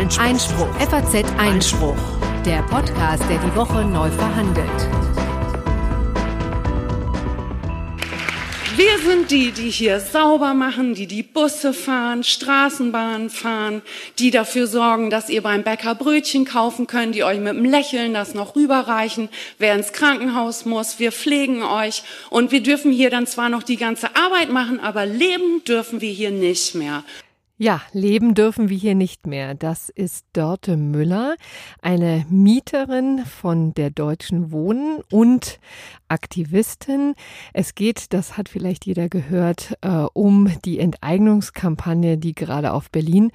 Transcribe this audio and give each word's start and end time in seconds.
Einspruch. 0.00 0.24
Einspruch. 0.24 0.80
FAZ 0.80 1.24
Einspruch. 1.36 1.96
Der 2.46 2.62
Podcast, 2.62 3.22
der 3.28 3.36
die 3.36 3.54
Woche 3.54 3.84
neu 3.84 4.08
verhandelt. 4.10 4.66
Wir 8.76 8.98
sind 9.04 9.30
die, 9.30 9.52
die 9.52 9.68
hier 9.68 10.00
sauber 10.00 10.54
machen, 10.54 10.94
die 10.94 11.06
die 11.06 11.22
Busse 11.22 11.74
fahren, 11.74 12.24
Straßenbahnen 12.24 13.28
fahren, 13.28 13.82
die 14.18 14.30
dafür 14.30 14.66
sorgen, 14.66 15.10
dass 15.10 15.28
ihr 15.28 15.42
beim 15.42 15.64
Bäcker 15.64 15.94
Brötchen 15.94 16.46
kaufen 16.46 16.86
könnt, 16.86 17.14
die 17.14 17.22
euch 17.22 17.38
mit 17.38 17.48
einem 17.48 17.66
Lächeln 17.66 18.14
das 18.14 18.32
noch 18.32 18.56
rüberreichen, 18.56 19.28
wer 19.58 19.74
ins 19.74 19.92
Krankenhaus 19.92 20.64
muss. 20.64 20.98
Wir 20.98 21.12
pflegen 21.12 21.62
euch 21.62 22.04
und 22.30 22.52
wir 22.52 22.62
dürfen 22.62 22.90
hier 22.90 23.10
dann 23.10 23.26
zwar 23.26 23.50
noch 23.50 23.64
die 23.64 23.76
ganze 23.76 24.16
Arbeit 24.16 24.48
machen, 24.48 24.80
aber 24.80 25.04
leben 25.04 25.62
dürfen 25.64 26.00
wir 26.00 26.10
hier 26.10 26.30
nicht 26.30 26.74
mehr. 26.74 27.04
Ja, 27.62 27.82
leben 27.92 28.32
dürfen 28.32 28.70
wir 28.70 28.76
hier 28.78 28.94
nicht 28.94 29.26
mehr. 29.26 29.54
Das 29.54 29.90
ist 29.90 30.24
Dörte 30.32 30.78
Müller, 30.78 31.36
eine 31.82 32.24
Mieterin 32.30 33.26
von 33.26 33.74
der 33.74 33.90
Deutschen 33.90 34.50
Wohnen 34.50 35.02
und 35.12 35.60
Aktivistin. 36.08 37.14
Es 37.52 37.74
geht, 37.74 38.14
das 38.14 38.38
hat 38.38 38.48
vielleicht 38.48 38.86
jeder 38.86 39.10
gehört, 39.10 39.76
äh, 39.82 40.06
um 40.14 40.50
die 40.64 40.78
Enteignungskampagne, 40.78 42.16
die 42.16 42.34
gerade 42.34 42.72
auf 42.72 42.90
Berlin 42.90 43.30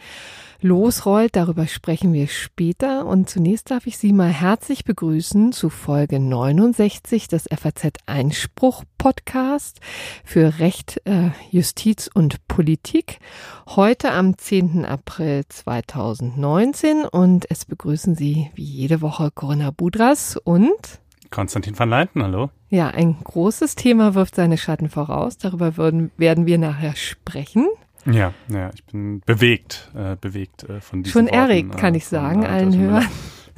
losrollt. 0.66 1.36
Darüber 1.36 1.68
sprechen 1.68 2.12
wir 2.12 2.28
später. 2.28 3.06
Und 3.06 3.30
zunächst 3.30 3.72
darf 3.72 3.88
ich 3.88 3.98
Sie 3.98 4.12
mal 4.12 4.30
herzlich 4.30 4.84
begrüßen 4.84 5.52
zu 5.52 5.70
Folge 5.70 6.20
69 6.20 7.28
des 7.28 7.46
FAZ 7.56 8.00
Einspruch 8.08 8.84
Podcast 8.98 9.80
für 10.26 10.60
Recht, 10.60 11.02
äh, 11.06 11.30
Justiz 11.52 12.10
und 12.14 12.46
Politik. 12.48 13.20
Heute 13.68 14.12
am 14.12 14.38
10. 14.38 14.86
April 14.86 15.44
2019 15.48 17.06
und 17.06 17.46
es 17.50 17.66
begrüßen 17.66 18.16
Sie 18.16 18.50
wie 18.56 18.64
jede 18.64 19.02
Woche 19.02 19.30
Corinna 19.34 19.72
Budras 19.72 20.36
und 20.36 21.00
Konstantin 21.30 21.78
van 21.78 21.90
Leinten, 21.90 22.24
hallo. 22.24 22.50
Ja, 22.70 22.88
ein 22.88 23.18
großes 23.24 23.76
Thema 23.76 24.16
wirft 24.16 24.36
seine 24.36 24.58
Schatten 24.58 24.90
voraus. 24.90 25.38
Darüber 25.38 25.78
würden, 25.78 26.12
werden 26.18 26.46
wir 26.46 26.58
nachher 26.58 26.96
sprechen. 26.96 27.68
Ja, 28.06 28.34
ja, 28.50 28.70
ich 28.74 28.84
bin 28.86 29.22
bewegt, 29.26 29.90
äh, 29.96 30.16
bewegt 30.20 30.64
äh, 30.64 30.80
von 30.80 31.04
diesem 31.04 31.20
Schon 31.22 31.28
erregt, 31.28 31.78
kann 31.78 31.94
äh, 31.94 31.98
ich 31.98 32.06
sagen, 32.06 32.44
von, 32.44 32.52
allen 32.52 32.78
Hörern. 32.78 33.08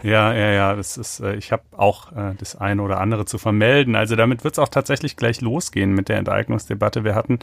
Ja, 0.04 0.32
ja, 0.32 0.52
ja, 0.52 0.76
das 0.76 0.96
ist, 0.98 1.22
äh, 1.22 1.36
ich 1.36 1.52
habe 1.52 1.64
auch 1.76 2.12
äh, 2.12 2.36
das 2.38 2.56
eine 2.56 2.84
oder 2.84 3.02
andere 3.02 3.26
zu 3.26 3.40
vermelden. 3.40 3.96
Also 3.96 4.16
damit 4.16 4.44
wird 4.44 4.54
es 4.54 4.60
auch 4.60 4.70
tatsächlich 4.70 5.16
gleich 5.16 5.42
losgehen 5.42 5.94
mit 5.94 6.08
der 6.08 6.18
Enteignungsdebatte. 6.18 7.04
Wir 7.04 7.16
hatten 7.16 7.40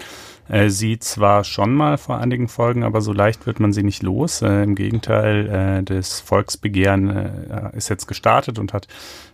äh, 0.49 0.69
sie 0.69 1.01
zwar 1.01 1.43
schon 1.43 1.75
mal 1.75 1.99
vor 1.99 2.19
einigen 2.19 2.47
Folgen, 2.47 2.85
aber 2.85 3.01
so 3.01 3.13
leicht 3.13 3.47
wird 3.47 3.59
man 3.59 3.73
sie 3.73 3.83
nicht 3.83 4.05
los. 4.05 4.41
Äh, 4.41 4.63
Im 4.63 4.77
Gegenteil, 4.77 5.49
äh, 5.49 5.83
das 5.83 6.21
Volksbegehren 6.21 7.09
äh, 7.11 7.77
ist 7.77 7.89
jetzt 7.89 8.07
gestartet 8.07 8.61
und 8.61 8.73
hat 8.73 8.87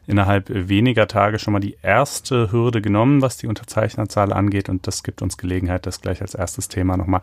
innerhalb 0.07 0.47
weniger 0.49 1.07
Tage 1.09 1.39
schon 1.39 1.53
mal 1.53 1.61
die 1.61 1.77
erste 1.83 2.53
Hürde 2.53 2.81
genommen, 2.81 3.23
was 3.23 3.37
die 3.37 3.47
Unterzeichnerzahl 3.47 4.33
angeht. 4.33 4.69
Und 4.69 4.87
das 4.87 5.03
gibt 5.03 5.23
uns 5.23 5.37
Gelegenheit, 5.37 5.87
das 5.87 6.01
gleich 6.01 6.23
als 6.23 6.35
erstes 6.35 6.69
Thema 6.69 6.97
nochmal 6.97 7.23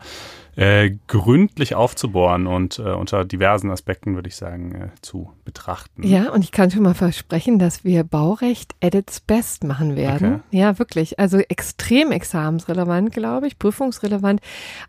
äh, 0.58 0.96
gründlich 1.06 1.76
aufzubohren 1.76 2.48
und 2.48 2.80
äh, 2.80 2.82
unter 2.82 3.24
diversen 3.24 3.70
Aspekten, 3.70 4.16
würde 4.16 4.28
ich 4.28 4.34
sagen, 4.34 4.74
äh, 4.74 4.88
zu 5.02 5.30
betrachten. 5.44 6.04
Ja, 6.04 6.30
und 6.32 6.42
ich 6.42 6.50
kann 6.50 6.72
schon 6.72 6.82
mal 6.82 6.94
versprechen, 6.94 7.60
dass 7.60 7.84
wir 7.84 8.02
Baurecht 8.02 8.74
at 8.82 8.96
its 8.96 9.20
best 9.20 9.62
machen 9.62 9.94
werden. 9.94 10.42
Okay. 10.48 10.58
Ja, 10.58 10.78
wirklich. 10.80 11.20
Also 11.20 11.38
extrem 11.38 12.10
examensrelevant, 12.10 13.12
glaube 13.12 13.46
ich, 13.46 13.58
prüfungsrelevant, 13.58 14.40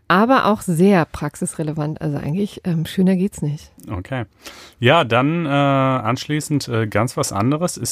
aber 0.08 0.46
auch 0.46 0.62
sehr 0.62 1.04
praxisrelevant. 1.04 2.00
Also 2.00 2.18
eigentlich 2.18 2.62
ähm, 2.64 2.84
schöner 2.84 3.14
geht's 3.14 3.40
nicht. 3.40 3.70
Okay. 3.88 4.24
Ja, 4.80 5.04
dann 5.04 5.46
äh, 5.46 5.48
anschließend 5.48 6.68
äh, 6.68 6.86
ganz 6.88 7.16
was 7.16 7.32
anderes. 7.32 7.76
Es 7.76 7.89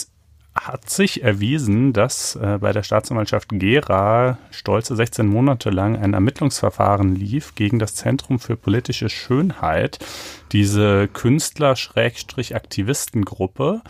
hat 0.66 0.90
sich 0.90 1.22
erwiesen, 1.22 1.92
dass 1.92 2.34
äh, 2.36 2.58
bei 2.60 2.72
der 2.72 2.82
Staatsanwaltschaft 2.82 3.48
Gera 3.50 4.38
stolze 4.50 4.96
16 4.96 5.26
Monate 5.26 5.70
lang 5.70 5.96
ein 5.96 6.14
Ermittlungsverfahren 6.14 7.14
lief 7.14 7.54
gegen 7.54 7.78
das 7.78 7.94
Zentrum 7.94 8.38
für 8.38 8.56
politische 8.56 9.08
Schönheit, 9.08 9.98
diese 10.52 11.08
Künstler-Aktivistengruppe, 11.08 13.80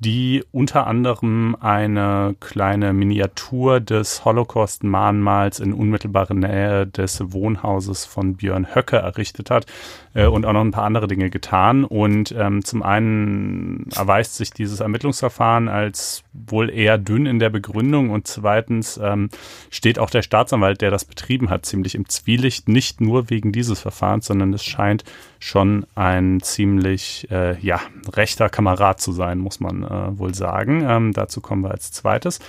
die 0.00 0.44
unter 0.52 0.86
anderem 0.86 1.56
eine 1.60 2.36
kleine 2.40 2.92
Miniatur 2.92 3.80
des 3.80 4.24
Holocaust-Mahnmals 4.24 5.58
in 5.60 5.72
unmittelbarer 5.72 6.34
Nähe 6.34 6.86
des 6.86 7.32
Wohnhauses 7.32 8.04
von 8.04 8.36
Björn 8.36 8.74
Höcke 8.74 8.96
errichtet 8.96 9.50
hat 9.50 9.66
äh, 10.14 10.26
und 10.26 10.46
auch 10.46 10.52
noch 10.52 10.60
ein 10.60 10.70
paar 10.70 10.84
andere 10.84 11.08
Dinge 11.08 11.30
getan. 11.30 11.84
Und 11.84 12.34
ähm, 12.36 12.64
zum 12.64 12.82
einen 12.82 13.86
erweist 13.94 14.36
sich 14.36 14.50
dieses 14.50 14.80
Ermittlungsverfahren 14.80 15.68
als 15.68 16.22
wohl 16.32 16.70
eher 16.70 16.98
dünn 16.98 17.26
in 17.26 17.38
der 17.40 17.50
Begründung 17.50 18.10
und 18.10 18.26
zweitens 18.26 19.00
ähm, 19.02 19.28
steht 19.70 19.98
auch 19.98 20.10
der 20.10 20.22
Staatsanwalt, 20.22 20.80
der 20.80 20.90
das 20.90 21.04
betrieben 21.04 21.50
hat, 21.50 21.66
ziemlich 21.66 21.94
im 21.94 22.08
Zwielicht, 22.08 22.68
nicht 22.68 23.00
nur 23.00 23.30
wegen 23.30 23.50
dieses 23.50 23.80
Verfahrens, 23.80 24.26
sondern 24.26 24.52
es 24.54 24.64
scheint 24.64 25.04
schon 25.40 25.86
ein 25.94 26.40
ziemlich 26.40 27.28
äh, 27.30 27.58
ja 27.60 27.80
rechter 28.12 28.48
Kamerad 28.48 29.00
zu 29.00 29.12
sein, 29.12 29.38
muss 29.38 29.60
man 29.60 29.87
äh, 29.88 30.18
wohl 30.18 30.34
sagen. 30.34 30.84
Ähm, 30.86 31.12
dazu 31.12 31.40
kommen 31.40 31.62
wir 31.62 31.70
als 31.70 31.92
zweites. 31.92 32.40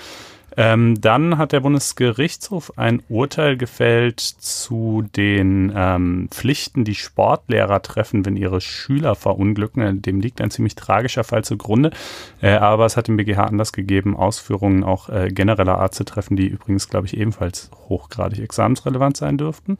Ähm, 0.57 0.99
dann 0.99 1.37
hat 1.37 1.51
der 1.51 1.59
Bundesgerichtshof 1.59 2.77
ein 2.77 3.01
Urteil 3.07 3.55
gefällt 3.55 4.19
zu 4.19 5.03
den 5.15 5.71
ähm, 5.75 6.27
Pflichten, 6.31 6.83
die 6.83 6.95
Sportlehrer 6.95 7.81
treffen, 7.81 8.25
wenn 8.25 8.35
ihre 8.35 8.59
Schüler 8.59 9.15
verunglücken. 9.15 10.01
Dem 10.01 10.19
liegt 10.19 10.41
ein 10.41 10.51
ziemlich 10.51 10.75
tragischer 10.75 11.23
Fall 11.23 11.43
zugrunde. 11.43 11.91
Äh, 12.41 12.55
aber 12.55 12.85
es 12.85 12.97
hat 12.97 13.07
dem 13.07 13.17
BGH 13.17 13.45
Anlass 13.45 13.71
gegeben, 13.71 14.17
Ausführungen 14.17 14.83
auch 14.83 15.09
äh, 15.09 15.29
genereller 15.29 15.77
Art 15.77 15.93
zu 15.93 16.03
treffen, 16.03 16.35
die 16.35 16.47
übrigens, 16.47 16.89
glaube 16.89 17.07
ich, 17.07 17.15
ebenfalls 17.15 17.69
hochgradig 17.87 18.39
examensrelevant 18.39 19.17
sein 19.17 19.37
dürften. 19.37 19.77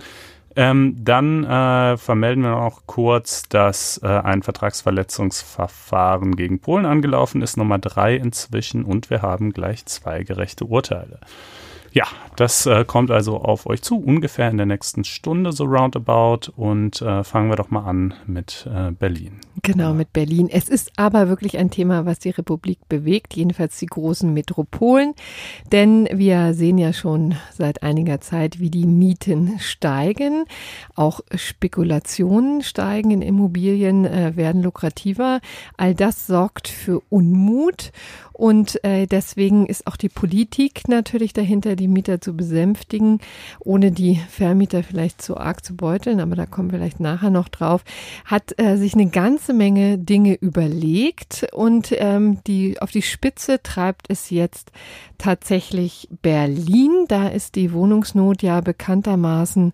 Ähm, 0.60 0.98
dann 1.00 1.46
äh, 1.46 1.96
vermelden 1.96 2.44
wir 2.44 2.50
noch 2.50 2.82
kurz, 2.86 3.44
dass 3.48 3.98
äh, 4.04 4.08
ein 4.08 4.44
Vertragsverletzungsverfahren 4.44 6.36
gegen 6.36 6.60
Polen 6.60 6.86
angelaufen 6.86 7.42
ist, 7.42 7.56
Nummer 7.56 7.80
drei 7.80 8.18
inzwischen, 8.18 8.84
und 8.84 9.10
wir 9.10 9.22
haben 9.22 9.54
gleich 9.54 9.86
zwei 9.86 10.24
gerechte 10.24 10.66
Urteile. 10.66 11.22
Ja, 11.92 12.06
das 12.36 12.66
äh, 12.66 12.86
kommt 12.86 13.12
also 13.12 13.38
auf 13.38 13.66
euch 13.66 13.82
zu, 13.82 13.98
ungefähr 13.98 14.50
in 14.50 14.58
der 14.58 14.66
nächsten 14.66 15.04
Stunde 15.04 15.52
so 15.52 15.66
roundabout. 15.66 16.52
Und 16.56 17.02
äh, 17.02 17.24
fangen 17.24 17.50
wir 17.50 17.56
doch 17.56 17.70
mal 17.70 17.84
an 17.84 18.14
mit 18.28 18.68
äh, 18.72 18.92
Berlin. 18.92 19.40
Genau, 19.62 19.94
mit 19.94 20.14
Berlin. 20.14 20.50
Es 20.50 20.70
ist 20.70 20.92
aber 20.98 21.28
wirklich 21.28 21.58
ein 21.58 21.70
Thema, 21.70 22.06
was 22.06 22.20
die 22.20 22.30
Republik 22.30 22.80
bewegt, 22.88 23.36
jedenfalls 23.36 23.78
die 23.80 23.88
großen 23.88 24.34
Metropolen. 24.34 25.14
Denn 25.72 26.08
wir 26.12 26.54
sehen 26.54 26.78
ja 26.78 26.94
schon 26.94 27.36
seit 27.52 27.84
einiger 27.84 28.22
Zeit, 28.22 28.60
wie 28.60 28.70
die 28.70 28.86
Mieten 28.86 29.60
steigen. 29.60 30.46
Auch 30.96 31.22
Spekulationen 31.36 32.62
steigen 32.62 33.12
in 33.12 33.22
Immobilien, 33.22 34.06
äh, 34.06 34.36
werden 34.36 34.64
lukrativer. 34.64 35.42
All 35.78 35.96
das 35.96 36.28
sorgt 36.28 36.68
für 36.68 37.02
Unmut. 37.10 37.92
Und 38.40 38.82
äh, 38.86 39.06
deswegen 39.06 39.66
ist 39.66 39.86
auch 39.86 39.98
die 39.98 40.08
Politik 40.08 40.88
natürlich 40.88 41.34
dahinter, 41.34 41.76
die 41.76 41.90
Mieter 41.90 42.22
zu 42.22 42.38
besänftigen, 42.38 43.20
ohne 43.60 43.92
die 43.92 44.16
Vermieter 44.30 44.82
vielleicht 44.82 45.22
zu 45.22 45.36
arg 45.36 45.66
zu 45.66 45.76
beuteln, 45.76 46.22
aber 46.22 46.38
da 46.38 46.46
kommen 46.46 46.72
wir 46.72 46.80
vielleicht 46.80 47.02
nachher 47.02 47.32
noch 47.32 47.50
drauf, 47.50 47.84
hat 48.24 48.58
äh, 48.58 48.78
sich 48.78 48.94
eine 48.94 49.10
ganze 49.10 49.52
Menge 49.52 49.98
Dinge 49.98 50.36
überlegt 50.36 51.48
und 51.52 51.94
ähm, 51.98 52.42
die 52.48 52.82
auf 52.82 52.92
die 52.92 53.02
Spitze 53.02 53.62
treibt 53.62 54.06
es 54.10 54.30
jetzt 54.30 54.72
tatsächlich 55.18 56.08
Berlin. 56.22 57.08
Da 57.10 57.28
ist 57.28 57.56
die 57.56 57.74
Wohnungsnot 57.74 58.42
ja 58.42 58.62
bekanntermaßen 58.62 59.74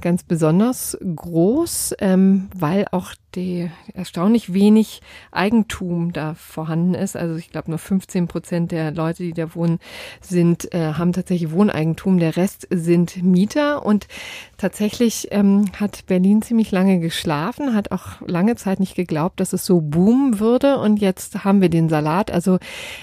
ganz 0.00 0.22
besonders 0.22 0.96
groß, 1.04 1.96
ähm, 1.98 2.48
weil 2.56 2.86
auch 2.92 3.12
die 3.36 3.70
erstaunlich 3.94 4.52
wenig 4.52 5.02
Eigentum 5.30 6.12
da 6.12 6.34
vorhanden 6.34 6.94
ist. 6.94 7.16
Also 7.16 7.36
ich 7.36 7.50
glaube 7.50 7.70
nur 7.70 7.78
15 7.78 8.26
Prozent 8.26 8.72
der 8.72 8.90
Leute, 8.90 9.22
die 9.22 9.32
da 9.32 9.54
wohnen, 9.54 9.78
sind 10.20 10.72
äh, 10.74 10.94
haben 10.94 11.12
tatsächlich 11.12 11.52
Wohneigentum. 11.52 12.18
Der 12.18 12.36
Rest 12.36 12.66
sind 12.70 13.22
Mieter 13.22 13.84
und 13.84 14.08
tatsächlich 14.56 15.28
ähm, 15.30 15.66
hat 15.78 16.06
Berlin 16.06 16.42
ziemlich 16.42 16.70
lange 16.70 16.98
geschlafen, 16.98 17.74
hat 17.74 17.92
auch 17.92 18.20
lange 18.26 18.56
Zeit 18.56 18.80
nicht 18.80 18.94
geglaubt, 18.94 19.38
dass 19.38 19.52
es 19.52 19.64
so 19.66 19.80
boomen 19.80 20.40
würde 20.40 20.78
und 20.78 20.96
jetzt 20.96 21.44
haben 21.44 21.60
wir 21.60 21.68
den 21.68 21.88
Salat. 21.88 22.30
Also 22.30 22.58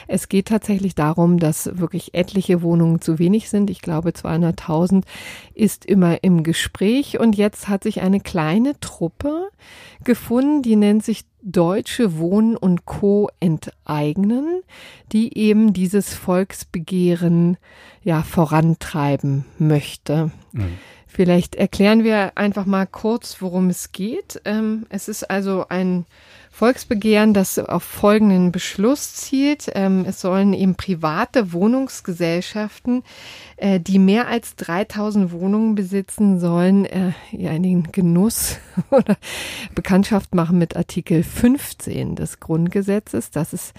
es 0.07 0.28
geht 0.30 0.48
tatsächlich 0.48 0.96
darum, 0.96 1.40
dass 1.40 1.78
wirklich 1.78 2.13
etliche 2.13 2.62
Wohnungen 2.62 3.00
zu 3.00 3.19
wenig 3.19 3.50
sind. 3.50 3.69
Ich 3.69 3.81
glaube 3.81 4.10
200.000 4.10 5.04
ist 5.54 5.86
immer 5.86 6.24
im 6.24 6.44
Gespräch 6.44 7.19
und 7.19 7.36
jetzt 7.36 7.68
hat 7.68 7.84
sich 7.84 8.02
eine 8.02 8.19
kleine 8.19 8.80
Truppe 8.80 9.50
gefunden, 10.04 10.23
die 10.62 10.75
nennt 10.75 11.04
sich 11.04 11.25
Deutsche 11.42 12.18
Wohnen 12.18 12.56
und 12.56 12.86
Co. 12.86 13.30
enteignen, 13.40 14.62
die 15.12 15.38
eben 15.38 15.74
dieses 15.74 16.14
Volksbegehren 16.14 17.58
ja 18.02 18.24
vorantreiben 18.24 19.46
möchte. 19.60 20.31
Mhm. 20.54 20.78
Vielleicht 21.15 21.54
erklären 21.54 22.04
wir 22.04 22.39
einfach 22.39 22.65
mal 22.65 22.88
kurz, 22.88 23.39
worum 23.39 23.69
es 23.69 23.92
geht. 23.92 24.42
Ähm, 24.45 24.88
es 24.89 25.07
ist 25.07 25.30
also 25.30 25.68
ein 25.69 26.07
Volksbegehren, 26.50 27.33
das 27.33 27.57
auf 27.57 27.81
folgenden 27.81 28.51
Beschluss 28.51 29.15
zielt. 29.15 29.71
Ähm, 29.74 30.06
es 30.07 30.21
sollen 30.21 30.54
eben 30.54 30.75
private 30.75 31.51
Wohnungsgesellschaften, 31.51 33.04
äh, 33.57 33.80
die 33.80 33.98
mehr 33.98 34.27
als 34.27 34.56
3000 34.57 35.31
Wohnungen 35.31 35.74
besitzen, 35.74 36.39
sollen 36.39 36.86
äh, 36.86 37.13
ja 37.31 37.57
den 37.57 37.92
Genuss 37.92 38.57
oder 38.92 39.18
Bekanntschaft 39.74 40.36
machen 40.36 40.59
mit 40.59 40.75
Artikel 40.77 41.24
15 41.24 42.16
des 42.16 42.39
Grundgesetzes. 42.39 43.31
Das 43.31 43.54
ist 43.54 43.74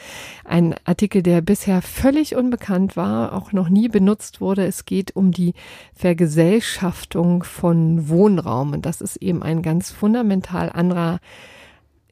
ein 0.45 0.75
Artikel, 0.85 1.23
der 1.23 1.43
bisher 1.43 1.81
völlig 1.81 2.35
unbekannt 2.35 2.97
war, 2.97 3.35
auch 3.35 3.53
noch 3.53 3.69
nie 3.69 3.89
benutzt 3.89 4.41
wurde. 4.41 4.67
Es 4.67 4.85
geht 4.85 5.15
um 5.15 5.31
die 5.31 5.55
Vergesellschaftung 5.95 7.24
von 7.43 8.09
Wohnraum. 8.09 8.73
Und 8.73 8.87
das 8.87 9.01
ist 9.01 9.17
eben 9.17 9.43
ein 9.43 9.63
ganz 9.63 9.91
fundamental 9.91 10.71
anderer 10.73 11.21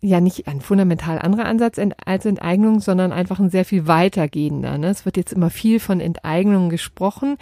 ja 0.05 0.20
nicht 0.20 0.49
ein 0.49 0.61
fundamental 0.61 1.19
anderer 1.20 1.47
Ansatz 1.47 1.79
als 2.05 2.26
Enteignung, 2.26 2.81
sondern 2.81 3.12
einfach 3.12 3.38
ein 3.38 3.50
sehr 3.50 3.64
viel 3.64 3.87
weitergehender. 3.87 4.76
Ne? 4.76 4.88
Es 4.88 5.05
wird 5.05 5.17
jetzt 5.17 5.32
immer 5.32 5.49
viel 5.49 5.79
von 5.79 6.00
Enteignungen 6.00 6.70
gesprochen, 6.70 7.37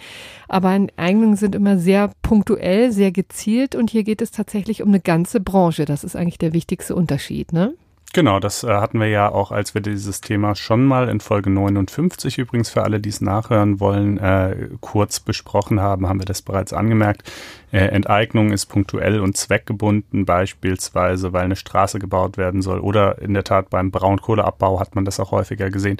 aber 0.47 0.71
Enteignungen 0.73 1.35
sind 1.35 1.55
immer 1.55 1.79
sehr 1.79 2.11
punktuell, 2.21 2.91
sehr 2.91 3.11
gezielt 3.11 3.73
und 3.73 3.89
hier 3.89 4.03
geht 4.03 4.21
es 4.21 4.29
tatsächlich 4.29 4.83
um 4.83 4.89
eine 4.89 4.99
ganze 4.99 5.39
Branche. 5.39 5.85
Das 5.85 6.03
ist 6.03 6.15
eigentlich 6.15 6.37
der 6.37 6.53
wichtigste 6.53 6.95
Unterschied. 6.95 7.51
Ne? 7.51 7.73
Genau, 8.13 8.41
das 8.41 8.65
äh, 8.65 8.67
hatten 8.67 8.99
wir 8.99 9.07
ja 9.07 9.31
auch, 9.31 9.51
als 9.51 9.73
wir 9.73 9.79
dieses 9.79 10.19
Thema 10.19 10.53
schon 10.53 10.83
mal 10.83 11.07
in 11.07 11.21
Folge 11.21 11.49
59 11.49 12.39
übrigens 12.39 12.69
für 12.69 12.83
alle, 12.83 12.99
die 12.99 13.07
es 13.07 13.21
nachhören 13.21 13.79
wollen, 13.79 14.17
äh, 14.17 14.67
kurz 14.81 15.21
besprochen 15.21 15.79
haben, 15.79 16.09
haben 16.09 16.19
wir 16.19 16.25
das 16.25 16.41
bereits 16.41 16.73
angemerkt. 16.73 17.31
Äh, 17.71 17.85
Enteignung 17.85 18.51
ist 18.51 18.65
punktuell 18.65 19.21
und 19.21 19.37
zweckgebunden, 19.37 20.25
beispielsweise, 20.25 21.31
weil 21.31 21.45
eine 21.45 21.55
Straße 21.55 21.99
gebaut 21.99 22.37
werden 22.37 22.61
soll 22.61 22.81
oder 22.81 23.21
in 23.21 23.33
der 23.33 23.45
Tat 23.45 23.69
beim 23.69 23.91
Braunkohleabbau 23.91 24.81
hat 24.81 24.93
man 24.93 25.05
das 25.05 25.21
auch 25.21 25.31
häufiger 25.31 25.69
gesehen. 25.69 25.95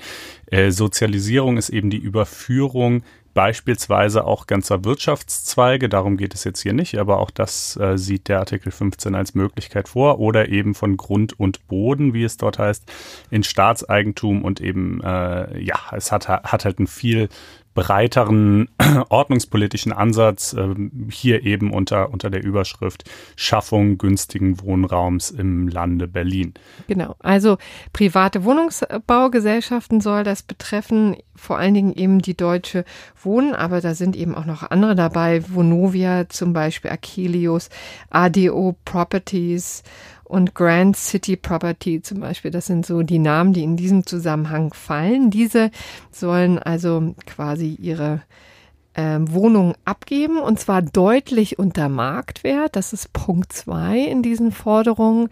Äh, 0.48 0.72
Sozialisierung 0.72 1.56
ist 1.56 1.70
eben 1.70 1.90
die 1.90 1.98
Überführung 1.98 3.04
beispielsweise 3.34 4.26
auch 4.26 4.48
ganzer 4.48 4.84
Wirtschaftszweige, 4.84 5.90
darum 5.90 6.18
geht 6.18 6.34
es 6.34 6.44
jetzt 6.44 6.62
hier 6.62 6.74
nicht, 6.74 6.98
aber 6.98 7.20
auch 7.20 7.32
das 7.32 7.78
äh, 7.78 7.98
sieht 7.98 8.28
der 8.28 8.40
Artikel 8.40 8.72
15 8.72 9.16
als 9.16 9.36
Möglichkeit 9.36 9.88
vor, 9.88 10.20
oder 10.20 10.50
eben 10.50 10.76
von 10.76 10.98
Grund 10.98 11.40
und 11.40 11.68
Boden, 11.68 12.14
wie 12.14 12.24
es 12.24 12.38
dort 12.38 12.60
heißt, 12.60 12.84
in 13.30 13.44
Staatseigentum 13.44 14.44
und 14.44 14.62
eben, 14.62 15.02
äh, 15.02 15.60
ja, 15.62 15.80
es 15.92 16.12
hat, 16.12 16.28
hat 16.28 16.66
halt 16.66 16.80
ein 16.80 16.88
viel 16.88 17.30
breiteren 17.74 18.70
ordnungspolitischen 19.10 19.92
Ansatz, 19.92 20.54
äh, 20.54 20.76
hier 21.10 21.44
eben 21.44 21.72
unter, 21.72 22.12
unter 22.12 22.30
der 22.30 22.44
Überschrift 22.44 23.10
Schaffung 23.36 23.98
günstigen 23.98 24.62
Wohnraums 24.62 25.32
im 25.32 25.68
Lande 25.68 26.08
Berlin. 26.08 26.54
Genau, 26.88 27.16
also 27.20 27.58
private 27.94 28.44
Wohnungsbaugesellschaften 28.44 30.02
soll 30.02 30.24
das 30.24 30.44
betreffen, 30.44 31.16
vor 31.36 31.58
allen 31.58 31.74
Dingen 31.74 31.94
eben 31.94 32.20
die 32.20 32.36
Deutsche 32.36 32.86
Wohnen, 33.24 33.56
aber 33.56 33.82
da 33.82 33.94
sind 33.94 34.16
eben 34.16 34.36
auch 34.36 34.46
noch 34.46 34.70
andere 34.70 34.96
dabei, 34.96 35.44
Vonovia 35.48 36.28
zum 36.30 36.54
Beispiel, 36.54 36.92
Achelios, 36.92 37.70
ADO 38.10 38.76
Properties 38.86 39.84
und 40.32 40.56
Grand 40.56 40.96
City 40.96 41.36
Property 41.36 42.02
zum 42.02 42.22
Beispiel. 42.22 42.52
Das 42.52 42.66
sind 42.66 42.86
so 42.86 43.04
die 43.04 43.20
Namen, 43.20 43.54
die 43.54 43.64
in 43.64 43.76
diesem 43.76 44.06
Zusammenhang 44.06 44.74
fallen. 44.74 45.30
Diese 45.30 45.72
sollen 46.10 46.58
also 46.58 47.14
quasi 47.26 47.76
ihre 47.80 48.22
äh, 48.94 49.20
Wohnung 49.20 49.76
abgeben 49.86 50.40
und 50.40 50.60
zwar 50.60 50.82
deutlich 50.82 51.60
unter 51.60 51.90
Marktwert. 51.90 52.76
Das 52.76 52.94
ist 52.94 53.14
Punkt 53.14 53.52
zwei 53.54 54.00
in 54.00 54.24
diesen 54.24 54.52
Forderungen 54.52 55.30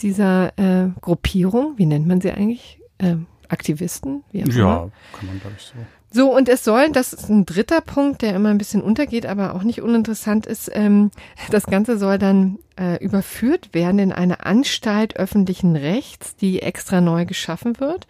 dieser 0.00 0.58
äh, 0.58 0.90
Gruppierung. 1.00 1.74
Wie 1.76 1.86
nennt 1.86 2.06
man 2.06 2.20
sie 2.20 2.32
eigentlich? 2.32 2.80
Äh, 2.98 3.16
Aktivisten? 3.48 4.22
ja, 4.32 4.88
kann 5.12 5.26
man 5.26 5.40
glaube 5.40 5.56
ich 5.58 5.64
so. 5.64 5.74
So, 6.12 6.34
und 6.34 6.48
es 6.48 6.64
soll, 6.64 6.90
das 6.90 7.12
ist 7.12 7.28
ein 7.28 7.46
dritter 7.46 7.80
Punkt, 7.80 8.22
der 8.22 8.34
immer 8.34 8.48
ein 8.48 8.58
bisschen 8.58 8.82
untergeht, 8.82 9.26
aber 9.26 9.54
auch 9.54 9.62
nicht 9.62 9.80
uninteressant 9.80 10.44
ist, 10.44 10.68
ähm, 10.74 11.12
das 11.52 11.66
Ganze 11.66 11.98
soll 11.98 12.18
dann 12.18 12.58
äh, 12.76 13.02
überführt 13.02 13.70
werden 13.72 14.00
in 14.00 14.12
eine 14.12 14.44
Anstalt 14.44 15.16
öffentlichen 15.16 15.76
Rechts, 15.76 16.34
die 16.34 16.62
extra 16.62 17.00
neu 17.00 17.26
geschaffen 17.26 17.78
wird. 17.78 18.08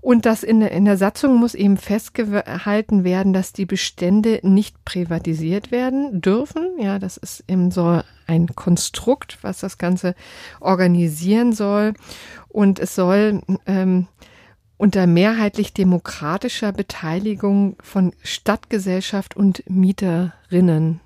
Und 0.00 0.26
das 0.26 0.42
in, 0.42 0.62
in 0.62 0.84
der 0.84 0.96
Satzung 0.96 1.36
muss 1.36 1.54
eben 1.54 1.76
festgehalten 1.76 3.04
werden, 3.04 3.32
dass 3.32 3.52
die 3.52 3.66
Bestände 3.66 4.40
nicht 4.42 4.84
privatisiert 4.84 5.70
werden 5.70 6.20
dürfen. 6.22 6.78
Ja, 6.78 6.98
das 6.98 7.16
ist 7.16 7.44
eben 7.48 7.70
so 7.70 8.00
ein 8.26 8.46
Konstrukt, 8.54 9.38
was 9.42 9.58
das 9.58 9.76
Ganze 9.76 10.14
organisieren 10.60 11.52
soll. 11.52 11.94
Und 12.48 12.78
es 12.78 12.94
soll 12.94 13.42
ähm, 13.66 14.06
unter 14.78 15.06
mehrheitlich 15.06 15.74
demokratischer 15.74 16.72
Beteiligung 16.72 17.76
von 17.82 18.14
Stadtgesellschaft 18.22 19.36
und 19.36 19.62
Mieterinnen. 19.68 21.00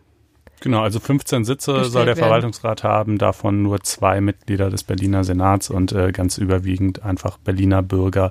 Genau, 0.61 0.83
also 0.83 1.01
15 1.01 1.45
Sitze 1.45 1.85
soll 1.87 2.05
der 2.05 2.15
werden. 2.15 2.21
Verwaltungsrat 2.21 2.85
haben, 2.85 3.19
davon 3.19 3.63
nur 3.63 3.81
zwei 3.81 4.21
Mitglieder 4.21 4.71
des 4.71 4.85
Berliner 4.85 5.25
Senats 5.25 5.71
und 5.71 5.91
äh, 5.91 6.13
ganz 6.13 6.39
überwiegend 6.39 7.03
einfach 7.03 7.37
Berliner 7.39 7.83
Bürger, 7.83 8.31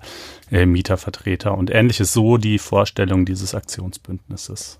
äh, 0.49 0.65
Mietervertreter 0.65 1.57
und 1.57 1.69
ähnliches. 1.71 2.13
So 2.13 2.37
die 2.37 2.57
Vorstellung 2.57 3.25
dieses 3.25 3.53
Aktionsbündnisses. 3.53 4.79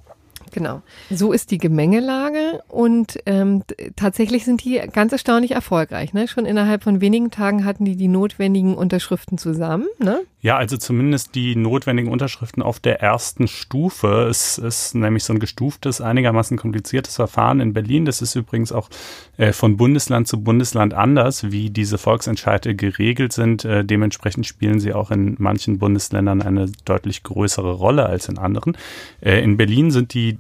Genau. 0.52 0.82
So 1.10 1.32
ist 1.32 1.52
die 1.52 1.58
Gemengelage 1.58 2.62
und 2.68 3.20
ähm, 3.26 3.64
tatsächlich 3.96 4.46
sind 4.46 4.64
die 4.64 4.82
ganz 4.92 5.12
erstaunlich 5.12 5.52
erfolgreich. 5.52 6.14
Ne? 6.14 6.28
Schon 6.28 6.46
innerhalb 6.46 6.84
von 6.84 7.02
wenigen 7.02 7.32
Tagen 7.32 7.66
hatten 7.66 7.86
die 7.86 7.96
die 7.96 8.08
notwendigen 8.08 8.76
Unterschriften 8.76 9.38
zusammen. 9.38 9.88
Ne? 10.00 10.22
Ja, 10.42 10.58
also 10.58 10.76
zumindest 10.76 11.36
die 11.36 11.56
notwendigen 11.56 12.12
Unterschriften 12.12 12.64
auf 12.64 12.80
der 12.80 13.00
ersten 13.00 13.48
Stufe. 13.48 14.28
Es 14.28 14.58
ist 14.58 14.96
nämlich 14.96 15.24
so 15.24 15.34
ein 15.34 15.40
gestuftes, 15.40 16.02
einigermaßen 16.02 16.58
kompliziertes 16.58 17.16
Verfahren 17.16 17.60
in 17.60 17.74
Berlin. 17.74 18.06
Das 18.06 18.24
ist 18.24 18.34
übrigens 18.36 18.72
auch 18.72 18.90
äh, 19.38 19.54
von 19.54 19.78
Bundesland 19.78 20.28
zu 20.28 20.44
Bundesland 20.44 20.96
anders, 20.96 21.52
wie 21.52 21.70
diese 21.70 22.00
Volksentscheide 22.00 22.76
geregelt 22.76 23.34
sind. 23.34 23.66
Äh, 23.66 23.86
dementsprechend 23.86 24.48
spielen 24.48 24.80
sie 24.80 24.94
auch 24.94 25.12
in 25.12 25.36
manchen 25.38 25.78
Bundesländern 25.78 26.42
eine 26.42 26.72
deutlich 26.86 27.22
größere 27.22 27.74
Rolle 27.74 28.08
als 28.08 28.28
in 28.28 28.40
anderen. 28.40 28.76
Äh, 29.22 29.44
in 29.44 29.58
Berlin 29.58 29.92
sind 29.92 30.16
die 30.16 30.40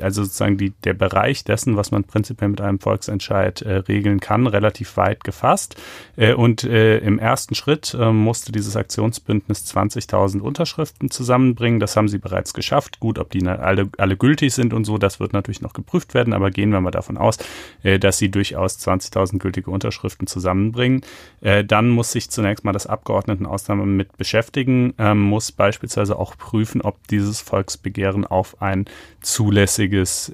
also 0.00 0.22
sozusagen 0.24 0.56
die, 0.56 0.70
der 0.84 0.94
Bereich 0.94 1.44
dessen, 1.44 1.76
was 1.76 1.90
man 1.90 2.04
prinzipiell 2.04 2.50
mit 2.50 2.60
einem 2.60 2.78
Volksentscheid 2.78 3.62
äh, 3.62 3.76
regeln 3.76 4.20
kann, 4.20 4.46
relativ 4.46 4.96
weit 4.96 5.24
gefasst. 5.24 5.76
Äh, 6.16 6.34
und 6.34 6.64
äh, 6.64 6.98
im 6.98 7.18
ersten 7.18 7.54
Schritt 7.54 7.94
äh, 7.98 8.12
musste 8.12 8.52
dieses 8.52 8.76
Aktionsbündnis 8.76 9.64
20.000 9.74 10.40
Unterschriften 10.40 11.10
zusammenbringen. 11.10 11.80
Das 11.80 11.96
haben 11.96 12.08
sie 12.08 12.18
bereits 12.18 12.54
geschafft. 12.54 13.00
Gut, 13.00 13.18
ob 13.18 13.30
die 13.30 13.46
alle, 13.46 13.88
alle 13.98 14.16
gültig 14.16 14.54
sind 14.54 14.72
und 14.72 14.84
so, 14.84 14.98
das 14.98 15.20
wird 15.20 15.32
natürlich 15.32 15.60
noch 15.60 15.72
geprüft 15.72 16.14
werden, 16.14 16.32
aber 16.32 16.50
gehen 16.50 16.70
wir 16.70 16.80
mal 16.80 16.90
davon 16.90 17.18
aus, 17.18 17.38
äh, 17.82 17.98
dass 17.98 18.18
sie 18.18 18.30
durchaus 18.30 18.78
20.000 18.78 19.38
gültige 19.38 19.70
Unterschriften 19.70 20.26
zusammenbringen. 20.26 21.02
Äh, 21.40 21.64
dann 21.64 21.90
muss 21.90 22.12
sich 22.12 22.30
zunächst 22.30 22.64
mal 22.64 22.72
das 22.72 22.86
Abgeordnetenausnahme 22.86 23.84
mit 23.84 24.16
beschäftigen, 24.16 24.94
ähm, 24.98 25.20
muss 25.20 25.52
beispielsweise 25.52 26.18
auch 26.18 26.36
prüfen, 26.36 26.80
ob 26.82 27.06
dieses 27.08 27.40
Volksbegehren 27.40 28.26
auf 28.26 28.62
ein 28.62 28.86
zulässiges 29.20 29.81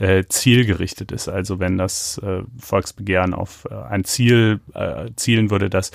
äh, 0.01 0.27
Ziel 0.29 0.65
gerichtet 0.65 1.13
ist. 1.13 1.29
Also 1.29 1.61
wenn 1.61 1.79
das 1.79 2.19
äh, 2.19 2.43
Volksbegehren 2.59 3.35
auf 3.35 3.67
äh, 3.71 3.75
ein 3.75 4.05
Ziel 4.05 4.61
äh, 4.75 5.11
zielen 5.17 5.51
würde, 5.51 5.71
das 5.71 5.91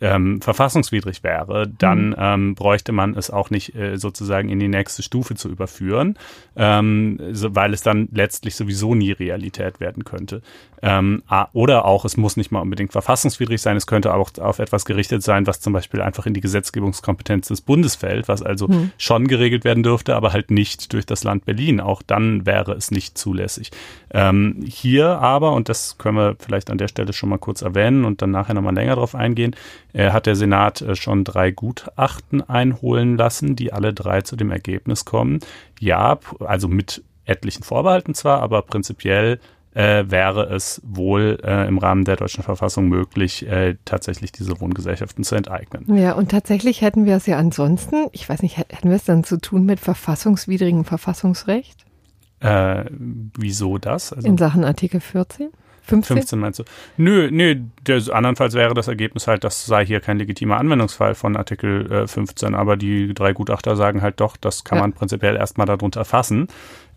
ähm, 0.00 0.40
verfassungswidrig 0.40 1.24
wäre, 1.24 1.66
dann 1.66 2.10
mhm. 2.10 2.16
ähm, 2.18 2.54
bräuchte 2.54 2.92
man 2.92 3.16
es 3.16 3.30
auch 3.30 3.50
nicht 3.50 3.74
äh, 3.74 3.96
sozusagen 3.96 4.48
in 4.48 4.60
die 4.60 4.68
nächste 4.68 5.02
Stufe 5.02 5.34
zu 5.34 5.48
überführen, 5.48 6.16
ähm, 6.56 7.18
so, 7.32 7.54
weil 7.54 7.74
es 7.74 7.82
dann 7.82 8.08
letztlich 8.12 8.54
sowieso 8.54 8.94
nie 8.94 9.12
Realität 9.12 9.80
werden 9.80 10.04
könnte. 10.04 10.42
Ähm, 10.80 11.22
oder 11.52 11.84
auch, 11.84 12.04
es 12.04 12.16
muss 12.16 12.36
nicht 12.36 12.52
mal 12.52 12.60
unbedingt 12.60 12.92
verfassungswidrig 12.92 13.60
sein, 13.60 13.76
es 13.76 13.88
könnte 13.88 14.14
auch 14.14 14.30
auf 14.38 14.60
etwas 14.60 14.84
gerichtet 14.84 15.22
sein, 15.24 15.46
was 15.46 15.60
zum 15.60 15.72
Beispiel 15.72 16.00
einfach 16.00 16.26
in 16.26 16.34
die 16.34 16.40
Gesetzgebungskompetenz 16.40 17.48
des 17.48 17.60
Bundes 17.60 17.96
fällt, 17.96 18.28
was 18.28 18.42
also 18.42 18.68
mhm. 18.68 18.92
schon 18.96 19.26
geregelt 19.26 19.64
werden 19.64 19.82
dürfte, 19.82 20.14
aber 20.14 20.32
halt 20.32 20.52
nicht 20.52 20.92
durch 20.92 21.06
das 21.06 21.24
Land 21.24 21.44
Berlin. 21.44 21.80
Auch 21.80 22.02
dann 22.02 22.46
wäre 22.46 22.72
es 22.72 22.92
nicht 22.92 23.18
zulässig. 23.18 23.72
Ähm, 24.12 24.64
hier 24.64 25.18
aber, 25.18 25.52
und 25.52 25.68
das 25.68 25.98
können 25.98 26.16
wir 26.16 26.36
vielleicht 26.38 26.70
an 26.70 26.78
der 26.78 26.88
Stelle 26.88 27.12
schon 27.12 27.28
mal 27.28 27.38
kurz 27.38 27.62
erwähnen 27.62 28.04
und 28.04 28.22
dann 28.22 28.30
nachher 28.30 28.54
nochmal 28.54 28.74
länger 28.74 28.94
drauf 28.94 29.16
eingehen, 29.16 29.56
hat 29.94 30.26
der 30.26 30.36
Senat 30.36 30.82
äh, 30.82 30.94
schon 30.94 31.24
drei 31.24 31.50
Gutachten 31.50 32.48
einholen 32.48 33.16
lassen, 33.16 33.56
die 33.56 33.72
alle 33.72 33.92
drei 33.94 34.22
zu 34.22 34.36
dem 34.36 34.50
Ergebnis 34.50 35.04
kommen. 35.04 35.40
Ja, 35.80 36.18
also 36.40 36.68
mit 36.68 37.02
etlichen 37.24 37.62
Vorbehalten 37.62 38.14
zwar, 38.14 38.40
aber 38.40 38.62
prinzipiell 38.62 39.38
äh, 39.74 40.04
wäre 40.08 40.48
es 40.52 40.80
wohl 40.84 41.38
äh, 41.44 41.68
im 41.68 41.78
Rahmen 41.78 42.04
der 42.04 42.16
deutschen 42.16 42.42
Verfassung 42.42 42.88
möglich, 42.88 43.46
äh, 43.46 43.76
tatsächlich 43.84 44.32
diese 44.32 44.60
Wohngesellschaften 44.60 45.24
zu 45.24 45.34
enteignen. 45.34 45.96
Ja, 45.96 46.12
und 46.12 46.30
tatsächlich 46.30 46.80
hätten 46.80 47.04
wir 47.04 47.16
es 47.16 47.26
ja 47.26 47.38
ansonsten, 47.38 48.06
ich 48.12 48.28
weiß 48.28 48.42
nicht, 48.42 48.56
hätten 48.56 48.88
wir 48.88 48.96
es 48.96 49.04
dann 49.04 49.24
zu 49.24 49.38
tun 49.38 49.64
mit 49.64 49.78
verfassungswidrigem 49.78 50.84
Verfassungsrecht? 50.84 51.84
Äh, 52.40 52.84
wieso 52.90 53.78
das? 53.78 54.12
Also, 54.12 54.26
In 54.26 54.38
Sachen 54.38 54.64
Artikel 54.64 55.00
14? 55.00 55.50
15? 55.88 56.16
15 56.16 56.38
meinst 56.38 56.58
du? 56.58 56.64
Nö, 56.96 57.28
nö, 57.30 57.56
der, 57.86 58.02
andernfalls 58.14 58.54
wäre 58.54 58.74
das 58.74 58.88
Ergebnis 58.88 59.26
halt, 59.26 59.44
das 59.44 59.66
sei 59.66 59.86
hier 59.86 60.00
kein 60.00 60.18
legitimer 60.18 60.58
Anwendungsfall 60.58 61.14
von 61.14 61.36
Artikel 61.36 61.90
äh, 61.90 62.06
15, 62.06 62.54
aber 62.54 62.76
die 62.76 63.14
drei 63.14 63.32
Gutachter 63.32 63.74
sagen 63.76 64.02
halt 64.02 64.20
doch, 64.20 64.36
das 64.36 64.64
kann 64.64 64.78
ja. 64.78 64.82
man 64.82 64.92
prinzipiell 64.92 65.36
erstmal 65.36 65.66
darunter 65.66 66.04
fassen. 66.04 66.48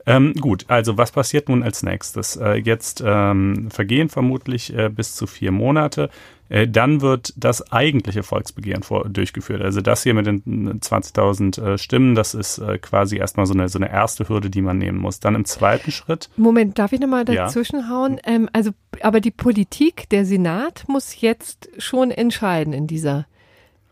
Ähm, 0.06 0.34
gut, 0.40 0.66
also 0.68 0.98
was 0.98 1.12
passiert 1.12 1.50
nun 1.50 1.64
als 1.64 1.84
nächstes? 1.84 2.36
Äh, 2.36 2.56
jetzt 2.56 3.04
ähm, 3.06 3.70
vergehen 3.70 4.10
vermutlich 4.10 4.76
äh, 4.76 4.90
bis 4.90 5.16
zu 5.16 5.28
vier 5.28 5.52
Monate. 5.52 6.10
Äh, 6.50 6.68
dann 6.68 7.02
wird 7.02 7.34
das 7.38 7.72
eigentliche 7.72 8.24
Volksbegehren 8.24 8.84
vor, 8.84 9.08
durchgeführt. 9.08 9.62
Also 9.62 9.80
das 9.80 10.04
hier 10.04 10.14
mit 10.14 10.26
den 10.26 10.82
20.000 10.82 11.62
äh, 11.62 11.78
Stimmen, 11.78 12.14
das 12.14 12.34
ist 12.34 12.58
äh, 12.58 12.78
quasi 12.78 13.18
erstmal 13.18 13.46
so 13.46 13.54
eine, 13.54 13.70
so 13.70 13.80
eine 13.80 13.90
erste 13.90 14.28
Hürde, 14.28 14.50
die 14.50 14.62
man 14.62 14.78
nehmen 14.78 14.98
muss. 14.98 15.20
Dann 15.20 15.36
im 15.36 15.46
zweiten 15.46 15.92
Schritt. 15.92 16.30
Moment, 16.36 16.78
darf 16.78 16.92
ich 16.92 17.00
nochmal 17.00 17.24
dazwischenhauen? 17.24 18.16
Ja. 18.16 18.34
Ähm, 18.34 18.50
also, 18.52 18.72
aber 19.02 19.22
die 19.22 19.32
Politik, 19.32 20.10
der 20.10 20.26
Senat 20.26 20.84
muss 20.88 21.22
jetzt 21.22 21.70
schon 21.78 22.12
entscheiden 22.12 22.74
in 22.74 22.88
dieser 22.88 23.28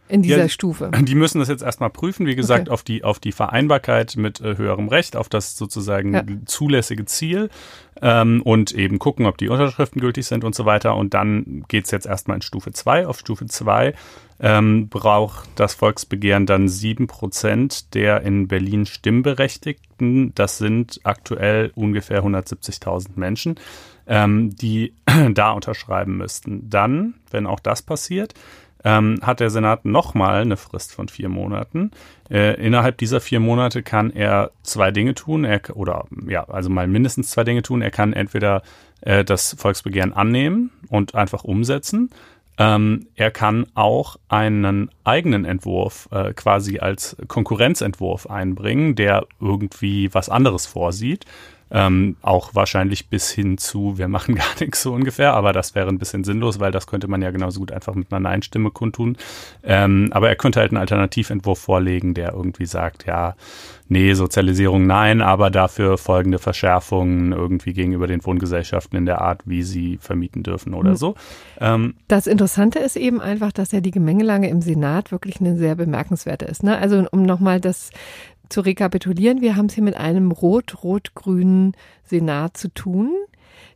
in 0.10 0.24
dieser 0.24 0.40
ja, 0.40 0.50
Stufe. 0.50 0.92
Die 1.02 1.16
müssen 1.16 1.40
das 1.40 1.48
jetzt 1.48 1.62
erstmal 1.62 1.92
prüfen, 1.92 2.26
wie 2.26 2.36
gesagt, 2.36 2.64
okay. 2.68 2.72
auf, 2.72 2.84
die, 2.84 3.04
auf 3.04 3.20
die 3.20 3.32
Vereinbarkeit 3.32 4.18
mit 4.18 4.42
äh, 4.42 4.58
höherem 4.58 4.88
Recht, 4.88 5.16
auf 5.16 5.30
das 5.30 5.56
sozusagen 5.56 6.14
ja. 6.14 6.24
zulässige 6.46 7.06
Ziel 7.06 7.50
ähm, 8.02 8.42
und 8.42 8.72
eben 8.72 8.98
gucken, 8.98 9.28
ob 9.28 9.38
die 9.38 9.50
Unterschriften 9.50 10.02
gültig 10.02 10.26
sind 10.26 10.44
und 10.44 10.56
so 10.56 10.66
weiter. 10.66 10.96
Und 10.96 11.14
dann 11.14 11.64
geht's 11.68 11.92
jetzt 11.92 12.08
erstmal 12.08 12.38
in 12.38 12.42
Stufe 12.42 12.72
2. 12.72 13.06
Auf 13.06 13.20
Stufe 13.20 13.46
2 13.46 13.94
ähm, 14.40 14.90
braucht 14.90 15.50
das 15.56 15.76
Volksbegehren 15.76 16.46
dann 16.46 16.70
sieben 16.70 17.08
Prozent 17.08 17.94
der 17.94 18.22
in 18.22 18.48
Berlin 18.48 18.86
Stimmberechtigten. 18.86 20.34
Das 20.34 20.58
sind 20.58 21.02
aktuell 21.04 21.72
ungefähr 21.76 22.24
170.000 22.24 23.10
Menschen, 23.16 23.56
ähm, 24.08 24.56
die 24.56 24.94
da 25.34 25.52
unterschreiben 25.52 26.18
müssten. 26.18 26.70
Dann, 26.70 27.16
wenn 27.30 27.46
auch 27.46 27.60
das 27.60 27.82
passiert, 27.82 28.34
ähm, 28.84 29.20
hat 29.22 29.40
der 29.40 29.50
Senat 29.50 29.86
nochmal 29.86 30.42
eine 30.42 30.58
Frist 30.58 30.94
von 30.94 31.10
vier 31.10 31.30
Monaten. 31.30 31.92
Äh, 32.30 32.56
innerhalb 32.64 32.98
dieser 32.98 33.20
vier 33.20 33.40
Monate 33.40 33.84
kann 33.84 34.12
er 34.12 34.52
zwei 34.64 34.92
Dinge 34.92 35.16
tun, 35.16 35.44
er, 35.44 35.62
oder 35.76 36.06
ja, 36.28 36.44
also 36.48 36.70
mal 36.70 36.88
mindestens 36.88 37.32
zwei 37.32 37.44
Dinge 37.44 37.62
tun. 37.62 37.82
Er 37.82 37.92
kann 37.92 38.14
entweder 38.14 38.62
äh, 39.02 39.24
das 39.24 39.56
Volksbegehren 39.58 40.14
annehmen 40.14 40.72
und 40.90 41.16
einfach 41.16 41.44
umsetzen. 41.44 42.10
Ähm, 42.58 43.08
er 43.16 43.32
kann 43.32 43.68
auch 43.74 44.18
einen 44.28 44.90
eigenen 45.06 45.46
Entwurf 45.46 46.10
äh, 46.12 46.34
quasi 46.34 46.80
als 46.80 47.16
Konkurrenzentwurf 47.28 48.28
einbringen, 48.28 48.96
der 48.96 49.26
irgendwie 49.40 50.14
was 50.14 50.30
anderes 50.30 50.66
vorsieht. 50.66 51.26
Ähm, 51.72 52.16
auch 52.22 52.56
wahrscheinlich 52.56 53.10
bis 53.10 53.30
hin 53.30 53.58
zu, 53.58 53.98
wir 53.98 54.08
machen 54.08 54.36
gar 54.36 54.60
nichts 54.60 54.82
so 54.82 54.94
ungefähr, 54.94 55.34
aber 55.34 55.54
das 55.54 55.76
wäre 55.76 55.90
ein 55.90 56.00
bisschen 56.00 56.24
sinnlos, 56.24 56.60
weil 56.60 56.72
das 56.72 56.88
könnte 56.88 57.08
man 57.08 57.22
ja 57.22 57.32
genauso 57.32 57.60
gut 57.60 57.72
einfach 57.72 57.96
mit 57.96 58.12
einer 58.12 58.20
Nein-Stimme 58.20 58.72
kundtun. 58.72 59.18
Ähm, 59.64 60.10
aber 60.12 60.30
er 60.30 60.36
könnte 60.36 60.60
halt 60.60 60.72
einen 60.72 60.82
Alternativentwurf 60.82 61.60
vorlegen, 61.60 62.14
der 62.14 62.34
irgendwie 62.34 62.66
sagt, 62.66 63.06
ja, 63.06 63.36
nee, 63.90 64.14
Sozialisierung 64.14 64.86
nein, 64.86 65.22
aber 65.22 65.50
dafür 65.50 65.98
folgende 65.98 66.40
Verschärfungen 66.40 67.34
irgendwie 67.34 67.74
gegenüber 67.74 68.08
den 68.08 68.24
Wohngesellschaften 68.26 68.98
in 68.98 69.06
der 69.06 69.22
Art, 69.22 69.42
wie 69.46 69.64
sie 69.64 69.98
vermieten 69.98 70.44
dürfen 70.44 70.74
oder 70.74 70.92
mhm. 70.92 70.96
so. 70.96 71.16
Ähm, 71.60 71.96
das 72.08 72.28
Interessante 72.28 72.80
ist 72.80 72.96
eben 72.96 73.20
einfach, 73.20 73.52
dass 73.52 73.72
ja 73.72 73.82
die 73.82 73.92
Gemengelage 73.92 74.48
im 74.48 74.62
Senat 74.62 75.12
wirklich 75.12 75.42
eine 75.42 75.58
sehr 75.58 75.76
bemerkenswerte 75.76 76.46
ist. 76.46 76.64
Ne? 76.64 76.78
Also 76.78 77.06
um 77.12 77.24
nochmal 77.24 77.60
das 77.60 77.90
zu 78.50 78.62
rekapitulieren, 78.62 79.42
wir 79.42 79.56
haben 79.56 79.68
es 79.68 79.76
hier 79.76 79.84
mit 79.84 79.96
einem 79.96 80.32
rot-rot-grünen 80.32 81.74
Senat 82.04 82.58
zu 82.58 82.74
tun. 82.74 83.14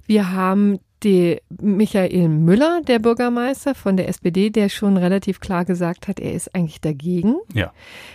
Wir 0.06 0.32
haben 0.32 0.80
die 1.04 1.42
Michael 1.62 2.30
Müller, 2.30 2.82
der 2.88 3.00
Bürgermeister 3.00 3.76
von 3.76 3.98
der 3.98 4.08
SPD, 4.08 4.50
der 4.50 4.70
schon 4.70 4.98
relativ 4.98 5.40
klar 5.40 5.66
gesagt 5.66 6.08
hat, 6.08 6.20
er 6.20 6.34
ist 6.34 6.56
eigentlich 6.56 6.82
dagegen. 6.82 7.36
Ja. 7.54 7.72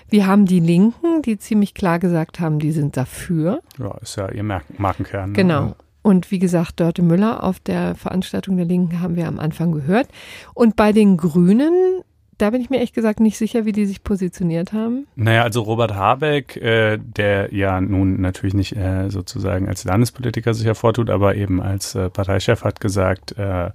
Wir 0.08 0.26
haben 0.26 0.46
die 0.46 0.60
Linken, 0.60 1.22
die 1.22 1.38
ziemlich 1.38 1.74
klar 1.74 1.98
gesagt 1.98 2.40
haben, 2.40 2.58
die 2.58 2.72
sind 2.72 2.96
dafür. 2.96 3.60
Ja, 3.78 3.96
ist 3.98 4.16
ja 4.16 4.30
ihr 4.30 4.42
Markenkern. 4.42 5.30
Ne? 5.30 5.36
Genau. 5.36 5.74
Und 6.02 6.30
wie 6.30 6.38
gesagt, 6.38 6.80
Dörte 6.80 7.02
Müller 7.02 7.44
auf 7.44 7.60
der 7.60 7.94
Veranstaltung 7.94 8.56
der 8.56 8.64
Linken 8.64 9.00
haben 9.00 9.16
wir 9.16 9.28
am 9.28 9.38
Anfang 9.38 9.72
gehört. 9.72 10.08
Und 10.54 10.76
bei 10.76 10.92
den 10.92 11.18
Grünen 11.18 12.02
da 12.38 12.50
bin 12.50 12.60
ich 12.60 12.70
mir 12.70 12.80
echt 12.80 12.94
gesagt 12.94 13.20
nicht 13.20 13.36
sicher, 13.36 13.64
wie 13.64 13.72
die 13.72 13.86
sich 13.86 14.02
positioniert 14.02 14.72
haben. 14.72 15.06
Naja, 15.16 15.42
also 15.42 15.62
Robert 15.62 15.94
Habeck, 15.94 16.56
äh, 16.56 16.98
der 16.98 17.52
ja 17.52 17.80
nun 17.80 18.20
natürlich 18.20 18.54
nicht 18.54 18.76
äh, 18.76 19.10
sozusagen 19.10 19.68
als 19.68 19.84
Landespolitiker 19.84 20.54
sich 20.54 20.66
hervortut, 20.66 21.10
aber 21.10 21.34
eben 21.34 21.60
als 21.60 21.94
äh, 21.94 22.08
Parteichef 22.08 22.64
hat 22.64 22.80
gesagt, 22.80 23.36
äh, 23.36 23.70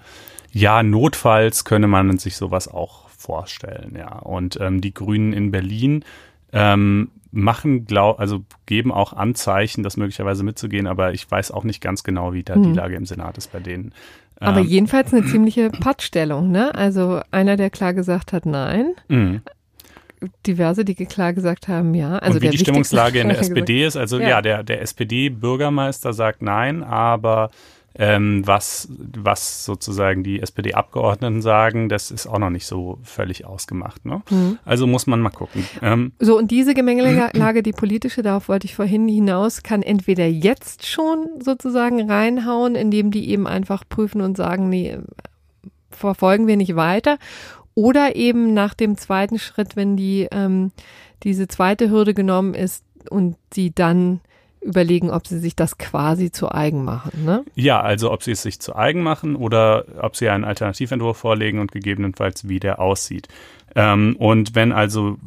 ja, 0.51 0.83
notfalls 0.83 1.65
könne 1.65 1.87
man 1.87 2.17
sich 2.17 2.35
sowas 2.35 2.67
auch 2.67 3.09
vorstellen, 3.09 3.95
ja. 3.97 4.19
Und 4.19 4.59
ähm, 4.61 4.81
die 4.81 4.93
Grünen 4.93 5.33
in 5.33 5.51
Berlin 5.51 6.05
ähm, 6.51 7.09
machen, 7.31 7.85
glaub, 7.85 8.19
also 8.19 8.43
geben 8.65 8.91
auch 8.91 9.13
Anzeichen, 9.13 9.83
das 9.83 9.97
möglicherweise 9.97 10.43
mitzugehen, 10.43 10.87
aber 10.87 11.13
ich 11.13 11.29
weiß 11.29 11.51
auch 11.51 11.63
nicht 11.63 11.81
ganz 11.81 12.03
genau, 12.03 12.33
wie 12.33 12.43
da 12.43 12.55
hm. 12.55 12.63
die 12.63 12.73
Lage 12.73 12.95
im 12.95 13.05
Senat 13.05 13.37
ist 13.37 13.51
bei 13.51 13.59
denen. 13.59 13.93
Aber 14.39 14.59
ähm, 14.59 14.67
jedenfalls 14.67 15.13
eine 15.13 15.25
ziemliche 15.25 15.69
Pattstellung, 15.69 16.51
ne? 16.51 16.73
Also 16.75 17.21
einer, 17.31 17.55
der 17.55 17.69
klar 17.69 17.93
gesagt 17.93 18.33
hat, 18.33 18.45
nein. 18.45 18.93
Mhm. 19.07 19.41
Diverse, 20.47 20.85
die 20.85 20.95
klar 20.95 21.33
gesagt 21.33 21.67
haben, 21.67 21.93
ja. 21.93 22.17
Also 22.17 22.37
Und 22.37 22.43
wie 22.43 22.49
die 22.49 22.57
Stimmungslage 22.57 23.19
in 23.19 23.29
der 23.29 23.39
SPD 23.39 23.85
ist, 23.85 23.97
also 23.97 24.19
ja, 24.19 24.29
ja 24.29 24.41
der, 24.41 24.63
der 24.63 24.81
SPD-Bürgermeister 24.81 26.13
sagt 26.13 26.41
nein, 26.41 26.83
aber 26.83 27.51
ähm, 27.95 28.45
was, 28.45 28.87
was 28.89 29.65
sozusagen 29.65 30.23
die 30.23 30.41
SPD-Abgeordneten 30.41 31.41
sagen, 31.41 31.89
das 31.89 32.11
ist 32.11 32.25
auch 32.25 32.39
noch 32.39 32.49
nicht 32.49 32.65
so 32.65 32.99
völlig 33.03 33.45
ausgemacht. 33.45 34.05
Ne? 34.05 34.21
Mhm. 34.29 34.57
Also 34.65 34.87
muss 34.87 35.05
man 35.05 35.21
mal 35.21 35.29
gucken. 35.29 35.65
Ähm, 35.81 36.13
so, 36.19 36.37
und 36.37 36.49
diese 36.49 36.73
Gemengelage, 36.73 37.61
die 37.61 37.71
politische, 37.71 38.23
darauf 38.23 38.49
wollte 38.49 38.65
ich 38.65 38.75
vorhin 38.75 39.07
hinaus, 39.07 39.63
kann 39.63 39.83
entweder 39.83 40.25
jetzt 40.25 40.85
schon 40.85 41.27
sozusagen 41.39 42.09
reinhauen, 42.09 42.75
indem 42.75 43.11
die 43.11 43.29
eben 43.29 43.45
einfach 43.45 43.83
prüfen 43.87 44.21
und 44.21 44.37
sagen, 44.37 44.69
nee, 44.69 44.97
verfolgen 45.91 46.47
wir 46.47 46.57
nicht 46.57 46.75
weiter. 46.75 47.17
Oder 47.75 48.15
eben 48.15 48.53
nach 48.53 48.73
dem 48.73 48.97
zweiten 48.97 49.39
Schritt, 49.39 49.75
wenn 49.75 49.97
die 49.97 50.27
ähm, 50.31 50.71
diese 51.23 51.47
zweite 51.47 51.89
Hürde 51.89 52.13
genommen 52.13 52.53
ist 52.53 52.83
und 53.09 53.35
sie 53.53 53.71
dann 53.71 54.21
überlegen, 54.63 55.09
ob 55.09 55.27
sie 55.27 55.39
sich 55.39 55.55
das 55.55 55.77
quasi 55.77 56.31
zu 56.31 56.51
eigen 56.51 56.83
machen. 56.83 57.25
Ne? 57.25 57.43
Ja, 57.55 57.81
also 57.81 58.11
ob 58.11 58.23
sie 58.23 58.31
es 58.31 58.41
sich 58.41 58.59
zu 58.59 58.75
eigen 58.75 59.01
machen 59.01 59.35
oder 59.35 59.85
ob 60.01 60.15
sie 60.15 60.29
einen 60.29 60.43
Alternativentwurf 60.43 61.17
vorlegen 61.17 61.59
und 61.59 61.71
gegebenenfalls 61.71 62.47
wie 62.47 62.59
der 62.59 62.79
aussieht. 62.79 63.27
Ähm, 63.75 64.15
und 64.17 64.55
wenn 64.55 64.71
also, 64.71 65.17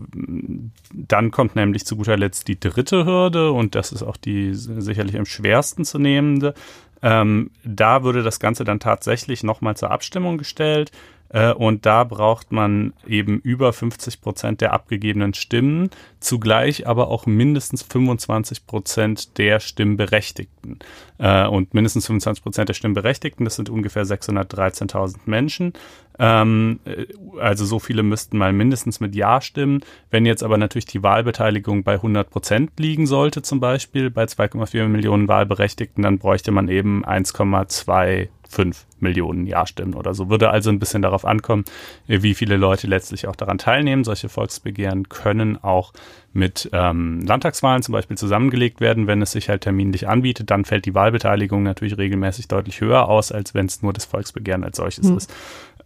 dann 0.93 1.31
kommt 1.31 1.57
nämlich 1.57 1.85
zu 1.85 1.97
guter 1.97 2.17
Letzt 2.17 2.49
die 2.49 2.61
dritte 2.61 3.05
Hürde 3.05 3.53
und 3.53 3.75
das 3.75 3.93
ist 3.93 4.03
auch 4.03 4.17
die 4.17 4.55
sicherlich 4.55 5.19
am 5.19 5.27
schwersten 5.27 5.85
zu 5.85 5.99
nehmende. 5.99 6.55
Ähm, 7.03 7.51
da 7.65 8.05
würde 8.05 8.23
das 8.23 8.41
Ganze 8.41 8.65
dann 8.65 8.81
tatsächlich 8.81 9.43
nochmal 9.43 9.77
zur 9.77 9.91
Abstimmung 9.91 10.39
gestellt. 10.39 10.93
Äh, 11.37 11.53
und 11.53 11.85
da 11.85 12.03
braucht 12.05 12.51
man 12.51 12.95
eben 13.07 13.41
über 13.41 13.75
50 13.75 14.23
Prozent 14.23 14.63
der 14.63 14.73
abgegebenen 14.73 15.35
Stimmen, 15.35 15.91
zugleich 16.19 16.87
aber 16.87 17.09
auch 17.09 17.27
mindestens 17.27 17.83
25 17.83 18.67
Prozent 18.67 19.37
der 19.37 19.61
Stimmberechtigten. 19.61 20.79
Äh, 21.19 21.47
und 21.47 21.75
mindestens 21.75 22.07
25 22.07 22.43
Prozent 22.43 22.71
der 22.71 22.75
Stimmberechtigten, 22.75 23.45
das 23.45 23.57
sind 23.57 23.69
ungefähr 23.69 24.05
613.000 24.05 25.19
Menschen. 25.27 25.75
Ähm, 26.19 26.81
äh, 26.87 27.05
also 27.39 27.67
so 27.67 27.81
viele 27.81 28.03
müssten 28.03 28.39
mal 28.39 28.55
mindestens 28.55 29.01
mit 29.01 29.15
Ja 29.15 29.43
stimmen. 29.43 29.81
Wenn 30.11 30.25
jetzt 30.25 30.43
aber 30.43 30.57
natürlich 30.57 30.87
die 30.87 31.03
Wahlbeteiligung 31.03 31.83
bei 31.83 31.95
100 31.95 32.31
Prozent 32.31 32.71
liegen 32.79 33.07
sollte, 33.07 33.43
zum 33.43 33.61
Beispiel 33.61 34.09
bei 34.09 34.25
2,4 34.25 34.89
Millionen 34.89 35.29
Wahlberechtigten, 35.29 36.03
dann 36.03 36.17
bräuchte 36.17 36.51
man 36.51 36.69
eben 36.69 37.05
1,2 37.05 38.29
fünf 38.49 38.87
Millionen 39.01 39.47
Ja-Stimmen 39.47 39.95
oder 39.95 40.15
so. 40.15 40.31
Würde 40.31 40.51
also 40.51 40.71
ein 40.71 40.79
bisschen 40.79 41.03
darauf 41.03 41.25
ankommen, 41.25 41.65
wie 42.07 42.35
viele 42.35 42.57
Leute 42.57 42.87
letztlich 42.87 43.27
auch 43.27 43.37
daran 43.37 43.59
teilnehmen. 43.59 44.05
Solche 44.05 44.29
Volksbegehren 44.29 45.09
können 45.09 45.63
auch 45.63 45.93
mit 46.33 46.69
ähm, 46.73 47.23
Landtagswahlen 47.27 47.83
zum 47.83 47.93
Beispiel 47.93 48.17
zusammengelegt 48.17 48.81
werden, 48.81 49.07
wenn 49.07 49.23
es 49.23 49.33
sich 49.33 49.49
halt 49.49 49.63
terminlich 49.63 50.09
anbietet. 50.09 50.51
Dann 50.51 50.65
fällt 50.65 50.85
die 50.85 50.95
Wahlbeteiligung 50.95 51.63
natürlich 51.63 51.97
regelmäßig 51.99 52.49
deutlich 52.49 52.81
höher 52.81 53.09
aus, 53.09 53.33
als 53.33 53.55
wenn 53.55 53.67
es 53.67 53.83
nur 53.83 53.93
das 53.93 54.05
Volksbegehren 54.05 54.65
als 54.65 54.77
solches 54.77 55.09
mhm. 55.09 55.17
ist. 55.17 55.33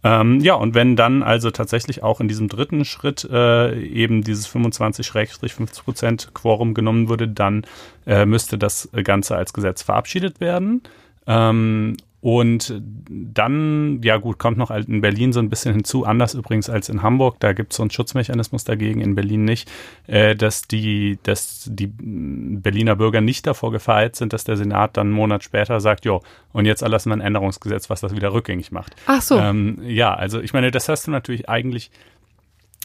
Ähm, 0.03 0.39
ja, 0.39 0.55
und 0.55 0.73
wenn 0.73 0.95
dann 0.95 1.21
also 1.21 1.51
tatsächlich 1.51 2.01
auch 2.01 2.19
in 2.19 2.27
diesem 2.27 2.47
dritten 2.47 2.85
Schritt 2.85 3.27
äh, 3.31 3.79
eben 3.81 4.23
dieses 4.23 4.49
25-50 4.49 5.83
Prozent 5.83 6.31
Quorum 6.33 6.73
genommen 6.73 7.07
würde, 7.07 7.27
dann 7.27 7.65
äh, 8.07 8.25
müsste 8.25 8.57
das 8.57 8.89
Ganze 9.03 9.35
als 9.35 9.53
Gesetz 9.53 9.83
verabschiedet 9.83 10.39
werden. 10.39 10.81
Ähm, 11.27 11.97
Und 12.21 12.79
dann, 13.09 13.99
ja 14.03 14.17
gut, 14.17 14.37
kommt 14.37 14.59
noch 14.59 14.69
in 14.69 15.01
Berlin 15.01 15.33
so 15.33 15.39
ein 15.39 15.49
bisschen 15.49 15.73
hinzu, 15.73 16.05
anders 16.05 16.35
übrigens 16.35 16.69
als 16.69 16.87
in 16.87 17.01
Hamburg, 17.01 17.39
da 17.39 17.53
gibt 17.53 17.73
es 17.73 17.77
so 17.77 17.83
einen 17.83 17.89
Schutzmechanismus 17.89 18.63
dagegen, 18.63 19.01
in 19.01 19.15
Berlin 19.15 19.43
nicht, 19.43 19.71
äh, 20.05 20.35
dass, 20.35 20.61
die, 20.61 21.17
dass 21.23 21.67
die 21.67 21.87
Berliner 21.87 22.95
Bürger 22.95 23.21
nicht 23.21 23.47
davor 23.47 23.71
gefeit 23.71 24.15
sind, 24.15 24.33
dass 24.33 24.43
der 24.43 24.55
Senat 24.55 24.97
dann 24.97 25.07
einen 25.07 25.15
Monat 25.15 25.43
später 25.43 25.81
sagt, 25.81 26.05
jo, 26.05 26.21
und 26.53 26.65
jetzt 26.65 26.83
erlassen 26.83 27.09
wir 27.09 27.15
ein 27.15 27.21
Änderungsgesetz, 27.21 27.89
was 27.89 28.01
das 28.01 28.15
wieder 28.15 28.33
rückgängig 28.33 28.71
macht. 28.71 28.95
Ach 29.07 29.21
so. 29.21 29.39
Ähm, 29.39 29.79
ja, 29.83 30.13
also 30.13 30.41
ich 30.41 30.53
meine, 30.53 30.69
das 30.69 30.89
hast 30.89 31.07
du 31.07 31.11
natürlich 31.11 31.49
eigentlich 31.49 31.89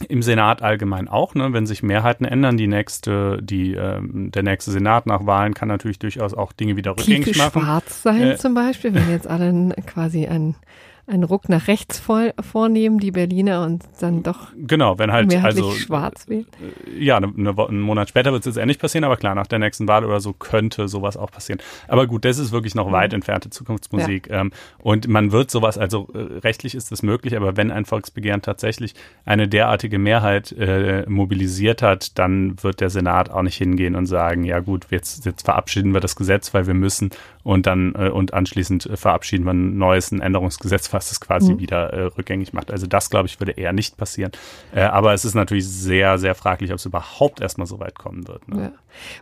im 0.07 0.21
Senat 0.21 0.61
allgemein 0.61 1.07
auch, 1.07 1.33
ne? 1.33 1.53
wenn 1.53 1.65
sich 1.65 1.81
Mehrheiten 1.81 2.25
ändern, 2.25 2.55
die 2.55 2.67
nächste, 2.67 3.39
die, 3.41 3.73
ähm, 3.73 4.31
der 4.31 4.43
nächste 4.43 4.71
Senat 4.71 5.07
nach 5.07 5.25
Wahlen 5.25 5.55
kann 5.55 5.67
natürlich 5.67 5.97
durchaus 5.97 6.33
auch 6.35 6.53
Dinge 6.53 6.75
wieder 6.75 6.91
rückgängig 6.91 7.25
Kiefe 7.25 7.39
machen. 7.39 7.61
schwarz 7.61 8.03
sein 8.03 8.21
Äh, 8.21 8.37
zum 8.37 8.53
Beispiel, 8.53 8.93
wenn 8.93 9.09
jetzt 9.09 9.27
alle 9.27 9.73
quasi 9.87 10.27
ein 10.27 10.55
einen 11.07 11.23
Ruck 11.23 11.47
nach 11.47 11.67
rechts 11.67 11.97
vor, 11.99 12.33
vornehmen, 12.41 12.99
die 12.99 13.11
Berliner, 13.11 13.63
und 13.63 13.83
dann 14.01 14.23
doch 14.23 14.49
Genau, 14.57 14.99
wenn 14.99 15.11
halt 15.11 15.33
also 15.43 15.71
schwarz 15.71 16.27
wählen. 16.27 16.45
äh, 16.85 17.03
ja, 17.03 17.15
eine, 17.17 17.55
Wo- 17.57 17.65
einen 17.65 17.79
Monat 17.79 18.09
später 18.09 18.31
wird 18.33 18.45
es 18.45 18.55
jetzt 18.55 18.65
nicht 18.65 18.81
passieren, 18.81 19.05
aber 19.05 19.15
klar, 19.15 19.33
nach 19.33 19.47
der 19.47 19.59
nächsten 19.59 19.87
Wahl 19.87 20.03
oder 20.03 20.19
so 20.19 20.33
könnte 20.33 20.87
sowas 20.89 21.15
auch 21.15 21.31
passieren. 21.31 21.59
Aber 21.87 22.07
gut, 22.07 22.25
das 22.25 22.37
ist 22.37 22.51
wirklich 22.51 22.75
noch 22.75 22.91
weit 22.91 23.13
entfernte 23.13 23.49
Zukunftsmusik. 23.49 24.29
Ähm, 24.29 24.51
und 24.79 25.07
man 25.07 25.31
wird 25.31 25.49
sowas, 25.49 25.77
also 25.77 26.09
äh, 26.13 26.39
rechtlich 26.39 26.75
ist 26.75 26.91
das 26.91 27.03
möglich, 27.03 27.37
aber 27.37 27.55
wenn 27.55 27.71
ein 27.71 27.85
Volksbegehren 27.85 28.41
tatsächlich 28.41 28.93
eine 29.25 29.47
derartige 29.47 29.99
Mehrheit 29.99 30.51
äh, 30.51 31.05
mobilisiert 31.07 31.81
hat, 31.81 32.19
dann 32.19 32.61
wird 32.63 32.81
der 32.81 32.89
Senat 32.89 33.29
auch 33.29 33.43
nicht 33.43 33.55
hingehen 33.57 33.95
und 33.95 34.07
sagen, 34.07 34.43
ja 34.43 34.59
gut, 34.59 34.87
jetzt, 34.89 35.25
jetzt 35.25 35.43
verabschieden 35.45 35.93
wir 35.93 36.01
das 36.01 36.15
Gesetz, 36.17 36.53
weil 36.53 36.67
wir 36.67 36.73
müssen 36.73 37.11
und 37.43 37.65
dann 37.65 37.95
äh, 37.95 38.09
und 38.09 38.33
anschließend 38.33 38.87
äh, 38.87 38.97
verabschieden 38.97 39.45
wir 39.45 39.53
ein 39.53 39.77
neues, 39.77 40.11
ein 40.11 40.19
Änderungsgesetz, 40.19 40.87
was 40.97 41.11
es 41.11 41.19
quasi 41.21 41.53
Mhm. 41.53 41.59
wieder 41.59 41.93
äh, 41.93 42.01
rückgängig 42.17 42.51
macht. 42.53 42.71
Also 42.71 42.87
das, 42.87 43.09
glaube 43.09 43.27
ich, 43.27 43.39
würde 43.39 43.51
eher 43.53 43.71
nicht 43.71 43.95
passieren. 43.97 44.31
Äh, 44.73 44.81
aber 44.81 45.13
es 45.13 45.23
ist 45.25 45.35
natürlich 45.35 45.67
sehr, 45.67 46.17
sehr 46.17 46.35
fraglich, 46.35 46.71
ob 46.71 46.77
es 46.79 46.85
überhaupt 46.85 47.39
erstmal 47.39 47.67
so 47.67 47.79
weit 47.79 47.97
kommen 47.97 48.27
wird. 48.27 48.47
Ne? 48.47 48.61
Ja. 48.61 48.71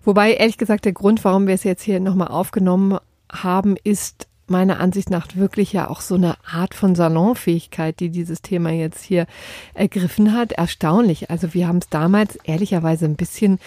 Wobei, 0.04 0.34
ehrlich 0.34 0.58
gesagt, 0.58 0.86
der 0.86 0.94
Grund, 0.94 1.24
warum 1.26 1.48
wir 1.48 1.54
es 1.54 1.64
jetzt 1.64 1.84
hier 1.84 2.00
nochmal 2.00 2.30
aufgenommen 2.30 2.98
haben, 3.32 3.76
ist 3.84 4.28
meiner 4.48 4.80
Ansicht 4.80 5.10
nach 5.10 5.28
wirklich 5.36 5.74
ja 5.74 5.90
auch 5.90 6.02
so 6.02 6.14
eine 6.14 6.36
Art 6.46 6.76
von 6.76 6.94
Salonfähigkeit, 6.94 8.00
die 8.00 8.10
dieses 8.12 8.44
Thema 8.44 8.70
jetzt 8.70 9.04
hier 9.04 9.26
ergriffen 9.74 10.34
hat. 10.34 10.52
Erstaunlich. 10.52 11.32
Also 11.32 11.56
wir 11.56 11.68
haben 11.68 11.80
es 11.80 11.90
damals 11.90 12.36
ehrlicherweise 12.44 13.06
ein 13.06 13.16
bisschen 13.16 13.58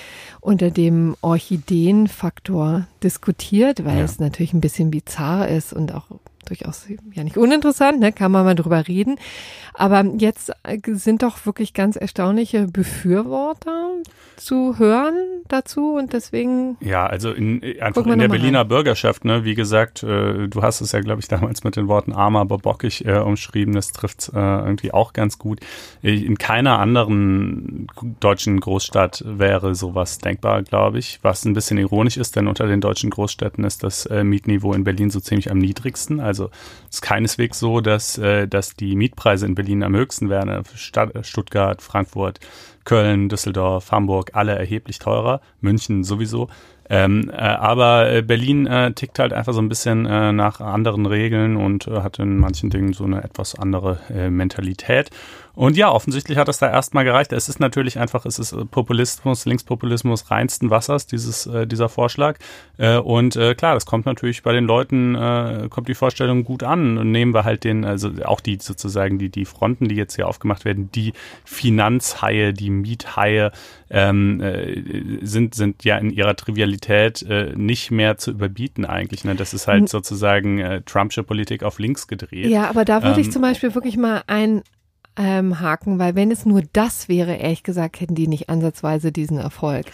unter 0.40 0.70
dem 0.70 1.16
Orchideenfaktor 1.20 2.86
diskutiert, 3.02 3.84
weil 3.84 3.98
Ja. 3.98 4.04
es 4.04 4.18
natürlich 4.18 4.52
ein 4.52 4.60
bisschen 4.60 4.90
bizarr 4.90 5.48
ist 5.48 5.72
und 5.72 5.92
auch 5.94 6.06
durchaus 6.48 6.86
ja 7.12 7.24
nicht 7.24 7.36
uninteressant, 7.36 8.00
ne? 8.00 8.12
kann 8.12 8.32
man 8.32 8.44
mal 8.44 8.54
drüber 8.54 8.86
reden. 8.88 9.16
Aber 9.74 10.04
jetzt 10.18 10.50
äh, 10.64 10.78
sind 10.86 11.22
doch 11.22 11.46
wirklich 11.46 11.72
ganz 11.72 11.96
erstaunliche 11.96 12.66
Befürworter 12.66 13.90
zu 14.36 14.78
hören 14.78 15.14
dazu 15.48 15.94
und 15.94 16.12
deswegen 16.12 16.76
Ja, 16.80 17.06
also 17.06 17.32
in, 17.32 17.62
äh, 17.62 17.80
einfach 17.80 18.06
in 18.06 18.18
der 18.18 18.28
Berliner 18.28 18.64
Bürgerschaft, 18.64 19.24
ne, 19.24 19.44
wie 19.44 19.54
gesagt, 19.54 20.02
äh, 20.02 20.48
du 20.48 20.62
hast 20.62 20.80
es 20.80 20.92
ja, 20.92 21.00
glaube 21.00 21.20
ich, 21.20 21.28
damals 21.28 21.64
mit 21.64 21.76
den 21.76 21.88
Worten 21.88 22.12
armer, 22.12 22.40
aber 22.40 22.58
bockig 22.58 23.04
äh, 23.04 23.18
umschrieben, 23.18 23.74
das 23.74 23.92
trifft 23.92 24.30
äh, 24.34 24.38
irgendwie 24.38 24.92
auch 24.92 25.12
ganz 25.12 25.38
gut. 25.38 25.60
Äh, 26.02 26.14
In 26.14 26.38
keiner 26.38 26.78
anderen 26.78 27.86
deutschen 28.20 28.60
Großstadt 28.60 29.24
wäre 29.26 29.74
sowas 29.74 30.18
denkbar, 30.18 30.62
glaube 30.62 30.98
ich, 30.98 31.18
was 31.22 31.44
ein 31.44 31.54
bisschen 31.54 31.78
ironisch 31.78 32.16
ist, 32.16 32.36
denn 32.36 32.46
unter 32.48 32.66
den 32.66 32.80
deutschen 32.80 33.10
Großstädten 33.10 33.64
ist 33.64 33.82
das 33.82 34.08
Mietniveau 34.08 34.72
in 34.72 34.84
Berlin 34.84 35.10
so 35.10 35.20
ziemlich 35.20 35.50
am 35.50 35.58
niedrigsten. 35.58 36.20
Also 36.20 36.37
es 36.46 36.96
ist 36.96 37.02
keineswegs 37.02 37.58
so, 37.58 37.80
dass, 37.80 38.18
äh, 38.18 38.46
dass 38.46 38.74
die 38.74 38.96
Mietpreise 38.96 39.46
in 39.46 39.54
Berlin 39.54 39.82
am 39.82 39.94
höchsten 39.94 40.30
wären. 40.30 40.64
Stadt, 40.74 41.26
Stuttgart, 41.26 41.82
Frankfurt, 41.82 42.40
Köln, 42.88 43.28
Düsseldorf, 43.28 43.92
Hamburg, 43.92 44.30
alle 44.32 44.58
erheblich 44.58 44.98
teurer, 44.98 45.42
München 45.60 46.04
sowieso. 46.04 46.48
Ähm, 46.90 47.30
äh, 47.30 47.36
aber 47.36 48.10
äh, 48.10 48.22
Berlin 48.22 48.66
äh, 48.66 48.92
tickt 48.92 49.18
halt 49.18 49.34
einfach 49.34 49.52
so 49.52 49.60
ein 49.60 49.68
bisschen 49.68 50.06
äh, 50.06 50.32
nach 50.32 50.60
anderen 50.60 51.04
Regeln 51.04 51.56
und 51.56 51.86
äh, 51.86 52.00
hat 52.00 52.18
in 52.18 52.38
manchen 52.38 52.70
Dingen 52.70 52.94
so 52.94 53.04
eine 53.04 53.22
etwas 53.22 53.58
andere 53.58 53.98
äh, 54.08 54.30
Mentalität. 54.30 55.10
Und 55.54 55.76
ja, 55.76 55.90
offensichtlich 55.90 56.38
hat 56.38 56.46
das 56.48 56.58
da 56.58 56.70
erstmal 56.70 57.04
gereicht. 57.04 57.32
Es 57.32 57.48
ist 57.48 57.58
natürlich 57.58 57.98
einfach, 57.98 58.24
es 58.24 58.38
ist 58.38 58.54
Populismus, 58.70 59.44
Linkspopulismus 59.44 60.30
reinsten 60.30 60.70
Wassers, 60.70 61.08
dieses, 61.08 61.50
dieser 61.66 61.88
Vorschlag. 61.88 62.38
Und 62.76 63.32
klar, 63.32 63.74
das 63.74 63.84
kommt 63.84 64.06
natürlich 64.06 64.44
bei 64.44 64.52
den 64.52 64.66
Leuten, 64.66 65.16
kommt 65.68 65.88
die 65.88 65.96
Vorstellung 65.96 66.44
gut 66.44 66.62
an. 66.62 66.96
Und 66.96 67.10
nehmen 67.10 67.34
wir 67.34 67.42
halt 67.42 67.64
den, 67.64 67.84
also 67.84 68.12
auch 68.24 68.38
die 68.38 68.58
sozusagen 68.60 69.18
die, 69.18 69.30
die 69.30 69.46
Fronten, 69.46 69.88
die 69.88 69.96
jetzt 69.96 70.14
hier 70.14 70.28
aufgemacht 70.28 70.64
werden, 70.64 70.92
die 70.92 71.12
Finanzhaie, 71.44 72.52
die 72.52 72.77
Miethaie, 72.80 73.50
ähm, 73.90 74.40
äh, 74.40 74.82
sind, 75.22 75.54
sind 75.54 75.84
ja 75.84 75.98
in 75.98 76.10
ihrer 76.10 76.36
Trivialität 76.36 77.22
äh, 77.22 77.52
nicht 77.56 77.90
mehr 77.90 78.18
zu 78.18 78.30
überbieten 78.30 78.84
eigentlich. 78.84 79.24
Ne? 79.24 79.34
Das 79.34 79.54
ist 79.54 79.66
halt 79.66 79.88
sozusagen 79.88 80.58
äh, 80.58 80.82
Trumpsche 80.82 81.22
Politik 81.22 81.62
auf 81.62 81.78
links 81.78 82.06
gedreht. 82.06 82.46
Ja, 82.46 82.68
aber 82.68 82.84
da 82.84 83.02
würde 83.02 83.20
ich 83.20 83.26
Ähm, 83.26 83.32
zum 83.32 83.42
Beispiel 83.42 83.74
wirklich 83.74 83.96
mal 83.96 84.22
ein 84.26 84.62
ähm, 85.18 85.60
haken, 85.60 85.98
weil 85.98 86.14
wenn 86.14 86.30
es 86.30 86.46
nur 86.46 86.62
das 86.72 87.08
wäre, 87.08 87.34
ehrlich 87.34 87.64
gesagt, 87.64 88.00
hätten 88.00 88.14
die 88.14 88.28
nicht 88.28 88.48
ansatzweise 88.48 89.12
diesen 89.12 89.38
Erfolg. 89.38 89.86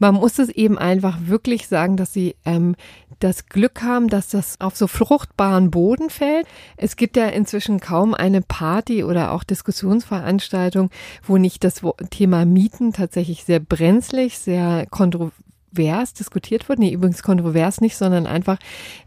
Man 0.00 0.16
muss 0.16 0.38
es 0.38 0.48
eben 0.48 0.76
einfach 0.76 1.18
wirklich 1.26 1.68
sagen, 1.68 1.96
dass 1.96 2.12
sie 2.12 2.34
ähm, 2.44 2.74
das 3.20 3.46
Glück 3.46 3.82
haben, 3.82 4.08
dass 4.08 4.28
das 4.28 4.60
auf 4.60 4.76
so 4.76 4.88
fruchtbaren 4.88 5.70
Boden 5.70 6.10
fällt. 6.10 6.46
Es 6.76 6.96
gibt 6.96 7.16
ja 7.16 7.26
inzwischen 7.26 7.78
kaum 7.78 8.12
eine 8.12 8.42
Party 8.42 9.04
oder 9.04 9.30
auch 9.30 9.44
Diskussionsveranstaltung, 9.44 10.90
wo 11.22 11.38
nicht 11.38 11.62
das 11.62 11.80
Thema 12.10 12.44
Mieten 12.44 12.92
tatsächlich 12.92 13.44
sehr 13.44 13.60
brenzlig, 13.60 14.38
sehr 14.38 14.86
kontrovers 14.90 16.14
diskutiert 16.18 16.68
wird. 16.68 16.80
Nee, 16.80 16.92
übrigens 16.92 17.22
kontrovers 17.22 17.80
nicht, 17.80 17.96
sondern 17.96 18.26
einfach 18.26 18.58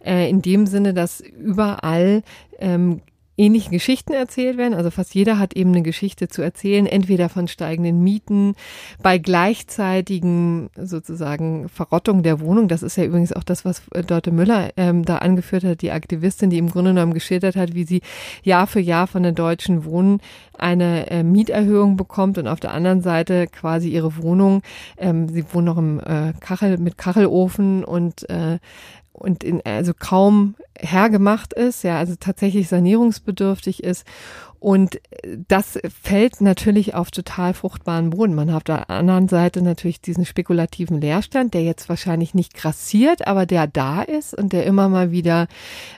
äh, 0.03 0.29
in 0.29 0.41
dem 0.41 0.65
Sinne, 0.65 0.93
dass 0.93 1.19
überall 1.19 2.23
ähm, 2.59 3.01
ähnliche 3.37 3.69
Geschichten 3.69 4.13
erzählt 4.13 4.57
werden. 4.57 4.73
Also 4.73 4.91
fast 4.91 5.13
jeder 5.13 5.39
hat 5.39 5.53
eben 5.55 5.71
eine 5.71 5.83
Geschichte 5.83 6.27
zu 6.27 6.41
erzählen, 6.41 6.87
entweder 6.87 7.29
von 7.29 7.47
steigenden 7.47 8.03
Mieten, 8.03 8.55
bei 9.01 9.17
gleichzeitigen 9.17 10.69
sozusagen 10.75 11.69
Verrottung 11.69 12.23
der 12.23 12.39
Wohnung. 12.39 12.67
Das 12.67 12.83
ist 12.83 12.97
ja 12.97 13.05
übrigens 13.05 13.33
auch 13.33 13.43
das, 13.43 13.63
was 13.63 13.83
äh, 13.93 14.03
Dorte 14.03 14.31
Müller 14.31 14.71
ähm, 14.75 15.05
da 15.05 15.19
angeführt 15.19 15.63
hat, 15.63 15.81
die 15.81 15.91
Aktivistin, 15.91 16.49
die 16.49 16.57
im 16.57 16.69
Grunde 16.69 16.91
genommen 16.91 17.13
geschildert 17.13 17.55
hat, 17.55 17.75
wie 17.75 17.85
sie 17.85 18.01
Jahr 18.43 18.67
für 18.67 18.79
Jahr 18.79 19.07
von 19.07 19.23
den 19.23 19.35
Deutschen 19.35 19.85
Wohnen 19.85 20.19
eine 20.57 21.09
äh, 21.11 21.23
Mieterhöhung 21.23 21.97
bekommt 21.97 22.37
und 22.37 22.47
auf 22.47 22.59
der 22.59 22.73
anderen 22.73 23.01
Seite 23.01 23.47
quasi 23.47 23.89
ihre 23.89 24.17
Wohnung, 24.17 24.63
ähm, 24.97 25.29
sie 25.29 25.45
wohnt 25.53 25.65
noch 25.65 25.77
im 25.77 25.99
äh, 25.99 26.33
Kachel 26.39 26.77
mit 26.77 26.97
Kachelofen 26.97 27.83
und 27.83 28.27
äh, 28.29 28.57
und 29.17 29.43
in, 29.43 29.61
also 29.65 29.93
kaum 29.97 30.55
hergemacht 30.79 31.53
ist, 31.53 31.83
ja, 31.83 31.97
also 31.97 32.15
tatsächlich 32.19 32.67
sanierungsbedürftig 32.67 33.83
ist. 33.83 34.05
Und 34.59 34.95
äh, 34.95 35.37
das 35.47 35.79
fällt 36.01 36.41
natürlich 36.41 36.95
auf 36.95 37.11
total 37.11 37.53
fruchtbaren 37.53 38.09
Boden. 38.09 38.35
Man 38.35 38.49
hat 38.49 38.57
auf 38.57 38.63
der 38.63 38.89
anderen 38.89 39.27
Seite 39.27 39.61
natürlich 39.61 40.01
diesen 40.01 40.25
spekulativen 40.25 40.99
Leerstand, 40.99 41.53
der 41.53 41.63
jetzt 41.63 41.89
wahrscheinlich 41.89 42.33
nicht 42.33 42.55
grassiert, 42.55 43.27
aber 43.27 43.45
der 43.45 43.67
da 43.67 44.01
ist 44.01 44.33
und 44.33 44.53
der 44.53 44.65
immer 44.65 44.89
mal 44.89 45.11
wieder 45.11 45.47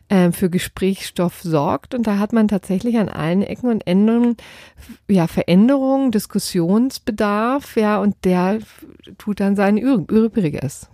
äh, 0.10 0.32
für 0.32 0.50
Gesprächsstoff 0.50 1.42
sorgt. 1.42 1.96
Und 1.96 2.08
da 2.08 2.20
hat 2.20 2.34
man 2.34 2.48
tatsächlich 2.48 2.98
an 2.98 3.10
allen 3.10 3.44
Ecken 3.44 3.70
und 3.70 3.88
Enden 3.88 4.36
ja 5.08 5.28
Veränderungen, 5.28 6.12
Diskussionsbedarf, 6.12 7.76
ja, 7.76 8.00
und 8.00 8.16
der 8.24 8.60
tut 9.18 9.40
dann 9.40 9.56
sein 9.56 9.78
Übriges. 9.78 10.90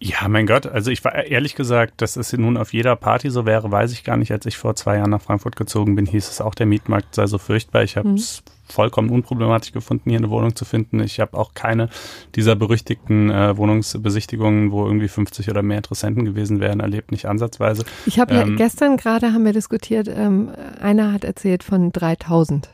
Ja, 0.00 0.28
mein 0.28 0.46
Gott, 0.46 0.66
also 0.66 0.90
ich 0.90 1.04
war 1.04 1.14
ehrlich 1.14 1.54
gesagt, 1.54 2.02
dass 2.02 2.16
es 2.16 2.32
nun 2.32 2.56
auf 2.56 2.72
jeder 2.72 2.94
Party 2.96 3.30
so 3.30 3.46
wäre, 3.46 3.70
weiß 3.70 3.92
ich 3.92 4.04
gar 4.04 4.16
nicht. 4.16 4.32
Als 4.32 4.44
ich 4.44 4.56
vor 4.56 4.74
zwei 4.74 4.96
Jahren 4.96 5.10
nach 5.10 5.22
Frankfurt 5.22 5.56
gezogen 5.56 5.94
bin, 5.94 6.04
hieß 6.04 6.28
es 6.28 6.40
auch, 6.40 6.54
der 6.54 6.66
Mietmarkt 6.66 7.14
sei 7.14 7.26
so 7.26 7.38
furchtbar. 7.38 7.84
Ich 7.84 7.96
habe 7.96 8.10
es 8.10 8.42
vollkommen 8.66 9.10
unproblematisch 9.10 9.72
gefunden, 9.72 10.10
hier 10.10 10.18
eine 10.18 10.30
Wohnung 10.30 10.56
zu 10.56 10.64
finden. 10.64 11.00
Ich 11.00 11.20
habe 11.20 11.36
auch 11.36 11.54
keine 11.54 11.88
dieser 12.34 12.56
berüchtigten 12.56 13.30
äh, 13.30 13.56
Wohnungsbesichtigungen, 13.56 14.72
wo 14.72 14.86
irgendwie 14.86 15.08
50 15.08 15.48
oder 15.50 15.62
mehr 15.62 15.76
Interessenten 15.76 16.24
gewesen 16.24 16.60
wären, 16.60 16.80
erlebt, 16.80 17.12
nicht 17.12 17.26
ansatzweise. 17.26 17.84
Ich 18.06 18.18
habe 18.18 18.34
ja 18.34 18.42
Ähm, 18.42 18.56
gestern 18.56 18.96
gerade 18.96 19.32
haben 19.32 19.44
wir 19.44 19.52
diskutiert, 19.52 20.08
ähm, 20.08 20.50
einer 20.80 21.12
hat 21.12 21.24
erzählt 21.24 21.62
von 21.62 21.92
3000. 21.92 22.68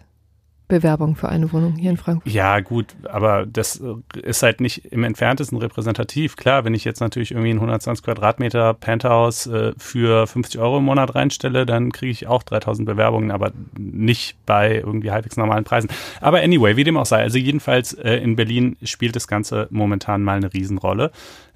Bewerbung 0.70 1.16
für 1.16 1.28
eine 1.28 1.52
Wohnung 1.52 1.74
hier 1.76 1.90
in 1.90 1.96
Frankfurt. 1.98 2.32
Ja, 2.32 2.60
gut, 2.60 2.96
aber 3.04 3.44
das 3.44 3.82
ist 4.22 4.42
halt 4.42 4.60
nicht 4.60 4.86
im 4.86 5.04
entferntesten 5.04 5.58
repräsentativ. 5.58 6.36
Klar, 6.36 6.64
wenn 6.64 6.72
ich 6.72 6.84
jetzt 6.84 7.00
natürlich 7.00 7.32
irgendwie 7.32 7.50
ein 7.50 7.56
120 7.56 8.04
Quadratmeter 8.04 8.72
Penthouse 8.72 9.46
äh, 9.46 9.72
für 9.76 10.26
50 10.26 10.60
Euro 10.60 10.78
im 10.78 10.84
Monat 10.84 11.14
reinstelle, 11.14 11.66
dann 11.66 11.92
kriege 11.92 12.12
ich 12.12 12.26
auch 12.26 12.42
3000 12.42 12.86
Bewerbungen, 12.86 13.30
aber 13.30 13.52
nicht 13.76 14.36
bei 14.46 14.76
irgendwie 14.76 15.10
halbwegs 15.10 15.36
normalen 15.36 15.64
Preisen. 15.64 15.90
Aber 16.20 16.40
anyway, 16.40 16.76
wie 16.76 16.84
dem 16.84 16.96
auch 16.96 17.06
sei, 17.06 17.20
also 17.20 17.38
jedenfalls 17.38 17.92
äh, 17.92 18.16
in 18.16 18.36
Berlin 18.36 18.76
spielt 18.82 19.16
das 19.16 19.28
Ganze 19.28 19.68
momentan 19.70 20.22
mal 20.22 20.36
eine 20.36 20.52
Riesenrolle. 20.52 21.10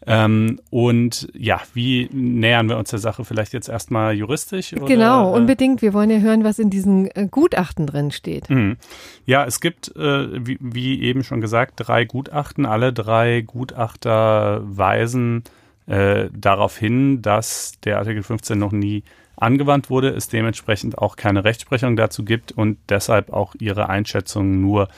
Ähm, 0.06 0.60
und 0.70 1.28
ja, 1.34 1.60
wie 1.72 2.08
nähern 2.12 2.68
wir 2.68 2.76
uns 2.76 2.90
der 2.90 2.98
Sache 2.98 3.24
vielleicht 3.24 3.52
jetzt 3.54 3.68
erstmal 3.68 4.14
juristisch? 4.14 4.74
Oder, 4.74 4.86
genau, 4.86 5.32
äh, 5.32 5.38
unbedingt. 5.38 5.80
Wir 5.80 5.94
wollen 5.94 6.10
ja 6.10 6.18
hören, 6.18 6.44
was 6.44 6.58
in 6.58 6.68
diesen 6.68 7.08
äh, 7.14 7.26
Gutachten 7.30 7.86
drin 7.86 8.10
steht. 8.10 8.50
Mhm. 8.50 8.76
Ja, 9.24 9.44
es 9.44 9.60
gibt, 9.60 9.96
äh, 9.96 10.46
wie, 10.46 10.58
wie, 10.60 11.00
eben 11.02 11.24
schon 11.24 11.40
gesagt, 11.40 11.74
drei 11.76 12.04
Gutachten. 12.04 12.66
Alle 12.66 12.92
drei 12.92 13.40
Gutachter 13.40 14.60
weisen 14.64 15.44
äh, 15.86 16.28
darauf 16.32 16.76
hin, 16.76 17.22
dass 17.22 17.72
der 17.84 17.98
Artikel 17.98 18.22
15 18.22 18.58
noch 18.58 18.72
nie 18.72 19.04
angewandt 19.36 19.90
wurde, 19.90 20.10
es 20.10 20.28
dementsprechend 20.28 20.98
auch 20.98 21.16
keine 21.16 21.44
Rechtsprechung 21.44 21.96
dazu 21.96 22.24
gibt 22.24 22.52
und 22.52 22.78
deshalb 22.88 23.32
auch 23.32 23.54
ihre 23.58 23.88
Einschätzung 23.88 24.60
nur 24.60 24.88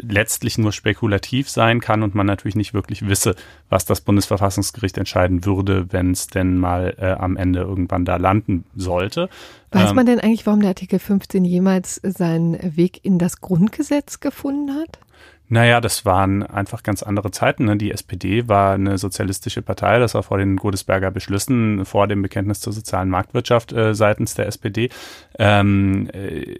letztlich 0.00 0.58
nur 0.58 0.72
spekulativ 0.72 1.48
sein 1.48 1.80
kann 1.80 2.02
und 2.02 2.14
man 2.14 2.26
natürlich 2.26 2.56
nicht 2.56 2.74
wirklich 2.74 3.08
wisse, 3.08 3.34
was 3.68 3.84
das 3.84 4.00
Bundesverfassungsgericht 4.00 4.98
entscheiden 4.98 5.44
würde, 5.44 5.92
wenn 5.92 6.10
es 6.12 6.26
denn 6.26 6.58
mal 6.58 6.94
äh, 6.98 7.12
am 7.12 7.36
Ende 7.36 7.60
irgendwann 7.60 8.04
da 8.04 8.16
landen 8.16 8.64
sollte. 8.74 9.28
Weiß 9.72 9.90
ähm, 9.90 9.96
man 9.96 10.06
denn 10.06 10.20
eigentlich, 10.20 10.46
warum 10.46 10.60
der 10.60 10.70
Artikel 10.70 10.98
15 10.98 11.44
jemals 11.44 12.00
seinen 12.02 12.76
Weg 12.76 13.04
in 13.04 13.18
das 13.18 13.40
Grundgesetz 13.40 14.20
gefunden 14.20 14.74
hat? 14.74 14.98
Naja, 15.48 15.80
das 15.80 16.04
waren 16.04 16.42
einfach 16.42 16.82
ganz 16.82 17.02
andere 17.02 17.30
Zeiten. 17.30 17.66
Ne? 17.66 17.76
Die 17.76 17.92
SPD 17.92 18.48
war 18.48 18.74
eine 18.74 18.98
sozialistische 18.98 19.62
Partei, 19.62 19.98
das 19.98 20.14
war 20.14 20.22
vor 20.22 20.38
den 20.38 20.56
Godesberger 20.56 21.10
Beschlüssen, 21.10 21.84
vor 21.84 22.08
dem 22.08 22.22
Bekenntnis 22.22 22.60
zur 22.60 22.72
sozialen 22.72 23.10
Marktwirtschaft 23.10 23.72
äh, 23.72 23.94
seitens 23.94 24.34
der 24.34 24.46
SPD. 24.46 24.90
Ähm, 25.38 26.10
äh, 26.12 26.58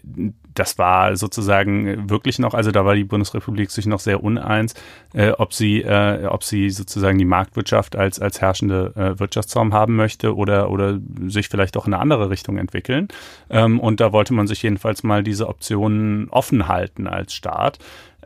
das 0.54 0.78
war 0.78 1.16
sozusagen 1.16 2.08
wirklich 2.08 2.38
noch, 2.38 2.54
also 2.54 2.70
da 2.70 2.84
war 2.84 2.94
die 2.94 3.04
Bundesrepublik 3.04 3.70
sich 3.70 3.86
noch 3.86 4.00
sehr 4.00 4.22
uneins, 4.22 4.74
äh, 5.12 5.30
ob 5.30 5.52
sie, 5.52 5.84
ob 5.84 6.44
sie 6.44 6.70
sozusagen 6.70 7.18
die 7.18 7.26
Marktwirtschaft 7.26 7.94
als 7.94 8.18
als 8.20 8.40
herrschende 8.40 8.92
äh, 8.96 9.18
Wirtschaftsform 9.18 9.72
haben 9.72 9.96
möchte 9.96 10.34
oder 10.34 10.70
oder 10.70 10.98
sich 11.26 11.48
vielleicht 11.48 11.76
auch 11.76 11.86
in 11.86 11.94
eine 11.94 12.02
andere 12.02 12.30
Richtung 12.30 12.58
entwickeln. 12.58 13.08
Ähm, 13.50 13.80
und 13.80 14.00
da 14.00 14.12
wollte 14.12 14.34
man 14.34 14.46
sich 14.46 14.62
jedenfalls 14.62 15.02
mal 15.02 15.22
diese 15.22 15.48
Optionen 15.48 16.28
offen 16.30 16.68
halten 16.68 17.06
als 17.06 17.34
Staat. 17.34 17.78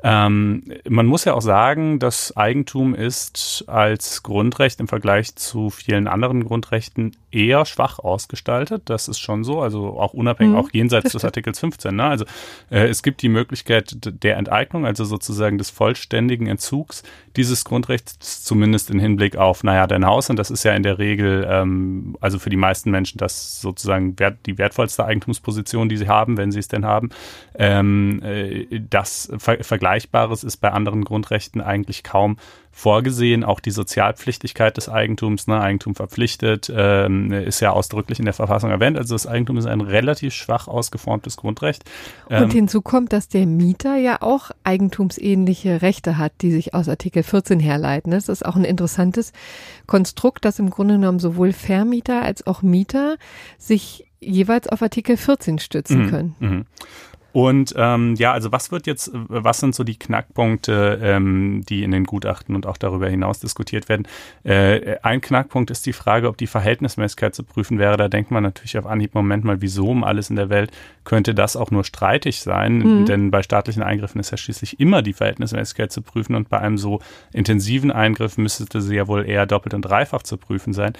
Ähm, 0.02 0.62
man 0.88 1.06
muss 1.06 1.24
ja 1.24 1.34
auch 1.34 1.42
sagen, 1.42 1.98
das 1.98 2.36
Eigentum 2.36 2.94
ist 2.94 3.64
als 3.66 4.22
Grundrecht 4.22 4.80
im 4.80 4.88
Vergleich 4.88 5.34
zu 5.36 5.70
vielen 5.70 6.08
anderen 6.08 6.44
Grundrechten 6.44 7.16
eher 7.32 7.64
schwach 7.66 7.98
ausgestaltet. 7.98 8.82
Das 8.86 9.08
ist 9.08 9.18
schon 9.18 9.44
so, 9.44 9.60
also 9.60 9.98
auch 9.98 10.12
unabhängig, 10.12 10.52
mhm, 10.52 10.58
auch 10.58 10.70
jenseits 10.72 11.12
des 11.12 11.24
Artikels 11.24 11.60
15. 11.60 11.94
Ne? 11.94 12.04
Also 12.04 12.24
äh, 12.70 12.88
es 12.88 13.02
gibt 13.02 13.22
die 13.22 13.28
Möglichkeit 13.28 13.96
der 14.22 14.36
Enteignung, 14.36 14.86
also 14.86 15.04
sozusagen 15.04 15.58
des 15.58 15.70
vollständigen 15.70 16.46
Entzugs 16.46 17.02
dieses 17.36 17.64
Grundrechts, 17.64 18.42
zumindest 18.42 18.90
im 18.90 18.98
Hinblick 18.98 19.36
auf, 19.36 19.62
naja, 19.62 19.86
dein 19.86 20.04
Haus. 20.04 20.30
Und 20.30 20.36
das 20.36 20.50
ist 20.50 20.64
ja 20.64 20.72
in 20.72 20.82
der 20.82 20.98
Regel, 20.98 21.46
ähm, 21.48 22.16
also 22.20 22.38
für 22.38 22.50
die 22.50 22.56
meisten 22.56 22.90
Menschen, 22.90 23.18
das 23.18 23.60
sozusagen 23.60 24.18
wert, 24.18 24.38
die 24.46 24.58
wertvollste 24.58 25.04
Eigentumsposition, 25.04 25.88
die 25.88 25.96
sie 25.96 26.08
haben, 26.08 26.36
wenn 26.36 26.50
sie 26.50 26.58
es 26.58 26.68
denn 26.68 26.84
haben. 26.84 27.10
Ähm, 27.54 28.20
äh, 28.22 28.80
das 28.88 29.32
Ver 29.38 29.62
Vergleichbares 29.62 30.42
ist 30.42 30.56
bei 30.56 30.72
anderen 30.72 31.04
Grundrechten 31.04 31.60
eigentlich 31.60 32.02
kaum 32.02 32.36
vorgesehen. 32.80 33.44
Auch 33.44 33.60
die 33.60 33.70
Sozialpflichtigkeit 33.70 34.76
des 34.76 34.88
Eigentums, 34.88 35.46
ne, 35.46 35.60
Eigentum 35.60 35.94
verpflichtet, 35.94 36.72
ähm, 36.74 37.30
ist 37.30 37.60
ja 37.60 37.72
ausdrücklich 37.72 38.18
in 38.18 38.24
der 38.24 38.34
Verfassung 38.34 38.70
erwähnt. 38.70 38.96
Also 38.96 39.14
das 39.14 39.26
Eigentum 39.26 39.58
ist 39.58 39.66
ein 39.66 39.82
relativ 39.82 40.32
schwach 40.32 40.66
ausgeformtes 40.66 41.36
Grundrecht. 41.36 41.84
Ähm, 42.30 42.44
Und 42.44 42.52
hinzu 42.52 42.80
kommt, 42.80 43.12
dass 43.12 43.28
der 43.28 43.46
Mieter 43.46 43.96
ja 43.96 44.22
auch 44.22 44.50
eigentumsähnliche 44.64 45.82
Rechte 45.82 46.16
hat, 46.16 46.32
die 46.40 46.50
sich 46.50 46.74
aus 46.74 46.88
Artikel 46.88 47.22
14 47.22 47.60
herleiten. 47.60 48.12
Das 48.12 48.28
ist 48.28 48.44
auch 48.44 48.56
ein 48.56 48.64
interessantes 48.64 49.32
Konstrukt, 49.86 50.44
dass 50.44 50.58
im 50.58 50.70
Grunde 50.70 50.94
genommen 50.94 51.18
sowohl 51.18 51.52
Vermieter 51.52 52.22
als 52.22 52.46
auch 52.46 52.62
Mieter 52.62 53.16
sich 53.58 54.06
jeweils 54.20 54.68
auf 54.68 54.82
Artikel 54.82 55.16
14 55.16 55.58
stützen 55.58 56.04
mhm, 56.04 56.10
können. 56.10 56.36
Mhm. 56.40 56.66
Und 57.32 57.74
ähm, 57.76 58.14
ja, 58.16 58.32
also 58.32 58.52
was 58.52 58.72
wird 58.72 58.86
jetzt, 58.86 59.10
was 59.12 59.60
sind 59.60 59.74
so 59.74 59.84
die 59.84 59.98
Knackpunkte, 59.98 60.98
ähm, 61.02 61.62
die 61.68 61.82
in 61.82 61.90
den 61.90 62.04
Gutachten 62.04 62.54
und 62.54 62.66
auch 62.66 62.76
darüber 62.76 63.08
hinaus 63.08 63.40
diskutiert 63.40 63.88
werden? 63.88 64.06
Äh, 64.42 64.96
ein 65.02 65.20
Knackpunkt 65.20 65.70
ist 65.70 65.86
die 65.86 65.92
Frage, 65.92 66.28
ob 66.28 66.36
die 66.36 66.46
Verhältnismäßigkeit 66.46 67.34
zu 67.34 67.44
prüfen 67.44 67.78
wäre. 67.78 67.96
Da 67.96 68.08
denkt 68.08 68.30
man 68.30 68.42
natürlich 68.42 68.78
auf 68.78 68.86
Anhieb, 68.86 69.14
Moment 69.14 69.44
mal, 69.44 69.60
wieso 69.60 69.88
um 69.90 70.04
alles 70.04 70.30
in 70.30 70.36
der 70.36 70.48
Welt 70.48 70.70
könnte 71.04 71.34
das 71.34 71.56
auch 71.56 71.70
nur 71.70 71.84
streitig 71.84 72.40
sein? 72.40 72.78
Mhm. 72.78 73.06
Denn 73.06 73.30
bei 73.30 73.42
staatlichen 73.42 73.82
Eingriffen 73.82 74.20
ist 74.20 74.30
ja 74.30 74.36
schließlich 74.36 74.80
immer 74.80 75.02
die 75.02 75.12
Verhältnismäßigkeit 75.12 75.92
zu 75.92 76.02
prüfen 76.02 76.34
und 76.34 76.48
bei 76.48 76.58
einem 76.58 76.78
so 76.78 77.00
intensiven 77.32 77.90
Eingriff 77.90 78.38
müsste 78.38 78.80
sie 78.80 78.96
ja 78.96 79.06
wohl 79.06 79.28
eher 79.28 79.46
doppelt 79.46 79.74
und 79.74 79.82
dreifach 79.82 80.22
zu 80.22 80.36
prüfen 80.36 80.72
sein. 80.72 80.92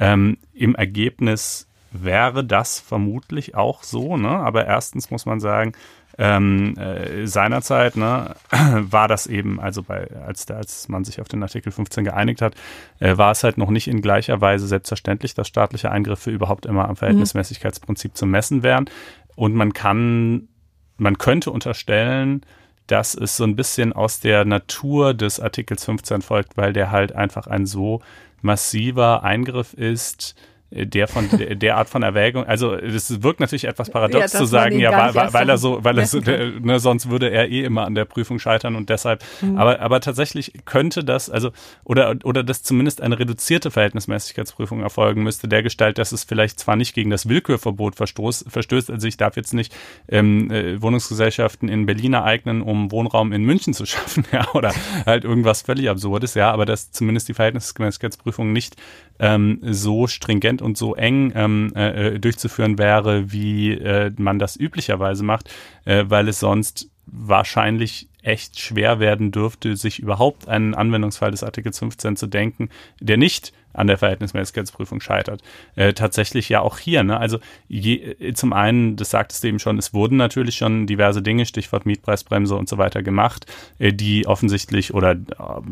Ähm, 0.00 0.38
Im 0.52 0.74
Ergebnis 0.74 1.67
wäre 1.90 2.44
das 2.44 2.80
vermutlich 2.80 3.54
auch 3.54 3.82
so, 3.82 4.16
ne? 4.16 4.28
Aber 4.28 4.66
erstens 4.66 5.10
muss 5.10 5.26
man 5.26 5.40
sagen, 5.40 5.72
ähm, 6.18 6.76
äh, 6.76 7.26
seinerzeit 7.26 7.96
ne, 7.96 8.34
war 8.50 9.06
das 9.06 9.28
eben, 9.28 9.60
also 9.60 9.84
bei, 9.84 10.08
als, 10.26 10.50
als 10.50 10.88
man 10.88 11.04
sich 11.04 11.20
auf 11.20 11.28
den 11.28 11.42
Artikel 11.42 11.70
15 11.70 12.04
geeinigt 12.04 12.42
hat, 12.42 12.56
äh, 12.98 13.16
war 13.16 13.30
es 13.30 13.44
halt 13.44 13.56
noch 13.56 13.70
nicht 13.70 13.86
in 13.86 14.02
gleicher 14.02 14.40
Weise 14.40 14.66
selbstverständlich, 14.66 15.34
dass 15.34 15.46
staatliche 15.46 15.92
Eingriffe 15.92 16.30
überhaupt 16.30 16.66
immer 16.66 16.88
am 16.88 16.96
Verhältnismäßigkeitsprinzip 16.96 18.16
zu 18.16 18.26
messen 18.26 18.64
wären. 18.64 18.90
Und 19.36 19.54
man 19.54 19.72
kann, 19.72 20.48
man 20.96 21.18
könnte 21.18 21.52
unterstellen, 21.52 22.42
dass 22.88 23.14
es 23.14 23.36
so 23.36 23.44
ein 23.44 23.54
bisschen 23.54 23.92
aus 23.92 24.18
der 24.18 24.44
Natur 24.44 25.14
des 25.14 25.38
Artikels 25.38 25.84
15 25.84 26.22
folgt, 26.22 26.56
weil 26.56 26.72
der 26.72 26.90
halt 26.90 27.12
einfach 27.14 27.46
ein 27.46 27.64
so 27.64 28.00
massiver 28.42 29.22
Eingriff 29.22 29.74
ist, 29.74 30.34
der 30.70 31.08
von 31.08 31.28
der 31.30 31.76
Art 31.76 31.88
von 31.88 32.02
Erwägung, 32.02 32.44
also 32.44 32.74
es 32.74 33.22
wirkt 33.22 33.40
natürlich 33.40 33.64
etwas 33.64 33.88
paradox 33.88 34.32
ja, 34.32 34.38
zu 34.38 34.44
sagen, 34.44 34.78
ja, 34.78 35.14
weil, 35.14 35.32
weil, 35.32 35.48
er 35.48 35.56
so, 35.56 35.82
weil 35.82 35.96
er 35.98 36.06
so, 36.06 36.20
ne, 36.20 36.78
sonst 36.78 37.08
würde 37.08 37.30
er 37.30 37.48
eh 37.48 37.64
immer 37.64 37.86
an 37.86 37.94
der 37.94 38.04
Prüfung 38.04 38.38
scheitern 38.38 38.76
und 38.76 38.90
deshalb, 38.90 39.24
mhm. 39.40 39.56
aber, 39.56 39.80
aber 39.80 40.00
tatsächlich 40.00 40.52
könnte 40.66 41.04
das, 41.04 41.30
also, 41.30 41.52
oder, 41.84 42.16
oder 42.24 42.44
dass 42.44 42.62
zumindest 42.62 43.00
eine 43.00 43.18
reduzierte 43.18 43.70
Verhältnismäßigkeitsprüfung 43.70 44.82
erfolgen 44.82 45.22
müsste, 45.22 45.48
der 45.48 45.62
Gestalt, 45.62 45.96
dass 45.96 46.12
es 46.12 46.24
vielleicht 46.24 46.60
zwar 46.60 46.76
nicht 46.76 46.94
gegen 46.94 47.08
das 47.08 47.30
Willkürverbot 47.30 47.96
verstoß, 47.96 48.44
verstößt, 48.48 48.90
also 48.90 49.06
ich 49.06 49.16
darf 49.16 49.36
jetzt 49.36 49.54
nicht 49.54 49.74
ähm, 50.08 50.50
äh, 50.50 50.82
Wohnungsgesellschaften 50.82 51.70
in 51.70 51.86
Berlin 51.86 52.12
ereignen, 52.12 52.60
um 52.60 52.92
Wohnraum 52.92 53.32
in 53.32 53.42
München 53.42 53.72
zu 53.72 53.86
schaffen, 53.86 54.26
ja, 54.32 54.46
oder 54.52 54.74
halt 55.06 55.24
irgendwas 55.24 55.62
völlig 55.62 55.88
Absurdes, 55.88 56.34
ja, 56.34 56.50
aber 56.50 56.66
dass 56.66 56.92
zumindest 56.92 57.28
die 57.28 57.34
Verhältnismäßigkeitsprüfung 57.34 58.52
nicht 58.52 58.76
ähm, 59.18 59.58
so 59.62 60.06
stringent 60.06 60.62
und 60.62 60.76
so 60.76 60.94
eng 60.94 61.32
ähm, 61.34 61.72
äh, 61.74 62.14
äh, 62.14 62.18
durchzuführen 62.18 62.78
wäre, 62.78 63.32
wie 63.32 63.72
äh, 63.72 64.12
man 64.16 64.38
das 64.38 64.56
üblicherweise 64.56 65.24
macht, 65.24 65.50
äh, 65.84 66.04
weil 66.08 66.28
es 66.28 66.40
sonst 66.40 66.90
wahrscheinlich 67.06 68.08
echt 68.28 68.58
schwer 68.60 69.00
werden 69.00 69.32
dürfte, 69.32 69.76
sich 69.76 69.98
überhaupt 69.98 70.48
einen 70.48 70.74
Anwendungsfall 70.74 71.30
des 71.30 71.42
Artikels 71.42 71.78
15 71.78 72.16
zu 72.16 72.26
denken, 72.26 72.68
der 73.00 73.16
nicht 73.16 73.52
an 73.72 73.86
der 73.86 73.96
Verhältnismäßigkeitsprüfung 73.98 75.00
scheitert. 75.00 75.42
Äh, 75.76 75.92
tatsächlich 75.92 76.48
ja 76.48 76.60
auch 76.60 76.78
hier. 76.78 77.04
Ne? 77.04 77.18
Also 77.18 77.38
je, 77.68 77.94
äh, 77.94 78.34
zum 78.34 78.52
einen, 78.52 78.96
das 78.96 79.10
sagtest 79.10 79.44
du 79.44 79.48
eben 79.48 79.58
schon, 79.58 79.78
es 79.78 79.94
wurden 79.94 80.16
natürlich 80.16 80.56
schon 80.56 80.86
diverse 80.86 81.22
Dinge, 81.22 81.46
Stichwort 81.46 81.86
Mietpreisbremse 81.86 82.56
und 82.56 82.68
so 82.68 82.76
weiter 82.78 83.02
gemacht, 83.02 83.46
äh, 83.78 83.92
die 83.92 84.26
offensichtlich 84.26 84.94
oder 84.94 85.12
äh, 85.12 85.16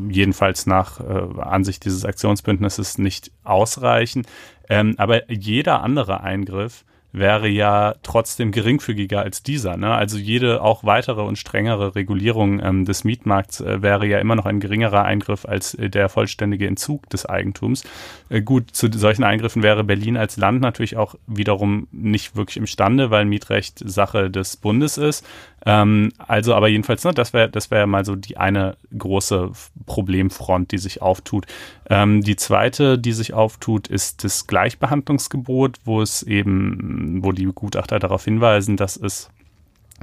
jedenfalls 0.09 0.67
nach 0.67 1.01
äh, 1.01 1.41
Ansicht 1.41 1.85
dieses 1.85 2.05
Aktionsbündnisses 2.05 2.99
nicht 2.99 3.33
ausreichen. 3.45 4.27
Ähm, 4.69 4.95
aber 4.99 5.31
jeder 5.31 5.83
andere 5.83 6.21
Eingriff 6.23 6.85
wäre 7.17 7.49
ja 7.49 7.95
trotzdem 8.03 8.53
geringfügiger 8.53 9.23
als 9.23 9.43
dieser. 9.43 9.77
Ne? 9.77 9.93
Also 9.93 10.19
jede 10.19 10.61
auch 10.61 10.85
weitere 10.85 11.23
und 11.23 11.39
strengere 11.39 11.95
Regulierung 11.95 12.61
ähm, 12.63 12.85
des 12.85 13.05
Mietmarkts 13.05 13.61
äh, 13.61 13.83
wäre 13.83 14.07
ja 14.07 14.19
immer 14.19 14.37
noch 14.37 14.47
ein 14.47 14.61
geringerer 14.61 15.05
Eingriff 15.05 15.47
als 15.47 15.75
äh, 15.75 15.89
der 15.89 16.09
vollständige 16.09 16.67
Entzug 16.67 17.09
des 17.09 17.25
Eigentums. 17.25 17.85
Äh, 18.29 18.43
gut, 18.43 18.71
zu 18.73 18.93
solchen 18.93 19.25
Eingriffen 19.25 19.63
wäre 19.63 19.83
Berlin 19.83 20.17
als 20.17 20.37
Land 20.37 20.61
natürlich 20.61 20.97
auch 20.97 21.15
wiederum 21.27 21.89
nicht 21.91 22.37
wirklich 22.37 22.59
imstande, 22.59 23.11
weil 23.11 23.25
Mietrecht 23.25 23.79
Sache 23.79 24.31
des 24.31 24.57
Bundes 24.59 24.99
ist. 24.99 25.25
Ähm, 25.67 26.13
also 26.19 26.55
aber 26.55 26.69
jedenfalls, 26.69 27.05
ne, 27.05 27.13
das 27.13 27.33
wäre 27.33 27.51
das 27.51 27.71
wäre 27.73 27.87
mal 27.89 28.05
so 28.05 28.15
die 28.15 28.37
eine 28.37 28.77
große 28.97 29.51
Problemfront, 29.85 30.71
die 30.71 30.79
sich 30.79 31.03
auftut. 31.03 31.47
Ähm, 31.91 32.23
die 32.23 32.37
zweite, 32.37 32.99
die 32.99 33.13
sich 33.13 33.35
auftut, 33.35 33.89
ist 33.89 34.23
das 34.23 34.47
Gleichbehandlungsgebot, 34.47 35.81
wo 35.85 36.01
es 36.01 36.23
eben, 36.23 37.19
wo 37.23 37.33
die 37.33 37.47
Gutachter 37.47 37.99
darauf 37.99 38.25
hinweisen, 38.25 38.77
dass 38.77 38.97
es 38.97 39.29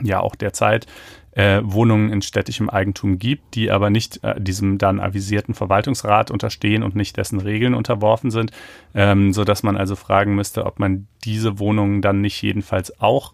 ja 0.02 0.19
auch 0.19 0.36
derzeit 0.36 0.86
äh, 1.32 1.62
Wohnungen 1.63 2.12
in 2.12 2.21
städtischem 2.21 2.69
Eigentum 2.69 3.17
gibt, 3.17 3.56
die 3.56 3.71
aber 3.71 3.89
nicht 3.89 4.23
äh, 4.23 4.39
diesem 4.39 4.78
dann 4.78 4.99
avisierten 4.99 5.54
Verwaltungsrat 5.54 6.30
unterstehen 6.30 6.84
und 6.84 6.95
nicht 6.95 7.15
dessen 7.15 7.39
Regeln 7.39 7.73
unterworfen 7.73 8.32
sind, 8.32 8.52
ähm, 8.93 9.34
so 9.34 9.43
dass 9.43 9.63
man 9.63 9.78
also 9.78 9.95
fragen 9.95 10.36
müsste, 10.36 10.65
ob 10.65 10.80
man 10.80 11.08
diese 11.23 11.58
Wohnungen 11.60 12.02
dann 12.02 12.21
nicht 12.21 12.41
jedenfalls 12.41 12.99
auch 12.99 13.34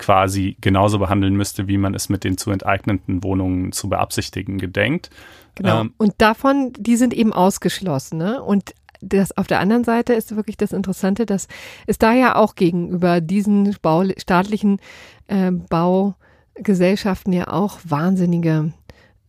quasi 0.00 0.56
genauso 0.60 0.98
behandeln 0.98 1.36
müsste, 1.36 1.68
wie 1.68 1.78
man 1.78 1.94
es 1.94 2.08
mit 2.08 2.24
den 2.24 2.38
zu 2.38 2.50
enteigneten 2.50 3.22
Wohnungen 3.22 3.70
zu 3.70 3.88
beabsichtigen 3.88 4.58
gedenkt. 4.58 5.10
Genau. 5.54 5.82
Ähm, 5.82 5.94
und 5.98 6.14
davon, 6.18 6.72
die 6.76 6.96
sind 6.96 7.14
eben 7.14 7.32
ausgeschlossen. 7.32 8.18
Ne? 8.18 8.42
Und 8.42 8.74
das 9.02 9.36
auf 9.36 9.46
der 9.46 9.60
anderen 9.60 9.84
Seite 9.84 10.14
ist 10.14 10.34
wirklich 10.34 10.56
das 10.56 10.72
Interessante, 10.72 11.26
dass 11.26 11.48
es 11.86 11.98
da 11.98 12.12
ja 12.12 12.34
auch 12.34 12.54
gegenüber 12.54 13.20
diesen 13.20 13.76
Bau, 13.82 14.04
staatlichen 14.16 14.80
äh, 15.28 15.50
Baugesellschaften 15.50 17.32
ja 17.32 17.48
auch 17.48 17.78
wahnsinnige 17.84 18.72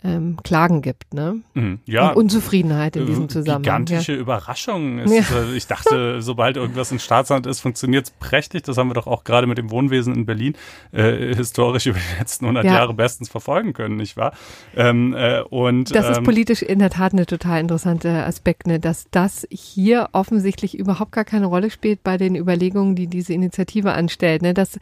ähm, 0.03 0.37
Klagen 0.43 0.81
gibt, 0.81 1.13
ne? 1.13 1.41
Mhm, 1.53 1.79
ja. 1.85 2.09
Und 2.09 2.17
Unzufriedenheit 2.17 2.95
in 2.95 3.05
diesem 3.05 3.29
Zusammenhang. 3.29 3.61
Gigantische 3.61 4.13
ja. 4.13 4.19
Überraschung. 4.19 4.99
Ist, 4.99 5.13
ja. 5.13 5.37
Äh, 5.37 5.55
ich 5.55 5.67
dachte, 5.67 6.21
sobald 6.21 6.57
irgendwas 6.57 6.91
in 6.91 6.97
Staatshand 6.97 7.45
ist, 7.45 7.59
funktioniert 7.59 8.05
es 8.05 8.11
prächtig. 8.11 8.63
Das 8.63 8.77
haben 8.77 8.89
wir 8.89 8.95
doch 8.95 9.05
auch 9.05 9.23
gerade 9.23 9.45
mit 9.45 9.59
dem 9.59 9.69
Wohnwesen 9.69 10.15
in 10.15 10.25
Berlin 10.25 10.55
äh, 10.91 11.35
historisch 11.35 11.85
über 11.87 11.99
die 11.99 12.19
letzten 12.19 12.45
100 12.45 12.65
ja. 12.65 12.73
Jahre 12.73 12.93
bestens 12.95 13.29
verfolgen 13.29 13.73
können, 13.73 13.97
nicht 13.97 14.17
wahr? 14.17 14.33
Ähm, 14.75 15.13
äh, 15.13 15.41
und, 15.41 15.93
das 15.93 16.07
ähm, 16.07 16.11
ist 16.13 16.23
politisch 16.23 16.63
in 16.63 16.79
der 16.79 16.89
Tat 16.89 17.13
eine 17.13 17.27
total 17.27 17.59
interessante 17.59 18.25
Aspekt, 18.25 18.65
ne? 18.65 18.79
dass 18.79 19.05
das 19.11 19.47
hier 19.51 20.09
offensichtlich 20.13 20.77
überhaupt 20.77 21.11
gar 21.11 21.25
keine 21.25 21.45
Rolle 21.45 21.69
spielt 21.69 22.03
bei 22.03 22.17
den 22.17 22.35
Überlegungen, 22.35 22.95
die 22.95 23.05
diese 23.05 23.33
Initiative 23.33 23.91
anstellt. 23.91 24.41
Ne? 24.41 24.55
Dass 24.55 24.79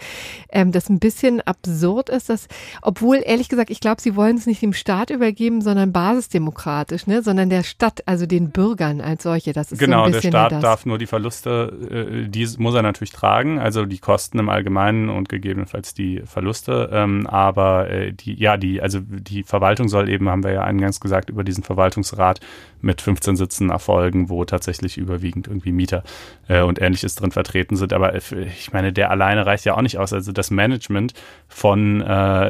ähm, 0.49 0.71
das 0.71 0.89
ein 0.89 0.99
bisschen 0.99 1.41
absurd 1.41 2.09
ist, 2.09 2.29
dass, 2.29 2.47
obwohl 2.81 3.21
ehrlich 3.25 3.49
gesagt, 3.49 3.69
ich 3.69 3.81
glaube, 3.81 4.01
sie 4.01 4.15
wollen 4.15 4.37
es 4.37 4.45
nicht 4.45 4.61
dem 4.61 4.73
Staat 4.73 5.08
Staat 5.09 5.15
übergeben, 5.15 5.61
sondern 5.61 5.91
basisdemokratisch, 5.91 7.07
ne? 7.07 7.21
sondern 7.21 7.49
der 7.49 7.63
Stadt, 7.63 8.03
also 8.05 8.25
den 8.25 8.51
Bürgern 8.51 9.01
als 9.01 9.23
solche. 9.23 9.53
Das 9.53 9.71
ist 9.71 9.79
genau, 9.79 9.99
so 9.99 10.05
ein 10.05 10.11
bisschen 10.11 10.31
der 10.31 10.47
Staat 10.47 10.63
darf 10.63 10.85
nur 10.85 10.97
die 10.97 11.07
Verluste, 11.07 12.23
äh, 12.23 12.27
die 12.27 12.47
muss 12.57 12.75
er 12.75 12.81
natürlich 12.81 13.11
tragen, 13.11 13.59
also 13.59 13.85
die 13.85 13.99
Kosten 13.99 14.39
im 14.39 14.49
Allgemeinen 14.49 15.09
und 15.09 15.29
gegebenenfalls 15.29 15.93
die 15.93 16.21
Verluste. 16.25 16.89
Ähm, 16.91 17.27
aber 17.27 17.89
äh, 17.89 18.13
die, 18.13 18.35
ja, 18.35 18.57
die, 18.57 18.81
also 18.81 18.99
die 19.01 19.43
Verwaltung 19.43 19.89
soll 19.89 20.09
eben, 20.09 20.29
haben 20.29 20.43
wir 20.43 20.51
ja 20.51 20.63
eingangs 20.63 20.99
gesagt, 20.99 21.29
über 21.29 21.43
diesen 21.43 21.63
Verwaltungsrat 21.63 22.39
mit 22.81 23.01
15 23.01 23.35
Sitzen 23.35 23.69
erfolgen, 23.69 24.29
wo 24.29 24.45
tatsächlich 24.45 24.97
überwiegend 24.97 25.47
irgendwie 25.47 25.71
Mieter 25.71 26.03
äh, 26.47 26.61
und 26.61 26.81
ähnliches 26.81 27.15
drin 27.15 27.31
vertreten 27.31 27.75
sind. 27.75 27.93
Aber 27.93 28.13
äh, 28.13 28.21
ich 28.57 28.71
meine, 28.71 28.93
der 28.93 29.11
alleine 29.11 29.45
reicht 29.45 29.65
ja 29.65 29.75
auch 29.75 29.81
nicht 29.81 29.97
aus. 29.97 30.13
Also 30.13 30.31
das 30.31 30.51
Management 30.51 31.13
von 31.47 32.01
äh, 32.01 32.05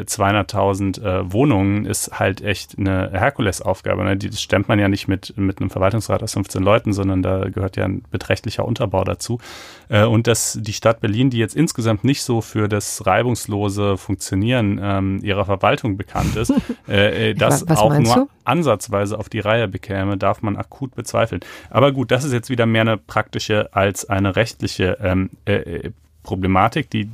200.000 0.05 1.01
äh, 1.01 1.33
Wohnungen 1.33 1.85
ist 1.85 2.19
halt 2.19 2.41
echt 2.49 2.77
eine 2.77 3.11
Herkulesaufgabe. 3.11 4.03
Ne? 4.03 4.17
Das 4.17 4.41
stemmt 4.41 4.67
man 4.67 4.79
ja 4.79 4.89
nicht 4.89 5.07
mit, 5.07 5.37
mit 5.37 5.61
einem 5.61 5.69
Verwaltungsrat 5.69 6.23
aus 6.23 6.33
15 6.33 6.61
Leuten, 6.61 6.91
sondern 6.91 7.21
da 7.21 7.49
gehört 7.49 7.77
ja 7.77 7.85
ein 7.85 8.03
beträchtlicher 8.11 8.65
Unterbau 8.65 9.03
dazu. 9.03 9.39
Äh, 9.87 10.03
und 10.03 10.27
dass 10.27 10.57
die 10.59 10.73
Stadt 10.73 10.99
Berlin, 10.99 11.29
die 11.29 11.37
jetzt 11.37 11.55
insgesamt 11.55 12.03
nicht 12.03 12.23
so 12.23 12.41
für 12.41 12.67
das 12.67 13.05
reibungslose 13.05 13.97
Funktionieren 13.97 14.79
ähm, 14.81 15.19
ihrer 15.23 15.45
Verwaltung 15.45 15.95
bekannt 15.95 16.35
ist, 16.35 16.51
äh, 16.89 17.29
äh 17.29 17.33
das 17.35 17.67
auch 17.67 17.97
nur 17.97 18.15
du? 18.15 18.29
ansatzweise 18.43 19.17
auf 19.17 19.29
die 19.29 19.39
Reihe 19.39 19.67
bekäme, 19.67 20.17
darf 20.17 20.41
man 20.41 20.57
akut 20.57 20.95
bezweifeln. 20.95 21.41
Aber 21.69 21.91
gut, 21.91 22.11
das 22.11 22.23
ist 22.23 22.33
jetzt 22.33 22.49
wieder 22.49 22.65
mehr 22.65 22.81
eine 22.81 22.97
praktische 22.97 23.69
als 23.73 24.09
eine 24.09 24.35
rechtliche 24.35 24.97
ähm, 25.01 25.29
äh, 25.45 25.53
äh 25.53 25.91
Problematik. 26.23 26.89
Die 26.89 27.09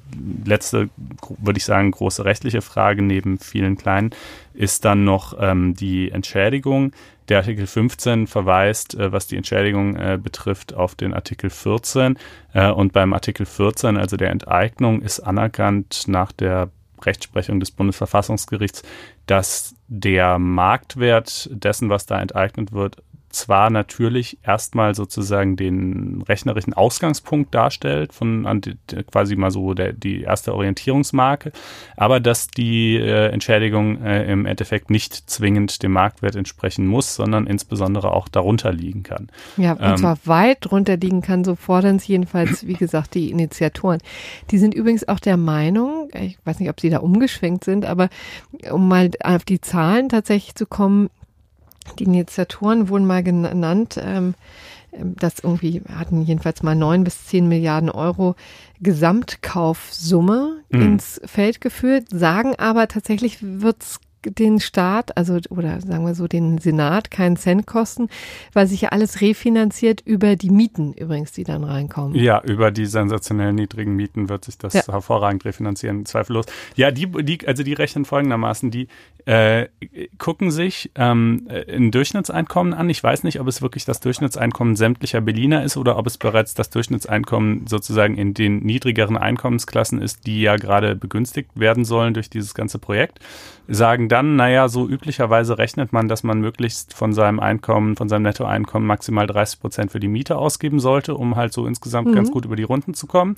letzte, 0.46 0.90
würde 1.38 1.58
ich 1.58 1.66
sagen, 1.66 1.92
große 1.92 2.26
rechtliche 2.26 2.62
Frage 2.62 3.02
neben 3.02 3.40
vielen 3.40 3.78
kleinen 3.78 4.12
ist 4.54 4.86
dann 4.86 5.04
noch 5.04 5.36
ähm, 5.40 5.76
die 5.76 6.12
Entschädigung. 6.12 6.92
Der 7.30 7.40
Artikel 7.40 7.68
15 7.68 8.28
verweist, 8.28 8.96
äh, 8.96 9.12
was 9.12 9.28
die 9.28 9.38
Entschädigung 9.38 9.96
äh, 9.96 10.20
betrifft, 10.22 10.74
auf 10.74 10.96
den 10.96 11.14
Artikel 11.14 11.50
14. 11.50 12.18
Äh, 12.54 12.72
und 12.72 12.94
beim 12.94 13.14
Artikel 13.14 13.46
14, 13.46 13.98
also 13.98 14.18
der 14.18 14.32
Enteignung, 14.32 15.02
ist 15.02 15.20
anerkannt 15.20 16.04
nach 16.08 16.32
der 16.32 16.70
Rechtsprechung 17.02 17.60
des 17.60 17.72
Bundesverfassungsgerichts, 17.72 18.84
dass 19.26 19.76
der 19.88 20.40
Marktwert 20.40 21.50
dessen, 21.52 21.90
was 21.90 22.06
da 22.06 22.20
enteignet 22.22 22.72
wird, 22.72 22.98
zwar 23.36 23.70
natürlich 23.70 24.38
erstmal 24.44 24.96
sozusagen 24.96 25.56
den 25.56 26.24
rechnerischen 26.28 26.74
Ausgangspunkt 26.74 27.54
darstellt, 27.54 28.14
von 28.14 28.46
an 28.46 28.62
die, 28.62 28.76
quasi 29.12 29.36
mal 29.36 29.52
so 29.52 29.74
der, 29.74 29.94
die 29.94 30.22
erste 30.22 30.54
Orientierungsmarke, 30.54 31.52
aber 31.98 32.20
dass 32.20 32.48
die 32.48 32.96
äh, 32.96 33.28
Entschädigung 33.30 34.02
äh, 34.02 34.32
im 34.32 34.46
Endeffekt 34.46 34.90
nicht 34.90 35.30
zwingend 35.30 35.84
dem 35.84 35.92
Marktwert 35.92 36.36
entsprechen 36.36 36.88
muss, 36.88 37.16
sondern 37.16 37.46
insbesondere 37.46 38.12
auch 38.12 38.30
darunter 38.30 38.72
liegen 38.72 39.04
kann. 39.04 39.28
Ja, 39.58 39.74
und 39.74 39.82
ähm, 39.82 39.98
zwar 39.98 40.18
weit 40.26 40.60
drunter 40.62 40.98
liegen 40.98 41.22
kann, 41.22 41.44
so 41.44 41.56
fordern 41.56 41.98
es 41.98 42.08
jedenfalls, 42.08 42.66
wie 42.66 42.74
gesagt, 42.74 43.14
die 43.14 43.30
Initiatoren. 43.30 44.00
Die 44.52 44.58
sind 44.58 44.74
übrigens 44.74 45.08
auch 45.08 45.20
der 45.20 45.38
Meinung, 45.38 46.10
ich 46.14 46.38
weiß 46.46 46.60
nicht, 46.60 46.70
ob 46.70 46.80
sie 46.80 46.90
da 46.90 47.00
umgeschwenkt 47.00 47.66
sind, 47.66 47.86
aber 47.86 48.10
um 48.72 48.88
mal 48.88 49.12
auf 49.22 49.44
die 49.44 49.60
Zahlen 49.60 50.10
tatsächlich 50.10 50.56
zu 50.56 50.66
kommen, 50.66 51.10
die 51.94 52.06
Initiatoren 52.06 52.90
wurden 52.90 53.06
mal 53.06 53.24
genannt, 53.24 54.00
ähm, 54.02 54.36
ähm, 54.92 55.16
das 55.18 55.40
irgendwie 55.40 55.82
hatten 55.94 56.22
jedenfalls 56.22 56.64
mal 56.64 56.76
neun 56.76 57.04
bis 57.04 57.26
zehn 57.26 57.48
Milliarden 57.48 57.90
Euro 57.90 58.36
Gesamtkaufsumme 58.82 60.64
mhm. 60.70 60.82
ins 60.82 61.22
Feld 61.26 61.62
geführt, 61.62 62.08
sagen 62.12 62.56
aber 62.58 62.88
tatsächlich 62.88 63.38
wird's 63.42 64.00
den 64.26 64.60
Staat, 64.60 65.18
also 65.18 65.40
oder 65.50 65.80
sagen 65.82 66.06
wir 66.06 66.16
so 66.16 66.28
den 66.28 66.58
Senat 66.58 67.12
keinen 67.12 67.38
Cent 67.38 67.68
kosten, 67.68 68.10
weil 68.54 68.68
sich 68.68 68.82
ja 68.82 68.90
alles 68.90 69.22
refinanziert 69.22 70.02
über 70.06 70.36
die 70.36 70.50
Mieten 70.50 70.94
übrigens, 70.94 71.32
die 71.32 71.44
dann 71.44 71.64
reinkommen. 71.64 72.16
Ja, 72.16 72.42
über 72.42 72.72
die 72.72 72.86
sensationell 72.86 73.54
niedrigen 73.54 73.96
Mieten 73.96 74.30
wird 74.30 74.46
sich 74.46 74.58
das 74.58 74.74
ja. 74.74 74.88
hervorragend 74.88 75.46
refinanzieren, 75.46 76.06
zweifellos. 76.06 76.46
Ja, 76.76 76.92
die, 76.92 77.08
die, 77.24 77.48
also 77.48 77.64
die 77.64 77.74
rechnen 77.74 78.06
folgendermaßen, 78.06 78.72
die 78.72 78.88
äh, 79.26 79.68
gucken 80.18 80.52
sich 80.52 80.92
ähm, 80.96 81.48
ein 81.50 81.92
Durchschnittseinkommen 81.92 82.74
an. 82.74 82.90
Ich 82.90 83.04
weiß 83.04 83.24
nicht, 83.24 83.40
ob 83.40 83.48
es 83.48 83.62
wirklich 83.62 83.86
das 83.86 84.00
Durchschnittseinkommen 84.00 84.76
sämtlicher 84.76 85.22
Berliner 85.22 85.64
ist 85.64 85.78
oder 85.78 85.98
ob 85.98 86.08
es 86.08 86.18
bereits 86.18 86.54
das 86.54 86.70
Durchschnittseinkommen 86.70 87.68
sozusagen 87.68 88.18
in 88.18 88.34
den 88.34 88.60
niedrigeren 88.60 89.18
Einkommensklassen 89.18 90.02
ist, 90.02 90.28
die 90.28 90.42
ja 90.42 90.58
gerade 90.58 90.96
begünstigt 90.96 91.50
werden 91.56 91.86
sollen 91.86 92.14
durch 92.14 92.30
dieses 92.30 92.54
ganze 92.54 92.80
Projekt. 92.80 93.20
Sagen 93.68 94.10
dann, 94.10 94.36
naja, 94.36 94.68
so 94.68 94.88
üblicherweise 94.88 95.58
rechnet 95.58 95.92
man, 95.92 96.08
dass 96.08 96.24
man 96.24 96.40
möglichst 96.40 96.94
von 96.94 97.14
seinem 97.14 97.40
Einkommen, 97.40 97.96
von 97.96 98.10
seinem 98.10 98.24
Nettoeinkommen 98.24 98.88
maximal 98.88 99.26
30 99.26 99.60
Prozent 99.60 99.92
für 99.92 100.00
die 100.00 100.08
Miete 100.08 100.38
ausgeben 100.38 100.80
sollte, 100.80 101.16
um 101.16 101.36
halt 101.36 101.54
so 101.54 101.66
insgesamt 101.66 102.10
mhm. 102.10 102.16
ganz 102.16 102.32
gut 102.32 102.46
über 102.46 102.56
die 102.56 102.64
Runden 102.64 102.94
zu 102.94 103.08
kommen. 103.08 103.36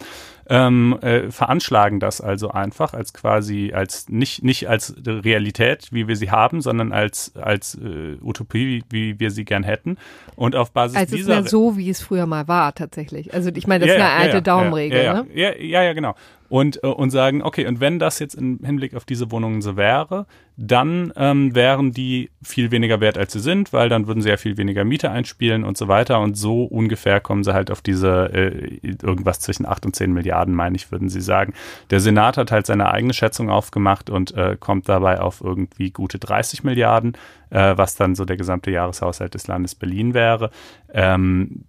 Ähm, 0.49 0.97
äh, 1.01 1.31
veranschlagen 1.31 1.99
das 1.99 2.21
also 2.21 2.49
einfach 2.49 2.93
als 2.93 3.13
quasi, 3.13 3.71
als 3.73 4.09
nicht, 4.09 4.43
nicht 4.43 4.69
als 4.69 4.95
Realität, 5.05 5.89
wie 5.91 6.07
wir 6.07 6.15
sie 6.15 6.31
haben, 6.31 6.61
sondern 6.61 6.91
als, 6.91 7.33
als 7.35 7.75
äh, 7.75 8.17
Utopie, 8.21 8.83
wie, 8.89 9.13
wie 9.13 9.19
wir 9.19 9.31
sie 9.31 9.45
gern 9.45 9.63
hätten. 9.63 9.97
Und 10.35 10.55
auf 10.55 10.71
Basis 10.71 10.97
also 10.97 11.15
dieser. 11.15 11.35
Also 11.35 11.45
ist 11.45 11.51
ja 11.51 11.57
so, 11.57 11.77
wie 11.77 11.89
es 11.89 12.01
früher 12.01 12.25
mal 12.25 12.47
war, 12.47 12.73
tatsächlich. 12.75 13.33
Also 13.33 13.49
ich 13.53 13.67
meine, 13.67 13.85
das 13.85 13.95
ja, 13.95 13.99
ist 13.99 14.11
eine 14.11 14.21
alte 14.21 14.37
ja, 14.37 14.41
Daumenregel, 14.41 15.03
ja, 15.03 15.13
ne? 15.13 15.27
Ja, 15.33 15.55
ja, 15.55 15.83
ja, 15.83 15.93
genau 15.93 16.15
und, 16.49 16.83
äh, 16.83 16.87
und 16.87 17.09
sagen, 17.09 17.41
okay, 17.41 17.67
und 17.67 17.79
wenn 17.79 17.99
das 17.99 18.19
jetzt 18.19 18.35
im 18.35 18.59
Hinblick 18.63 18.95
auf 18.95 19.05
diese 19.05 19.31
Wohnungen 19.31 19.61
so 19.61 19.75
wäre, 19.77 20.25
dann 20.59 21.13
ähm, 21.15 21.53
wären 21.53 21.91
die 21.91 22.31
viel 22.41 22.71
weniger 22.71 22.99
wert, 22.99 23.17
als 23.17 23.33
sie 23.33 23.39
sind, 23.39 23.73
weil 23.73 23.89
dann 23.89 24.07
würden 24.07 24.21
sie 24.21 24.29
ja 24.29 24.37
viel 24.37 24.57
weniger 24.57 24.83
Miete 24.83 25.11
einspielen 25.11 25.63
und 25.63 25.77
so 25.77 25.87
weiter. 25.87 26.19
Und 26.19 26.35
so 26.35 26.63
ungefähr 26.63 27.19
kommen 27.19 27.43
sie 27.43 27.53
halt 27.53 27.69
auf 27.69 27.81
diese 27.81 28.33
äh, 28.33 28.79
irgendwas 29.03 29.39
zwischen 29.39 29.67
8 29.67 29.85
und 29.85 29.95
10 29.95 30.11
Milliarden, 30.11 30.55
meine 30.55 30.75
ich, 30.75 30.91
würden 30.91 31.09
sie 31.09 31.21
sagen. 31.21 31.53
Der 31.91 31.99
Senat 31.99 32.37
hat 32.37 32.51
halt 32.51 32.65
seine 32.65 32.89
eigene 32.89 33.13
Schätzung 33.13 33.51
aufgemacht 33.51 34.09
und 34.09 34.33
äh, 34.33 34.57
kommt 34.59 34.89
dabei 34.89 35.21
auf 35.21 35.41
irgendwie 35.41 35.91
gute 35.91 36.17
30 36.17 36.63
Milliarden, 36.63 37.13
äh, 37.51 37.77
was 37.77 37.95
dann 37.95 38.15
so 38.15 38.25
der 38.25 38.37
gesamte 38.37 38.71
Jahreshaushalt 38.71 39.35
des 39.35 39.45
Landes 39.47 39.75
Berlin 39.75 40.15
wäre. 40.15 40.49
Ähm, 40.91 41.65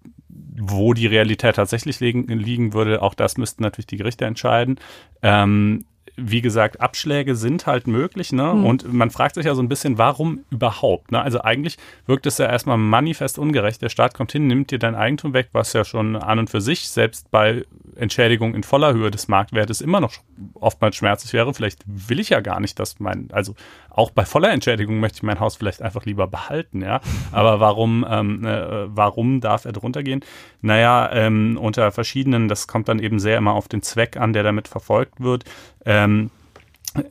wo 0.56 0.94
die 0.94 1.06
Realität 1.06 1.56
tatsächlich 1.56 2.00
liegen, 2.00 2.26
liegen 2.28 2.72
würde, 2.72 3.02
auch 3.02 3.14
das 3.14 3.36
müssten 3.36 3.62
natürlich 3.62 3.86
die 3.86 3.96
Gerichte 3.96 4.24
entscheiden. 4.24 4.78
Ähm, 5.22 5.84
wie 6.18 6.40
gesagt, 6.40 6.80
Abschläge 6.80 7.36
sind 7.36 7.66
halt 7.66 7.86
möglich, 7.86 8.32
ne? 8.32 8.54
Mhm. 8.54 8.66
Und 8.66 8.92
man 8.92 9.10
fragt 9.10 9.36
sich 9.36 9.46
ja 9.46 9.54
so 9.54 9.62
ein 9.62 9.68
bisschen, 9.68 9.98
warum 9.98 10.40
überhaupt? 10.50 11.12
Ne? 11.12 11.22
Also 11.22 11.40
eigentlich 11.42 11.78
wirkt 12.06 12.26
es 12.26 12.38
ja 12.38 12.46
erstmal 12.46 12.76
manifest 12.76 13.38
ungerecht. 13.38 13.80
Der 13.80 13.88
Staat 13.88 14.14
kommt 14.14 14.32
hin, 14.32 14.46
nimmt 14.46 14.70
dir 14.70 14.78
dein 14.78 14.94
Eigentum 14.94 15.32
weg, 15.32 15.50
was 15.52 15.72
ja 15.72 15.84
schon 15.84 16.16
an 16.16 16.40
und 16.40 16.50
für 16.50 16.60
sich 16.60 16.88
selbst 16.88 17.30
bei 17.30 17.64
Entschädigung 17.96 18.54
in 18.54 18.62
voller 18.62 18.92
Höhe 18.92 19.10
des 19.10 19.28
Marktwertes 19.28 19.80
immer 19.80 20.00
noch 20.00 20.14
oftmals 20.54 20.96
schmerzlich 20.96 21.32
wäre. 21.32 21.52
Vielleicht 21.54 21.82
will 21.86 22.20
ich 22.20 22.30
ja 22.30 22.40
gar 22.40 22.60
nicht, 22.60 22.78
dass 22.78 23.00
mein, 23.00 23.28
also 23.32 23.54
auch 23.90 24.10
bei 24.10 24.24
voller 24.24 24.50
Entschädigung 24.52 25.00
möchte 25.00 25.16
ich 25.16 25.22
mein 25.24 25.40
Haus 25.40 25.56
vielleicht 25.56 25.82
einfach 25.82 26.04
lieber 26.04 26.28
behalten, 26.28 26.82
ja. 26.82 27.00
Aber 27.32 27.58
warum, 27.58 28.06
ähm, 28.08 28.44
äh, 28.44 28.86
warum 28.94 29.40
darf 29.40 29.64
er 29.64 29.72
drunter 29.72 30.02
gehen? 30.02 30.24
Naja, 30.60 31.10
ähm, 31.12 31.58
unter 31.60 31.90
verschiedenen, 31.90 32.48
das 32.48 32.68
kommt 32.68 32.88
dann 32.88 33.00
eben 33.00 33.18
sehr 33.18 33.38
immer 33.38 33.54
auf 33.54 33.68
den 33.68 33.82
Zweck 33.82 34.16
an, 34.16 34.32
der 34.32 34.44
damit 34.44 34.68
verfolgt 34.68 35.20
wird. 35.20 35.44
Ähm, 35.88 36.30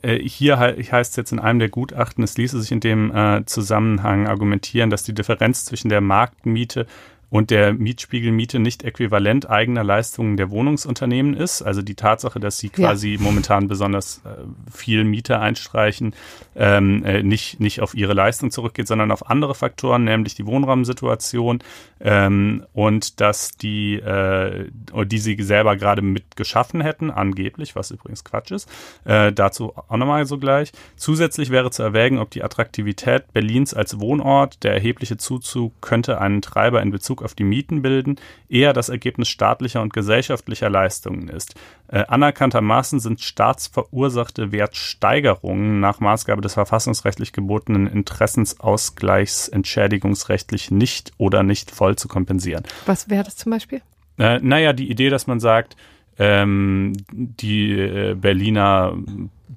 äh, 0.02 0.18
hier 0.18 0.58
heißt 0.58 1.10
es 1.10 1.16
jetzt 1.16 1.32
in 1.32 1.40
einem 1.40 1.58
der 1.58 1.68
Gutachten, 1.68 2.22
es 2.22 2.38
ließe 2.38 2.60
sich 2.60 2.70
in 2.70 2.80
dem 2.80 3.14
äh, 3.14 3.44
Zusammenhang 3.44 4.28
argumentieren, 4.28 4.88
dass 4.88 5.02
die 5.02 5.14
Differenz 5.14 5.64
zwischen 5.64 5.88
der 5.88 6.00
Marktmiete 6.00 6.86
und 7.30 7.50
der 7.50 7.74
Mietspiegelmiete 7.74 8.58
nicht 8.58 8.84
äquivalent 8.84 9.50
eigener 9.50 9.84
Leistungen 9.84 10.36
der 10.36 10.50
Wohnungsunternehmen 10.50 11.34
ist. 11.34 11.60
Also 11.60 11.82
die 11.82 11.94
Tatsache, 11.94 12.40
dass 12.40 12.58
sie 12.58 12.70
quasi 12.70 13.14
ja. 13.14 13.20
momentan 13.20 13.68
besonders 13.68 14.22
äh, 14.24 14.44
viel 14.70 15.04
Miete 15.04 15.38
einstreichen, 15.38 16.14
ähm, 16.56 17.04
äh, 17.04 17.22
nicht, 17.22 17.60
nicht 17.60 17.80
auf 17.82 17.94
ihre 17.94 18.14
Leistung 18.14 18.50
zurückgeht, 18.50 18.88
sondern 18.88 19.10
auf 19.10 19.28
andere 19.28 19.54
Faktoren, 19.54 20.04
nämlich 20.04 20.34
die 20.34 20.46
Wohnraumsituation 20.46 21.62
ähm, 22.00 22.64
und 22.72 23.20
dass 23.20 23.56
die, 23.56 23.96
äh, 23.96 24.66
die 25.04 25.18
sie 25.18 25.36
selber 25.42 25.76
gerade 25.76 26.00
mitgeschaffen 26.00 26.80
hätten, 26.80 27.10
angeblich, 27.10 27.76
was 27.76 27.90
übrigens 27.90 28.24
Quatsch 28.24 28.52
ist. 28.52 28.70
Äh, 29.04 29.32
dazu 29.32 29.74
auch 29.76 29.96
nochmal 29.96 30.24
so 30.24 30.38
gleich. 30.38 30.72
Zusätzlich 30.96 31.50
wäre 31.50 31.70
zu 31.70 31.82
erwägen, 31.82 32.18
ob 32.18 32.30
die 32.30 32.42
Attraktivität 32.42 33.32
Berlins 33.32 33.74
als 33.74 34.00
Wohnort, 34.00 34.64
der 34.64 34.72
erhebliche 34.72 35.18
Zuzug 35.18 35.74
könnte 35.82 36.20
einen 36.20 36.40
Treiber 36.40 36.80
in 36.80 36.90
Bezug 36.90 37.17
Bezug 37.18 37.22
auf 37.24 37.34
die 37.34 37.44
Mieten 37.44 37.82
bilden, 37.82 38.16
eher 38.48 38.72
das 38.72 38.88
Ergebnis 38.88 39.28
staatlicher 39.28 39.82
und 39.82 39.92
gesellschaftlicher 39.92 40.70
Leistungen 40.70 41.28
ist. 41.28 41.54
Äh, 41.88 42.04
anerkanntermaßen 42.06 43.00
sind 43.00 43.20
staatsverursachte 43.20 44.52
Wertsteigerungen 44.52 45.80
nach 45.80 46.00
Maßgabe 46.00 46.42
des 46.42 46.54
verfassungsrechtlich 46.54 47.32
gebotenen 47.32 47.86
Interessensausgleichs 47.86 49.48
entschädigungsrechtlich 49.48 50.70
nicht 50.70 51.12
oder 51.18 51.42
nicht 51.42 51.70
voll 51.70 51.96
zu 51.96 52.08
kompensieren. 52.08 52.64
Was 52.86 53.10
wäre 53.10 53.24
das 53.24 53.36
zum 53.36 53.50
Beispiel? 53.50 53.82
Äh, 54.18 54.38
naja, 54.40 54.72
die 54.72 54.90
Idee, 54.90 55.10
dass 55.10 55.26
man 55.26 55.40
sagt, 55.40 55.76
ähm, 56.18 56.92
die 57.12 57.72
äh, 57.72 58.14
Berliner 58.14 58.94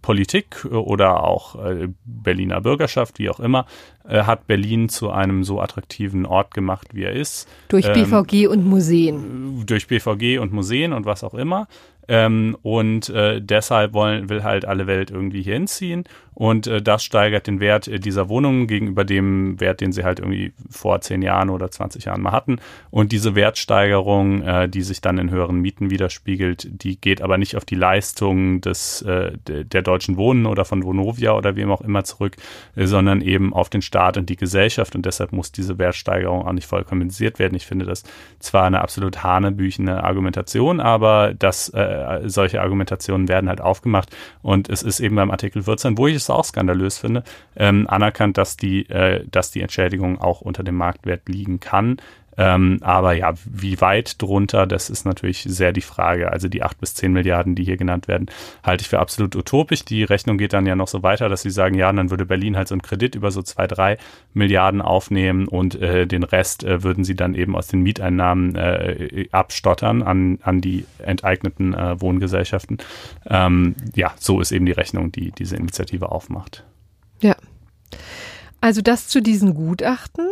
Politik 0.02 0.66
oder 0.66 1.24
auch 1.24 1.64
äh, 1.64 1.90
Berliner 2.06 2.62
Bürgerschaft, 2.62 3.20
wie 3.20 3.30
auch 3.30 3.40
immer, 3.40 3.66
äh, 4.08 4.24
hat 4.24 4.48
Berlin 4.48 4.90
zu 4.90 5.12
einem 5.12 5.44
so 5.44 5.62
attraktiven 5.62 6.26
Ort 6.26 6.54
gemacht, 6.54 6.90
wie 6.94 7.04
er 7.04 7.14
ist. 7.14 7.48
Durch 7.68 7.86
ähm, 7.86 7.94
BVG 7.94 8.48
und 8.48 8.66
Museen. 8.66 9.64
Durch 9.66 9.88
BVG 9.88 10.40
und 10.40 10.54
Museen 10.54 10.94
und 10.94 11.06
was 11.06 11.24
auch 11.24 11.34
immer. 11.34 11.68
Ähm, 12.08 12.58
und 12.64 13.10
äh, 13.10 13.42
deshalb 13.42 13.94
wollen, 13.94 14.30
will 14.30 14.44
halt 14.44 14.66
alle 14.66 14.88
Welt 14.88 15.12
irgendwie 15.12 15.44
hier 15.44 15.54
hinziehen. 15.54 16.06
Und 16.34 16.68
äh, 16.68 16.82
das 16.82 17.04
steigert 17.04 17.48
den 17.48 17.60
Wert 17.60 17.88
äh, 17.88 18.00
dieser 18.00 18.30
Wohnungen 18.30 18.68
gegenüber 18.68 19.04
dem 19.04 19.60
Wert, 19.60 19.82
den 19.82 19.92
sie 19.92 20.04
halt 20.04 20.20
irgendwie 20.20 20.54
vor 20.70 21.02
zehn 21.02 21.22
Jahren 21.22 21.50
oder 21.50 21.70
20 21.70 22.06
Jahren 22.06 22.22
mal 22.22 22.32
hatten. 22.32 22.60
Und 22.90 23.12
diese 23.12 23.36
Wertsteigerung, 23.36 24.42
äh, 24.44 24.70
die 24.70 24.82
sich 24.82 25.02
dann 25.02 25.18
in 25.18 25.30
höheren 25.30 25.60
Mieten 25.60 25.90
widerspiegelt, 25.90 26.84
die 26.84 27.00
geht 27.00 27.22
aber 27.22 27.38
nicht 27.38 27.58
auf 27.58 27.66
die 27.66 27.76
Leistung 27.76 28.62
des, 28.62 29.02
äh, 29.02 29.34
der 29.46 29.82
Deutschen 29.82 30.18
Wohnen 30.18 30.46
oder 30.46 30.64
von 30.64 30.84
Vonovia 30.84 31.34
oder 31.34 31.56
wem 31.56 31.70
auch 31.70 31.82
immer 31.82 32.04
zurück, 32.06 32.38
äh, 32.76 32.86
sondern 32.86 33.22
eben 33.22 33.54
auf 33.54 33.70
den 33.70 33.82
Staat 33.82 34.18
und 34.18 34.30
die 34.30 34.38
Gesellschaft. 34.38 34.96
Und 34.96 35.06
deshalb 35.06 35.34
muss 35.34 35.52
diese 35.52 35.78
Wertsteigerung 35.78 36.48
auch 36.48 36.54
nicht 36.54 36.68
voll 36.68 36.86
kompensiert 36.86 37.40
werden. 37.40 37.56
Ich 37.56 37.66
finde 37.66 37.86
das 37.86 38.04
zwar 38.40 38.64
eine 38.64 38.82
absolut 38.82 39.24
hanebüchene 39.24 40.04
Argumentation, 40.04 40.80
aber 40.80 41.34
das, 41.34 41.72
solche 42.26 42.62
Argumentationen 42.62 43.28
werden 43.28 43.50
halt 43.50 43.62
aufgemacht. 43.62 44.16
Und 44.42 44.70
es 44.70 44.84
ist 44.84 45.00
eben 45.00 45.16
beim 45.16 45.32
Artikel 45.32 45.64
14, 45.64 45.98
wo 45.98 46.08
ich 46.08 46.21
es 46.24 46.30
auch 46.30 46.46
skandalös 46.46 46.98
finde, 46.98 47.24
ähm, 47.56 47.88
anerkannt, 47.88 48.38
dass 48.38 48.58
die, 48.58 48.90
äh, 48.90 49.26
dass 49.30 49.52
die 49.52 49.62
Entschädigung 49.62 50.20
auch 50.20 50.42
unter 50.42 50.64
dem 50.64 50.76
Marktwert 50.76 51.28
liegen 51.28 51.60
kann. 51.60 51.98
Ähm, 52.38 52.80
aber 52.82 53.14
ja, 53.14 53.34
wie 53.46 53.82
weit 53.82 54.22
drunter, 54.22 54.66
das 54.66 54.90
ist 54.90 55.06
natürlich 55.06 55.44
sehr 55.44 55.74
die 55.74 55.82
Frage. 55.82 56.32
Also 56.32 56.48
die 56.48 56.64
acht 56.64 56.80
bis 56.80 56.96
zehn 56.96 57.12
Milliarden, 57.12 57.56
die 57.56 57.64
hier 57.64 57.78
genannt 57.78 58.08
werden, 58.08 58.28
halte 58.64 58.84
ich 58.84 58.90
für 58.90 59.00
absolut 59.00 59.36
utopisch. 59.36 59.84
Die 59.86 60.04
Rechnung 60.04 60.38
geht 60.38 60.54
dann 60.54 60.66
ja 60.66 60.76
noch 60.76 60.88
so 60.88 61.04
weiter, 61.04 61.30
dass 61.30 61.42
sie 61.42 61.50
sagen, 61.50 61.76
ja, 61.76 61.92
dann 61.92 62.10
würde 62.10 62.26
Berlin 62.26 62.58
halt 62.58 62.68
so 62.68 62.76
einen 62.76 62.82
Kredit 62.82 63.16
über 63.16 63.32
so 63.32 63.42
zwei, 63.42 63.68
drei 63.68 63.98
Milliarden 64.34 64.82
aufnehmen 64.82 65.48
und 65.48 65.76
äh, 65.76 66.08
den 66.08 66.24
Rest 66.24 66.64
äh, 66.64 66.84
würden 66.84 67.04
sie 67.04 67.16
dann 67.16 67.36
eben 67.36 67.56
aus 67.56 67.68
den 67.68 67.82
Mieteinnahmen 67.82 68.56
äh, 68.56 69.28
abstottern 69.32 70.02
an, 70.02 70.40
an 70.42 70.62
die 70.62 70.86
enteigneten 71.00 71.74
äh, 71.74 72.00
Wohngesellschaften. 72.00 72.78
Ähm, 73.30 73.76
ja, 73.96 74.14
so 74.18 74.40
ist 74.40 74.52
eben 74.52 74.66
die 74.66 74.72
Rechnung, 74.72 75.12
die 75.12 75.32
diese 75.32 75.58
Initiative 75.58 76.12
aufmacht. 76.12 76.64
Ja. 77.20 77.36
Also 78.62 78.82
das 78.82 79.08
zu 79.08 79.22
diesen 79.22 79.54
Gutachten. 79.54 80.28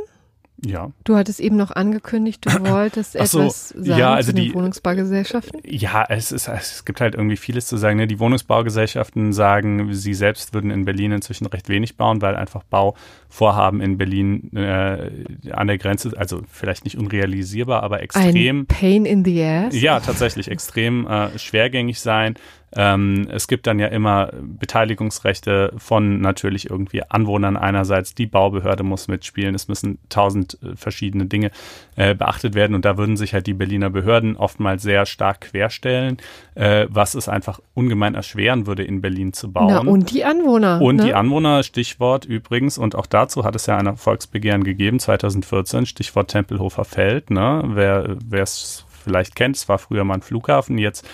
Ja. 0.65 0.91
Du 1.04 1.15
hattest 1.15 1.39
eben 1.39 1.56
noch 1.56 1.72
angekündigt, 1.72 2.45
du 2.45 2.52
wolltest 2.69 3.13
so, 3.13 3.19
etwas 3.19 3.69
sagen 3.69 4.00
ja, 4.00 4.13
also 4.13 4.32
zu 4.32 4.36
den 4.36 4.45
die, 4.45 4.54
Wohnungsbaugesellschaften. 4.54 5.62
Ja, 5.65 6.06
es, 6.10 6.32
ist, 6.32 6.48
es 6.48 6.86
gibt 6.86 7.02
halt 7.02 7.15
irgendwie 7.15 7.38
vieles 7.38 7.67
zu 7.67 7.78
sagen. 7.78 7.98
Ne? 7.98 8.08
Die 8.08 8.19
Wohnungsbaugesellschaften 8.19 9.34
sagen, 9.34 9.93
sie 9.93 10.13
selbst 10.13 10.54
würden 10.54 10.72
in 10.72 10.86
Berlin 10.86 11.12
inzwischen 11.12 11.45
recht 11.48 11.69
wenig 11.69 11.98
bauen, 11.98 12.22
weil 12.22 12.36
einfach 12.36 12.63
Bauvorhaben 12.63 13.82
in 13.82 13.98
Berlin 13.98 14.52
äh, 14.56 15.52
an 15.52 15.67
der 15.67 15.78
Grenze, 15.78 16.13
also 16.17 16.41
vielleicht 16.52 16.84
nicht 16.84 16.98
unrealisierbar, 16.98 17.84
aber 17.84 18.02
extrem. 18.02 18.62
Ein 18.62 18.65
Pain 18.65 19.06
in 19.06 19.24
the 19.24 19.43
ass. 19.43 19.80
Ja, 19.80 20.00
tatsächlich 20.00 20.50
extrem 20.50 21.08
äh, 21.08 21.38
schwergängig 21.38 22.00
sein. 22.00 22.36
Ähm, 22.75 23.27
es 23.32 23.47
gibt 23.47 23.67
dann 23.67 23.79
ja 23.79 23.88
immer 23.88 24.32
Beteiligungsrechte 24.41 25.73
von 25.77 26.21
natürlich 26.21 26.69
irgendwie 26.69 27.03
Anwohnern 27.03 27.58
einerseits. 27.58 28.13
Die 28.13 28.27
Baubehörde 28.27 28.84
muss 28.84 29.08
mitspielen. 29.08 29.55
Es 29.55 29.67
müssen 29.67 29.97
tausend 30.10 30.58
äh, 30.62 30.75
verschiedene 30.75 31.25
Dinge 31.25 31.51
äh, 31.95 32.13
beachtet 32.13 32.53
werden. 32.53 32.75
Und 32.75 32.86
da 32.86 32.97
würden 32.97 33.17
sich 33.17 33.34
halt 33.34 33.47
die 33.47 33.53
Berliner 33.53 33.89
Behörden 33.89 34.36
oftmals 34.36 34.84
sehr 34.84 35.05
stark 35.05 35.41
querstellen, 35.41 36.17
äh, 36.55 36.86
was 36.89 37.15
es 37.15 37.27
einfach 37.27 37.60
ungemein 37.73 38.15
erschweren 38.15 38.67
würde, 38.67 38.84
in 38.84 39.01
Berlin 39.01 39.34
zu 39.34 39.51
bauen. 39.51 39.67
Na, 39.69 39.79
und 39.79 40.12
die 40.12 40.23
Anwohner. 40.23 40.82
Und 40.82 40.97
ne? 40.97 41.05
die 41.05 41.13
Anwohner, 41.13 41.63
Stichwort 41.63 42.25
übrigens, 42.25 42.77
und 42.77 42.95
auch 42.95 43.08
dazu 43.08 43.45
hat 43.45 43.55
es 43.55 43.65
ja 43.65 43.77
ein 43.77 43.97
Volksbegehren 43.97 44.63
gegeben, 44.63 44.99
2014, 44.99 45.86
Stichwort 45.86 46.29
Tempelhofer 46.29 46.86
Feld. 46.86 47.32
Ne? 47.32 47.63
Wer 47.65 48.43
es 48.43 48.86
vielleicht 49.03 49.36
kennt, 49.36 49.55
es 49.55 49.67
war 49.69 49.79
früher 49.79 50.03
mal 50.03 50.15
ein 50.15 50.21
Flughafen, 50.21 50.77
jetzt 50.77 51.08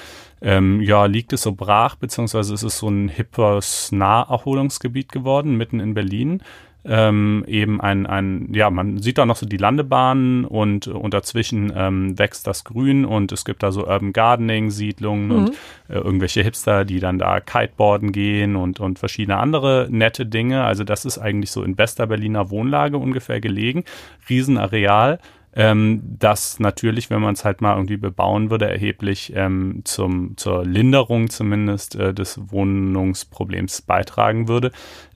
ähm, 0.46 0.80
ja, 0.80 1.06
liegt 1.06 1.34
es 1.34 1.42
so 1.42 1.54
brach, 1.54 1.96
beziehungsweise 1.96 2.54
ist 2.54 2.62
es 2.62 2.78
so 2.78 2.88
ein 2.88 3.10
hippes 3.10 3.92
Naherholungsgebiet 3.92 5.12
geworden, 5.12 5.58
mitten 5.58 5.80
in 5.80 5.96
Berlin. 5.96 6.42
Ähm, 6.88 7.44
eben 7.48 7.82
ein, 7.82 8.06
ein, 8.06 8.54
ja, 8.54 8.70
man 8.70 9.00
sieht 9.00 9.18
da 9.18 9.26
noch 9.26 9.38
so 9.38 9.48
die 9.48 9.58
Landebahnen 9.58 10.46
und, 10.46 10.88
und 10.88 11.16
dazwischen 11.16 11.74
ähm, 11.76 12.20
wächst 12.20 12.46
das 12.46 12.64
Grün 12.64 13.06
und 13.06 13.32
es 13.32 13.44
gibt 13.44 13.64
da 13.64 13.72
so 13.72 13.88
Urban 13.88 14.14
Gardening 14.14 14.70
Siedlungen 14.70 15.28
mhm. 15.30 15.36
und 15.36 15.50
äh, 15.90 15.96
irgendwelche 15.96 16.44
Hipster, 16.44 16.86
die 16.86 17.00
dann 17.00 17.18
da 17.18 17.40
Kiteboarden 17.40 18.12
gehen 18.12 18.56
und, 18.56 18.80
und 18.80 19.00
verschiedene 19.00 19.38
andere 19.38 19.88
nette 19.90 20.28
Dinge. 20.28 20.64
Also 20.64 20.84
das 20.84 21.06
ist 21.06 21.18
eigentlich 21.18 21.50
so 21.50 21.64
in 21.64 21.76
bester 21.76 22.06
Berliner 22.06 22.52
Wohnlage 22.52 23.00
ungefähr 23.00 23.42
gelegen. 23.42 23.84
Riesenareal 24.30 25.18
ähm, 25.56 26.02
das 26.04 26.60
natürlich, 26.60 27.10
wenn 27.10 27.22
man 27.22 27.34
es 27.34 27.46
halt 27.46 27.62
mal 27.62 27.76
irgendwie 27.76 27.98
bebauen 27.98 28.52
würde, 28.52 28.70
erheblich 28.70 29.34
ähm, 29.36 29.82
zum, 29.86 30.38
zur 30.38 30.65
Linderung 30.65 31.30
zumindest 31.30 31.96
äh, 31.96 32.13
des 32.13 32.39
Wohnungsproblems 32.52 33.82
beitragen 33.82 34.48
würde. 34.48 34.72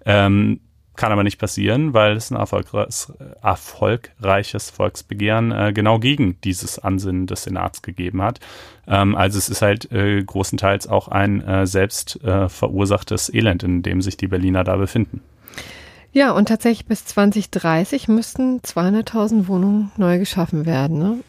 Ähm, 0.06 0.62
kann 0.96 1.12
aber 1.14 1.24
nicht 1.24 1.40
passieren, 1.40 1.94
weil 1.94 2.18
es 2.18 2.30
ein 2.30 2.36
erfolgreiches, 2.36 3.14
Volksbegehren 4.70 5.52
äh, 5.52 5.72
genau 5.74 5.98
gegen 5.98 6.42
dieses 6.42 6.78
Ansinnen 6.78 7.26
des 7.26 7.44
Senats 7.44 7.82
gegeben 7.82 8.22
hat. 8.22 8.42
Ähm, 8.86 9.16
also 9.16 9.38
es 9.38 9.48
ist 9.48 9.62
halt 9.62 9.90
äh, 9.94 10.22
großenteils 10.22 10.88
auch 10.88 11.08
ein 11.08 11.42
äh, 11.42 11.66
selbst 11.66 12.22
äh, 12.24 12.50
verursachtes 12.50 13.34
Elend, 13.34 13.64
in 13.64 13.82
dem 13.82 14.02
sich 14.02 14.18
die 14.18 14.28
Berliner 14.28 14.66
da 14.66 14.76
befinden. 14.76 15.22
Ja, 16.12 16.32
und 16.32 16.48
tatsächlich 16.48 16.88
bis 16.88 17.06
2030 17.06 18.08
müssten 18.08 18.60
200.000 18.62 19.48
Wohnungen 19.48 19.92
neu 19.98 20.20
geschaffen 20.20 20.66
werden. 20.66 21.00
Ne? 21.00 21.20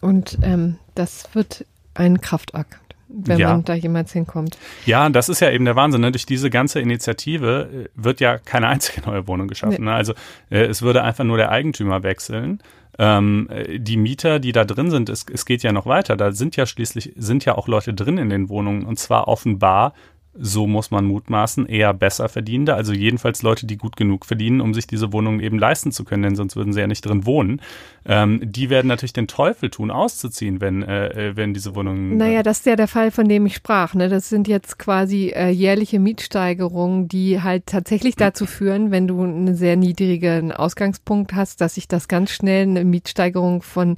Und 0.00 0.38
ähm, 0.42 0.76
das 0.94 1.34
wird 1.34 1.64
ein 1.94 2.20
Kraftakt 2.20 2.80
wenn 3.12 3.38
ja. 3.38 3.50
man 3.50 3.64
da 3.64 3.74
jemals 3.74 4.12
hinkommt. 4.12 4.56
Ja, 4.86 5.08
das 5.08 5.28
ist 5.28 5.40
ja 5.40 5.50
eben 5.50 5.64
der 5.64 5.76
Wahnsinn. 5.76 6.00
Ne? 6.00 6.12
Durch 6.12 6.26
diese 6.26 6.50
ganze 6.50 6.80
Initiative 6.80 7.68
äh, 7.72 7.88
wird 7.94 8.20
ja 8.20 8.38
keine 8.38 8.68
einzige 8.68 9.02
neue 9.08 9.26
Wohnung 9.26 9.48
geschaffen. 9.48 9.84
Nee. 9.84 9.90
Ne? 9.90 9.92
Also 9.92 10.14
äh, 10.50 10.64
es 10.64 10.82
würde 10.82 11.02
einfach 11.02 11.24
nur 11.24 11.36
der 11.36 11.50
Eigentümer 11.50 12.02
wechseln. 12.02 12.62
Ähm, 12.98 13.48
äh, 13.50 13.78
die 13.78 13.96
Mieter, 13.96 14.38
die 14.38 14.52
da 14.52 14.64
drin 14.64 14.90
sind, 14.90 15.08
es, 15.08 15.26
es 15.32 15.44
geht 15.44 15.62
ja 15.62 15.72
noch 15.72 15.86
weiter. 15.86 16.16
Da 16.16 16.32
sind 16.32 16.56
ja 16.56 16.66
schließlich, 16.66 17.12
sind 17.16 17.44
ja 17.44 17.56
auch 17.56 17.68
Leute 17.68 17.94
drin 17.94 18.18
in 18.18 18.30
den 18.30 18.48
Wohnungen 18.48 18.84
und 18.84 18.98
zwar 18.98 19.28
offenbar 19.28 19.94
so 20.32 20.66
muss 20.66 20.92
man 20.92 21.06
mutmaßen, 21.06 21.66
eher 21.66 21.92
besser 21.92 22.28
verdienende, 22.28 22.74
also 22.74 22.92
jedenfalls 22.92 23.42
Leute, 23.42 23.66
die 23.66 23.76
gut 23.76 23.96
genug 23.96 24.24
verdienen, 24.24 24.60
um 24.60 24.74
sich 24.74 24.86
diese 24.86 25.12
Wohnungen 25.12 25.40
eben 25.40 25.58
leisten 25.58 25.90
zu 25.90 26.04
können, 26.04 26.22
denn 26.22 26.36
sonst 26.36 26.54
würden 26.54 26.72
sie 26.72 26.80
ja 26.80 26.86
nicht 26.86 27.04
drin 27.04 27.26
wohnen. 27.26 27.60
Ähm, 28.06 28.40
die 28.42 28.70
werden 28.70 28.86
natürlich 28.86 29.12
den 29.12 29.26
Teufel 29.26 29.70
tun, 29.70 29.90
auszuziehen, 29.90 30.60
wenn, 30.60 30.82
äh, 30.82 31.30
äh 31.30 31.36
wenn 31.36 31.52
diese 31.52 31.74
Wohnungen. 31.74 32.16
Naja, 32.16 32.42
das 32.44 32.58
ist 32.58 32.66
ja 32.66 32.76
der 32.76 32.88
Fall, 32.88 33.10
von 33.10 33.28
dem 33.28 33.44
ich 33.46 33.56
sprach. 33.56 33.94
Ne? 33.94 34.08
Das 34.08 34.28
sind 34.28 34.46
jetzt 34.46 34.78
quasi 34.78 35.32
äh, 35.34 35.50
jährliche 35.50 35.98
Mietsteigerungen, 35.98 37.08
die 37.08 37.42
halt 37.42 37.66
tatsächlich 37.66 38.14
dazu 38.14 38.46
führen, 38.46 38.92
wenn 38.92 39.08
du 39.08 39.22
einen 39.22 39.56
sehr 39.56 39.76
niedrigen 39.76 40.52
Ausgangspunkt 40.52 41.34
hast, 41.34 41.60
dass 41.60 41.74
sich 41.74 41.88
das 41.88 42.06
ganz 42.06 42.30
schnell 42.30 42.62
eine 42.62 42.84
Mietsteigerung 42.84 43.62
von 43.62 43.96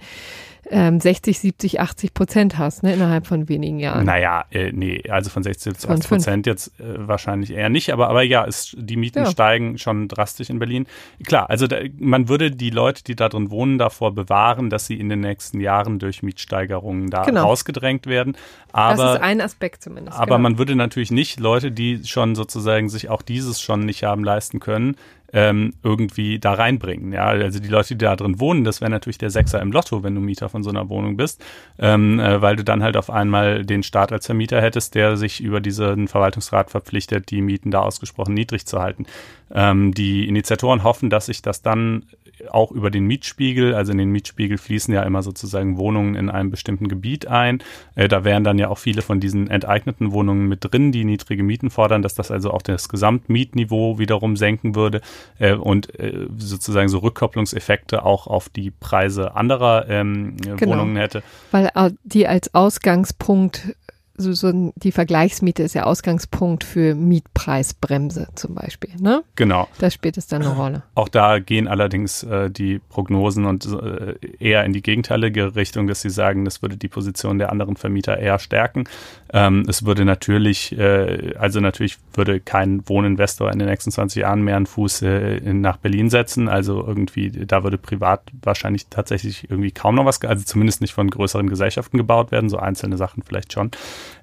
ähm, 0.71 1.01
60, 1.01 1.39
70, 1.39 1.81
80 1.81 2.15
Prozent 2.15 2.59
hast, 2.59 2.83
ne, 2.83 2.95
innerhalb 2.95 3.27
von 3.27 3.49
wenigen 3.49 3.79
Jahren. 3.79 4.07
Naja, 4.07 4.45
äh, 4.51 4.71
nee, 4.73 5.03
also 5.09 5.29
von 5.31 5.43
60, 5.43 5.65
70, 5.75 5.91
80 5.91 6.09
Prozent 6.09 6.47
jetzt 6.47 6.81
äh, 6.81 7.09
wahrscheinlich 7.09 7.53
eher 7.53 7.69
nicht, 7.69 7.93
aber, 7.93 8.09
aber 8.09 8.23
ja, 8.23 8.45
ist, 8.45 8.77
die 8.79 8.97
Mieten 8.97 9.25
ja. 9.25 9.31
steigen 9.31 9.79
schon 9.79 10.09
drastisch 10.09 10.51
in 10.51 10.59
Berlin. 10.59 10.87
Klar, 11.25 11.51
also 11.51 11.67
da, 11.67 11.79
man 11.99 12.29
würde 12.29 12.51
die 12.53 12.71
Leute, 12.71 13.03
die 13.03 13.17
da 13.17 13.29
drin 13.29 13.51
wohnen, 13.51 13.79
davor 13.79 14.15
bewahren, 14.15 14.71
dass 14.71 14.87
sie 14.87 14.99
in 14.99 15.09
den 15.09 15.21
nächsten 15.21 15.61
Jahren 15.61 15.99
durch 15.99 16.23
Mietsteigerungen 16.23 17.11
da 17.11 17.25
genau. 17.25 17.45
rausgedrängt 17.45 18.07
werden. 18.07 18.37
Aber, 18.73 19.03
das 19.03 19.15
ist 19.17 19.21
ein 19.23 19.41
Aspekt 19.41 19.83
zumindest. 19.83 20.17
Aber 20.17 20.37
genau. 20.37 20.39
man 20.39 20.59
würde 20.59 20.77
natürlich 20.77 21.11
nicht 21.11 21.41
Leute, 21.41 21.73
die 21.73 22.03
schon 22.05 22.35
sozusagen 22.35 22.89
sich 22.89 23.11
auch 23.11 23.23
dieses 23.23 23.61
schon 23.61 23.81
nicht 23.81 24.05
haben 24.05 24.25
leisten 24.25 24.61
können, 24.61 24.97
ähm, 25.33 25.73
irgendwie 25.83 26.39
da 26.39 26.53
reinbringen. 26.53 27.13
Ja, 27.13 27.27
also 27.27 27.59
die 27.59 27.69
Leute, 27.69 27.95
die 27.95 28.05
da 28.05 28.17
drin 28.17 28.39
wohnen, 28.39 28.65
das 28.65 28.81
wäre 28.81 28.91
natürlich 28.91 29.19
der 29.19 29.31
Sechser 29.31 29.61
im 29.61 29.73
Lotto, 29.73 30.03
wenn 30.03 30.15
du 30.15 30.21
Mieter 30.21 30.49
von 30.49 30.63
so 30.63 30.71
einer 30.71 30.89
Wohnung 30.89 31.17
bist, 31.17 31.43
ähm, 31.79 32.21
äh, 32.21 32.43
weil 32.43 32.57
du 32.57 32.65
dann 32.65 32.83
halt 32.83 32.97
auf 32.97 33.11
einmal 33.11 33.65
den 33.65 33.83
Staat 33.83 34.13
als 34.13 34.27
Vermieter 34.27 34.61
hättest, 34.61 34.95
der 34.95 35.17
sich 35.17 35.41
über 35.41 35.61
diesen 35.61 36.09
Verwaltungsrat 36.09 36.71
verpflichtet, 36.71 37.31
die 37.31 37.41
Mieten 37.41 37.71
da 37.71 37.81
ausgesprochen 37.81 38.35
niedrig 38.35 38.67
zu 38.67 38.81
halten. 38.81 39.07
Ähm, 39.55 39.93
die 39.95 40.29
Initiatoren 40.29 40.83
hoffen, 40.83 41.11
dass 41.11 41.27
sich 41.27 41.43
das 41.43 41.63
dann 41.63 42.05
auch 42.51 42.73
über 42.73 42.91
den 42.91 43.07
Mietspiegel, 43.07 43.75
also 43.75 43.93
in 43.93 43.99
den 43.99 44.11
Mietspiegel 44.11 44.59
fließen 44.59 44.93
ja 44.93 45.03
immer 45.03 45.23
sozusagen 45.23 45.77
Wohnungen 45.77 46.15
in 46.15 46.31
einem 46.31 46.51
bestimmten 46.51 46.89
Gebiet 46.89 47.27
ein. 47.27 47.63
Äh, 47.95 48.09
da 48.09 48.25
wären 48.25 48.45
dann 48.45 48.59
ja 48.59 48.69
auch 48.69 48.79
viele 48.79 49.03
von 49.03 49.21
diesen 49.21 49.49
enteigneten 49.49 50.13
Wohnungen 50.13 50.49
mit 50.49 50.61
drin, 50.63 50.93
die 50.93 51.05
niedrige 51.05 51.43
Mieten 51.43 51.71
fordern, 51.71 52.03
dass 52.03 52.15
das 52.15 52.31
also 52.31 52.51
auch 52.51 52.63
das 52.63 52.89
Gesamtmietniveau 52.89 53.99
wiederum 53.99 54.37
senken 54.37 54.75
würde 54.75 55.01
äh, 55.39 55.55
und 55.55 55.99
äh, 55.99 56.27
sozusagen 56.37 56.89
so 56.89 56.99
Rückkopplungseffekte 56.99 58.05
auch 58.05 58.27
auf 58.27 58.49
die 58.49 58.71
Preise 58.71 59.35
anderer 59.35 59.89
ähm, 59.89 60.37
genau. 60.37 60.73
Wohnungen 60.73 60.97
hätte. 60.97 61.23
Weil 61.51 61.71
die 62.05 62.27
als 62.27 62.55
Ausgangspunkt 62.55 63.77
so, 64.17 64.33
so 64.33 64.73
die 64.77 64.93
Vergleichsmiete 64.93 65.63
ist 65.63 65.75
ja 65.75 65.85
Ausgangspunkt 65.85 66.65
für 66.65 66.95
Mietpreisbremse 66.95 68.29
zum 68.35 68.55
Beispiel. 68.55 68.91
Ne? 69.01 69.23
Genau. 69.37 69.69
Da 69.79 69.91
spielt 69.91 70.19
es 70.19 70.27
dann 70.27 70.43
eine 70.43 70.55
Rolle. 70.55 70.83
Auch 70.95 71.09
da 71.09 71.39
gehen 71.39 71.67
allerdings 71.67 72.23
äh, 72.23 72.51
die 72.51 72.79
Prognosen 72.79 73.47
und 73.47 73.67
äh, 73.67 74.15
eher 74.39 74.65
in 74.65 74.73
die 74.73 74.83
gegenteilige 74.83 75.57
Richtung, 75.57 75.87
dass 75.87 76.03
sie 76.03 76.11
sagen, 76.11 76.45
das 76.45 76.63
würde 76.63 76.77
die 76.77 76.89
Position 76.89 77.39
der 77.39 77.51
anderen 77.51 77.77
Vermieter 77.77 78.19
eher 78.19 78.39
stärken. 78.39 78.85
Ähm, 79.33 79.65
es 79.69 79.87
würde 79.87 80.05
natürlich, 80.05 80.77
äh, 80.79 81.35
also 81.39 81.61
natürlich 81.61 81.99
würde 82.15 82.41
kein 82.41 82.87
Wohninvestor 82.89 83.51
in 83.51 83.59
den 83.59 83.69
nächsten 83.69 83.91
20 83.91 84.23
Jahren 84.23 84.43
mehr 84.43 84.57
einen 84.57 84.67
Fuß 84.67 85.03
äh, 85.03 85.39
in, 85.39 85.63
nach 85.63 85.79
Berlin 85.79 86.11
setzen. 86.11 86.49
Also 86.49 86.87
irgendwie, 86.87 87.31
da 87.31 87.65
würde 87.65 87.79
privat 87.79 88.23
wahrscheinlich 88.43 88.89
tatsächlich 88.89 89.51
irgendwie 89.51 89.71
kaum 89.71 89.95
noch 89.95 90.05
was, 90.05 90.21
also 90.23 90.45
zumindest 90.45 90.83
nicht 90.83 90.93
von 90.93 91.11
größeren 91.11 91.49
Gesellschaften 91.49 91.97
gebaut 91.97 92.31
werden, 92.31 92.51
so 92.51 92.59
einzelne 92.59 92.99
Sachen 92.99 93.23
vielleicht 93.23 93.53
schon. 93.53 93.71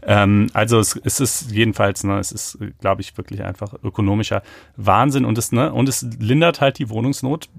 Ähm, 0.04 0.50
also 0.54 0.80
es, 0.80 1.00
es, 1.04 1.20
ist 1.20 1.52
jedenfalls, 1.52 2.04
ne, 2.04 2.20
es 2.20 2.32
ist, 2.32 2.58
glaube 2.80 3.02
ich, 3.02 3.18
wirklich 3.18 3.44
einfach 3.44 3.74
ökonomischer 3.84 4.42
Wahnsinn 4.76 5.26
und 5.26 5.38
es, 5.38 5.52
ne, 5.52 5.72
und 5.74 5.90
es 5.90 6.06
lindert 6.20 6.62
halt 6.62 6.80
die 6.80 6.90
Wohnungsnot 6.90 7.50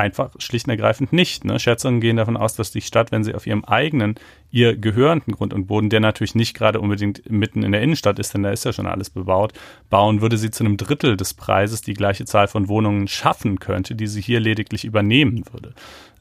einfach 0.00 0.30
schlicht 0.38 0.66
und 0.66 0.70
ergreifend 0.70 1.12
nicht. 1.12 1.44
Ne? 1.44 1.58
Schätzungen 1.58 2.00
gehen 2.00 2.16
davon 2.16 2.36
aus, 2.36 2.54
dass 2.54 2.70
die 2.70 2.80
Stadt, 2.80 3.12
wenn 3.12 3.24
sie 3.24 3.34
auf 3.34 3.46
ihrem 3.46 3.64
eigenen, 3.64 4.14
ihr 4.50 4.76
gehörenden 4.76 5.34
Grund 5.34 5.52
und 5.52 5.66
Boden, 5.66 5.90
der 5.90 6.00
natürlich 6.00 6.34
nicht 6.34 6.54
gerade 6.54 6.80
unbedingt 6.80 7.28
mitten 7.30 7.62
in 7.62 7.72
der 7.72 7.82
Innenstadt 7.82 8.18
ist, 8.18 8.32
denn 8.32 8.42
da 8.42 8.50
ist 8.50 8.64
ja 8.64 8.72
schon 8.72 8.86
alles 8.86 9.10
bebaut, 9.10 9.52
bauen, 9.90 10.20
würde 10.20 10.38
sie 10.38 10.50
zu 10.50 10.64
einem 10.64 10.76
Drittel 10.76 11.16
des 11.16 11.34
Preises 11.34 11.82
die 11.82 11.94
gleiche 11.94 12.24
Zahl 12.24 12.48
von 12.48 12.68
Wohnungen 12.68 13.08
schaffen 13.08 13.58
könnte, 13.58 13.94
die 13.94 14.06
sie 14.06 14.22
hier 14.22 14.40
lediglich 14.40 14.84
übernehmen 14.84 15.44
würde. 15.52 15.74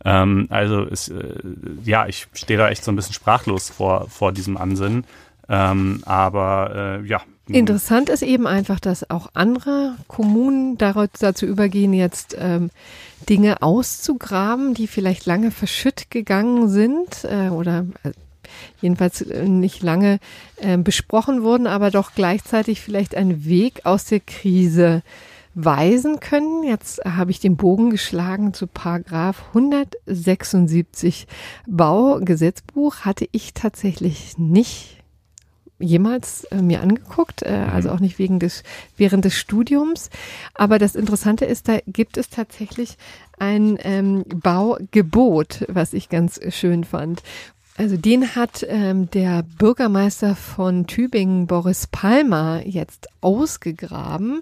Ähm, 0.04 0.48
also 0.50 0.84
es, 0.84 1.10
äh, 1.10 1.36
ja, 1.86 2.08
ich 2.08 2.28
stehe 2.34 2.58
da 2.58 2.70
echt 2.70 2.84
so 2.84 2.92
ein 2.92 2.96
bisschen 2.96 3.14
sprachlos 3.14 3.70
vor, 3.70 4.10
vor 4.10 4.32
diesem 4.32 4.58
Ansinnen. 4.58 5.06
Ähm, 5.50 6.02
aber 6.06 7.02
äh, 7.04 7.08
ja. 7.08 7.22
Interessant 7.48 8.10
ist 8.10 8.22
eben 8.22 8.46
einfach, 8.46 8.80
dass 8.80 9.10
auch 9.10 9.32
andere 9.34 9.96
Kommunen 10.08 10.78
dazu 10.78 11.48
übergehen, 11.48 11.94
jetzt 11.94 12.38
ähm, 12.40 12.70
Dinge 13.28 13.64
auszugraben, 13.64 14.76
die 14.76 14.86
vielleicht 14.86 15.26
lange 15.26 15.50
verschütt 15.50 16.12
gegangen 16.12 16.70
sind 16.70 17.24
äh, 17.24 17.50
oder 17.50 17.88
äh, 18.04 18.12
jedenfalls 18.82 19.22
äh, 19.22 19.48
nicht 19.48 19.82
lange 19.82 20.20
äh, 20.58 20.78
besprochen 20.78 21.42
wurden, 21.42 21.66
aber 21.66 21.90
doch 21.90 22.14
gleichzeitig 22.14 22.82
vielleicht 22.82 23.16
einen 23.16 23.46
Weg 23.46 23.86
aus 23.86 24.06
der 24.06 24.20
Krise 24.20 25.02
weisen 25.56 26.20
können. 26.20 26.64
Jetzt 26.64 27.04
habe 27.04 27.32
ich 27.32 27.40
den 27.40 27.58
Bogen 27.58 27.90
geschlagen 27.90 28.54
zu 28.54 28.68
Paragraph 28.68 29.44
176 29.50 31.26
Baugesetzbuch. 31.68 32.98
Hatte 32.98 33.28
ich 33.32 33.56
tatsächlich 33.56 34.38
nicht 34.38 34.99
jemals 35.80 36.44
äh, 36.46 36.62
mir 36.62 36.82
angeguckt, 36.82 37.42
äh, 37.44 37.66
mhm. 37.66 37.70
also 37.70 37.90
auch 37.92 38.00
nicht 38.00 38.20
wegen 38.20 38.40
des, 38.40 38.64
während 38.98 39.26
des 39.26 39.36
Studiums. 39.36 40.10
Aber 40.54 40.80
das 40.80 40.96
Interessante 40.96 41.46
ist, 41.46 41.68
da 41.68 41.80
gibt 41.88 42.18
es 42.18 42.30
tatsächlich 42.30 42.98
ein 43.40 43.78
ähm, 43.82 44.24
Baugebot, 44.28 45.66
was 45.68 45.94
ich 45.94 46.10
ganz 46.10 46.40
schön 46.50 46.84
fand. 46.84 47.24
Also 47.80 47.96
den 47.96 48.36
hat 48.36 48.66
ähm, 48.68 49.10
der 49.12 49.42
Bürgermeister 49.58 50.36
von 50.36 50.86
Tübingen, 50.86 51.48
Boris 51.48 51.88
Palmer, 51.88 52.62
jetzt 52.66 53.08
ausgegraben 53.22 54.42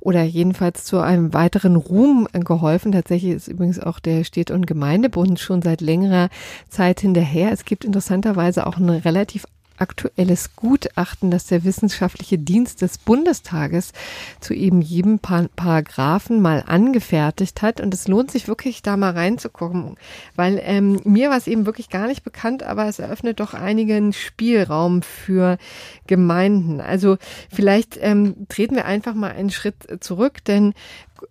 oder 0.00 0.22
jedenfalls 0.22 0.84
zu 0.84 0.98
einem 0.98 1.34
weiteren 1.34 1.76
Ruhm 1.76 2.26
geholfen. 2.32 2.92
Tatsächlich 2.92 3.32
ist 3.32 3.48
übrigens 3.48 3.80
auch 3.80 3.98
der 3.98 4.24
Städte- 4.24 4.54
und 4.54 4.66
Gemeindebund 4.66 5.40
schon 5.40 5.60
seit 5.60 5.82
längerer 5.82 6.30
Zeit 6.70 7.00
hinterher. 7.00 7.52
Es 7.52 7.66
gibt 7.66 7.84
interessanterweise 7.84 8.66
auch 8.66 8.78
eine 8.78 9.04
relativ 9.04 9.44
aktuelles 9.80 10.54
Gutachten, 10.56 11.30
das 11.30 11.46
der 11.46 11.64
Wissenschaftliche 11.64 12.38
Dienst 12.38 12.82
des 12.82 12.98
Bundestages 12.98 13.92
zu 14.40 14.54
eben 14.54 14.80
jedem 14.82 15.18
Paragraphen 15.18 16.40
mal 16.40 16.64
angefertigt 16.66 17.62
hat. 17.62 17.80
Und 17.80 17.94
es 17.94 18.08
lohnt 18.08 18.30
sich 18.30 18.48
wirklich, 18.48 18.82
da 18.82 18.96
mal 18.96 19.12
reinzugucken, 19.12 19.96
weil 20.36 20.60
ähm, 20.62 21.00
mir 21.04 21.30
war 21.30 21.36
es 21.36 21.46
eben 21.46 21.66
wirklich 21.66 21.88
gar 21.88 22.06
nicht 22.06 22.22
bekannt, 22.22 22.62
aber 22.62 22.86
es 22.86 22.98
eröffnet 22.98 23.40
doch 23.40 23.54
einigen 23.54 24.12
Spielraum 24.12 25.02
für 25.02 25.58
Gemeinden. 26.06 26.80
Also 26.80 27.16
vielleicht 27.50 27.98
ähm, 28.00 28.46
treten 28.48 28.74
wir 28.74 28.84
einfach 28.84 29.14
mal 29.14 29.32
einen 29.32 29.50
Schritt 29.50 29.76
zurück, 30.00 30.44
denn 30.44 30.74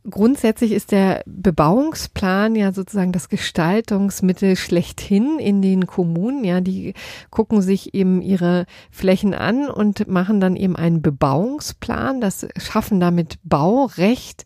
grundsätzlich 0.10 0.72
ist 0.72 0.92
der 0.92 1.24
Bebauungsplan 1.26 2.56
ja 2.56 2.72
sozusagen 2.72 3.12
das 3.12 3.30
Gestaltungsmittel 3.30 4.56
schlechthin 4.56 5.40
in 5.40 5.62
den 5.62 5.88
Kommunen. 5.88 6.44
Ja, 6.44 6.62
die 6.62 6.94
gucken 7.30 7.62
sich 7.62 7.94
eben 7.94 8.22
ihre 8.22 8.66
Flächen 8.92 9.34
an 9.34 9.70
und 9.70 10.08
machen 10.08 10.40
dann 10.40 10.56
eben 10.56 10.76
einen 10.76 11.02
Bebauungsplan. 11.02 12.22
Das 12.22 12.48
schaffen 12.58 13.00
damit 13.00 13.40
Baurecht. 13.44 14.46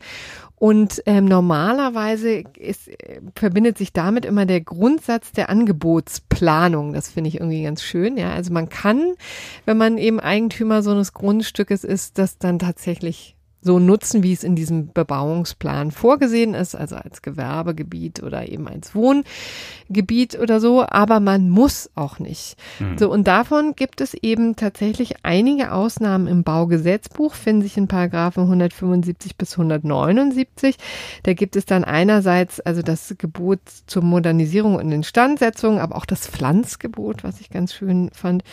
Und 0.55 1.03
ähm, 1.07 1.25
normalerweise 1.25 2.43
ist, 2.57 2.89
verbindet 3.35 3.77
sich 3.77 3.91
damit 3.91 4.23
immer 4.23 4.45
der 4.45 4.61
Grundsatz 4.61 5.33
der 5.33 5.49
Angebotsplanung. 5.49 6.93
Das 6.93 7.09
finde 7.09 7.27
ich 7.27 7.35
irgendwie 7.35 7.63
ganz 7.63 7.83
schön. 7.83 8.15
Ja, 8.15 8.31
also 8.31 8.53
man 8.53 8.69
kann, 8.69 9.15
wenn 9.65 9.77
man 9.77 9.97
eben 9.97 10.21
Eigentümer 10.21 10.81
so 10.81 10.91
eines 10.91 11.11
Grundstückes 11.11 11.83
ist, 11.83 12.17
das 12.17 12.37
dann 12.37 12.59
tatsächlich 12.59 13.35
so 13.63 13.79
nutzen, 13.79 14.23
wie 14.23 14.33
es 14.33 14.43
in 14.43 14.55
diesem 14.55 14.91
Bebauungsplan 14.91 15.91
vorgesehen 15.91 16.53
ist, 16.53 16.75
also 16.75 16.95
als 16.97 17.21
Gewerbegebiet 17.21 18.21
oder 18.21 18.47
eben 18.49 18.67
als 18.67 18.93
Wohngebiet 18.93 20.37
oder 20.37 20.59
so, 20.59 20.85
aber 20.85 21.19
man 21.19 21.49
muss 21.49 21.89
auch 21.95 22.19
nicht. 22.19 22.57
Mhm. 22.79 22.97
So, 22.97 23.09
und 23.09 23.27
davon 23.27 23.75
gibt 23.75 24.01
es 24.01 24.13
eben 24.13 24.55
tatsächlich 24.55 25.23
einige 25.23 25.71
Ausnahmen 25.71 26.27
im 26.27 26.43
Baugesetzbuch, 26.43 27.33
finden 27.33 27.61
sich 27.61 27.77
in 27.77 27.87
Paragraphen 27.87 28.43
175 28.43 29.37
bis 29.37 29.53
179. 29.53 30.75
Da 31.23 31.33
gibt 31.33 31.55
es 31.55 31.65
dann 31.65 31.83
einerseits 31.83 32.59
also 32.59 32.81
das 32.81 33.15
Gebot 33.17 33.59
zur 33.87 34.03
Modernisierung 34.03 34.75
und 34.75 34.91
Instandsetzung, 34.91 35.79
aber 35.79 35.95
auch 35.95 36.05
das 36.05 36.27
Pflanzgebot, 36.27 37.23
was 37.23 37.39
ich 37.39 37.49
ganz 37.49 37.73
schön 37.73 38.09
fand 38.13 38.43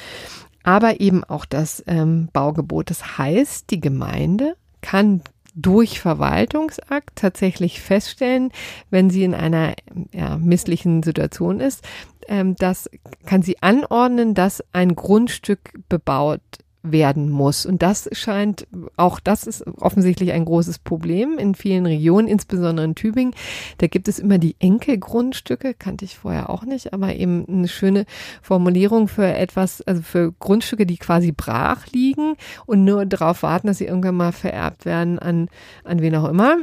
aber 0.63 1.01
eben 1.01 1.25
auch 1.25 1.45
das 1.45 1.83
ähm, 1.87 2.29
Baugebot. 2.33 2.91
Das 2.91 3.19
heißt, 3.19 3.71
die 3.71 3.81
Gemeinde 3.81 4.57
kann 4.81 5.23
durch 5.55 6.01
Verwaltungsakt 6.01 7.17
tatsächlich 7.17 7.81
feststellen, 7.81 8.53
wenn 8.91 9.11
sie 9.11 9.25
in 9.25 9.35
einer 9.35 9.75
ja, 10.13 10.39
misslichen 10.39 11.03
Situation 11.03 11.61
ist, 11.61 11.85
ähm, 12.29 12.55
das 12.57 12.89
kann 13.27 13.43
sie 13.43 13.61
anordnen, 13.63 14.35
dass 14.35 14.65
ein 14.73 14.95
Grundstück 14.95 15.73
bebaut 15.89 16.41
werden 16.83 17.31
muss. 17.31 17.67
Und 17.67 17.83
das 17.83 18.09
scheint, 18.13 18.67
auch 18.97 19.21
das 19.21 19.47
ist 19.47 19.67
offensichtlich 19.79 20.33
ein 20.33 20.45
großes 20.45 20.79
Problem 20.79 21.39
in 21.39 21.55
vielen 21.55 21.87
Regionen, 21.87 22.29
insbesondere 22.29 22.85
in 22.85 22.95
Tübingen. 22.95 23.35
Da 23.79 23.87
gibt 23.87 24.09
es 24.09 24.19
immer 24.19 24.39
die 24.39 24.57
Enkelgrundstücke, 24.59 25.75
kannte 25.75 26.05
ich 26.05 26.17
vorher 26.17 26.51
auch 26.51 26.65
nicht, 26.65 26.93
aber 26.93 27.15
eben 27.15 27.45
eine 27.49 27.69
schöne 27.69 28.07
Formulierung 28.43 29.09
für 29.09 29.27
etwas, 29.27 29.83
also 29.83 30.03
für 30.03 30.33
Grundstücke, 30.33 30.87
die 30.87 30.97
quasi 30.97 31.33
brach 31.33 31.87
liegen 31.89 32.35
und 32.67 32.85
nur 32.85 33.05
darauf 33.07 33.43
warten, 33.43 33.67
dass 33.67 33.79
sie 33.79 33.87
irgendwann 33.87 34.17
mal 34.17 34.33
vererbt 34.33 34.85
werden 34.85 35.19
an, 35.19 35.49
an 35.85 36.01
wen 36.01 36.15
auch 36.15 36.29
immer. 36.29 36.57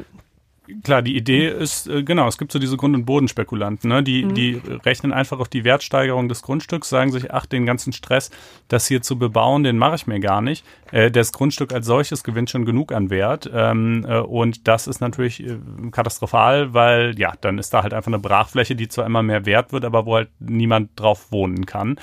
Klar, 0.84 1.02
die 1.02 1.16
Idee 1.16 1.48
ist, 1.48 1.88
äh, 1.88 2.04
genau, 2.04 2.28
es 2.28 2.38
gibt 2.38 2.52
so 2.52 2.60
diese 2.60 2.78
Grund- 2.78 2.96
und 2.96 3.06
Bodenspekulanten, 3.06 3.90
ne? 3.90 4.04
die, 4.04 4.26
mhm. 4.26 4.34
die 4.34 4.62
rechnen 4.86 5.14
einfach 5.14 5.40
auf 5.40 5.50
die 5.50 5.64
Wertsteigerung 5.64 6.30
des 6.30 6.42
Grundstücks, 6.42 6.90
sagen 6.90 7.12
sich, 7.12 7.34
ach, 7.34 7.46
den 7.46 7.66
ganzen 7.66 7.94
Stress, 7.94 8.32
das 8.68 8.88
hier 8.88 9.02
zu 9.02 9.18
bebauen, 9.18 9.64
den 9.64 9.78
mache 9.78 9.96
ich 9.96 10.08
mir 10.08 10.20
gar 10.20 10.42
nicht. 10.42 10.66
Äh, 10.92 11.12
das 11.12 11.32
Grundstück 11.32 11.74
als 11.74 11.86
solches 11.86 12.24
gewinnt 12.24 12.50
schon 12.50 12.66
genug 12.66 12.92
an 12.92 13.10
Wert. 13.10 13.50
Ähm, 13.54 14.06
äh, 14.08 14.20
und 14.20 14.68
das 14.68 14.88
ist 14.88 15.00
natürlich 15.00 15.46
äh, 15.46 15.58
katastrophal, 15.92 16.74
weil 16.74 17.18
ja, 17.18 17.34
dann 17.42 17.58
ist 17.58 17.74
da 17.74 17.84
halt 17.84 17.94
einfach 17.94 18.12
eine 18.12 18.20
Brachfläche, 18.20 18.76
die 18.76 18.88
zwar 18.88 19.06
immer 19.06 19.24
mehr 19.24 19.46
wert 19.46 19.72
wird, 19.74 19.86
aber 19.86 20.06
wo 20.06 20.16
halt 20.16 20.30
niemand 20.40 20.92
drauf 21.00 21.32
wohnen 21.32 21.66
kann. 21.66 21.98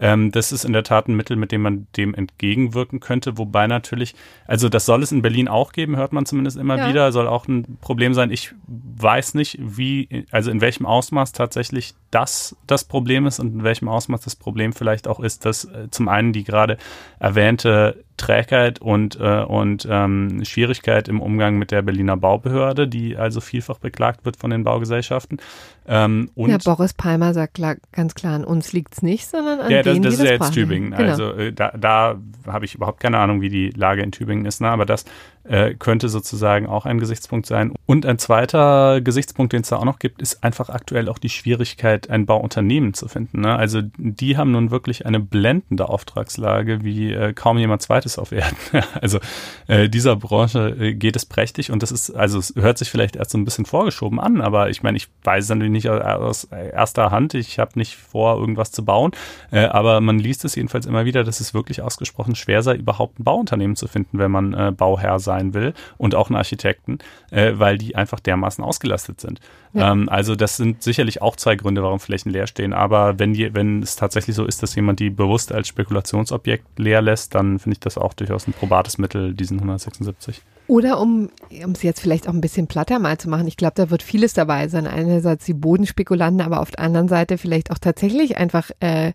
Ähm, 0.00 0.32
das 0.32 0.52
ist 0.52 0.64
in 0.64 0.72
der 0.72 0.84
Tat 0.84 1.08
ein 1.08 1.16
Mittel, 1.16 1.36
mit 1.36 1.52
dem 1.52 1.62
man 1.62 1.86
dem 1.96 2.14
entgegenwirken 2.14 3.00
könnte. 3.00 3.38
Wobei 3.38 3.66
natürlich, 3.66 4.14
also 4.46 4.68
das 4.68 4.86
soll 4.86 5.02
es 5.02 5.12
in 5.12 5.22
Berlin 5.22 5.48
auch 5.48 5.72
geben, 5.72 5.96
hört 5.96 6.12
man 6.12 6.26
zumindest 6.26 6.56
immer 6.56 6.78
ja. 6.78 6.88
wieder, 6.88 7.12
soll 7.12 7.26
auch 7.26 7.48
ein 7.48 7.78
Problem 7.80 8.14
sein. 8.14 8.30
Ich 8.30 8.54
weiß 8.66 9.34
nicht, 9.34 9.58
wie, 9.60 10.26
also 10.30 10.50
in 10.50 10.60
welchem 10.60 10.86
Ausmaß 10.86 11.32
tatsächlich 11.32 11.94
das 12.10 12.56
das 12.66 12.84
Problem 12.84 13.26
ist 13.26 13.38
und 13.38 13.54
in 13.54 13.64
welchem 13.64 13.88
Ausmaß 13.88 14.20
das 14.22 14.36
Problem 14.36 14.72
vielleicht 14.72 15.08
auch 15.08 15.20
ist, 15.20 15.44
dass 15.44 15.64
äh, 15.64 15.88
zum 15.90 16.08
einen 16.08 16.32
die 16.32 16.44
gerade 16.44 16.78
erwähnte 17.18 18.04
Trägheit 18.18 18.80
und, 18.80 19.18
äh, 19.18 19.42
und 19.42 19.88
ähm, 19.90 20.44
Schwierigkeit 20.44 21.08
im 21.08 21.22
Umgang 21.22 21.56
mit 21.56 21.70
der 21.70 21.80
Berliner 21.80 22.16
Baubehörde, 22.16 22.86
die 22.86 23.16
also 23.16 23.40
vielfach 23.40 23.78
beklagt 23.78 24.26
wird 24.26 24.36
von 24.36 24.50
den 24.50 24.64
Baugesellschaften. 24.64 25.38
Ähm, 25.86 26.30
und 26.34 26.50
ja, 26.50 26.58
Boris 26.58 26.92
Palmer 26.92 27.32
sagt 27.32 27.54
klar, 27.54 27.76
ganz 27.92 28.14
klar, 28.14 28.34
an 28.34 28.44
uns 28.44 28.74
liegt 28.74 28.92
es 28.92 29.02
nicht, 29.02 29.26
sondern 29.26 29.60
an 29.60 29.70
ja, 29.70 29.82
das, 29.82 29.94
denen, 29.94 30.02
das 30.02 30.16
die 30.16 30.22
ist 30.22 30.28
ja 30.28 30.34
jetzt. 30.34 30.52
Tübingen. 30.52 30.90
Genau. 30.90 31.10
Also 31.10 31.32
äh, 31.32 31.52
da, 31.52 31.70
da 31.70 32.18
habe 32.46 32.66
ich 32.66 32.74
überhaupt 32.74 33.00
keine 33.00 33.18
Ahnung, 33.18 33.40
wie 33.40 33.48
die 33.48 33.70
Lage 33.70 34.02
in 34.02 34.12
Tübingen 34.12 34.44
ist, 34.44 34.60
ne? 34.60 34.68
aber 34.68 34.84
das 34.84 35.06
äh, 35.48 35.74
könnte 35.74 36.08
sozusagen 36.08 36.66
auch 36.66 36.86
ein 36.86 36.98
Gesichtspunkt 36.98 37.46
sein. 37.46 37.72
Und 37.86 38.06
ein 38.06 38.18
zweiter 38.18 39.00
Gesichtspunkt, 39.00 39.52
den 39.52 39.62
es 39.62 39.68
da 39.68 39.76
auch 39.76 39.84
noch 39.84 39.98
gibt, 39.98 40.20
ist 40.22 40.44
einfach 40.44 40.68
aktuell 40.68 41.08
auch 41.08 41.18
die 41.18 41.28
Schwierigkeit, 41.28 42.10
ein 42.10 42.26
Bauunternehmen 42.26 42.94
zu 42.94 43.08
finden. 43.08 43.40
Ne? 43.40 43.56
Also 43.56 43.80
die 43.96 44.36
haben 44.36 44.52
nun 44.52 44.70
wirklich 44.70 45.06
eine 45.06 45.20
blendende 45.20 45.88
Auftragslage 45.88 46.84
wie 46.84 47.12
äh, 47.12 47.32
kaum 47.32 47.58
jemand 47.58 47.82
zweites 47.82 48.18
auf 48.18 48.32
Erden. 48.32 48.56
also 49.00 49.18
äh, 49.66 49.88
dieser 49.88 50.16
Branche 50.16 50.76
äh, 50.78 50.94
geht 50.94 51.16
es 51.16 51.24
prächtig 51.26 51.70
und 51.70 51.82
das 51.82 51.92
ist, 51.92 52.10
also 52.10 52.38
es 52.38 52.54
hört 52.56 52.78
sich 52.78 52.90
vielleicht 52.90 53.16
erst 53.16 53.30
so 53.30 53.38
ein 53.38 53.44
bisschen 53.44 53.64
vorgeschoben 53.64 54.20
an, 54.20 54.40
aber 54.40 54.70
ich 54.70 54.82
meine, 54.82 54.96
ich 54.96 55.08
weiß 55.24 55.44
es 55.44 55.50
natürlich 55.50 55.72
nicht 55.72 55.88
aus 55.88 56.44
erster 56.44 57.10
Hand. 57.10 57.34
Ich 57.34 57.58
habe 57.58 57.78
nicht 57.78 57.96
vor, 57.96 58.38
irgendwas 58.38 58.70
zu 58.70 58.84
bauen, 58.84 59.12
äh, 59.50 59.64
aber 59.64 60.00
man 60.00 60.18
liest 60.18 60.44
es 60.44 60.54
jedenfalls 60.54 60.86
immer 60.86 61.04
wieder, 61.04 61.24
dass 61.24 61.40
es 61.40 61.54
wirklich 61.54 61.82
ausgesprochen 61.82 62.34
schwer 62.34 62.62
sei, 62.62 62.74
überhaupt 62.76 63.18
ein 63.18 63.24
Bauunternehmen 63.24 63.76
zu 63.76 63.86
finden, 63.88 64.18
wenn 64.18 64.30
man 64.30 64.54
äh, 64.54 64.72
Bauherr 64.72 65.18
sein 65.18 65.37
sein 65.38 65.54
will 65.54 65.74
und 65.96 66.14
auch 66.14 66.28
einen 66.28 66.36
Architekten, 66.36 66.98
äh, 67.30 67.52
weil 67.54 67.78
die 67.78 67.96
einfach 67.96 68.20
dermaßen 68.20 68.62
ausgelastet 68.62 69.20
sind. 69.20 69.40
Ja. 69.72 69.92
Ähm, 69.92 70.08
also 70.08 70.34
das 70.34 70.56
sind 70.56 70.82
sicherlich 70.82 71.22
auch 71.22 71.36
zwei 71.36 71.56
Gründe, 71.56 71.82
warum 71.82 72.00
Flächen 72.00 72.30
leer 72.30 72.46
stehen. 72.46 72.72
Aber 72.72 73.18
wenn, 73.18 73.34
die, 73.34 73.54
wenn 73.54 73.82
es 73.82 73.96
tatsächlich 73.96 74.34
so 74.36 74.44
ist, 74.44 74.62
dass 74.62 74.74
jemand 74.74 75.00
die 75.00 75.10
bewusst 75.10 75.52
als 75.52 75.68
Spekulationsobjekt 75.68 76.78
leer 76.78 77.02
lässt, 77.02 77.34
dann 77.34 77.58
finde 77.58 77.74
ich 77.74 77.80
das 77.80 77.98
auch 77.98 78.14
durchaus 78.14 78.46
ein 78.46 78.52
probates 78.52 78.98
Mittel, 78.98 79.34
diesen 79.34 79.58
176. 79.58 80.42
Oder 80.68 81.00
um 81.00 81.30
es 81.50 81.82
jetzt 81.82 82.00
vielleicht 82.00 82.28
auch 82.28 82.34
ein 82.34 82.42
bisschen 82.42 82.66
platter 82.66 82.98
mal 82.98 83.16
zu 83.16 83.30
machen, 83.30 83.48
ich 83.48 83.56
glaube, 83.56 83.72
da 83.76 83.88
wird 83.88 84.02
vieles 84.02 84.34
dabei 84.34 84.68
sein. 84.68 84.86
Einerseits 84.86 85.46
die 85.46 85.54
Bodenspekulanten, 85.54 86.42
aber 86.42 86.60
auf 86.60 86.70
der 86.70 86.80
anderen 86.80 87.08
Seite 87.08 87.38
vielleicht 87.38 87.70
auch 87.70 87.78
tatsächlich 87.78 88.36
einfach 88.36 88.70
äh, 88.80 89.12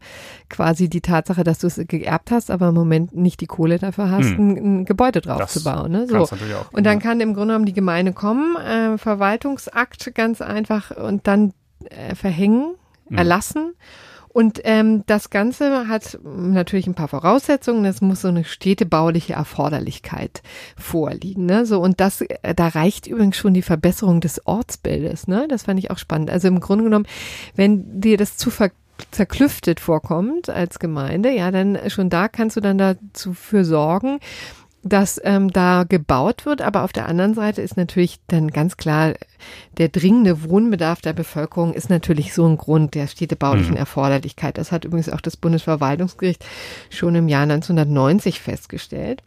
quasi 0.50 0.90
die 0.90 1.02
Tatsache, 1.02 1.44
dass 1.44 1.60
du 1.60 1.68
es 1.68 1.80
geerbt 1.88 2.32
hast, 2.32 2.50
aber 2.50 2.70
im 2.70 2.74
Moment 2.74 3.16
nicht 3.16 3.40
die 3.40 3.46
Kohle 3.46 3.78
dafür 3.78 4.10
hast, 4.10 4.32
hm. 4.32 4.40
ein, 4.40 4.58
ein, 4.58 4.86
Gebäude 4.86 5.22
drauf 5.22 5.38
das 5.38 5.54
zu 5.54 5.64
bauen. 5.64 5.92
Ne? 5.92 6.08
So. 6.08 6.13
Und 6.72 6.86
dann 6.86 7.00
kann 7.00 7.20
im 7.20 7.34
Grunde 7.34 7.54
genommen 7.54 7.66
die 7.66 7.74
Gemeinde 7.74 8.14
kommen, 8.14 8.56
äh, 8.58 8.98
Verwaltungsakt 8.98 10.14
ganz 10.16 10.42
einfach 10.42 10.92
und 10.92 11.28
dann 11.28 11.54
äh, 11.90 12.16
verhängen, 12.16 12.76
hm. 13.08 13.18
erlassen. 13.18 13.74
Und 14.34 14.62
ähm, 14.64 15.04
das 15.06 15.30
Ganze 15.30 15.88
hat 15.88 16.18
natürlich 16.24 16.88
ein 16.88 16.96
paar 16.96 17.08
Voraussetzungen. 17.08 17.86
Es 17.86 18.02
muss 18.02 18.22
so 18.22 18.30
eine 18.30 18.44
städtebauliche 18.44 19.34
Erforderlichkeit 19.34 20.42
vorliegen. 20.76 21.46
Ne? 21.46 21.68
So 21.68 21.80
und 21.80 22.00
das, 22.00 22.22
äh, 22.22 22.56
da 22.56 22.70
reicht 22.70 23.06
übrigens 23.06 23.38
schon 23.38 23.54
die 23.54 23.62
Verbesserung 23.62 24.22
des 24.22 24.46
Ortsbildes. 24.48 25.28
Ne? 25.28 25.48
Das 25.48 25.64
fand 25.64 25.78
ich 25.78 25.92
auch 25.92 26.00
spannend. 26.00 26.32
Also 26.32 26.48
im 26.48 26.60
Grunde 26.60 26.84
genommen, 26.84 27.06
wenn 27.56 28.02
dir 28.02 28.18
das 28.18 28.36
zu 28.36 28.50
ver 28.50 28.72
zerklüftet 29.12 29.80
vorkommt 29.80 30.50
als 30.50 30.78
Gemeinde, 30.78 31.32
ja, 31.32 31.50
dann 31.50 31.78
schon 31.90 32.10
da 32.10 32.28
kannst 32.28 32.56
du 32.56 32.62
dann 32.62 32.78
dazu 32.78 33.34
für 33.34 33.66
sorgen, 33.66 34.20
dass 34.84 35.20
ähm, 35.24 35.52
da 35.52 35.86
gebaut 35.88 36.46
wird, 36.46 36.62
aber 36.62 36.84
auf 36.84 36.92
der 36.92 37.08
anderen 37.08 37.34
Seite 37.34 37.62
ist 37.62 37.78
natürlich 37.78 38.20
dann 38.28 38.50
ganz 38.50 38.78
klar, 38.78 39.14
der 39.78 39.90
dringende 39.90 40.44
Wohnbedarf 40.44 41.02
der 41.02 41.14
Bevölkerung 41.14 41.74
ist 41.74 41.90
natürlich 41.90 42.34
so 42.34 42.46
ein 42.46 42.58
Grund 42.58 42.94
der 42.94 43.08
städtebaulichen 43.08 43.72
mhm. 43.72 43.78
Erforderlichkeit. 43.78 44.58
Das 44.58 44.72
hat 44.72 44.86
übrigens 44.86 45.10
auch 45.10 45.22
das 45.22 45.38
Bundesverwaltungsgericht 45.38 46.46
schon 46.90 47.16
im 47.16 47.28
Jahr 47.30 47.44
1990 47.44 48.42
festgestellt. 48.42 49.24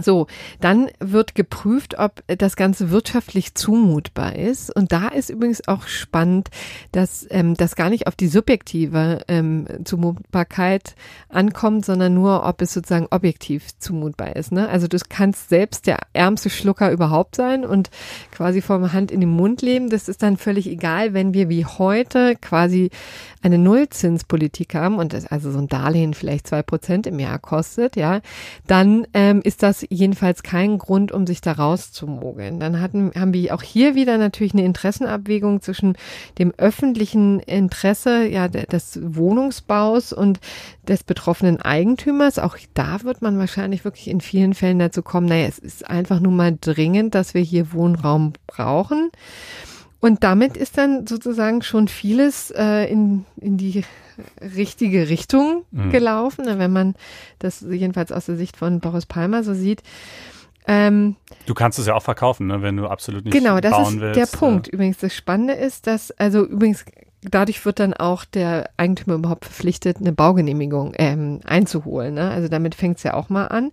So, 0.00 0.26
dann 0.60 0.88
wird 1.00 1.34
geprüft, 1.34 1.98
ob 1.98 2.22
das 2.26 2.56
Ganze 2.56 2.90
wirtschaftlich 2.90 3.54
zumutbar 3.54 4.36
ist. 4.36 4.74
Und 4.74 4.92
da 4.92 5.08
ist 5.08 5.30
übrigens 5.30 5.66
auch 5.68 5.86
spannend, 5.86 6.50
dass 6.92 7.26
ähm, 7.30 7.54
das 7.54 7.76
gar 7.76 7.90
nicht 7.90 8.06
auf 8.06 8.16
die 8.16 8.28
subjektive 8.28 9.22
ähm, 9.28 9.66
Zumutbarkeit 9.84 10.94
ankommt, 11.28 11.84
sondern 11.84 12.14
nur, 12.14 12.44
ob 12.44 12.60
es 12.62 12.72
sozusagen 12.72 13.06
objektiv 13.10 13.78
zumutbar 13.78 14.36
ist. 14.36 14.52
Ne? 14.52 14.68
Also 14.68 14.88
du 14.88 14.98
kannst 15.08 15.48
selbst 15.48 15.86
der 15.86 15.98
ärmste 16.12 16.50
Schlucker 16.50 16.90
überhaupt 16.90 17.36
sein 17.36 17.64
und 17.64 17.90
quasi 18.30 18.60
vom 18.60 18.92
Hand 18.92 19.10
in 19.10 19.20
den 19.20 19.30
Mund 19.30 19.62
leben. 19.62 19.90
Das 19.90 20.08
ist 20.08 20.22
dann 20.22 20.36
völlig 20.36 20.68
egal, 20.68 21.14
wenn 21.14 21.34
wir 21.34 21.48
wie 21.48 21.64
heute 21.64 22.36
quasi 22.36 22.90
eine 23.42 23.58
Nullzinspolitik 23.58 24.74
haben 24.74 24.96
und 24.96 25.12
das 25.12 25.26
also 25.26 25.52
so 25.52 25.58
ein 25.58 25.68
Darlehen 25.68 26.14
vielleicht 26.14 26.46
zwei 26.46 26.62
Prozent 26.62 27.06
im 27.06 27.18
Jahr 27.18 27.38
kostet, 27.38 27.96
ja, 27.96 28.20
dann 28.66 29.06
ähm, 29.12 29.40
ist 29.42 29.62
das 29.62 29.83
jedenfalls 29.90 30.42
kein 30.42 30.78
Grund, 30.78 31.12
um 31.12 31.26
sich 31.26 31.40
da 31.40 31.52
rauszumogeln. 31.52 32.60
Dann 32.60 32.80
hatten, 32.80 33.12
haben 33.14 33.32
wir 33.32 33.54
auch 33.54 33.62
hier 33.62 33.94
wieder 33.94 34.18
natürlich 34.18 34.54
eine 34.54 34.64
Interessenabwägung 34.64 35.60
zwischen 35.60 35.96
dem 36.38 36.52
öffentlichen 36.56 37.40
Interesse, 37.40 38.26
ja, 38.26 38.48
des 38.48 39.00
Wohnungsbaus 39.02 40.12
und 40.12 40.40
des 40.88 41.04
betroffenen 41.04 41.60
Eigentümers. 41.60 42.38
Auch 42.38 42.56
da 42.74 43.02
wird 43.02 43.22
man 43.22 43.38
wahrscheinlich 43.38 43.84
wirklich 43.84 44.08
in 44.08 44.20
vielen 44.20 44.54
Fällen 44.54 44.78
dazu 44.78 45.02
kommen, 45.02 45.26
naja, 45.26 45.46
es 45.46 45.58
ist 45.58 45.88
einfach 45.88 46.20
nur 46.20 46.32
mal 46.32 46.56
dringend, 46.60 47.14
dass 47.14 47.34
wir 47.34 47.42
hier 47.42 47.72
Wohnraum 47.72 48.32
brauchen. 48.46 49.10
Und 50.04 50.22
damit 50.22 50.58
ist 50.58 50.76
dann 50.76 51.06
sozusagen 51.06 51.62
schon 51.62 51.88
vieles 51.88 52.50
äh, 52.50 52.84
in, 52.92 53.24
in 53.40 53.56
die 53.56 53.84
richtige 54.54 55.08
Richtung 55.08 55.64
mhm. 55.70 55.88
gelaufen, 55.88 56.44
wenn 56.44 56.74
man 56.74 56.94
das 57.38 57.62
jedenfalls 57.62 58.12
aus 58.12 58.26
der 58.26 58.36
Sicht 58.36 58.58
von 58.58 58.80
Boris 58.80 59.06
Palmer 59.06 59.42
so 59.42 59.54
sieht. 59.54 59.82
Ähm, 60.66 61.16
du 61.46 61.54
kannst 61.54 61.78
es 61.78 61.86
ja 61.86 61.94
auch 61.94 62.02
verkaufen, 62.02 62.48
ne, 62.48 62.60
wenn 62.60 62.76
du 62.76 62.86
absolut 62.86 63.24
nicht 63.24 63.32
genau, 63.32 63.58
bauen 63.58 63.62
willst. 63.62 63.70
Genau, 63.92 64.12
das 64.12 64.24
ist 64.26 64.32
der 64.32 64.38
Punkt. 64.38 64.68
Übrigens, 64.68 64.98
das 64.98 65.14
Spannende 65.14 65.54
ist, 65.54 65.86
dass, 65.86 66.10
also 66.10 66.44
übrigens 66.44 66.84
dadurch 67.30 67.64
wird 67.64 67.80
dann 67.80 67.94
auch 67.94 68.24
der 68.24 68.70
Eigentümer 68.76 69.16
überhaupt 69.16 69.44
verpflichtet, 69.44 69.98
eine 69.98 70.12
Baugenehmigung 70.12 70.94
ähm, 70.98 71.40
einzuholen. 71.44 72.14
Ne? 72.14 72.30
Also 72.30 72.48
damit 72.48 72.74
fängt 72.74 72.98
es 72.98 73.02
ja 73.02 73.14
auch 73.14 73.28
mal 73.28 73.46
an. 73.46 73.72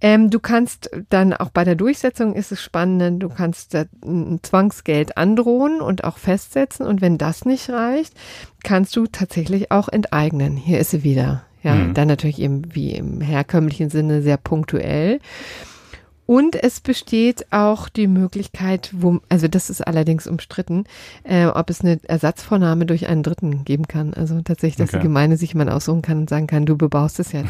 Ähm, 0.00 0.30
du 0.30 0.40
kannst 0.40 0.90
dann 1.10 1.32
auch 1.32 1.50
bei 1.50 1.64
der 1.64 1.74
Durchsetzung 1.74 2.34
ist 2.34 2.52
es 2.52 2.62
spannend, 2.62 3.22
du 3.22 3.28
kannst 3.28 3.74
ein 3.74 4.40
Zwangsgeld 4.42 5.16
androhen 5.16 5.80
und 5.80 6.04
auch 6.04 6.18
festsetzen. 6.18 6.86
Und 6.86 7.00
wenn 7.00 7.18
das 7.18 7.44
nicht 7.44 7.70
reicht, 7.70 8.14
kannst 8.64 8.96
du 8.96 9.06
tatsächlich 9.06 9.70
auch 9.70 9.88
enteignen. 9.88 10.56
Hier 10.56 10.78
ist 10.78 10.90
sie 10.90 11.04
wieder. 11.04 11.42
Ja, 11.62 11.74
mhm. 11.74 11.94
dann 11.94 12.06
natürlich 12.06 12.38
eben 12.38 12.74
wie 12.74 12.92
im 12.92 13.20
herkömmlichen 13.20 13.90
Sinne 13.90 14.22
sehr 14.22 14.36
punktuell. 14.36 15.18
Und 16.28 16.62
es 16.62 16.80
besteht 16.80 17.46
auch 17.52 17.88
die 17.88 18.06
Möglichkeit, 18.06 18.90
wo, 18.92 19.20
also 19.30 19.48
das 19.48 19.70
ist 19.70 19.80
allerdings 19.80 20.26
umstritten, 20.26 20.84
äh, 21.24 21.46
ob 21.46 21.70
es 21.70 21.80
eine 21.80 22.00
Ersatzvornahme 22.02 22.84
durch 22.84 23.06
einen 23.06 23.22
Dritten 23.22 23.64
geben 23.64 23.88
kann. 23.88 24.12
Also 24.12 24.38
tatsächlich, 24.42 24.76
dass 24.76 24.90
okay. 24.90 24.98
die 24.98 25.04
Gemeinde 25.04 25.38
sich 25.38 25.54
jemand 25.54 25.70
aussuchen 25.70 26.02
kann 26.02 26.18
und 26.18 26.28
sagen 26.28 26.46
kann, 26.46 26.66
du 26.66 26.76
bebaust 26.76 27.18
es 27.18 27.32
ja. 27.32 27.44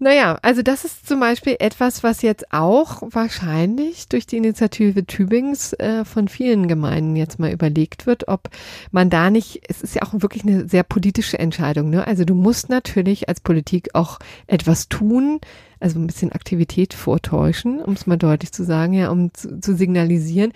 Naja, 0.00 0.38
also 0.42 0.62
das 0.62 0.84
ist 0.84 1.06
zum 1.06 1.20
Beispiel 1.20 1.56
etwas, 1.60 2.02
was 2.02 2.20
jetzt 2.22 2.52
auch 2.52 3.02
wahrscheinlich 3.10 4.08
durch 4.08 4.26
die 4.26 4.36
Initiative 4.36 5.06
Tübings 5.06 5.72
äh, 5.74 6.04
von 6.04 6.26
vielen 6.26 6.66
Gemeinden 6.66 7.14
jetzt 7.14 7.38
mal 7.38 7.52
überlegt 7.52 8.04
wird, 8.04 8.26
ob 8.26 8.50
man 8.90 9.08
da 9.08 9.30
nicht, 9.30 9.62
es 9.68 9.82
ist 9.82 9.94
ja 9.94 10.02
auch 10.02 10.12
wirklich 10.14 10.42
eine 10.42 10.68
sehr 10.68 10.82
politische 10.82 11.38
Entscheidung, 11.38 11.90
ne? 11.90 12.06
Also 12.06 12.24
du 12.24 12.34
musst 12.34 12.68
natürlich 12.68 13.28
als 13.28 13.40
Politik 13.40 13.90
auch 13.94 14.18
etwas 14.48 14.88
tun, 14.88 15.40
also 15.78 16.00
ein 16.00 16.08
bisschen 16.08 16.32
Aktivität 16.32 16.92
vortäuschen, 16.92 17.80
um 17.80 17.92
es 17.92 18.06
mal 18.06 18.16
deutlich 18.16 18.52
zu 18.52 18.64
sagen, 18.64 18.94
ja, 18.94 19.10
um 19.10 19.32
zu, 19.32 19.60
zu 19.60 19.76
signalisieren, 19.76 20.52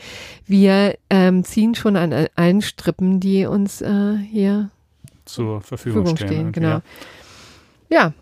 wir 0.47 0.99
ähm, 1.11 1.45
ziehen 1.45 1.77
schon 1.77 1.97
an 1.97 2.13
allen 2.35 2.61
Strippen, 2.61 3.21
die 3.21 3.47
uns 3.47 3.83
äh, 3.83 4.17
hier 4.17 4.71
zur 5.27 5.61
Verfügung, 5.61 6.07
Verfügung 6.07 6.17
stehen. 6.17 6.29
stehen 6.29 6.53
genau. 6.53 6.69
Ja. 6.69 6.83
ja, 7.91 8.13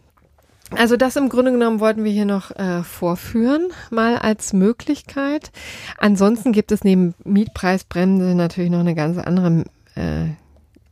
Also 0.74 0.96
das 0.96 1.14
im 1.16 1.28
Grunde 1.28 1.52
genommen 1.52 1.80
wollten 1.80 2.02
wir 2.02 2.10
hier 2.10 2.24
noch 2.24 2.50
äh, 2.50 2.82
vorführen, 2.82 3.68
mal 3.90 4.16
als 4.16 4.52
Möglichkeit. 4.52 5.52
Ansonsten 5.98 6.52
gibt 6.52 6.72
es 6.72 6.82
neben 6.82 7.14
Mietpreisbremse 7.24 8.34
natürlich 8.34 8.70
noch 8.70 8.80
eine 8.80 8.96
ganz 8.96 9.16
andere 9.18 9.64
äh, 9.94 10.30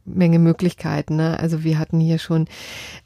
Menge 0.07 0.39
Möglichkeiten. 0.39 1.16
Ne? 1.16 1.39
Also 1.41 1.64
wir 1.64 1.79
hatten 1.79 1.99
hier 1.99 2.18
schon 2.18 2.47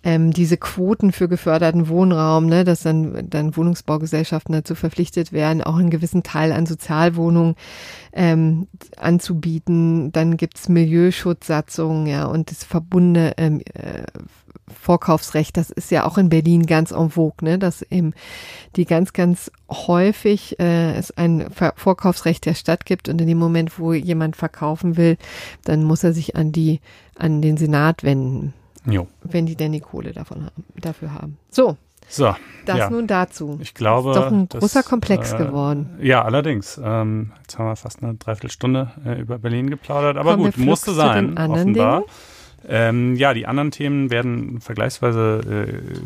ähm, 0.03 0.33
diese 0.33 0.57
Quoten 0.57 1.13
für 1.13 1.29
geförderten 1.29 1.89
Wohnraum, 1.89 2.47
ne? 2.47 2.65
dass 2.65 2.83
dann, 2.83 3.31
dann 3.31 3.57
Wohnungsbaugesellschaften 3.57 4.53
dazu 4.53 4.75
verpflichtet 4.75 5.33
werden, 5.33 5.63
auch 5.63 5.77
einen 5.77 5.91
gewissen 5.91 6.23
Teil 6.23 6.53
an 6.53 6.67
Sozialwohnungen 6.67 7.55
ähm, 8.13 8.67
anzubieten. 8.97 10.13
Dann 10.13 10.37
gibt's 10.37 10.69
Milieuschutzsatzungen 10.69 12.07
ja, 12.07 12.27
und 12.27 12.51
das 12.51 12.65
verbundene 12.65 13.35
ähm, 13.39 13.61
äh, 13.75 14.03
Vorkaufsrecht, 14.81 15.57
das 15.57 15.71
ist 15.71 15.91
ja 15.91 16.05
auch 16.05 16.19
in 16.19 16.29
Berlin 16.29 16.67
ganz 16.67 16.91
en 16.91 17.11
vogue, 17.11 17.49
ne? 17.49 17.59
dass 17.59 17.83
eben 17.83 18.15
die 18.77 18.85
ganz, 18.85 19.13
ganz 19.13 19.51
häufig 19.71 20.59
äh, 20.61 20.93
es 20.95 21.11
ein 21.17 21.47
Vorkaufsrecht 21.77 22.47
der 22.47 22.55
Stadt 22.55 22.85
gibt 22.85 23.09
und 23.09 23.21
in 23.21 23.27
dem 23.27 23.39
Moment, 23.39 23.79
wo 23.79 23.93
jemand 23.93 24.37
verkaufen 24.37 24.97
will, 24.97 25.17
dann 25.65 25.85
muss 25.85 26.05
er 26.05 26.13
sich 26.13 26.37
an 26.37 26.53
die, 26.53 26.81
an 27.17 27.43
den 27.43 27.57
Senat 27.57 28.05
wenden. 28.05 28.55
Jo. 28.87 29.07
Wenn 29.23 29.47
die 29.47 29.57
denn 29.57 29.73
die 29.73 29.81
Kohle 29.81 30.13
davon 30.13 30.45
haben, 30.45 30.65
dafür 30.77 31.15
haben. 31.15 31.39
So. 31.51 31.77
So. 32.09 32.35
Das 32.65 32.79
ja. 32.79 32.91
nun 32.91 33.07
dazu. 33.07 33.59
Ich 33.61 33.75
glaube. 33.75 34.15
Das 34.15 34.17
ist 34.17 34.25
doch 34.25 34.33
ein 34.33 34.49
das, 34.49 34.61
großer 34.61 34.83
Komplex 34.83 35.33
äh, 35.33 35.39
geworden. 35.39 35.99
Ja, 36.01 36.23
allerdings. 36.23 36.81
Ähm, 36.83 37.33
jetzt 37.43 37.59
haben 37.59 37.67
wir 37.67 37.77
fast 37.77 38.03
eine 38.03 38.15
Dreiviertelstunde 38.15 38.93
äh, 39.05 39.21
über 39.21 39.39
Berlin 39.39 39.69
geplaudert, 39.69 40.17
aber 40.17 40.33
Kommen 40.33 40.53
gut, 40.53 40.57
musste 40.59 40.93
sein, 40.93 41.37
offenbar. 41.37 42.01
Dingen? 42.01 42.11
Ähm, 42.69 43.17
ja, 43.17 43.33
die 43.33 43.47
anderen 43.47 43.71
Themen 43.71 44.11
werden 44.11 44.61
vergleichsweise 44.61 45.41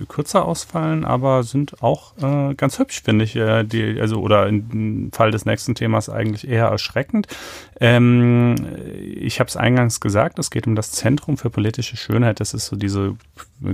äh, 0.01 0.07
kürzer 0.07 0.45
ausfallen, 0.45 1.05
aber 1.05 1.43
sind 1.43 1.83
auch 1.83 2.17
äh, 2.23 2.55
ganz 2.55 2.79
hübsch, 2.79 3.03
finde 3.03 3.25
ich. 3.25 3.35
Äh, 3.35 3.65
die, 3.65 4.01
also 4.01 4.21
oder 4.21 4.47
im 4.47 5.11
Fall 5.13 5.33
des 5.33 5.45
nächsten 5.45 5.75
Themas 5.75 6.09
eigentlich 6.09 6.49
eher 6.49 6.67
erschreckend. 6.67 7.27
Ähm, 7.81 8.55
ich 9.01 9.41
habe 9.41 9.49
es 9.49 9.57
eingangs 9.57 10.01
gesagt, 10.01 10.39
es 10.39 10.51
geht 10.51 10.67
um 10.67 10.77
das 10.77 10.93
Zentrum 10.93 11.37
für 11.37 11.51
politische 11.51 11.97
Schönheit. 11.97 12.39
Das 12.39 12.55
ist 12.55 12.67
so 12.67 12.77
diese 12.77 13.17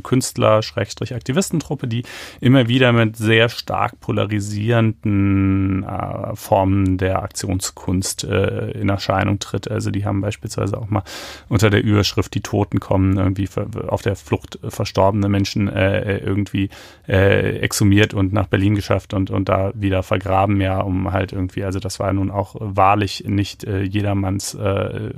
Künstler-Aktivistentruppe, 0.03 1.89
die 1.89 2.05
immer 2.41 2.69
wieder 2.69 2.93
mit 2.93 3.17
sehr 3.17 3.49
stark 3.49 4.01
polarisierenden 4.01 5.85
äh, 5.85 6.37
Formen 6.37 6.99
der 6.99 7.23
Aktionskunst 7.23 8.25
äh, 8.25 8.71
in 8.73 8.89
Erscheinung 8.89 9.39
tritt. 9.39 9.71
Also 9.71 9.91
die 9.91 10.05
haben 10.05 10.21
beispielsweise 10.21 10.79
auch 10.79 10.89
mal 10.89 11.03
unter 11.49 11.71
der 11.71 11.83
Überschrift 11.83 12.35
Die 12.35 12.41
Toten 12.41 12.81
kommen, 12.81 13.17
irgendwie 13.17 13.49
auf 13.87 14.03
der 14.03 14.17
Flucht 14.17 14.59
verstorbene 14.69 15.29
Menschen 15.29 15.69
äh, 15.69 16.19
irgendwie 16.19 16.71
äh, 17.07 17.59
exhumiert 17.59 18.15
und 18.15 18.33
nach 18.33 18.47
Berlin 18.47 18.75
geschafft 18.75 19.15
und, 19.15 19.31
und 19.31 19.49
da 19.49 19.73
wieder 19.75 20.03
vergraben, 20.03 20.61
ja, 20.61 20.81
um 20.81 21.13
halt 21.13 21.33
irgendwie, 21.33 21.65
also 21.65 21.79
das 21.81 21.99
war 22.01 22.13
nun 22.13 22.31
auch 22.31 22.57
wahrlich 22.59 23.25
nicht 23.27 23.65
äh, 23.65 23.83
jedermanns 23.83 24.55
äh, 24.55 25.11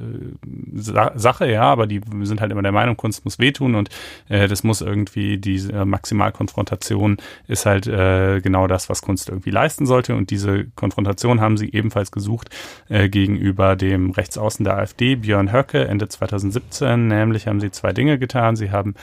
Sa 0.74 1.12
Sache, 1.16 1.50
ja, 1.50 1.62
aber 1.62 1.86
die 1.86 2.00
sind 2.22 2.40
halt 2.40 2.52
immer 2.52 2.62
der 2.62 2.72
Meinung, 2.72 2.96
Kunst 2.96 3.24
muss 3.24 3.38
wehtun 3.38 3.74
und 3.74 3.88
das 4.28 4.59
muss 4.64 4.80
irgendwie, 4.80 5.38
diese 5.38 5.72
äh, 5.72 5.84
Maximalkonfrontation 5.84 7.18
ist 7.48 7.66
halt 7.66 7.86
äh, 7.86 8.40
genau 8.40 8.66
das, 8.66 8.88
was 8.88 9.02
Kunst 9.02 9.28
irgendwie 9.28 9.50
leisten 9.50 9.86
sollte. 9.86 10.14
Und 10.14 10.30
diese 10.30 10.66
Konfrontation 10.76 11.40
haben 11.40 11.56
sie 11.56 11.72
ebenfalls 11.72 12.10
gesucht 12.10 12.50
äh, 12.88 13.08
gegenüber 13.08 13.76
dem 13.76 14.10
Rechtsaußen 14.10 14.64
der 14.64 14.78
AfD, 14.78 15.16
Björn 15.16 15.52
Höcke, 15.52 15.86
Ende 15.86 16.08
2017, 16.08 17.08
nämlich 17.08 17.46
haben 17.46 17.60
sie 17.60 17.70
zwei 17.70 17.92
Dinge 17.92 18.18
getan. 18.18 18.56
Sie 18.56 18.70
haben 18.70 18.94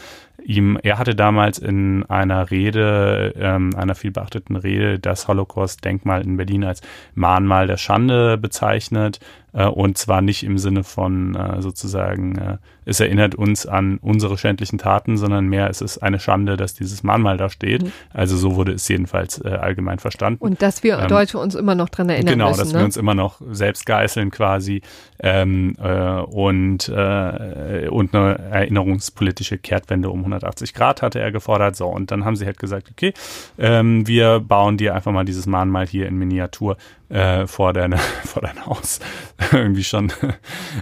ihm, 0.43 0.77
er 0.81 0.97
hatte 0.97 1.15
damals 1.15 1.59
in 1.59 2.03
einer 2.05 2.49
Rede, 2.49 3.33
ähm, 3.37 3.71
einer 3.75 3.95
vielbeachteten 3.95 4.55
Rede, 4.55 4.99
das 4.99 5.27
Holocaust-Denkmal 5.27 6.21
in 6.21 6.37
Berlin 6.37 6.63
als 6.63 6.81
Mahnmal 7.15 7.67
der 7.67 7.77
Schande 7.77 8.37
bezeichnet 8.37 9.19
und 9.65 9.97
zwar 9.97 10.21
nicht 10.21 10.43
im 10.43 10.57
Sinne 10.57 10.83
von 10.83 11.35
äh, 11.35 11.61
sozusagen, 11.61 12.37
äh, 12.37 12.57
es 12.85 12.99
erinnert 12.99 13.35
uns 13.35 13.65
an 13.65 13.97
unsere 13.97 14.37
schändlichen 14.37 14.77
Taten, 14.77 15.17
sondern 15.17 15.47
mehr 15.47 15.69
es 15.69 15.81
ist 15.81 15.97
eine 15.97 16.19
Schande, 16.19 16.57
dass 16.57 16.75
dieses 16.75 17.01
Mahnmal 17.03 17.37
da 17.37 17.49
steht. 17.49 17.83
Mhm. 17.83 17.91
Also 18.13 18.37
so 18.37 18.55
wurde 18.55 18.73
es 18.73 18.87
jedenfalls 18.87 19.43
äh, 19.43 19.49
allgemein 19.49 19.99
verstanden. 19.99 20.43
Und 20.43 20.61
dass 20.61 20.83
wir 20.83 20.99
ähm, 20.99 21.07
Deutsche 21.07 21.39
uns 21.39 21.55
immer 21.55 21.73
noch 21.73 21.89
dran 21.89 22.09
erinnern 22.09 22.33
genau, 22.33 22.49
müssen. 22.49 22.57
Genau, 22.57 22.63
dass 22.65 22.73
ne? 22.73 22.79
wir 22.79 22.85
uns 22.85 22.97
immer 22.97 23.15
noch 23.15 23.41
selbst 23.49 23.85
geißeln 23.85 24.29
quasi 24.29 24.81
ähm, 25.19 25.75
äh, 25.81 26.19
und, 26.21 26.89
äh, 26.89 27.87
und 27.89 28.15
eine 28.15 28.37
erinnerungspolitische 28.51 29.57
Kehrtwende 29.57 30.11
um 30.11 30.19
180 30.19 30.73
Grad 30.73 31.01
hatte 31.01 31.19
er 31.19 31.31
gefordert. 31.31 31.75
So, 31.75 31.87
und 31.87 32.11
dann 32.11 32.25
haben 32.25 32.35
sie 32.35 32.45
halt 32.45 32.59
gesagt, 32.59 32.89
okay, 32.91 33.13
ähm, 33.57 34.07
wir 34.07 34.39
bauen 34.39 34.77
dir 34.77 34.93
einfach 34.93 35.11
mal 35.11 35.25
dieses 35.25 35.47
Mahnmal 35.47 35.87
hier 35.87 36.07
in 36.07 36.15
Miniatur 36.15 36.77
äh, 37.09 37.47
vor, 37.47 37.73
deine, 37.73 37.97
vor 38.25 38.41
dein 38.41 38.65
Haus. 38.65 38.99
Irgendwie 39.51 39.83
schon. 39.83 40.11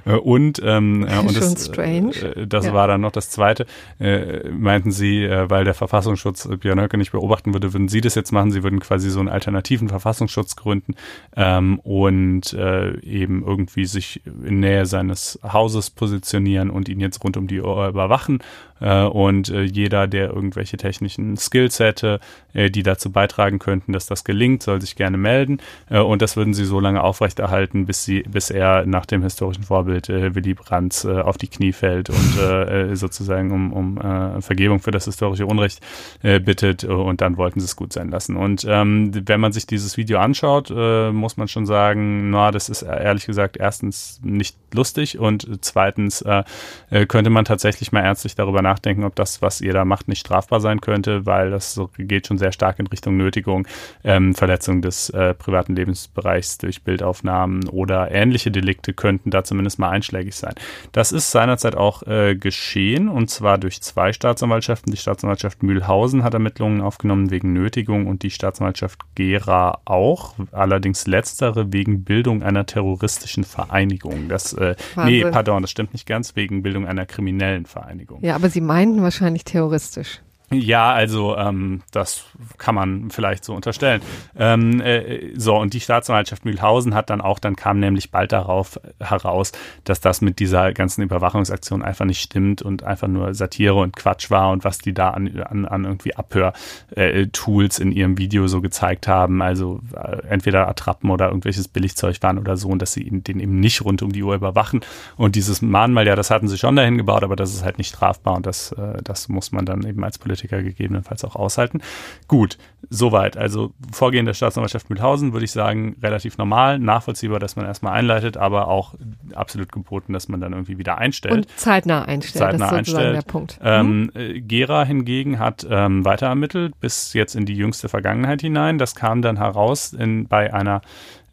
und 0.05 0.61
ähm, 0.63 1.05
äh, 1.07 1.19
und 1.19 1.37
das, 1.37 1.65
strange. 1.65 2.15
Äh, 2.15 2.47
das 2.47 2.65
ja. 2.65 2.73
war 2.73 2.87
dann 2.87 3.01
noch 3.01 3.11
das 3.11 3.29
Zweite. 3.29 3.65
Äh, 3.99 4.49
meinten 4.49 4.91
sie, 4.91 5.23
äh, 5.23 5.49
weil 5.49 5.65
der 5.65 5.73
Verfassungsschutz 5.73 6.47
Björn 6.59 6.79
Höcke 6.79 6.97
nicht 6.97 7.11
beobachten 7.11 7.53
würde, 7.53 7.73
würden 7.73 7.87
sie 7.87 8.01
das 8.01 8.15
jetzt 8.15 8.31
machen. 8.31 8.51
Sie 8.51 8.63
würden 8.63 8.79
quasi 8.79 9.09
so 9.09 9.19
einen 9.19 9.29
alternativen 9.29 9.89
Verfassungsschutz 9.89 10.55
gründen 10.55 10.95
ähm, 11.35 11.79
und 11.79 12.53
äh, 12.53 12.97
eben 13.01 13.43
irgendwie 13.45 13.85
sich 13.85 14.21
in 14.25 14.59
Nähe 14.59 14.85
seines 14.85 15.39
Hauses 15.43 15.89
positionieren 15.89 16.69
und 16.69 16.89
ihn 16.89 16.99
jetzt 16.99 17.23
rund 17.23 17.37
um 17.37 17.47
die 17.47 17.61
Uhr 17.61 17.87
überwachen 17.87 18.39
äh, 18.74 18.74
und 18.79 19.49
äh, 19.49 19.63
jeder, 19.63 20.07
der 20.07 20.31
irgendwelche 20.31 20.77
technischen 20.77 21.37
Skills 21.37 21.79
hätte, 21.79 22.19
äh, 22.53 22.69
die 22.69 22.83
dazu 22.83 23.11
beitragen 23.11 23.59
könnten, 23.59 23.93
dass 23.93 24.05
das 24.05 24.23
gelingt, 24.23 24.63
soll 24.63 24.81
sich 24.81 24.95
gerne 24.95 25.17
melden. 25.17 25.59
Äh, 25.89 25.99
und 25.99 26.21
das 26.21 26.35
würden 26.35 26.53
sie 26.53 26.65
so 26.65 26.79
lange 26.79 27.03
aufrechterhalten, 27.03 27.85
bis 27.85 28.03
sie, 28.03 28.23
bis 28.23 28.49
er 28.49 28.85
nach 28.85 29.05
dem 29.05 29.23
historischen 29.23 29.63
Vorbild 29.63 30.09
äh, 30.09 30.35
Willy 30.35 30.53
Brandt 30.55 31.05
äh, 31.05 31.21
auf 31.21 31.37
die 31.37 31.47
Knie 31.47 31.71
fällt 31.71 32.09
und 32.09 32.37
äh, 32.39 32.91
äh 32.91 32.95
sozusagen 32.95 33.51
um, 33.51 33.73
um 33.73 33.97
äh, 33.97 34.41
Vergebung 34.41 34.79
für 34.79 34.91
das 34.91 35.05
historische 35.05 35.45
Unrecht 35.45 35.81
äh, 36.23 36.39
bittet. 36.39 36.83
Und 36.83 37.21
dann 37.21 37.37
wollten 37.37 37.59
sie 37.59 37.65
es 37.65 37.75
gut 37.75 37.93
sein 37.93 38.09
lassen. 38.09 38.35
Und 38.35 38.65
ähm, 38.67 39.11
wenn 39.27 39.39
man 39.39 39.51
sich 39.51 39.67
dieses 39.67 39.97
Video 39.97 40.19
anschaut, 40.19 40.71
äh, 40.75 41.11
muss 41.11 41.37
man 41.37 41.47
schon 41.47 41.65
sagen, 41.65 42.29
na, 42.29 42.51
das 42.51 42.69
ist 42.69 42.81
ehrlich 42.81 43.25
gesagt 43.25 43.57
erstens 43.57 44.19
nicht 44.23 44.57
lustig 44.73 45.19
und 45.19 45.47
zweitens 45.61 46.21
äh, 46.21 46.43
äh 46.89 47.05
könnte 47.05 47.29
man 47.29 47.45
tatsächlich 47.45 47.91
mal 47.91 48.01
ernstlich 48.01 48.35
darüber 48.35 48.61
nachdenken, 48.65 49.03
ob 49.03 49.15
das, 49.15 49.41
was 49.41 49.61
ihr 49.61 49.73
da 49.73 49.85
macht, 49.85 50.07
nicht 50.07 50.19
strafbar 50.19 50.59
sein 50.59 50.81
könnte, 50.81 51.25
weil 51.25 51.51
das 51.51 51.79
geht 51.97 52.27
schon 52.27 52.37
sehr 52.37 52.51
stark 52.51 52.79
in 52.79 52.87
Richtung 52.87 53.15
Nötigung, 53.15 53.67
ähm, 54.03 54.35
Verletzung 54.35 54.81
des 54.81 55.09
äh, 55.11 55.33
privaten 55.33 55.75
Lebensbereichs 55.75 56.57
durch 56.57 56.83
Bildaufnahmen 56.83 57.69
oder 57.69 58.11
ähnliche 58.11 58.51
Delikte 58.51 58.93
könnten 58.93 59.29
da 59.29 59.43
zumindest 59.43 59.79
mal 59.79 59.89
einschlägig 59.89 60.35
sein. 60.35 60.55
Das 60.91 61.11
ist 61.11 61.31
seinerzeit 61.31 61.75
auch 61.75 62.03
äh, 62.03 62.35
geschehen 62.35 63.07
und 63.07 63.29
zwar 63.29 63.57
durch 63.57 63.81
zwei 63.81 64.11
Staatsanwaltschaften. 64.11 64.91
Die 64.91 64.97
Staatsanwaltschaft 64.97 65.63
Mühlhausen 65.63 66.23
hat 66.23 66.33
Ermittlungen 66.33 66.81
aufgenommen 66.81 67.29
wegen 67.31 67.53
Nötigung 67.53 68.07
und 68.07 68.23
die 68.23 68.31
Staatsanwaltschaft 68.31 68.99
Gera 69.15 69.79
auch, 69.85 70.35
allerdings 70.51 71.07
letztere 71.07 71.71
wegen 71.71 72.03
Bildung 72.03 72.43
einer 72.43 72.65
terroristischen 72.65 73.43
Vereinigung. 73.43 74.27
Das, 74.27 74.53
äh, 74.53 74.75
nee, 75.05 75.23
pardon, 75.23 75.61
das 75.61 75.71
stimmt 75.71 75.93
nicht 75.93 76.05
ganz, 76.07 76.35
wegen 76.35 76.63
Bildung 76.63 76.87
einer 76.87 77.05
kriminellen 77.05 77.65
Vereinigung. 77.65 78.23
Ja, 78.23 78.35
aber 78.35 78.49
Sie 78.55 78.61
meinten 78.61 79.01
wahrscheinlich 79.01 79.43
terroristisch. 79.43 80.21
Ja, 80.51 80.93
also 80.93 81.35
ähm, 81.37 81.81
das 81.91 82.25
kann 82.59 82.75
man 82.75 83.09
vielleicht 83.09 83.43
so 83.43 83.55
unterstellen. 83.55 84.01
Ähm, 84.37 84.79
äh, 84.79 85.31
so, 85.35 85.55
und 85.57 85.73
die 85.73 85.79
Staatsanwaltschaft 85.79 86.45
Mühlhausen 86.45 86.93
hat 86.93 87.09
dann 87.09 87.19
auch, 87.19 87.39
dann 87.39 87.55
kam 87.55 87.79
nämlich 87.79 88.11
bald 88.11 88.31
darauf 88.31 88.79
heraus, 88.99 89.53
dass 89.85 90.01
das 90.01 90.21
mit 90.21 90.37
dieser 90.37 90.71
ganzen 90.71 91.01
Überwachungsaktion 91.01 91.81
einfach 91.81 92.05
nicht 92.05 92.21
stimmt 92.21 92.61
und 92.61 92.83
einfach 92.83 93.07
nur 93.07 93.33
Satire 93.33 93.73
und 93.73 93.95
Quatsch 93.95 94.29
war 94.29 94.51
und 94.51 94.63
was 94.63 94.77
die 94.77 94.93
da 94.93 95.09
an, 95.09 95.41
an, 95.41 95.65
an 95.65 95.83
irgendwie 95.83 96.15
Abhörtools 96.15 97.79
äh, 97.79 97.81
in 97.81 97.91
ihrem 97.91 98.17
Video 98.19 98.47
so 98.47 98.61
gezeigt 98.61 99.07
haben, 99.07 99.41
also 99.41 99.79
äh, 99.95 100.27
entweder 100.29 100.67
Attrappen 100.67 101.09
oder 101.09 101.27
irgendwelches 101.27 101.67
Billigzeug 101.67 102.17
waren 102.21 102.37
oder 102.37 102.55
so 102.55 102.69
und 102.69 102.83
dass 102.83 102.93
sie 102.93 103.03
den 103.09 103.39
eben 103.39 103.59
nicht 103.59 103.83
rund 103.83 104.03
um 104.03 104.11
die 104.11 104.21
Uhr 104.21 104.35
überwachen. 104.35 104.81
Und 105.17 105.35
dieses 105.35 105.63
Mahnmal, 105.63 106.05
ja, 106.05 106.15
das 106.15 106.29
hatten 106.29 106.47
sie 106.47 106.59
schon 106.59 106.75
dahin 106.75 106.97
gebaut, 106.97 107.23
aber 107.23 107.35
das 107.35 107.51
ist 107.51 107.63
halt 107.63 107.79
nicht 107.79 107.89
strafbar 107.89 108.35
und 108.35 108.45
das, 108.45 108.71
äh, 108.73 109.01
das 109.03 109.27
muss 109.27 109.51
man 109.51 109.65
dann 109.65 109.83
eben 109.87 110.03
als 110.03 110.19
Politiker 110.19 110.34
Politiker 110.35 110.61
gegebenenfalls 110.61 111.23
auch 111.23 111.35
aushalten. 111.35 111.81
Gut, 112.27 112.57
soweit. 112.89 113.37
Also 113.37 113.71
Vorgehen 113.91 114.25
der 114.25 114.33
Staatsanwaltschaft 114.33 114.89
Mühlhausen 114.89 115.33
würde 115.33 115.45
ich 115.45 115.51
sagen, 115.51 115.95
relativ 116.01 116.37
normal, 116.37 116.77
nachvollziehbar, 116.79 117.39
dass 117.39 117.55
man 117.55 117.65
erstmal 117.65 117.93
einleitet, 117.93 118.37
aber 118.37 118.67
auch 118.67 118.95
absolut 119.33 119.71
geboten, 119.71 120.13
dass 120.13 120.27
man 120.27 120.41
dann 120.41 120.53
irgendwie 120.53 120.77
wieder 120.77 120.97
einstellt. 120.97 121.33
Und 121.33 121.47
zeitnah 121.57 122.03
einstellt. 122.03 122.43
Zeitnah 122.43 122.57
das 122.57 122.71
ist 122.71 122.77
einstellt. 122.77 123.15
der 123.15 123.21
Punkt. 123.21 123.59
Ähm, 123.63 124.11
mhm. 124.13 124.47
Gera 124.47 124.83
hingegen 124.83 125.39
hat 125.39 125.65
ähm, 125.69 126.05
weiter 126.05 126.27
ermittelt, 126.27 126.79
bis 126.79 127.13
jetzt 127.13 127.35
in 127.35 127.45
die 127.45 127.55
jüngste 127.55 127.89
Vergangenheit 127.89 128.41
hinein. 128.41 128.77
Das 128.77 128.95
kam 128.95 129.21
dann 129.21 129.37
heraus 129.37 129.93
in, 129.93 130.27
bei 130.27 130.53
einer 130.53 130.81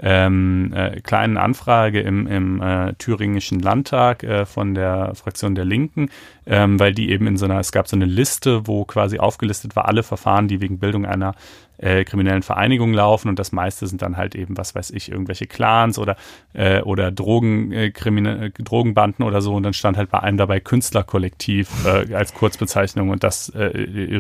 ähm, 0.02 0.72
äh, 0.74 1.00
kleinen 1.00 1.36
Anfrage 1.36 2.00
im, 2.00 2.26
im 2.26 2.60
äh, 2.60 2.92
thüringischen 2.94 3.60
Landtag 3.60 4.24
äh, 4.24 4.44
von 4.44 4.74
der 4.74 5.14
Fraktion 5.14 5.54
der 5.54 5.64
Linken, 5.64 6.10
ähm, 6.44 6.80
weil 6.80 6.92
die 6.92 7.10
eben 7.10 7.26
in 7.28 7.36
so 7.36 7.44
einer, 7.44 7.60
es 7.60 7.70
gab 7.70 7.86
so 7.86 7.96
eine 7.96 8.04
Liste, 8.04 8.66
wo 8.66 8.84
quasi 8.84 9.18
aufgelistet 9.18 9.76
war, 9.76 9.86
alle 9.86 10.02
Verfahren, 10.02 10.48
die 10.48 10.60
wegen 10.60 10.78
Bildung 10.78 11.06
einer 11.06 11.34
äh, 11.78 12.04
kriminellen 12.04 12.42
Vereinigungen 12.42 12.94
laufen 12.94 13.28
und 13.28 13.38
das 13.38 13.52
meiste 13.52 13.86
sind 13.86 14.02
dann 14.02 14.16
halt 14.16 14.34
eben, 14.34 14.56
was 14.56 14.74
weiß 14.74 14.90
ich, 14.90 15.10
irgendwelche 15.10 15.46
Clans 15.46 15.98
oder, 15.98 16.16
äh, 16.52 16.80
oder 16.80 17.10
Drogen, 17.10 17.72
äh, 17.72 17.90
Kriminelle, 17.90 18.46
äh, 18.46 18.50
Drogenbanden 18.50 19.24
oder 19.24 19.40
so. 19.40 19.54
Und 19.54 19.64
dann 19.64 19.72
stand 19.72 19.96
halt 19.96 20.10
bei 20.10 20.20
einem 20.20 20.38
dabei 20.38 20.60
Künstlerkollektiv 20.60 21.70
äh, 21.84 22.14
als 22.14 22.34
Kurzbezeichnung. 22.34 23.10
Und 23.10 23.24
das 23.24 23.48
äh, 23.50 23.64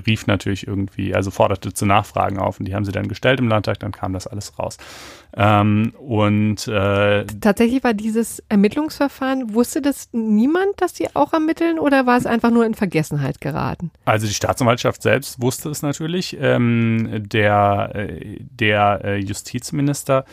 rief 0.06 0.26
natürlich 0.26 0.66
irgendwie, 0.66 1.14
also 1.14 1.30
forderte 1.30 1.72
zu 1.72 1.86
Nachfragen 1.86 2.38
auf. 2.38 2.58
Und 2.58 2.66
die 2.66 2.74
haben 2.74 2.84
sie 2.84 2.92
dann 2.92 3.08
gestellt 3.08 3.38
im 3.38 3.48
Landtag, 3.48 3.78
dann 3.78 3.92
kam 3.92 4.12
das 4.12 4.26
alles 4.26 4.58
raus. 4.58 4.76
Ähm, 5.34 5.94
und 5.98 6.68
äh, 6.68 7.24
tatsächlich 7.40 7.82
war 7.82 7.94
dieses 7.94 8.42
Ermittlungsverfahren, 8.48 9.54
wusste 9.54 9.80
das 9.80 10.10
niemand, 10.12 10.80
dass 10.80 10.94
sie 10.94 11.08
auch 11.14 11.32
ermitteln 11.32 11.78
oder 11.78 12.06
war 12.06 12.18
es 12.18 12.26
einfach 12.26 12.50
nur 12.50 12.66
in 12.66 12.74
Vergessenheit 12.74 13.40
geraten? 13.40 13.90
Also 14.04 14.26
die 14.26 14.34
Staatsanwaltschaft 14.34 15.02
selbst 15.02 15.40
wusste 15.40 15.70
es 15.70 15.82
natürlich. 15.82 16.36
Ähm, 16.38 17.22
der 17.28 17.92
äh, 17.94 18.36
der 18.40 19.00
äh, 19.04 19.16
Justizminister 19.16 20.24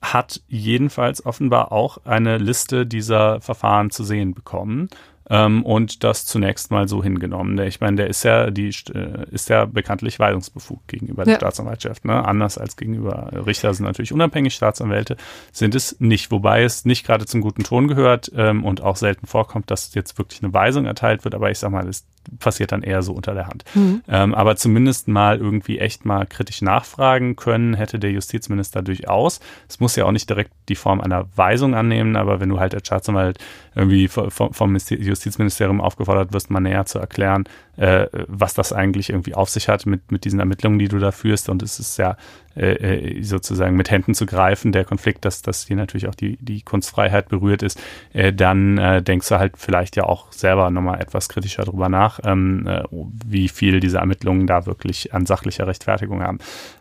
hat 0.00 0.40
jedenfalls 0.48 1.26
offenbar 1.26 1.72
auch 1.72 1.98
eine 2.04 2.38
Liste 2.38 2.86
dieser 2.86 3.40
Verfahren 3.40 3.90
zu 3.90 4.04
sehen 4.04 4.32
bekommen 4.32 4.88
ähm, 5.30 5.64
und 5.64 6.04
das 6.04 6.24
zunächst 6.24 6.70
mal 6.70 6.88
so 6.88 7.02
hingenommen. 7.02 7.58
Ich 7.66 7.80
meine, 7.80 7.96
der 7.96 8.06
ist 8.08 8.22
ja, 8.22 8.50
die 8.50 8.68
äh, 8.68 9.26
ist 9.30 9.48
ja 9.48 9.64
bekanntlich 9.66 10.18
weisungsbefugt 10.18 10.88
gegenüber 10.88 11.24
der 11.24 11.36
Staatsanwaltschaft. 11.36 12.04
Ne? 12.04 12.24
Anders 12.24 12.58
als 12.58 12.76
gegenüber 12.76 13.30
Richter 13.46 13.72
sind 13.74 13.84
natürlich 13.84 14.12
unabhängig, 14.12 14.54
Staatsanwälte 14.54 15.16
sind 15.52 15.74
es 15.74 16.00
nicht, 16.00 16.30
wobei 16.30 16.62
es 16.62 16.84
nicht 16.84 17.06
gerade 17.06 17.26
zum 17.26 17.40
guten 17.40 17.64
Ton 17.64 17.88
gehört 17.88 18.30
ähm, 18.34 18.64
und 18.64 18.82
auch 18.82 18.96
selten 18.96 19.26
vorkommt, 19.26 19.70
dass 19.70 19.94
jetzt 19.94 20.18
wirklich 20.18 20.42
eine 20.42 20.54
Weisung 20.54 20.86
erteilt 20.86 21.24
wird. 21.24 21.34
Aber 21.34 21.50
ich 21.50 21.58
sag 21.58 21.70
mal, 21.70 21.86
es 21.88 22.06
passiert 22.38 22.72
dann 22.72 22.82
eher 22.82 23.02
so 23.02 23.12
unter 23.12 23.34
der 23.34 23.46
Hand. 23.46 23.64
Mhm. 23.74 24.02
Ähm, 24.08 24.34
aber 24.34 24.56
zumindest 24.56 25.08
mal 25.08 25.38
irgendwie 25.38 25.78
echt 25.78 26.04
mal 26.04 26.26
kritisch 26.26 26.62
nachfragen 26.62 27.36
können, 27.36 27.74
hätte 27.74 27.98
der 27.98 28.12
Justizminister 28.12 28.82
durchaus. 28.82 29.40
Es 29.68 29.80
muss 29.80 29.96
ja 29.96 30.04
auch 30.04 30.12
nicht 30.12 30.28
direkt 30.28 30.52
die 30.68 30.74
Form 30.74 31.00
einer 31.00 31.26
Weisung 31.36 31.74
annehmen, 31.74 32.16
aber 32.16 32.40
wenn 32.40 32.48
du 32.48 32.60
halt 32.60 32.74
als 32.74 32.86
Staatsanwalt 32.86 33.38
irgendwie 33.74 34.08
vom, 34.08 34.30
vom 34.30 34.76
Justizministerium 34.76 35.80
aufgefordert 35.80 36.32
wirst, 36.32 36.50
mal 36.50 36.60
näher 36.60 36.86
zu 36.86 36.98
erklären, 36.98 37.44
äh, 37.78 38.06
was 38.26 38.54
das 38.54 38.72
eigentlich 38.72 39.10
irgendwie 39.10 39.34
auf 39.34 39.48
sich 39.48 39.68
hat 39.68 39.86
mit, 39.86 40.12
mit 40.12 40.24
diesen 40.24 40.40
Ermittlungen, 40.40 40.78
die 40.78 40.88
du 40.88 40.98
da 40.98 41.12
führst. 41.12 41.48
Und 41.48 41.62
es 41.62 41.78
ist 41.78 41.96
ja 41.96 42.16
äh, 42.58 42.72
äh, 42.72 43.22
sozusagen 43.22 43.76
mit 43.76 43.90
Händen 43.90 44.14
zu 44.14 44.26
greifen, 44.26 44.72
der 44.72 44.84
Konflikt, 44.84 45.24
dass, 45.24 45.42
dass 45.42 45.66
hier 45.68 45.76
natürlich 45.76 46.08
auch 46.08 46.14
die, 46.16 46.38
die 46.38 46.62
Kunstfreiheit 46.62 47.28
berührt 47.28 47.62
ist, 47.62 47.80
äh, 48.12 48.32
dann 48.32 48.78
äh, 48.78 49.00
denkst 49.00 49.28
du 49.28 49.38
halt 49.38 49.52
vielleicht 49.56 49.94
ja 49.94 50.04
auch 50.04 50.32
selber 50.32 50.68
nochmal 50.70 51.00
etwas 51.00 51.28
kritischer 51.28 51.62
drüber 51.62 51.88
nach, 51.88 52.18
ähm, 52.24 52.66
äh, 52.66 52.82
wie 52.90 53.48
viel 53.48 53.78
diese 53.78 53.98
Ermittlungen 53.98 54.48
da 54.48 54.66
wirklich 54.66 55.14
an 55.14 55.24
sachlicher 55.24 55.68
Rechtfertigung 55.68 56.20
haben. 56.20 56.38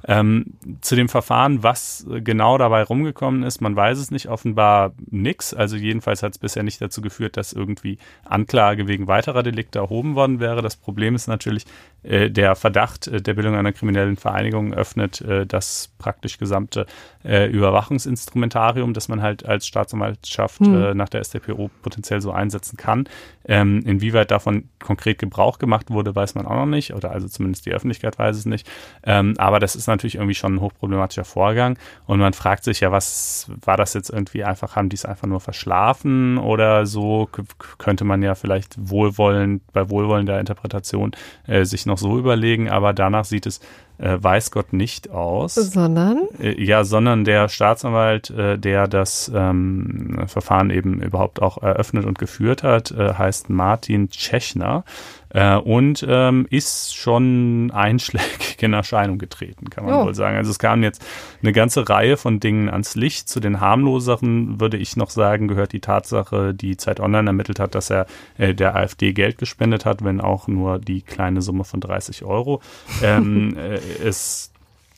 Ähm, 0.07 0.53
zu 0.81 0.95
dem 0.95 1.09
Verfahren, 1.09 1.61
was 1.61 2.07
genau 2.23 2.57
dabei 2.57 2.81
rumgekommen 2.81 3.43
ist, 3.43 3.61
man 3.61 3.75
weiß 3.75 3.99
es 3.99 4.09
nicht, 4.09 4.29
offenbar 4.29 4.93
nix. 5.11 5.53
Also 5.53 5.75
jedenfalls 5.75 6.23
hat 6.23 6.31
es 6.31 6.39
bisher 6.39 6.63
nicht 6.63 6.81
dazu 6.81 7.01
geführt, 7.01 7.37
dass 7.37 7.53
irgendwie 7.53 7.99
Anklage 8.25 8.87
wegen 8.87 9.07
weiterer 9.07 9.43
Delikte 9.43 9.77
erhoben 9.77 10.15
worden 10.15 10.39
wäre. 10.39 10.63
Das 10.63 10.75
Problem 10.87 11.15
ist 11.15 11.27
natürlich, 11.27 11.65
der 12.03 12.55
Verdacht 12.55 13.07
äh, 13.07 13.21
der 13.21 13.33
Bildung 13.33 13.55
einer 13.55 13.73
kriminellen 13.73 14.15
Vereinigung 14.15 14.73
öffnet 14.73 15.21
äh, 15.21 15.45
das 15.45 15.89
praktisch 15.97 16.37
gesamte 16.37 16.85
äh, 17.23 17.47
Überwachungsinstrumentarium, 17.47 18.93
das 18.93 19.07
man 19.09 19.21
halt 19.21 19.45
als 19.45 19.67
Staatsanwaltschaft 19.67 20.59
hm. 20.59 20.95
nach 20.95 21.09
der 21.09 21.23
StPO 21.23 21.69
potenziell 21.81 22.21
so 22.21 22.31
einsetzen 22.31 22.77
kann. 22.77 23.09
Ähm, 23.45 23.81
inwieweit 23.85 24.31
davon 24.31 24.69
konkret 24.79 25.19
Gebrauch 25.19 25.59
gemacht 25.59 25.89
wurde, 25.89 26.15
weiß 26.15 26.35
man 26.35 26.45
auch 26.45 26.55
noch 26.55 26.65
nicht, 26.65 26.93
oder 26.93 27.11
also 27.11 27.27
zumindest 27.27 27.65
die 27.65 27.71
Öffentlichkeit 27.71 28.19
weiß 28.19 28.37
es 28.37 28.45
nicht. 28.45 28.69
Ähm, 29.03 29.33
aber 29.37 29.59
das 29.59 29.75
ist 29.75 29.87
natürlich 29.87 30.15
irgendwie 30.15 30.35
schon 30.35 30.55
ein 30.55 30.61
hochproblematischer 30.61 31.25
Vorgang 31.25 31.77
und 32.05 32.19
man 32.19 32.33
fragt 32.33 32.63
sich 32.63 32.81
ja, 32.81 32.91
was 32.91 33.49
war 33.65 33.77
das 33.77 33.93
jetzt 33.93 34.09
irgendwie 34.09 34.43
einfach, 34.43 34.75
haben 34.75 34.89
die 34.89 34.95
es 34.95 35.05
einfach 35.05 35.27
nur 35.27 35.39
verschlafen 35.39 36.37
oder 36.37 36.85
so? 36.85 37.29
Könnte 37.77 38.03
man 38.03 38.21
ja 38.21 38.35
vielleicht 38.35 38.75
wohlwollend, 38.77 39.61
bei 39.73 39.89
wohlwollender 39.89 40.39
Interpretation 40.39 41.11
äh, 41.47 41.65
sich 41.65 41.85
noch 41.87 41.97
so 41.97 42.17
überlegen, 42.19 42.69
aber 42.69 42.93
danach 42.93 43.25
sieht 43.25 43.45
es 43.45 43.59
äh, 43.97 44.17
weiß 44.21 44.51
Gott 44.51 44.73
nicht 44.73 45.09
aus. 45.09 45.55
Sondern? 45.55 46.27
Äh, 46.39 46.63
ja, 46.63 46.83
sondern 46.83 47.25
der 47.25 47.49
Staatsanwalt, 47.49 48.29
äh, 48.29 48.57
der 48.57 48.87
das 48.87 49.31
ähm, 49.33 50.23
Verfahren 50.27 50.69
eben 50.69 51.01
überhaupt 51.01 51.41
auch 51.41 51.61
eröffnet 51.61 52.05
und 52.05 52.19
geführt 52.19 52.63
hat, 52.63 52.91
äh, 52.91 53.13
heißt 53.13 53.49
Martin 53.49 54.09
Tschechner 54.09 54.83
äh, 55.29 55.55
und 55.55 56.05
ähm, 56.07 56.47
ist 56.49 56.95
schon 56.95 57.71
einschlägig 57.71 58.61
in 58.61 58.73
Erscheinung 58.73 59.17
getreten, 59.17 59.69
kann 59.69 59.85
man 59.85 59.93
oh. 59.95 60.05
wohl 60.05 60.15
sagen. 60.15 60.37
Also 60.37 60.51
es 60.51 60.59
kam 60.59 60.83
jetzt 60.83 61.05
eine 61.41 61.51
ganze 61.51 61.87
Reihe 61.87 62.17
von 62.17 62.39
Dingen 62.39 62.69
ans 62.69 62.95
Licht. 62.95 63.29
Zu 63.29 63.39
den 63.39 63.59
harmloseren 63.59 64.59
würde 64.59 64.77
ich 64.77 64.95
noch 64.95 65.09
sagen, 65.09 65.47
gehört 65.47 65.73
die 65.73 65.81
Tatsache, 65.81 66.53
die 66.53 66.77
Zeit 66.77 66.99
Online 66.99 67.27
ermittelt 67.27 67.59
hat, 67.59 67.75
dass 67.75 67.89
er 67.89 68.05
äh, 68.37 68.53
der 68.53 68.75
AfD 68.75 69.13
Geld 69.13 69.37
gespendet 69.37 69.85
hat, 69.85 70.03
wenn 70.03 70.21
auch 70.21 70.47
nur 70.47 70.79
die 70.79 71.01
kleine 71.01 71.41
Summe 71.41 71.63
von 71.63 71.79
30 71.79 72.23
Euro. 72.23 72.61
Ähm, 73.03 73.55
äh, 73.57 73.79
es 74.03 74.51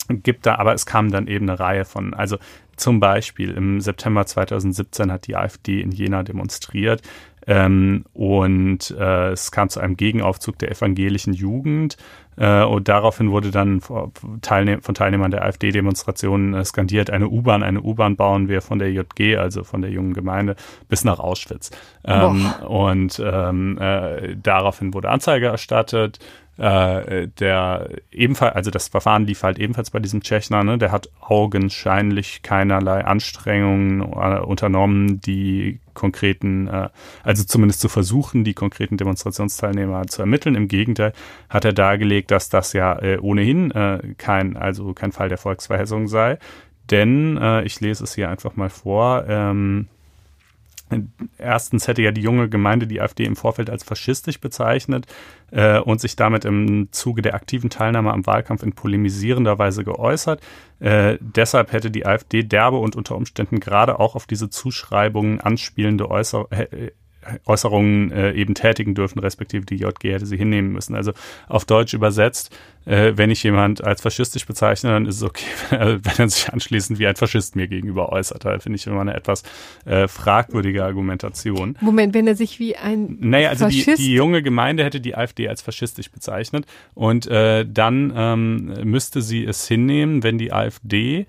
gibt 0.10 0.46
da, 0.46 0.56
aber 0.56 0.74
es 0.74 0.86
kam 0.86 1.12
dann 1.12 1.28
eben 1.28 1.50
eine 1.50 1.60
Reihe 1.60 1.86
von, 1.86 2.14
also 2.14 2.38
zum 2.80 3.02
Beispiel 3.02 3.52
im 3.52 3.82
September 3.82 4.26
2017 4.26 5.12
hat 5.12 5.28
die 5.28 5.36
AfD 5.36 5.82
in 5.82 5.92
Jena 5.92 6.24
demonstriert. 6.24 7.02
Ähm, 7.48 8.06
und 8.14 8.92
äh, 8.92 9.32
es 9.32 9.52
kam 9.52 9.70
zu 9.70 9.80
einem 9.80 9.98
Gegenaufzug 9.98 10.58
der 10.60 10.72
evangelischen 10.72 11.34
Jugend. 11.34 11.98
Äh, 12.40 12.64
und 12.64 12.88
daraufhin 12.88 13.32
wurde 13.32 13.52
dann 13.52 13.82
von, 13.82 14.14
Teilnehm 14.42 14.82
von 14.82 14.96
Teilnehmern 14.96 15.30
der 15.30 15.44
AfD-Demonstrationen 15.44 16.54
äh, 16.54 16.64
skandiert, 16.64 17.10
eine 17.10 17.28
U-Bahn, 17.28 17.64
eine 17.64 17.82
U-Bahn 17.82 18.16
bauen 18.16 18.48
wir 18.48 18.62
von 18.62 18.80
der 18.80 18.92
JG, 18.92 19.36
also 19.36 19.64
von 19.64 19.82
der 19.82 19.92
jungen 19.92 20.14
Gemeinde, 20.14 20.56
bis 20.88 21.04
nach 21.04 21.20
Auschwitz. 21.20 21.72
Ähm, 22.06 22.52
und 22.66 23.22
ähm, 23.24 23.78
äh, 23.78 24.36
daraufhin 24.42 24.94
wurde 24.94 25.10
Anzeige 25.10 25.48
erstattet. 25.48 26.20
Äh, 26.60 27.30
der 27.40 27.88
ebenfalls, 28.12 28.54
also 28.54 28.70
das 28.70 28.90
Verfahren 28.90 29.26
lief 29.26 29.44
halt 29.44 29.60
ebenfalls 29.60 29.92
bei 29.92 30.00
diesem 30.00 30.22
Tschechner, 30.22 30.62
ne? 30.66 30.78
der 30.78 30.92
hat 30.92 31.10
augenscheinlich 31.22 32.42
keinerlei 32.42 33.06
Anstrengungen 33.06 34.02
äh, 34.02 34.42
unternommen, 34.42 35.22
die 35.22 35.80
konkreten, 35.94 36.68
äh, 36.68 36.90
also 37.24 37.46
zumindest 37.46 37.80
zu 37.80 37.88
versuchen, 37.88 38.44
die 38.44 38.54
konkreten 38.54 38.98
Demonstrationsteilnehmer 38.98 40.08
zu 40.08 40.22
ermitteln. 40.22 40.56
Im 40.56 40.68
Gegenteil 40.68 41.14
hat 41.50 41.64
er 41.64 41.72
dargelegt, 41.72 42.29
dass 42.32 42.50
das 42.50 42.74
ja 42.74 43.00
äh, 43.02 43.18
ohnehin 43.20 43.72
äh, 43.72 44.16
kein, 44.18 44.58
also 44.58 44.94
kein 44.94 45.12
Fall 45.12 45.30
der 45.30 45.38
Volksverhessung 45.38 46.08
sei. 46.08 46.38
Denn, 46.90 47.38
äh, 47.38 47.64
ich 47.64 47.80
lese 47.82 48.04
es 48.04 48.16
hier 48.16 48.30
einfach 48.30 48.56
mal 48.56 48.70
vor, 48.70 49.26
ähm, 49.28 49.88
Erstens 51.38 51.88
hätte 51.88 52.02
ja 52.02 52.12
die 52.12 52.22
junge 52.22 52.50
Gemeinde 52.50 52.88
die 52.88 53.00
AfD 53.00 53.26
im 53.26 53.36
Vorfeld 53.36 53.70
als 53.70 53.84
faschistisch 53.84 54.42
bezeichnet 54.42 55.06
äh, 55.52 55.80
und 55.80 56.02
sich 56.02 56.16
damit 56.16 56.46
im 56.46 56.92
Zuge 56.92 57.22
der 57.22 57.36
aktiven 57.36 57.70
Teilnahme 57.70 58.12
am 58.12 58.26
Wahlkampf 58.26 58.64
in 58.64 58.74
polemisierender 58.74 59.60
Weise 59.60 59.84
geäußert. 59.84 60.42
Äh, 60.80 61.18
deshalb 61.22 61.72
hätte 61.74 61.92
die 61.92 62.08
AfD 62.08 62.42
derbe 62.44 62.78
und 62.78 62.96
unter 62.96 63.16
Umständen 63.16 63.60
gerade 63.60 64.00
auch 64.00 64.16
auf 64.16 64.26
diese 64.26 64.50
Zuschreibungen 64.50 65.40
anspielende 65.40 66.10
Äußer 66.10 66.48
Äußerungen 67.46 68.12
äh, 68.12 68.34
eben 68.34 68.54
tätigen 68.54 68.96
dürfen, 68.96 69.20
respektive 69.20 69.66
die 69.66 69.76
JG 69.76 70.14
hätte 70.14 70.26
sie 70.26 70.38
hinnehmen 70.38 70.72
müssen. 70.72 70.96
Also 70.96 71.14
auf 71.48 71.66
Deutsch 71.66 71.94
übersetzt, 71.94 72.56
äh, 72.86 73.14
wenn 73.16 73.30
ich 73.30 73.44
jemand 73.44 73.84
als 73.84 74.02
faschistisch 74.02 74.46
bezeichne, 74.46 74.92
dann 74.92 75.06
ist 75.06 75.18
es 75.18 75.24
okay, 75.24 75.46
wenn 75.70 76.14
er 76.18 76.30
sich 76.30 76.52
anschließend 76.52 77.00
wie 77.00 77.08
ein 77.08 77.16
Faschist 77.16 77.56
mir 77.56 77.68
gegenüber 77.68 78.12
äußert. 78.12 78.46
Da 78.46 78.60
finde 78.60 78.78
ich 78.78 78.88
immer 78.88 79.02
eine 79.02 79.14
etwas 79.14 79.44
äh, 79.86 80.08
fragwürdige 80.08 80.84
Argumentation. 80.84 81.78
Moment, 81.82 82.14
wenn 82.14 82.28
er 82.28 82.36
sich 82.36 82.60
wie 82.60 82.76
ein 82.76 83.18
Naja, 83.20 83.50
also 83.50 83.68
die, 83.68 83.84
die, 83.96 84.14
junge 84.14 84.42
Gemeinde 84.42 84.84
hätte 84.84 85.02
die 85.02 85.16
AfD 85.16 85.48
als 85.48 85.62
faschistisch 85.62 86.12
bezeichnet 86.12 86.66
und 86.94 87.28
äh, 87.28 87.66
dann 87.68 88.14
ähm, 88.16 88.74
müsste 88.84 89.22
sie 89.22 89.46
es 89.46 89.68
hinnehmen, 89.68 90.24
wenn 90.24 90.38
die 90.38 90.52
AfD 90.52 91.26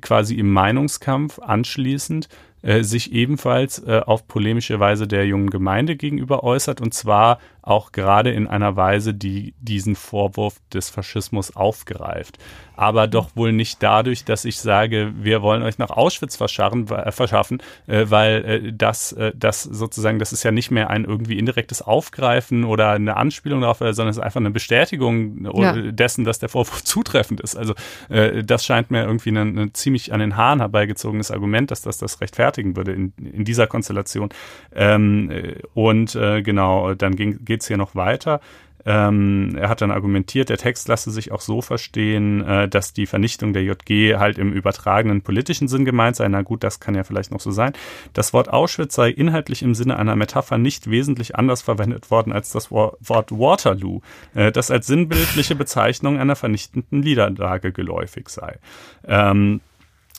quasi 0.00 0.36
im 0.36 0.52
Meinungskampf 0.52 1.38
anschließend 1.38 2.28
äh, 2.62 2.82
sich 2.82 3.12
ebenfalls 3.12 3.80
äh, 3.80 4.00
auf 4.04 4.26
polemische 4.26 4.80
Weise 4.80 5.06
der 5.06 5.26
jungen 5.26 5.50
Gemeinde 5.50 5.96
gegenüber 5.96 6.42
äußert. 6.42 6.80
Und 6.80 6.94
zwar 6.94 7.38
auch 7.62 7.92
gerade 7.92 8.30
in 8.30 8.48
einer 8.48 8.76
Weise, 8.76 9.14
die 9.14 9.54
diesen 9.60 9.94
Vorwurf 9.94 10.56
des 10.72 10.90
Faschismus 10.90 11.54
aufgreift. 11.54 12.38
Aber 12.74 13.06
doch 13.06 13.36
wohl 13.36 13.52
nicht 13.52 13.82
dadurch, 13.82 14.24
dass 14.24 14.44
ich 14.44 14.58
sage, 14.58 15.12
wir 15.16 15.42
wollen 15.42 15.62
euch 15.62 15.78
nach 15.78 15.90
Auschwitz 15.90 16.40
äh, 16.40 17.12
verschaffen, 17.12 17.62
äh, 17.86 18.06
weil 18.08 18.44
äh, 18.44 18.72
das, 18.72 19.14
das 19.34 19.62
sozusagen, 19.62 20.18
das 20.18 20.32
ist 20.32 20.42
ja 20.42 20.50
nicht 20.50 20.70
mehr 20.70 20.90
ein 20.90 21.04
irgendwie 21.04 21.38
indirektes 21.38 21.82
Aufgreifen 21.82 22.64
oder 22.64 22.90
eine 22.90 23.16
Anspielung 23.16 23.60
darauf, 23.60 23.78
sondern 23.78 24.08
es 24.08 24.16
ist 24.16 24.22
einfach 24.22 24.40
eine 24.40 24.50
Bestätigung 24.50 25.46
ja. 25.54 25.92
dessen, 25.92 26.24
dass 26.24 26.40
der 26.40 26.48
Vorwurf 26.48 26.82
zutreffend 26.84 27.40
ist. 27.40 27.56
Also 27.56 27.74
das 28.08 28.64
scheint 28.64 28.90
mir 28.90 29.04
irgendwie 29.04 29.30
ein, 29.30 29.58
ein 29.58 29.74
ziemlich 29.74 30.12
an 30.12 30.20
den 30.20 30.36
Haaren 30.36 30.60
herbeigezogenes 30.60 31.30
Argument, 31.30 31.70
dass 31.70 31.82
das 31.82 31.98
das 31.98 32.20
rechtfertigen 32.20 32.76
würde 32.76 32.92
in, 32.92 33.12
in 33.18 33.44
dieser 33.44 33.66
Konstellation. 33.66 34.30
Ähm, 34.74 35.30
äh, 35.30 35.54
und 35.74 36.12
genau, 36.12 36.94
dann 36.94 37.16
ging 37.16 37.44
geht 37.52 37.60
es 37.60 37.68
hier 37.68 37.76
noch 37.76 37.94
weiter. 37.94 38.40
Ähm, 38.84 39.54
er 39.56 39.68
hat 39.68 39.80
dann 39.82 39.90
argumentiert, 39.92 40.48
der 40.48 40.56
Text 40.56 40.88
lasse 40.88 41.10
sich 41.10 41.30
auch 41.30 41.42
so 41.42 41.60
verstehen, 41.60 42.44
äh, 42.44 42.66
dass 42.66 42.94
die 42.94 43.06
Vernichtung 43.06 43.52
der 43.52 43.62
JG 43.62 44.16
halt 44.16 44.38
im 44.38 44.52
übertragenen 44.52 45.20
politischen 45.20 45.68
Sinn 45.68 45.84
gemeint 45.84 46.16
sei. 46.16 46.26
Na 46.28 46.42
gut, 46.42 46.64
das 46.64 46.80
kann 46.80 46.94
ja 46.94 47.04
vielleicht 47.04 47.30
noch 47.30 47.40
so 47.40 47.50
sein. 47.50 47.74
Das 48.14 48.32
Wort 48.32 48.48
Auschwitz 48.48 48.94
sei 48.94 49.10
inhaltlich 49.10 49.62
im 49.62 49.74
Sinne 49.74 49.98
einer 49.98 50.16
Metapher 50.16 50.58
nicht 50.58 50.90
wesentlich 50.90 51.36
anders 51.36 51.62
verwendet 51.62 52.10
worden 52.10 52.32
als 52.32 52.50
das 52.50 52.70
Wort 52.72 52.96
Waterloo, 53.30 54.00
äh, 54.34 54.50
das 54.50 54.70
als 54.70 54.86
sinnbildliche 54.86 55.54
Bezeichnung 55.54 56.18
einer 56.18 56.36
vernichtenden 56.36 57.00
Niederlage 57.00 57.70
geläufig 57.70 58.30
sei. 58.30 58.58
Ähm, 59.06 59.60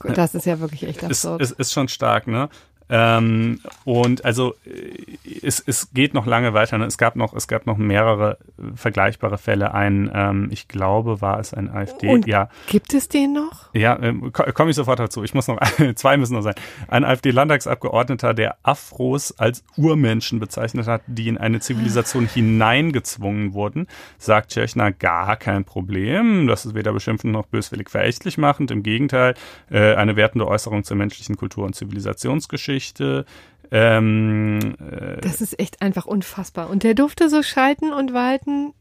das 0.03 0.35
ist 0.35 0.45
ja 0.45 0.59
wirklich 0.59 0.83
echt 0.83 1.03
absurd. 1.03 1.41
Ist, 1.41 1.51
ist, 1.51 1.59
ist 1.59 1.73
schon 1.73 1.87
stark, 1.87 2.27
ne? 2.27 2.49
Ähm, 2.89 3.59
und 3.85 4.25
also 4.25 4.53
äh, 4.65 5.17
es, 5.41 5.63
es 5.65 5.93
geht 5.93 6.13
noch 6.13 6.25
lange 6.25 6.53
weiter. 6.53 6.77
Ne? 6.77 6.85
Es 6.85 6.97
gab 6.97 7.15
noch, 7.15 7.33
es 7.33 7.47
gab 7.47 7.65
noch 7.65 7.77
mehrere 7.77 8.37
äh, 8.57 8.75
vergleichbare 8.75 9.37
Fälle. 9.37 9.73
Ein, 9.73 10.11
ähm, 10.13 10.49
ich 10.51 10.67
glaube, 10.67 11.21
war 11.21 11.39
es 11.39 11.53
ein 11.53 11.69
AfD. 11.69 12.09
Und 12.09 12.27
ja. 12.27 12.49
Gibt 12.67 12.93
es 12.93 13.09
den 13.09 13.33
noch? 13.33 13.73
Ja, 13.73 13.97
ähm, 14.01 14.31
komme 14.31 14.69
ich 14.69 14.75
sofort 14.75 14.99
dazu. 14.99 15.23
Ich 15.23 15.33
muss 15.33 15.47
noch, 15.47 15.59
zwei 15.95 16.17
müssen 16.17 16.33
noch 16.33 16.41
sein. 16.41 16.55
Ein 16.87 17.05
AfD-Landtagsabgeordneter, 17.05 18.33
der 18.33 18.57
Afros 18.63 19.37
als 19.39 19.63
Urmenschen 19.77 20.39
bezeichnet 20.39 20.87
hat, 20.87 21.01
die 21.07 21.29
in 21.29 21.37
eine 21.37 21.61
Zivilisation 21.61 22.27
hineingezwungen 22.27 23.53
wurden, 23.53 23.87
sagt 24.17 24.51
Tschechner 24.51 24.91
gar 24.91 25.37
kein 25.37 25.63
Problem. 25.63 26.47
Das 26.47 26.65
ist 26.65 26.75
weder 26.75 26.91
beschimpfend 26.91 27.33
noch 27.33 27.45
böswillig 27.45 27.89
verächtlich 27.89 28.37
machend. 28.37 28.71
Im 28.71 28.83
Gegenteil, 28.83 29.35
äh, 29.71 29.95
eine 29.95 30.15
wertende 30.15 30.47
Äußerung 30.47 30.83
zur 30.83 30.97
menschlichen 30.97 31.37
Kultur 31.37 31.65
und 31.65 31.75
Zivilisationsgeschichte. 31.75 32.72
Geschichte. 32.73 33.25
Ähm, 33.71 34.75
äh, 34.79 35.21
das 35.21 35.41
ist 35.41 35.59
echt 35.59 35.81
einfach 35.81 36.05
unfassbar. 36.05 36.69
Und 36.69 36.83
der 36.83 36.93
durfte 36.93 37.29
so 37.29 37.41
schalten 37.41 37.91
und 37.91 38.13
walten. 38.13 38.73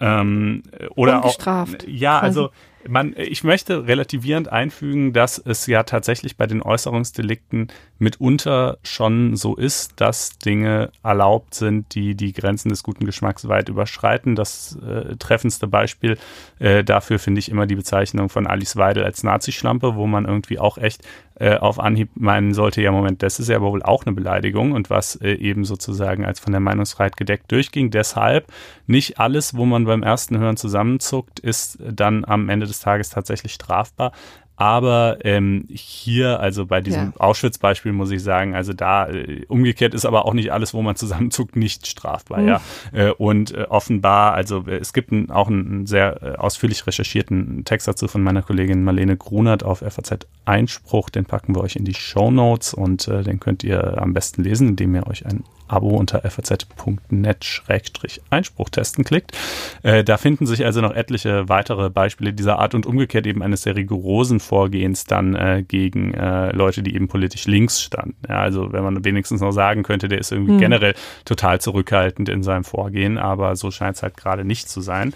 Ähm, 0.00 0.62
oder 0.94 1.24
auch. 1.24 1.38
Ja, 1.86 2.20
quasi. 2.20 2.26
also 2.26 2.50
man, 2.86 3.14
ich 3.16 3.44
möchte 3.44 3.86
relativierend 3.86 4.52
einfügen, 4.52 5.12
dass 5.12 5.38
es 5.38 5.66
ja 5.66 5.82
tatsächlich 5.82 6.36
bei 6.36 6.46
den 6.46 6.62
Äußerungsdelikten 6.62 7.68
mitunter 7.98 8.78
schon 8.82 9.36
so 9.36 9.56
ist, 9.56 10.00
dass 10.00 10.38
Dinge 10.38 10.90
erlaubt 11.02 11.54
sind, 11.54 11.94
die 11.94 12.14
die 12.14 12.32
Grenzen 12.32 12.68
des 12.68 12.82
guten 12.82 13.06
Geschmacks 13.06 13.48
weit 13.48 13.68
überschreiten. 13.68 14.36
Das 14.36 14.78
äh, 14.86 15.16
treffendste 15.16 15.66
Beispiel 15.66 16.18
äh, 16.58 16.84
dafür 16.84 17.18
finde 17.18 17.40
ich 17.40 17.50
immer 17.50 17.66
die 17.66 17.76
Bezeichnung 17.76 18.28
von 18.28 18.46
Alice 18.46 18.76
Weidel 18.76 19.04
als 19.04 19.22
Nazischlampe, 19.22 19.96
wo 19.96 20.06
man 20.06 20.24
irgendwie 20.24 20.58
auch 20.58 20.78
echt 20.78 21.02
äh, 21.40 21.56
auf 21.56 21.78
Anhieb 21.78 22.10
meinen 22.14 22.52
sollte, 22.52 22.82
ja 22.82 22.90
Moment, 22.90 23.22
das 23.22 23.38
ist 23.38 23.48
ja 23.48 23.56
aber 23.56 23.70
wohl 23.70 23.82
auch 23.82 24.04
eine 24.04 24.14
Beleidigung 24.14 24.72
und 24.72 24.90
was 24.90 25.16
äh, 25.16 25.34
eben 25.34 25.64
sozusagen 25.64 26.24
als 26.24 26.40
von 26.40 26.52
der 26.52 26.60
Meinungsfreiheit 26.60 27.16
gedeckt 27.16 27.52
durchging. 27.52 27.90
Deshalb 27.90 28.46
nicht 28.86 29.20
alles, 29.20 29.56
wo 29.56 29.64
man 29.64 29.84
beim 29.84 30.02
ersten 30.02 30.38
Hören 30.38 30.56
zusammenzuckt, 30.56 31.38
ist 31.38 31.78
dann 31.80 32.24
am 32.24 32.48
Ende 32.48 32.66
des 32.68 32.80
Tages 32.80 33.10
tatsächlich 33.10 33.52
strafbar. 33.52 34.12
Aber 34.58 35.18
ähm, 35.22 35.66
hier, 35.70 36.40
also 36.40 36.66
bei 36.66 36.80
diesem 36.80 37.12
ja. 37.12 37.20
Auschwitz-Beispiel 37.20 37.92
muss 37.92 38.10
ich 38.10 38.24
sagen, 38.24 38.56
also 38.56 38.72
da 38.72 39.08
äh, 39.08 39.44
umgekehrt 39.46 39.94
ist 39.94 40.04
aber 40.04 40.24
auch 40.24 40.34
nicht 40.34 40.52
alles, 40.52 40.74
wo 40.74 40.82
man 40.82 40.96
zusammenzuckt, 40.96 41.54
nicht 41.54 41.86
strafbar. 41.86 42.40
Mhm. 42.40 42.48
Ja. 42.48 42.60
Äh, 42.92 43.10
und 43.12 43.54
äh, 43.54 43.66
offenbar, 43.68 44.34
also 44.34 44.64
es 44.66 44.92
gibt 44.92 45.12
ein, 45.12 45.30
auch 45.30 45.46
einen 45.46 45.86
sehr 45.86 46.42
ausführlich 46.42 46.84
recherchierten 46.88 47.64
Text 47.64 47.86
dazu 47.86 48.08
von 48.08 48.20
meiner 48.20 48.42
Kollegin 48.42 48.82
Marlene 48.82 49.16
Grunert 49.16 49.62
auf 49.62 49.78
FAZ 49.78 50.26
Einspruch. 50.44 51.08
Den 51.08 51.24
packen 51.24 51.54
wir 51.54 51.62
euch 51.62 51.76
in 51.76 51.84
die 51.84 51.94
Show 51.94 52.32
Notes 52.32 52.74
und 52.74 53.06
den 53.06 53.38
könnt 53.38 53.62
ihr 53.62 54.02
am 54.02 54.12
besten 54.12 54.42
lesen, 54.42 54.68
indem 54.68 54.94
ihr 54.96 55.06
euch 55.06 55.24
ein 55.24 55.44
Abo 55.68 55.90
unter 55.90 56.22
faz.net-einspruch 56.22 58.70
testen 58.70 59.04
klickt. 59.04 59.36
Äh, 59.82 60.04
da 60.04 60.16
finden 60.16 60.46
sich 60.46 60.64
also 60.64 60.80
noch 60.80 60.94
etliche 60.94 61.48
weitere 61.48 61.90
Beispiele 61.90 62.32
dieser 62.32 62.58
Art 62.58 62.74
und 62.74 62.86
umgekehrt 62.86 63.26
eben 63.26 63.42
eines 63.42 63.62
sehr 63.62 63.76
rigorosen 63.76 64.40
Vorgehens 64.40 65.04
dann 65.04 65.34
äh, 65.34 65.64
gegen 65.66 66.14
äh, 66.14 66.52
Leute, 66.52 66.82
die 66.82 66.94
eben 66.94 67.08
politisch 67.08 67.46
links 67.46 67.82
standen. 67.82 68.16
Ja, 68.28 68.40
also 68.40 68.72
wenn 68.72 68.84
man 68.84 69.04
wenigstens 69.04 69.40
noch 69.40 69.52
sagen 69.52 69.82
könnte, 69.82 70.08
der 70.08 70.18
ist 70.18 70.32
irgendwie 70.32 70.52
hm. 70.52 70.60
generell 70.60 70.94
total 71.24 71.60
zurückhaltend 71.60 72.28
in 72.28 72.42
seinem 72.42 72.64
Vorgehen, 72.64 73.18
aber 73.18 73.56
so 73.56 73.70
scheint 73.70 73.96
es 73.96 74.02
halt 74.02 74.16
gerade 74.16 74.44
nicht 74.44 74.68
zu 74.68 74.80
sein. 74.80 75.12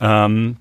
Ähm, 0.00 0.56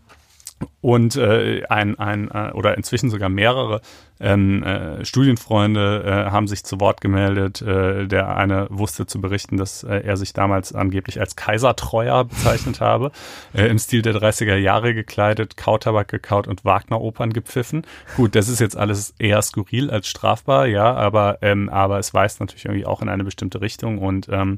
und 0.82 1.16
äh, 1.16 1.64
ein, 1.70 2.00
ein 2.00 2.30
äh, 2.32 2.52
oder 2.54 2.78
inzwischen 2.78 3.10
sogar 3.10 3.30
mehrere 3.30 3.82
ähm, 4.20 4.64
äh, 4.64 5.06
Studienfreunde 5.06 6.04
äh, 6.28 6.32
haben 6.32 6.48
sich 6.48 6.64
zu 6.64 6.80
Wort 6.80 7.02
gemeldet. 7.02 7.62
Äh, 7.62 8.08
der 8.08 8.36
eine 8.36 8.68
wusste 8.70 9.06
zu 9.06 9.22
berichten, 9.22 9.58
dass 9.58 9.84
äh, 9.84 10.00
er 10.00 10.18
sich 10.18 10.34
damals 10.34 10.74
angeblich 10.74 11.20
als 11.20 11.36
Kaisertreuer 11.36 12.26
bezeichnet 12.26 12.82
habe, 12.82 13.12
äh, 13.54 13.68
im 13.68 13.78
Stil 13.78 14.02
der 14.02 14.16
30er 14.16 14.56
Jahre 14.56 14.94
gekleidet, 14.94 15.58
Kautabak 15.58 16.08
gekaut 16.08 16.48
und 16.48 16.66
Wagner-Opern 16.66 17.32
gepfiffen. 17.32 17.84
Gut, 18.16 18.36
das 18.36 18.50
ist 18.50 18.60
jetzt 18.60 18.76
alles 18.76 19.14
eher 19.20 19.42
skurril 19.42 19.92
als 19.92 20.08
strafbar, 20.08 20.66
ja, 20.66 20.94
aber, 20.96 21.38
ähm, 21.42 21.70
aber 21.70 22.00
es 22.00 22.14
weist 22.14 22.40
natürlich 22.40 22.66
irgendwie 22.66 22.86
auch 22.86 23.02
in 23.02 23.10
eine 23.10 23.24
bestimmte 23.24 23.62
Richtung. 23.62 24.00
Und 24.00 24.30
ähm, 24.32 24.58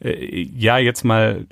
äh, 0.00 0.40
ja, 0.40 0.78
jetzt 0.78 1.04
mal 1.04 1.46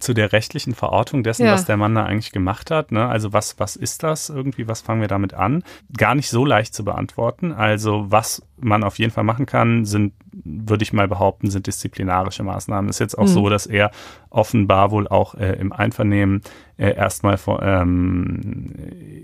zu 0.00 0.12
der 0.12 0.32
rechtlichen 0.32 0.74
Verortung 0.74 1.22
dessen, 1.22 1.46
ja. 1.46 1.52
was 1.52 1.66
der 1.66 1.76
Mann 1.76 1.94
da 1.94 2.04
eigentlich 2.04 2.32
gemacht 2.32 2.70
hat. 2.72 2.90
Ne? 2.90 3.06
Also 3.06 3.32
was, 3.32 3.60
was 3.60 3.76
ist 3.76 4.02
das 4.02 4.28
irgendwie? 4.28 4.66
Was 4.66 4.80
fangen 4.80 5.00
wir 5.00 5.08
damit 5.08 5.34
an? 5.34 5.62
Gar 5.96 6.16
nicht 6.16 6.30
so 6.30 6.44
leicht 6.44 6.74
zu 6.74 6.84
beantworten 6.84 6.95
beantworten. 6.96 7.52
Also 7.52 8.06
was 8.08 8.42
man 8.56 8.82
auf 8.82 8.98
jeden 8.98 9.12
Fall 9.12 9.24
machen 9.24 9.46
kann, 9.46 9.84
sind, 9.84 10.14
würde 10.32 10.82
ich 10.82 10.92
mal 10.92 11.08
behaupten, 11.08 11.50
sind 11.50 11.66
disziplinarische 11.66 12.42
Maßnahmen. 12.42 12.88
Ist 12.88 12.98
jetzt 12.98 13.16
auch 13.16 13.24
mhm. 13.24 13.28
so, 13.28 13.48
dass 13.48 13.66
er 13.66 13.90
offenbar 14.30 14.90
wohl 14.90 15.06
auch 15.06 15.34
äh, 15.34 15.52
im 15.52 15.72
Einvernehmen 15.72 16.40
äh, 16.78 16.94
erstmal, 16.94 17.38
ähm, 17.60 18.74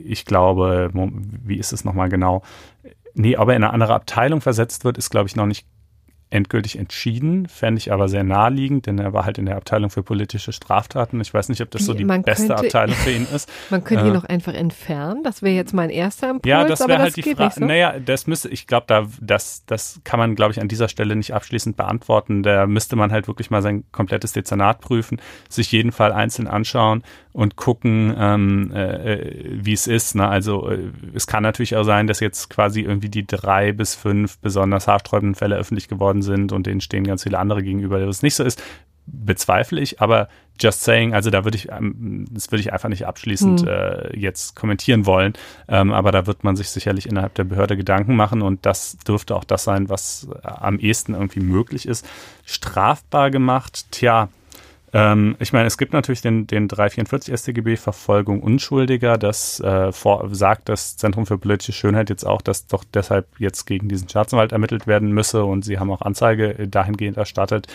ich 0.05 0.25
glaube, 0.25 0.91
wie 0.93 1.57
ist 1.57 1.73
es 1.73 1.85
nochmal 1.85 2.09
genau? 2.09 2.43
Nee, 3.15 3.37
aber 3.37 3.55
in 3.57 3.65
eine 3.65 3.73
andere 3.73 3.95
Abteilung 3.95 4.41
versetzt 4.41 4.85
wird, 4.85 4.99
ist, 4.99 5.11
glaube 5.11 5.29
ich, 5.29 5.37
noch 5.37 5.47
nicht 5.47 5.67
endgültig 6.33 6.79
entschieden, 6.79 7.47
fände 7.47 7.79
ich 7.79 7.93
aber 7.93 8.09
sehr 8.09 8.25
naheliegend, 8.25 8.87
denn 8.87 8.99
er 8.99 9.13
war 9.13 9.25
halt 9.25 9.39
in 9.39 9.47
der 9.47 9.57
Abteilung 9.57 9.91
für 9.91 10.03
politische 10.03 10.53
Straftaten. 10.53 11.21
Ich 11.21 11.33
weiß 11.33 11.49
nicht, 11.51 11.61
ob 11.61 11.71
das 11.71 11.85
so 11.85 11.95
die 11.95 12.05
man 12.05 12.23
beste 12.23 12.49
könnte, 12.49 12.65
Abteilung 12.65 12.97
für 12.97 13.11
ihn 13.11 13.27
ist. 13.35 13.51
Man 13.71 13.85
könnte 13.85 14.05
äh, 14.05 14.09
ihn 14.09 14.15
noch 14.15 14.25
einfach 14.25 14.55
entfernen. 14.55 15.23
Das 15.25 15.43
wäre 15.43 15.55
jetzt 15.55 15.75
mein 15.75 15.91
erster 15.91 16.31
Impuls. 16.31 16.49
Ja, 16.49 16.65
das 16.65 16.81
wäre 16.81 16.99
halt 16.99 17.17
das 17.17 17.25
die 17.25 17.35
Frage. 17.35 17.55
So? 17.55 17.65
Naja, 17.65 17.95
das 17.99 18.27
müsste, 18.27 18.49
ich 18.49 18.67
glaube, 18.67 18.87
da, 18.89 19.07
das, 19.21 19.65
das 19.67 20.01
kann 20.05 20.19
man, 20.19 20.35
glaube 20.35 20.53
ich, 20.53 20.61
an 20.61 20.69
dieser 20.69 20.89
Stelle 20.89 21.17
nicht 21.17 21.35
abschließend 21.35 21.77
beantworten. 21.77 22.43
Da 22.43 22.67
müsste 22.67 22.97
man 22.97 23.13
halt 23.13 23.29
wirklich 23.29 23.51
mal 23.51 23.63
sein 23.63 23.85
komplettes 23.93 24.33
Dezernat 24.33 24.81
prüfen, 24.81 25.21
sich 25.49 25.71
jeden 25.73 25.93
Fall 25.93 26.13
einzeln 26.13 26.49
anschauen 26.49 27.03
und 27.33 27.57
gucken, 27.57 28.15
ähm, 28.19 28.73
äh, 28.75 29.15
äh, 29.15 29.59
wie 29.63 29.73
es 29.73 29.87
ist. 29.87 30.15
Ne? 30.15 30.29
Also 30.29 30.69
äh, 30.69 30.91
es 31.15 31.27
kann 31.27 31.43
natürlich 31.43 31.77
auch 31.77 31.85
sein, 31.85 32.07
dass 32.07 32.21
jetzt 32.21 32.51
quasi 32.51 32.83
irgendwie 32.83 33.09
die 33.09 33.27
drei 33.27 33.73
bis 33.73 33.95
fünf 33.95 34.39
besonders 34.39 34.87
haarsträubenden 34.87 35.35
Fälle 35.35 35.57
öffentlich 35.57 35.89
geworden 35.89 36.22
sind 36.23 36.53
und 36.53 36.67
denen 36.67 36.81
stehen 36.81 37.05
ganz 37.05 37.25
viele 37.25 37.39
andere 37.39 37.63
gegenüber, 37.63 37.99
dass 37.99 38.17
es 38.17 38.23
nicht 38.23 38.35
so 38.35 38.45
ist. 38.45 38.63
Bezweifle 39.07 39.81
ich, 39.81 40.01
aber 40.01 40.29
just 40.61 40.85
saying, 40.85 41.13
also 41.13 41.31
da 41.31 41.45
würde 41.45 41.57
ich, 41.57 41.71
ähm, 41.71 42.27
das 42.31 42.53
würde 42.53 42.61
ich 42.61 42.73
einfach 42.73 42.89
nicht 42.89 43.07
abschließend 43.07 43.63
hm. 43.63 43.69
äh, 43.69 44.17
jetzt 44.17 44.55
kommentieren 44.55 45.07
wollen. 45.07 45.33
Ähm, 45.69 45.93
aber 45.93 46.13
da 46.13 46.27
wird 46.27 46.45
man 46.45 46.55
sich 46.55 46.71
sicherlich 46.71 47.07
innerhalb 47.07 47.35
der 47.35 47.45
Behörde 47.45 47.77
Gedanken 47.77 48.15
machen 48.15 48.43
und 48.43 48.65
das 48.65 48.97
dürfte 48.99 49.35
auch 49.35 49.45
das 49.45 49.65
sein, 49.65 49.89
was 49.89 50.29
am 50.43 50.79
ehesten 50.79 51.15
irgendwie 51.15 51.41
möglich 51.41 51.87
ist. 51.87 52.07
Strafbar 52.45 53.31
gemacht, 53.31 53.87
tja, 53.91 54.29
Ähm, 54.95 55.37
ich 55.39 55.53
meine, 55.53 55.67
es 55.67 55.79
gibt 55.79 55.95
natürlich 55.95 56.21
den, 56.21 56.47
den 56.47 56.69
344 56.69 57.35
StGB 57.35 57.77
Verfolgung 57.77 58.43
Unschuldiger, 58.43 59.17
das 59.17 59.59
äh, 59.61 59.91
vor, 59.91 60.29
sagt 60.35 60.69
das 60.69 60.97
Zentrum 60.99 61.25
für 61.25 61.39
politische 61.39 61.73
Schönheit 61.73 62.11
jetzt 62.11 62.27
auch, 62.27 62.43
dass 62.43 62.67
doch 62.67 62.85
deshalb 62.85 63.27
jetzt 63.39 63.65
gegen 63.65 63.89
diesen 63.89 64.09
Staatsanwalt 64.09 64.53
ermittelt 64.53 64.87
werden 64.87 65.13
müsse 65.13 65.45
und 65.45 65.65
sie 65.65 65.79
haben 65.79 65.91
auch 65.91 66.03
Anzeige 66.03 66.69
dahingehend 66.69 67.17
erstattet, 67.17 67.69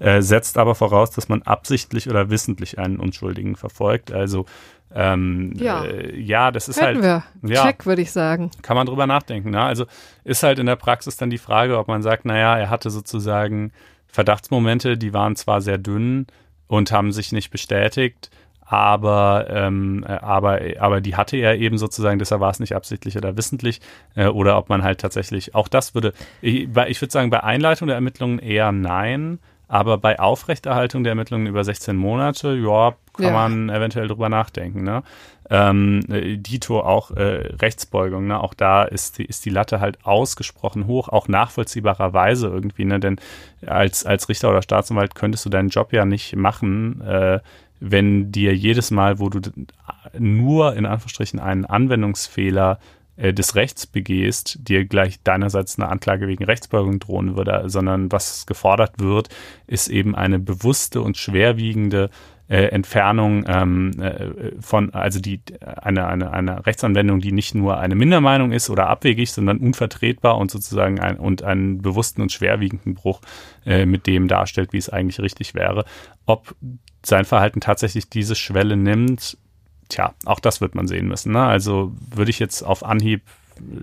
äh, 0.00 0.20
setzt 0.20 0.58
aber 0.58 0.74
voraus, 0.74 1.10
dass 1.12 1.28
man 1.28 1.42
absichtlich 1.42 2.10
oder 2.10 2.28
wissentlich 2.28 2.78
einen 2.78 2.98
Unschuldigen 2.98 3.54
verfolgt. 3.54 4.12
Also 4.12 4.46
ähm, 4.92 5.52
ja. 5.56 5.84
Äh, 5.84 6.18
ja, 6.20 6.50
das 6.50 6.68
ist 6.68 6.80
Hätten 6.80 7.02
halt. 7.02 7.24
wir. 7.42 7.54
Ja, 7.54 7.66
Check, 7.66 7.86
würde 7.86 8.02
ich 8.02 8.12
sagen. 8.12 8.50
kann 8.62 8.76
man 8.76 8.86
drüber 8.86 9.06
nachdenken. 9.06 9.50
Ne? 9.50 9.60
Also 9.60 9.86
ist 10.24 10.42
halt 10.42 10.58
in 10.58 10.66
der 10.66 10.76
Praxis 10.76 11.16
dann 11.16 11.30
die 11.30 11.38
Frage, 11.38 11.78
ob 11.78 11.88
man 11.88 12.02
sagt, 12.02 12.24
naja, 12.24 12.56
er 12.56 12.70
hatte 12.70 12.90
sozusagen 12.90 13.72
Verdachtsmomente, 14.06 14.96
die 14.96 15.12
waren 15.12 15.34
zwar 15.34 15.60
sehr 15.60 15.78
dünn 15.78 16.26
und 16.66 16.92
haben 16.92 17.12
sich 17.12 17.32
nicht 17.32 17.50
bestätigt, 17.50 18.30
aber, 18.66 19.46
ähm, 19.50 20.04
äh, 20.08 20.12
aber, 20.12 20.60
aber 20.78 21.00
die 21.00 21.16
hatte 21.16 21.36
er 21.36 21.58
eben 21.58 21.78
sozusagen, 21.78 22.18
deshalb 22.18 22.40
war 22.40 22.50
es 22.50 22.60
nicht 22.60 22.74
absichtlich 22.74 23.16
oder 23.16 23.36
wissentlich, 23.36 23.80
äh, 24.14 24.26
oder 24.26 24.56
ob 24.56 24.68
man 24.68 24.82
halt 24.82 25.00
tatsächlich, 25.00 25.54
auch 25.54 25.68
das 25.68 25.94
würde, 25.94 26.14
ich, 26.40 26.68
ich 26.68 27.00
würde 27.00 27.12
sagen, 27.12 27.30
bei 27.30 27.42
Einleitung 27.42 27.88
der 27.88 27.96
Ermittlungen 27.96 28.38
eher 28.38 28.72
nein, 28.72 29.38
aber 29.68 29.98
bei 29.98 30.18
Aufrechterhaltung 30.18 31.04
der 31.04 31.12
Ermittlungen 31.12 31.46
über 31.46 31.64
16 31.64 31.96
Monate, 31.96 32.54
ja, 32.54 32.94
kann 33.14 33.26
Ja. 33.26 33.32
man 33.32 33.70
eventuell 33.70 34.08
drüber 34.08 34.28
nachdenken. 34.28 34.82
Ne? 34.82 35.02
Ähm, 35.50 36.00
äh, 36.10 36.36
Dito 36.36 36.80
auch 36.80 37.10
äh, 37.10 37.52
Rechtsbeugung, 37.60 38.26
ne? 38.26 38.40
auch 38.40 38.54
da 38.54 38.84
ist 38.84 39.18
die, 39.18 39.24
ist 39.24 39.44
die 39.44 39.50
Latte 39.50 39.80
halt 39.80 40.04
ausgesprochen 40.04 40.86
hoch, 40.86 41.08
auch 41.08 41.28
nachvollziehbarerweise 41.28 42.48
irgendwie, 42.48 42.84
ne? 42.84 43.00
denn 43.00 43.20
als, 43.66 44.04
als 44.06 44.28
Richter 44.28 44.50
oder 44.50 44.62
Staatsanwalt 44.62 45.14
könntest 45.14 45.44
du 45.44 45.50
deinen 45.50 45.68
Job 45.68 45.92
ja 45.92 46.04
nicht 46.04 46.36
machen, 46.36 47.00
äh, 47.02 47.40
wenn 47.80 48.32
dir 48.32 48.54
jedes 48.54 48.90
Mal, 48.90 49.18
wo 49.18 49.28
du 49.28 49.40
nur 50.18 50.74
in 50.76 50.86
Anführungsstrichen 50.86 51.38
einen 51.40 51.64
Anwendungsfehler 51.66 52.78
äh, 53.16 53.32
des 53.34 53.54
Rechts 53.54 53.86
begehst, 53.86 54.58
dir 54.68 54.84
gleich 54.86 55.22
deinerseits 55.22 55.78
eine 55.78 55.88
Anklage 55.88 56.26
wegen 56.26 56.44
Rechtsbeugung 56.44 56.98
drohen 56.98 57.36
würde, 57.36 57.64
sondern 57.66 58.10
was 58.10 58.46
gefordert 58.46 58.94
wird, 58.98 59.28
ist 59.66 59.88
eben 59.88 60.14
eine 60.14 60.38
bewusste 60.38 61.00
und 61.02 61.16
schwerwiegende 61.16 62.10
äh, 62.48 62.64
Entfernung 62.66 63.44
ähm, 63.48 63.92
äh, 64.00 64.52
von, 64.60 64.92
also 64.92 65.18
die 65.18 65.40
eine, 65.60 66.06
eine, 66.06 66.32
eine 66.32 66.66
Rechtsanwendung, 66.66 67.20
die 67.20 67.32
nicht 67.32 67.54
nur 67.54 67.78
eine 67.78 67.94
Mindermeinung 67.94 68.52
ist 68.52 68.68
oder 68.68 68.88
abwegig, 68.88 69.32
sondern 69.32 69.58
unvertretbar 69.58 70.36
und 70.36 70.50
sozusagen 70.50 71.00
ein, 71.00 71.16
und 71.16 71.42
einen 71.42 71.80
bewussten 71.80 72.20
und 72.20 72.32
schwerwiegenden 72.32 72.94
Bruch 72.94 73.20
äh, 73.64 73.86
mit 73.86 74.06
dem 74.06 74.28
darstellt, 74.28 74.72
wie 74.72 74.78
es 74.78 74.90
eigentlich 74.90 75.20
richtig 75.20 75.54
wäre. 75.54 75.84
Ob 76.26 76.54
sein 77.02 77.24
Verhalten 77.24 77.60
tatsächlich 77.60 78.10
diese 78.10 78.34
Schwelle 78.34 78.76
nimmt, 78.76 79.38
tja, 79.88 80.14
auch 80.24 80.40
das 80.40 80.60
wird 80.60 80.74
man 80.74 80.86
sehen 80.86 81.08
müssen. 81.08 81.32
Ne? 81.32 81.42
Also 81.42 81.94
würde 82.14 82.30
ich 82.30 82.38
jetzt 82.38 82.62
auf 82.62 82.84
Anhieb 82.84 83.22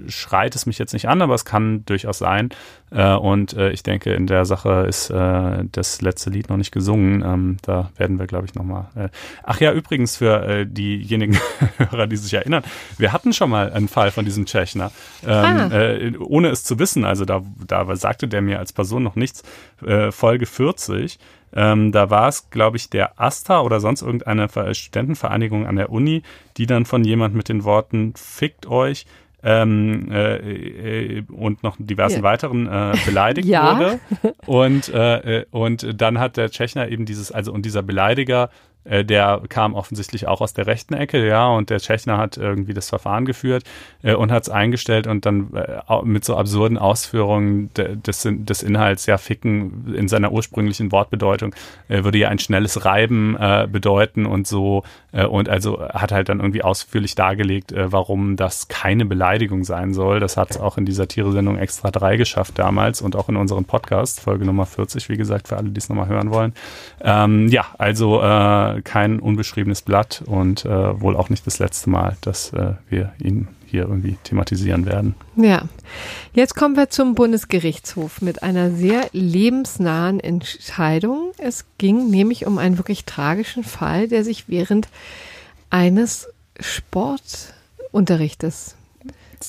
schreit 0.08 0.56
es 0.56 0.66
mich 0.66 0.78
jetzt 0.78 0.94
nicht 0.94 1.08
an, 1.08 1.22
aber 1.22 1.34
es 1.36 1.46
kann 1.46 1.86
durchaus 1.86 2.18
sein. 2.20 2.50
Äh, 2.92 3.14
und 3.16 3.54
äh, 3.54 3.72
ich 3.72 3.84
denke, 3.84 4.14
in 4.14 4.28
der 4.28 4.46
Sache 4.46 4.86
ist 4.88 5.10
äh, 5.10 5.64
das 5.72 6.02
letzte 6.02 6.30
Lied 6.30 6.50
noch 6.50 6.58
nicht 6.58 6.72
gesungen. 6.72 7.24
Ähm, 7.26 7.58
da 7.62 7.92
werden 7.98 8.20
wir, 8.20 8.28
glaube 8.28 8.46
ich, 8.48 8.56
nochmal. 8.56 8.88
Äh 8.96 9.10
Ach 9.44 9.60
ja, 9.62 9.72
übrigens 9.72 10.18
für 10.18 10.44
äh, 10.46 10.66
diejenigen 10.66 11.38
Hörer, 11.78 12.08
die 12.08 12.18
sich 12.18 12.34
erinnern, 12.34 12.64
wir 12.98 13.14
hatten 13.14 13.34
schon 13.34 13.50
mal 13.50 13.72
einen 13.72 13.88
Fall 13.88 14.12
von 14.12 14.26
diesem 14.26 14.46
Tschechner, 14.46 14.92
ähm, 15.26 15.30
Ah. 15.32 15.68
äh, 15.72 16.14
ohne 16.18 16.50
es 16.50 16.64
zu 16.64 16.80
wissen. 16.80 17.06
Also 17.06 17.26
da, 17.26 17.42
da 17.66 17.96
sagte 17.96 18.28
der 18.28 18.42
mir 18.42 18.60
als 18.60 18.74
Person 18.74 19.04
noch 19.04 19.16
nichts. 19.16 19.44
Äh, 19.86 20.12
Folge 20.12 20.46
40. 20.46 21.18
Ähm, 21.54 21.92
da 21.92 22.10
war 22.10 22.30
es, 22.30 22.50
glaube 22.50 22.78
ich, 22.78 22.90
der 22.90 23.20
AStA 23.20 23.60
oder 23.62 23.82
sonst 23.82 24.02
irgendeine 24.04 24.48
Ver- 24.48 24.74
Studentenvereinigung 24.74 25.68
an 25.68 25.76
der 25.76 25.90
Uni, 25.90 26.24
die 26.56 26.66
dann 26.66 26.86
von 26.86 27.04
jemand 27.04 27.36
mit 27.36 27.50
den 27.50 27.66
Worten 27.66 28.14
fickt 28.16 28.68
euch 28.68 29.06
ähm, 29.44 30.12
äh, 30.12 31.18
äh, 31.18 31.24
und 31.32 31.64
noch 31.64 31.76
diversen 31.80 32.18
Ja. 32.18 32.24
weiteren 32.24 32.68
äh, 32.68 32.94
beleidigt 33.06 33.48
Ja. 33.50 33.76
wurde. 33.78 34.00
Und, 34.46 34.90
äh, 34.90 35.40
äh, 35.42 35.46
und 35.52 36.00
dann 36.00 36.20
hat 36.20 36.38
der 36.38 36.50
Tschechner 36.52 36.90
eben 36.90 37.06
dieses, 37.06 37.32
also 37.32 37.52
und 37.52 37.66
dieser 37.66 37.82
Beleidiger, 37.84 38.50
der 38.84 39.42
kam 39.50 39.76
offensichtlich 39.76 40.28
auch 40.28 40.42
aus 40.42 40.54
der 40.54 40.68
rechten 40.68 40.94
Ecke, 40.94 41.26
ja, 41.28 41.48
und 41.48 41.70
der 41.70 41.80
Tschechner 41.80 42.18
hat 42.18 42.38
irgendwie 42.38 42.74
das 42.74 42.90
Verfahren 42.90 43.26
geführt 43.26 43.64
äh, 44.02 44.14
und 44.14 44.32
hat 44.32 44.44
es 44.44 44.50
eingestellt 44.50 45.08
und 45.08 45.26
dann 45.26 45.54
äh, 45.54 45.82
mit 46.04 46.26
so 46.26 46.36
absurden 46.36 46.78
Ausführungen 46.78 47.74
de, 47.76 47.96
des, 47.96 48.28
des 48.28 48.64
Inhalts, 48.64 49.06
ja, 49.06 49.18
ficken 49.18 49.94
in 49.96 50.08
seiner 50.08 50.32
ursprünglichen 50.32 50.92
Wortbedeutung, 50.92 51.54
äh, 51.90 52.04
würde 52.04 52.18
ja 52.18 52.30
ein 52.30 52.40
schnelles 52.40 52.86
Reiben 52.86 53.36
äh, 53.38 53.68
bedeuten 53.72 54.26
und 54.26 54.48
so 54.48 54.84
äh, 55.12 55.26
und 55.26 55.50
also 55.50 55.82
hat 55.82 56.12
halt 56.12 56.30
dann 56.30 56.40
irgendwie 56.40 56.64
ausführlich 56.64 57.16
dargelegt, 57.16 57.72
äh, 57.72 57.92
warum 57.92 58.36
das 58.36 58.68
keine 58.68 59.06
Beleidigung 59.06 59.64
sein 59.64 59.94
soll. 59.94 60.20
Das 60.20 60.38
hat 60.38 60.52
es 60.52 60.58
auch 60.58 60.78
in 60.78 60.86
dieser 60.86 61.08
Tiere-Sendung 61.08 61.58
Extra 61.58 61.92
3 61.92 62.18
geschafft 62.18 62.58
damals 62.58 63.02
und 63.02 63.16
auch 63.16 63.30
in 63.30 63.36
unserem 63.36 63.66
Podcast, 63.66 64.22
Folge 64.22 64.46
Nummer 64.46 64.66
40, 64.66 65.10
wie 65.10 65.18
gesagt, 65.18 65.48
für 65.48 65.58
alle, 65.58 65.70
die 65.70 65.78
es 65.78 65.90
nochmal 65.90 66.08
hören 66.08 66.32
wollen. 66.32 66.54
Ähm, 67.02 67.48
ja, 67.50 67.66
also 67.78 68.22
äh, 68.78 68.82
kein 68.82 69.20
unbeschriebenes 69.20 69.82
Blatt 69.82 70.24
und 70.26 70.64
äh, 70.66 71.02
wohl 71.02 71.16
auch 71.16 71.30
nicht 71.30 71.48
das 71.48 71.60
letzte 71.60 71.90
Mal, 71.90 72.18
dass 72.22 72.52
äh, 72.54 72.74
wir 72.90 73.14
ihn 73.20 73.48
hier 73.66 73.84
irgendwie 73.84 74.18
thematisieren 74.24 74.86
werden. 74.86 75.16
Ja, 75.38 75.64
jetzt 76.34 76.56
kommen 76.56 76.76
wir 76.76 76.90
zum 76.90 77.16
Bundesgerichtshof 77.16 78.22
mit 78.22 78.44
einer 78.44 78.72
sehr 78.72 79.08
lebensnahen 79.14 80.20
Entscheidung. 80.20 81.32
Es 81.38 81.64
ging 81.78 82.10
nämlich 82.10 82.46
um 82.46 82.58
einen 82.58 82.78
wirklich 82.78 83.06
tragischen 83.06 83.64
Fall, 83.64 84.10
der 84.10 84.26
sich 84.26 84.50
während 84.50 84.90
eines 85.70 86.28
Sportunterrichtes 86.60 88.76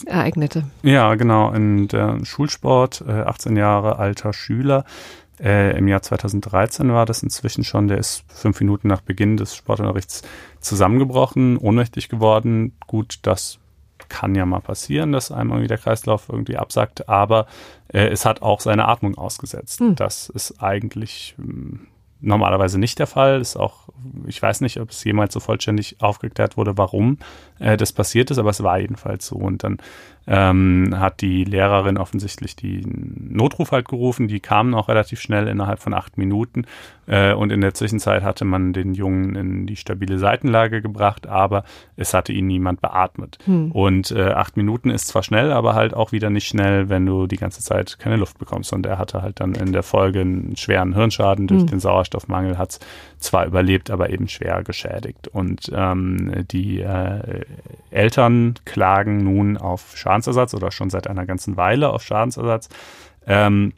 ereignete. 0.06 0.64
Ja, 0.82 1.16
genau. 1.16 1.52
In 1.52 1.88
der 1.88 2.24
Schulsport, 2.24 3.04
äh, 3.06 3.10
18 3.10 3.56
Jahre 3.56 3.98
alter 3.98 4.32
Schüler. 4.32 4.84
Äh, 5.42 5.76
Im 5.76 5.88
Jahr 5.88 6.02
2013 6.02 6.92
war 6.92 7.04
das 7.04 7.22
inzwischen 7.22 7.64
schon. 7.64 7.88
Der 7.88 7.98
ist 7.98 8.24
fünf 8.28 8.60
Minuten 8.60 8.88
nach 8.88 9.00
Beginn 9.00 9.36
des 9.36 9.56
Sportunterrichts 9.56 10.22
zusammengebrochen, 10.60 11.56
ohnmächtig 11.56 12.08
geworden. 12.08 12.76
Gut, 12.86 13.18
das 13.22 13.58
kann 14.08 14.34
ja 14.34 14.46
mal 14.46 14.60
passieren, 14.60 15.12
dass 15.12 15.32
einem 15.32 15.50
irgendwie 15.50 15.68
der 15.68 15.78
Kreislauf 15.78 16.28
irgendwie 16.28 16.56
absackt, 16.56 17.08
aber 17.08 17.46
äh, 17.88 18.08
es 18.08 18.24
hat 18.24 18.42
auch 18.42 18.60
seine 18.60 18.86
Atmung 18.86 19.16
ausgesetzt. 19.16 19.80
Hm. 19.80 19.96
Das 19.96 20.28
ist 20.28 20.62
eigentlich 20.62 21.34
ähm, 21.38 21.88
normalerweise 22.20 22.78
nicht 22.78 22.98
der 22.98 23.06
Fall. 23.06 23.40
Ist 23.40 23.56
auch, 23.56 23.88
ich 24.26 24.40
weiß 24.40 24.60
nicht, 24.60 24.80
ob 24.80 24.90
es 24.90 25.02
jemals 25.04 25.34
so 25.34 25.40
vollständig 25.40 25.96
aufgeklärt 26.00 26.56
wurde, 26.56 26.78
warum 26.78 27.18
äh, 27.62 27.76
das 27.76 27.92
passiert 27.92 28.30
ist, 28.30 28.38
aber 28.38 28.50
es 28.50 28.62
war 28.62 28.78
jedenfalls 28.78 29.26
so. 29.26 29.36
Und 29.36 29.64
dann 29.64 29.78
ähm, 30.26 30.94
hat 30.98 31.20
die 31.20 31.44
Lehrerin 31.44 31.98
offensichtlich 31.98 32.54
den 32.54 33.28
Notruf 33.32 33.72
halt 33.72 33.88
gerufen. 33.88 34.28
Die 34.28 34.40
kamen 34.40 34.74
auch 34.74 34.88
relativ 34.88 35.20
schnell 35.20 35.48
innerhalb 35.48 35.80
von 35.80 35.94
acht 35.94 36.16
Minuten. 36.16 36.64
Äh, 37.06 37.32
und 37.34 37.50
in 37.50 37.60
der 37.60 37.74
Zwischenzeit 37.74 38.22
hatte 38.22 38.44
man 38.44 38.72
den 38.72 38.94
Jungen 38.94 39.34
in 39.34 39.66
die 39.66 39.74
stabile 39.74 40.18
Seitenlage 40.18 40.80
gebracht, 40.80 41.26
aber 41.26 41.64
es 41.96 42.14
hatte 42.14 42.32
ihn 42.32 42.46
niemand 42.46 42.80
beatmet. 42.80 43.38
Hm. 43.46 43.72
Und 43.72 44.12
äh, 44.12 44.30
acht 44.30 44.56
Minuten 44.56 44.90
ist 44.90 45.08
zwar 45.08 45.24
schnell, 45.24 45.52
aber 45.52 45.74
halt 45.74 45.94
auch 45.94 46.12
wieder 46.12 46.30
nicht 46.30 46.46
schnell, 46.46 46.88
wenn 46.88 47.04
du 47.04 47.26
die 47.26 47.38
ganze 47.38 47.60
Zeit 47.60 47.98
keine 47.98 48.16
Luft 48.16 48.38
bekommst. 48.38 48.72
Und 48.72 48.86
er 48.86 48.98
hatte 48.98 49.22
halt 49.22 49.40
dann 49.40 49.54
in 49.54 49.72
der 49.72 49.82
Folge 49.82 50.20
einen 50.20 50.56
schweren 50.56 50.94
Hirnschaden 50.94 51.46
durch 51.48 51.62
Hm. 51.62 51.66
den 51.68 51.80
Sauerstoffmangel, 51.80 52.58
hat 52.58 52.70
es 52.70 52.80
zwar 53.18 53.46
überlebt, 53.46 53.90
aber 53.90 54.10
eben 54.10 54.28
schwer 54.28 54.62
geschädigt. 54.62 55.26
Und 55.28 55.70
ähm, 55.74 56.44
die 56.50 56.80
äh, 56.80 57.42
Eltern 57.90 58.54
klagen 58.64 59.18
nun 59.18 59.56
auf 59.56 59.96
Schadensersatz 59.96 60.54
oder 60.54 60.70
schon 60.70 60.90
seit 60.90 61.06
einer 61.06 61.26
ganzen 61.26 61.56
Weile 61.56 61.90
auf 61.90 62.02
Schadensersatz. 62.02 62.68
Ähm, 63.26 63.72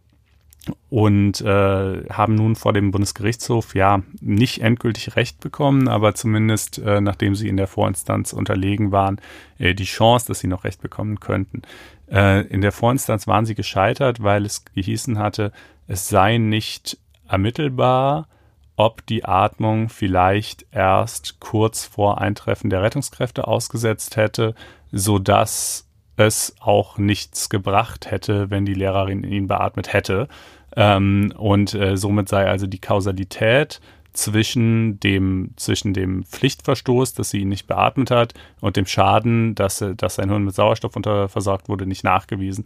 und 0.88 1.40
äh, 1.42 2.04
haben 2.08 2.34
nun 2.36 2.56
vor 2.56 2.72
dem 2.72 2.90
Bundesgerichtshof 2.90 3.74
ja 3.74 4.02
nicht 4.20 4.62
endgültig 4.62 5.16
Recht 5.16 5.40
bekommen, 5.40 5.88
aber 5.88 6.14
zumindest 6.14 6.78
äh, 6.78 7.00
nachdem 7.00 7.34
sie 7.34 7.48
in 7.48 7.56
der 7.56 7.66
Vorinstanz 7.66 8.32
unterlegen 8.32 8.92
waren, 8.92 9.20
äh, 9.58 9.74
die 9.74 9.84
Chance, 9.84 10.26
dass 10.26 10.38
sie 10.38 10.46
noch 10.46 10.64
Recht 10.64 10.80
bekommen 10.80 11.20
könnten. 11.20 11.62
Äh, 12.10 12.46
in 12.46 12.60
der 12.60 12.72
Vorinstanz 12.72 13.26
waren 13.26 13.44
sie 13.44 13.54
gescheitert, 13.54 14.22
weil 14.22 14.46
es 14.46 14.64
gehießen 14.64 15.18
hatte, 15.18 15.52
es 15.86 16.08
sei 16.08 16.38
nicht 16.38 16.98
ermittelbar, 17.28 18.28
ob 18.76 19.06
die 19.06 19.24
Atmung 19.24 19.88
vielleicht 19.88 20.66
erst 20.72 21.40
kurz 21.40 21.84
vor 21.84 22.20
Eintreffen 22.20 22.70
der 22.70 22.82
Rettungskräfte 22.82 23.46
ausgesetzt 23.46 24.16
hätte, 24.16 24.54
so 24.90 25.18
dass 25.18 25.88
es 26.16 26.54
auch 26.60 26.98
nichts 26.98 27.48
gebracht 27.48 28.10
hätte, 28.10 28.50
wenn 28.50 28.64
die 28.64 28.74
Lehrerin 28.74 29.24
ihn 29.24 29.48
beatmet 29.48 29.92
hätte. 29.92 30.28
Ähm, 30.76 31.32
und 31.36 31.74
äh, 31.74 31.96
somit 31.96 32.28
sei 32.28 32.48
also 32.48 32.66
die 32.66 32.80
Kausalität 32.80 33.80
zwischen 34.12 35.00
dem, 35.00 35.50
zwischen 35.56 35.92
dem 35.92 36.24
Pflichtverstoß, 36.24 37.14
dass 37.14 37.30
sie 37.30 37.40
ihn 37.40 37.48
nicht 37.48 37.66
beatmet 37.66 38.10
hat, 38.10 38.32
und 38.60 38.76
dem 38.76 38.86
Schaden, 38.86 39.54
dass, 39.56 39.84
dass 39.96 40.14
sein 40.14 40.30
Hirn 40.30 40.44
mit 40.44 40.54
Sauerstoff 40.54 40.96
unterversorgt 40.96 41.68
wurde, 41.68 41.84
nicht 41.86 42.04
nachgewiesen. 42.04 42.64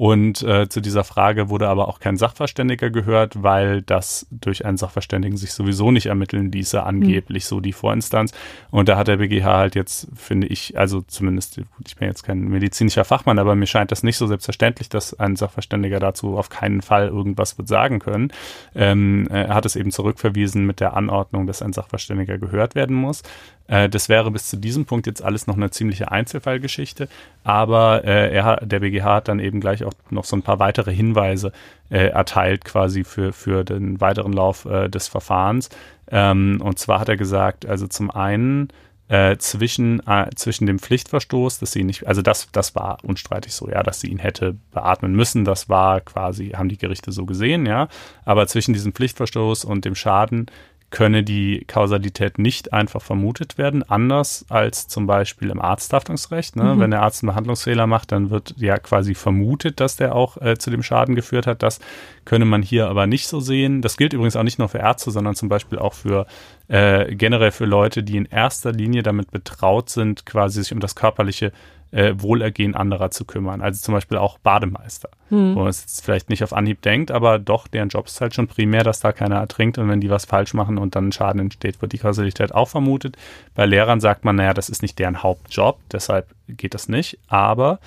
Und 0.00 0.40
äh, 0.44 0.66
zu 0.66 0.80
dieser 0.80 1.04
Frage 1.04 1.50
wurde 1.50 1.68
aber 1.68 1.86
auch 1.86 2.00
kein 2.00 2.16
Sachverständiger 2.16 2.88
gehört, 2.88 3.42
weil 3.42 3.82
das 3.82 4.26
durch 4.30 4.64
einen 4.64 4.78
Sachverständigen 4.78 5.36
sich 5.36 5.52
sowieso 5.52 5.90
nicht 5.90 6.06
ermitteln 6.06 6.50
ließe, 6.50 6.82
angeblich 6.82 7.44
mhm. 7.44 7.48
so 7.48 7.60
die 7.60 7.74
Vorinstanz. 7.74 8.32
Und 8.70 8.88
da 8.88 8.96
hat 8.96 9.08
der 9.08 9.18
BGH 9.18 9.58
halt 9.58 9.74
jetzt, 9.74 10.08
finde 10.14 10.46
ich, 10.46 10.78
also 10.78 11.02
zumindest, 11.02 11.60
ich 11.86 11.96
bin 11.96 12.08
jetzt 12.08 12.22
kein 12.22 12.48
medizinischer 12.48 13.04
Fachmann, 13.04 13.38
aber 13.38 13.54
mir 13.54 13.66
scheint 13.66 13.92
das 13.92 14.02
nicht 14.02 14.16
so 14.16 14.26
selbstverständlich, 14.26 14.88
dass 14.88 15.20
ein 15.20 15.36
Sachverständiger 15.36 16.00
dazu 16.00 16.38
auf 16.38 16.48
keinen 16.48 16.80
Fall 16.80 17.08
irgendwas 17.08 17.58
wird 17.58 17.68
sagen 17.68 17.98
können. 17.98 18.32
Ähm, 18.74 19.28
er 19.28 19.52
hat 19.54 19.66
es 19.66 19.76
eben 19.76 19.90
zurückverwiesen 19.90 20.64
mit 20.64 20.80
der 20.80 20.96
Anordnung, 20.96 21.46
dass 21.46 21.60
ein 21.60 21.74
Sachverständiger 21.74 22.38
gehört 22.38 22.74
werden 22.74 22.96
muss. 22.96 23.22
Äh, 23.70 23.88
das 23.88 24.08
wäre 24.08 24.30
bis 24.30 24.48
zu 24.48 24.56
diesem 24.56 24.84
Punkt 24.84 25.06
jetzt 25.06 25.22
alles 25.22 25.46
noch 25.46 25.56
eine 25.56 25.70
ziemliche 25.70 26.10
Einzelfallgeschichte, 26.10 27.08
aber 27.44 28.04
äh, 28.04 28.34
er, 28.34 28.56
der 28.66 28.80
BGH 28.80 29.14
hat 29.14 29.28
dann 29.28 29.38
eben 29.38 29.60
gleich 29.60 29.84
auch 29.84 29.94
noch 30.10 30.24
so 30.24 30.36
ein 30.36 30.42
paar 30.42 30.58
weitere 30.58 30.92
Hinweise 30.92 31.52
äh, 31.88 32.08
erteilt 32.08 32.64
quasi 32.64 33.04
für, 33.04 33.32
für 33.32 33.64
den 33.64 34.00
weiteren 34.00 34.32
Lauf 34.32 34.66
des 34.88 35.08
Verfahrens. 35.08 35.70
Ähm, 36.10 36.60
und 36.62 36.78
zwar 36.78 37.00
hat 37.00 37.08
er 37.08 37.16
gesagt, 37.16 37.66
also 37.66 37.86
zum 37.86 38.10
einen 38.10 38.68
äh, 39.10 39.38
zwischen, 39.38 40.06
äh, 40.06 40.30
zwischen 40.36 40.66
dem 40.66 40.78
Pflichtverstoß, 40.78 41.58
dass 41.58 41.72
sie 41.72 41.82
nicht, 41.82 42.06
also 42.06 42.22
das, 42.22 42.48
das 42.52 42.76
war 42.76 42.98
unstreitig 43.02 43.52
so, 43.52 43.68
ja, 43.68 43.82
dass 43.82 44.00
sie 44.00 44.06
ihn 44.06 44.20
hätte 44.20 44.56
beatmen 44.70 45.14
müssen, 45.14 45.44
das 45.44 45.68
war 45.68 46.00
quasi, 46.00 46.50
haben 46.50 46.68
die 46.68 46.78
Gerichte 46.78 47.10
so 47.10 47.26
gesehen, 47.26 47.66
ja, 47.66 47.88
aber 48.24 48.46
zwischen 48.46 48.72
diesem 48.72 48.92
Pflichtverstoß 48.92 49.64
und 49.64 49.84
dem 49.84 49.96
Schaden 49.96 50.46
könne 50.90 51.22
die 51.22 51.64
Kausalität 51.66 52.38
nicht 52.38 52.72
einfach 52.72 53.00
vermutet 53.00 53.58
werden, 53.58 53.88
anders 53.88 54.44
als 54.48 54.88
zum 54.88 55.06
Beispiel 55.06 55.50
im 55.50 55.60
Arzthaftungsrecht. 55.60 56.56
Ne? 56.56 56.74
Mhm. 56.74 56.80
Wenn 56.80 56.90
der 56.90 57.02
Arzt 57.02 57.22
einen 57.22 57.28
Behandlungsfehler 57.28 57.86
macht, 57.86 58.10
dann 58.12 58.30
wird 58.30 58.54
ja 58.58 58.76
quasi 58.78 59.14
vermutet, 59.14 59.78
dass 59.78 59.96
der 59.96 60.14
auch 60.14 60.36
äh, 60.38 60.58
zu 60.58 60.70
dem 60.70 60.82
Schaden 60.82 61.14
geführt 61.14 61.46
hat. 61.46 61.62
Das 61.62 61.78
könne 62.24 62.44
man 62.44 62.62
hier 62.62 62.88
aber 62.88 63.06
nicht 63.06 63.28
so 63.28 63.40
sehen. 63.40 63.82
Das 63.82 63.96
gilt 63.96 64.12
übrigens 64.12 64.36
auch 64.36 64.42
nicht 64.42 64.58
nur 64.58 64.68
für 64.68 64.78
Ärzte, 64.78 65.12
sondern 65.12 65.36
zum 65.36 65.48
Beispiel 65.48 65.78
auch 65.78 65.94
für 65.94 66.26
äh, 66.66 67.14
generell 67.14 67.52
für 67.52 67.66
Leute, 67.66 68.02
die 68.02 68.16
in 68.16 68.24
erster 68.24 68.72
Linie 68.72 69.02
damit 69.02 69.30
betraut 69.30 69.90
sind, 69.90 70.26
quasi 70.26 70.60
sich 70.62 70.72
um 70.72 70.80
das 70.80 70.96
körperliche 70.96 71.52
äh, 71.92 72.14
Wohlergehen 72.16 72.74
anderer 72.74 73.10
zu 73.10 73.24
kümmern. 73.24 73.60
Also 73.60 73.80
zum 73.80 73.94
Beispiel 73.94 74.18
auch 74.18 74.38
Bademeister, 74.38 75.10
hm. 75.28 75.54
wo 75.54 75.60
man 75.60 75.68
es 75.68 75.82
jetzt 75.82 76.04
vielleicht 76.04 76.30
nicht 76.30 76.44
auf 76.44 76.52
Anhieb 76.52 76.82
denkt, 76.82 77.10
aber 77.10 77.38
doch, 77.38 77.66
deren 77.66 77.88
Job 77.88 78.06
ist 78.06 78.20
halt 78.20 78.34
schon 78.34 78.46
primär, 78.46 78.84
dass 78.84 79.00
da 79.00 79.12
keiner 79.12 79.36
ertrinkt 79.36 79.78
und 79.78 79.88
wenn 79.88 80.00
die 80.00 80.10
was 80.10 80.24
falsch 80.24 80.54
machen 80.54 80.78
und 80.78 80.94
dann 80.94 81.12
Schaden 81.12 81.40
entsteht, 81.40 81.80
wird 81.82 81.92
die 81.92 81.98
Kausalität 81.98 82.54
auch 82.54 82.68
vermutet. 82.68 83.16
Bei 83.54 83.66
Lehrern 83.66 84.00
sagt 84.00 84.24
man, 84.24 84.36
naja, 84.36 84.54
das 84.54 84.68
ist 84.68 84.82
nicht 84.82 84.98
deren 84.98 85.22
Hauptjob, 85.22 85.80
deshalb 85.90 86.34
geht 86.48 86.74
das 86.74 86.88
nicht, 86.88 87.18
aber 87.28 87.80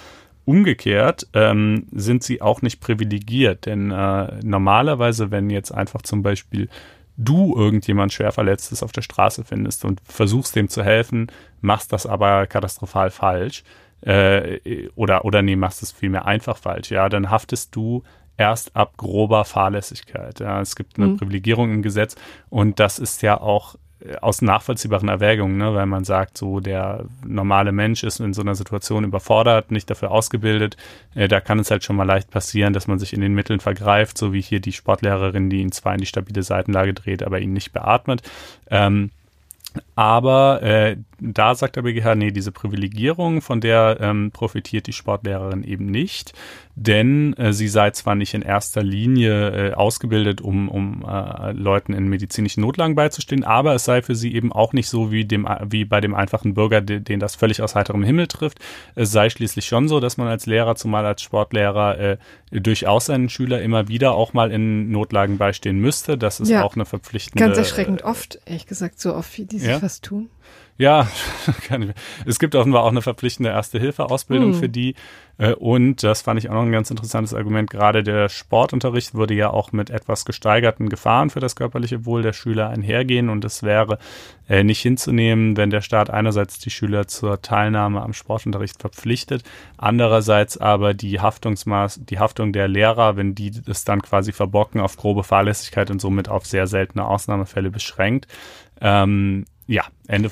Umgekehrt 0.45 1.27
ähm, 1.33 1.87
sind 1.93 2.21
sie 2.21 2.41
auch 2.41 2.61
nicht 2.61 2.81
privilegiert, 2.81 3.65
denn 3.65 3.91
äh, 3.91 4.39
normalerweise, 4.43 5.31
wenn 5.31 5.49
jetzt 5.49 5.71
einfach 5.71 6.01
zum 6.01 6.21
Beispiel 6.21 6.67
du 7.15 7.55
irgendjemand 7.55 8.11
schwer 8.11 8.33
verletztes 8.33 8.83
auf 8.83 8.91
der 8.91 9.03
Straße 9.03 9.45
findest 9.45 9.85
und 9.85 10.01
versuchst 10.03 10.55
dem 10.55 10.67
zu 10.67 10.83
helfen, 10.83 11.27
machst 11.61 11.93
das 11.93 12.05
aber 12.05 12.45
katastrophal 12.47 13.09
falsch, 13.09 13.63
äh, 14.05 14.89
oder, 14.95 15.25
oder 15.25 15.41
nee, 15.41 15.55
machst 15.55 15.83
es 15.83 15.91
vielmehr 15.91 16.25
einfach 16.25 16.57
falsch, 16.57 16.91
ja, 16.91 17.09
dann 17.09 17.29
haftest 17.29 17.75
du 17.75 18.03
erst 18.37 18.75
ab 18.75 18.97
grober 18.97 19.45
Fahrlässigkeit. 19.45 20.39
Ja. 20.39 20.61
Es 20.61 20.75
gibt 20.75 20.97
eine 20.97 21.07
mhm. 21.07 21.17
Privilegierung 21.17 21.71
im 21.71 21.81
Gesetz 21.81 22.15
und 22.49 22.79
das 22.79 22.99
ist 22.99 23.21
ja 23.21 23.39
auch 23.39 23.75
äh, 23.99 24.15
aus 24.17 24.41
nachvollziehbaren 24.41 25.07
Erwägungen, 25.07 25.57
ne, 25.57 25.73
weil 25.73 25.85
man 25.85 26.03
sagt, 26.03 26.37
so 26.37 26.59
der 26.59 27.05
normale 27.25 27.71
Mensch 27.71 28.03
ist 28.03 28.19
in 28.19 28.33
so 28.33 28.41
einer 28.41 28.55
Situation 28.55 29.03
überfordert, 29.03 29.71
nicht 29.71 29.89
dafür 29.89 30.11
ausgebildet. 30.11 30.77
Äh, 31.15 31.27
da 31.27 31.39
kann 31.41 31.59
es 31.59 31.71
halt 31.71 31.83
schon 31.83 31.95
mal 31.95 32.05
leicht 32.05 32.31
passieren, 32.31 32.73
dass 32.73 32.87
man 32.87 32.99
sich 32.99 33.13
in 33.13 33.21
den 33.21 33.35
Mitteln 33.35 33.59
vergreift, 33.59 34.17
so 34.17 34.33
wie 34.33 34.41
hier 34.41 34.59
die 34.59 34.73
Sportlehrerin, 34.73 35.49
die 35.49 35.61
ihn 35.61 35.71
zwar 35.71 35.93
in 35.93 35.99
die 35.99 36.07
stabile 36.07 36.43
Seitenlage 36.43 36.93
dreht, 36.93 37.23
aber 37.23 37.39
ihn 37.39 37.53
nicht 37.53 37.71
beatmet. 37.71 38.23
Ähm, 38.69 39.11
aber 39.95 40.61
äh, 40.61 40.97
da 41.31 41.55
sagt 41.55 41.77
der 41.77 41.83
BGH, 41.83 42.15
nee, 42.15 42.31
diese 42.31 42.51
Privilegierung, 42.51 43.41
von 43.41 43.61
der 43.61 43.97
ähm, 44.01 44.31
profitiert 44.31 44.87
die 44.87 44.93
Sportlehrerin 44.93 45.63
eben 45.63 45.85
nicht, 45.85 46.33
denn 46.75 47.33
äh, 47.33 47.53
sie 47.53 47.67
sei 47.67 47.91
zwar 47.91 48.15
nicht 48.15 48.33
in 48.33 48.41
erster 48.41 48.83
Linie 48.83 49.69
äh, 49.69 49.73
ausgebildet, 49.73 50.41
um, 50.41 50.67
um 50.67 51.05
äh, 51.07 51.51
Leuten 51.53 51.93
in 51.93 52.07
medizinischen 52.07 52.61
Notlagen 52.61 52.95
beizustehen, 52.95 53.43
aber 53.43 53.73
es 53.75 53.85
sei 53.85 54.01
für 54.01 54.15
sie 54.15 54.33
eben 54.33 54.51
auch 54.51 54.73
nicht 54.73 54.89
so 54.89 55.11
wie, 55.11 55.23
dem, 55.23 55.47
wie 55.69 55.85
bei 55.85 56.01
dem 56.01 56.13
einfachen 56.13 56.53
Bürger, 56.53 56.81
den, 56.81 57.03
den 57.03 57.19
das 57.19 57.35
völlig 57.35 57.61
aus 57.61 57.75
heiterem 57.75 58.03
Himmel 58.03 58.27
trifft. 58.27 58.59
Es 58.95 59.11
sei 59.11 59.29
schließlich 59.29 59.65
schon 59.65 59.87
so, 59.87 59.99
dass 59.99 60.17
man 60.17 60.27
als 60.27 60.45
Lehrer, 60.45 60.75
zumal 60.75 61.05
als 61.05 61.21
Sportlehrer, 61.21 61.99
äh, 61.99 62.17
durchaus 62.51 63.05
seinen 63.05 63.29
Schüler 63.29 63.61
immer 63.61 63.87
wieder 63.87 64.13
auch 64.13 64.33
mal 64.33 64.51
in 64.51 64.91
Notlagen 64.91 65.37
beistehen 65.37 65.79
müsste. 65.79 66.17
Das 66.17 66.39
ist 66.39 66.49
ja, 66.49 66.63
auch 66.63 66.75
eine 66.75 66.85
verpflichtende. 66.85 67.43
Ganz 67.43 67.57
erschreckend 67.57 68.03
oft, 68.03 68.39
ehrlich 68.45 68.67
gesagt, 68.67 68.99
so 68.99 69.15
oft, 69.15 69.37
wie 69.37 69.45
die 69.45 69.59
sich 69.59 69.69
ja? 69.69 69.81
was 69.81 70.01
tun. 70.01 70.29
Ja, 70.77 71.07
es 72.25 72.39
gibt 72.39 72.55
offenbar 72.55 72.83
auch 72.83 72.89
eine 72.89 73.03
verpflichtende 73.03 73.51
Erste-Hilfe-Ausbildung 73.51 74.51
mhm. 74.51 74.55
für 74.55 74.69
die. 74.69 74.95
Äh, 75.37 75.53
und 75.53 76.01
das 76.01 76.23
fand 76.23 76.39
ich 76.39 76.49
auch 76.49 76.55
noch 76.55 76.63
ein 76.63 76.71
ganz 76.71 76.89
interessantes 76.89 77.35
Argument. 77.35 77.69
Gerade 77.69 78.01
der 78.01 78.27
Sportunterricht 78.27 79.13
würde 79.13 79.35
ja 79.35 79.51
auch 79.51 79.71
mit 79.71 79.91
etwas 79.91 80.25
gesteigerten 80.25 80.89
Gefahren 80.89 81.29
für 81.29 81.39
das 81.39 81.55
körperliche 81.55 82.05
Wohl 82.05 82.23
der 82.23 82.33
Schüler 82.33 82.69
einhergehen. 82.69 83.29
Und 83.29 83.45
es 83.45 83.61
wäre 83.61 83.99
äh, 84.49 84.63
nicht 84.63 84.81
hinzunehmen, 84.81 85.57
wenn 85.57 85.69
der 85.69 85.81
Staat 85.81 86.09
einerseits 86.09 86.57
die 86.57 86.71
Schüler 86.71 87.07
zur 87.07 87.41
Teilnahme 87.43 88.01
am 88.01 88.13
Sportunterricht 88.13 88.81
verpflichtet, 88.81 89.43
andererseits 89.77 90.57
aber 90.57 90.95
die 90.95 91.19
Haftungsmaß, 91.19 92.01
die 92.03 92.17
Haftung 92.17 92.51
der 92.51 92.67
Lehrer, 92.67 93.15
wenn 93.15 93.35
die 93.35 93.51
es 93.67 93.85
dann 93.85 94.01
quasi 94.01 94.31
verbocken 94.31 94.81
auf 94.81 94.97
grobe 94.97 95.23
Fahrlässigkeit 95.23 95.91
und 95.91 96.01
somit 96.01 96.29
auf 96.29 96.47
sehr 96.47 96.65
seltene 96.65 97.05
Ausnahmefälle 97.05 97.69
beschränkt. 97.69 98.27
Ähm, 98.81 99.45
ja, 99.67 99.83
Ende 100.07 100.31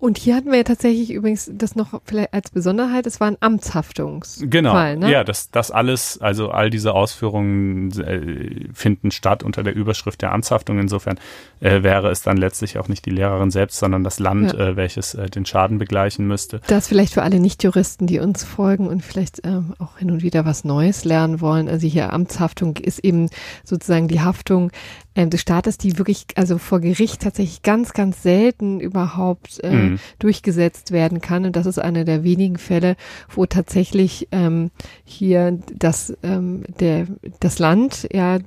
und 0.00 0.16
hier 0.16 0.34
hatten 0.34 0.50
wir 0.50 0.56
ja 0.56 0.64
tatsächlich 0.64 1.10
übrigens 1.10 1.50
das 1.52 1.76
noch 1.76 2.00
vielleicht 2.06 2.32
als 2.32 2.50
Besonderheit, 2.50 3.06
es 3.06 3.20
war 3.20 3.28
ein 3.28 3.36
Amtshaftungs. 3.40 4.42
Genau. 4.46 4.72
Ne? 4.96 5.10
Ja, 5.10 5.24
das, 5.24 5.50
das 5.50 5.70
alles, 5.70 6.18
also 6.22 6.50
all 6.50 6.70
diese 6.70 6.94
Ausführungen 6.94 7.90
äh, 8.00 8.72
finden 8.72 9.10
statt 9.10 9.42
unter 9.42 9.62
der 9.62 9.74
Überschrift 9.74 10.22
der 10.22 10.32
Amtshaftung. 10.32 10.78
Insofern 10.78 11.18
äh, 11.60 11.82
wäre 11.82 12.10
es 12.10 12.22
dann 12.22 12.38
letztlich 12.38 12.78
auch 12.78 12.88
nicht 12.88 13.04
die 13.04 13.10
Lehrerin 13.10 13.50
selbst, 13.50 13.78
sondern 13.78 14.02
das 14.02 14.18
Land, 14.18 14.54
ja. 14.54 14.70
äh, 14.70 14.76
welches 14.76 15.14
äh, 15.14 15.28
den 15.28 15.44
Schaden 15.44 15.76
begleichen 15.76 16.26
müsste. 16.26 16.62
Das 16.66 16.88
vielleicht 16.88 17.12
für 17.12 17.22
alle 17.22 17.38
Nichtjuristen, 17.38 18.06
die 18.06 18.20
uns 18.20 18.42
folgen 18.42 18.88
und 18.88 19.04
vielleicht 19.04 19.44
ähm, 19.44 19.74
auch 19.78 19.98
hin 19.98 20.10
und 20.10 20.22
wieder 20.22 20.46
was 20.46 20.64
Neues 20.64 21.04
lernen 21.04 21.42
wollen. 21.42 21.68
Also 21.68 21.86
hier 21.86 22.10
Amtshaftung 22.14 22.76
ist 22.76 23.00
eben 23.00 23.28
sozusagen 23.64 24.08
die 24.08 24.22
Haftung 24.22 24.72
ähm, 25.14 25.30
des 25.30 25.40
Staates, 25.40 25.78
die 25.78 25.98
wirklich 25.98 26.26
also 26.36 26.58
vor 26.58 26.80
Gericht 26.80 27.22
tatsächlich 27.22 27.62
ganz, 27.62 27.92
ganz 27.92 28.22
selten 28.22 28.80
überhaupt 28.80 29.60
äh, 29.62 29.70
mhm. 29.70 29.98
durchgesetzt 30.18 30.92
werden 30.92 31.20
kann. 31.20 31.44
Und 31.44 31.56
das 31.56 31.66
ist 31.66 31.78
einer 31.78 32.04
der 32.04 32.22
wenigen 32.22 32.58
Fälle, 32.58 32.96
wo 33.28 33.46
tatsächlich 33.46 34.28
ähm, 34.32 34.70
hier 35.04 35.58
das, 35.74 36.16
ähm, 36.22 36.64
der, 36.78 37.06
das 37.40 37.58
Land 37.58 38.08
ja 38.12 38.38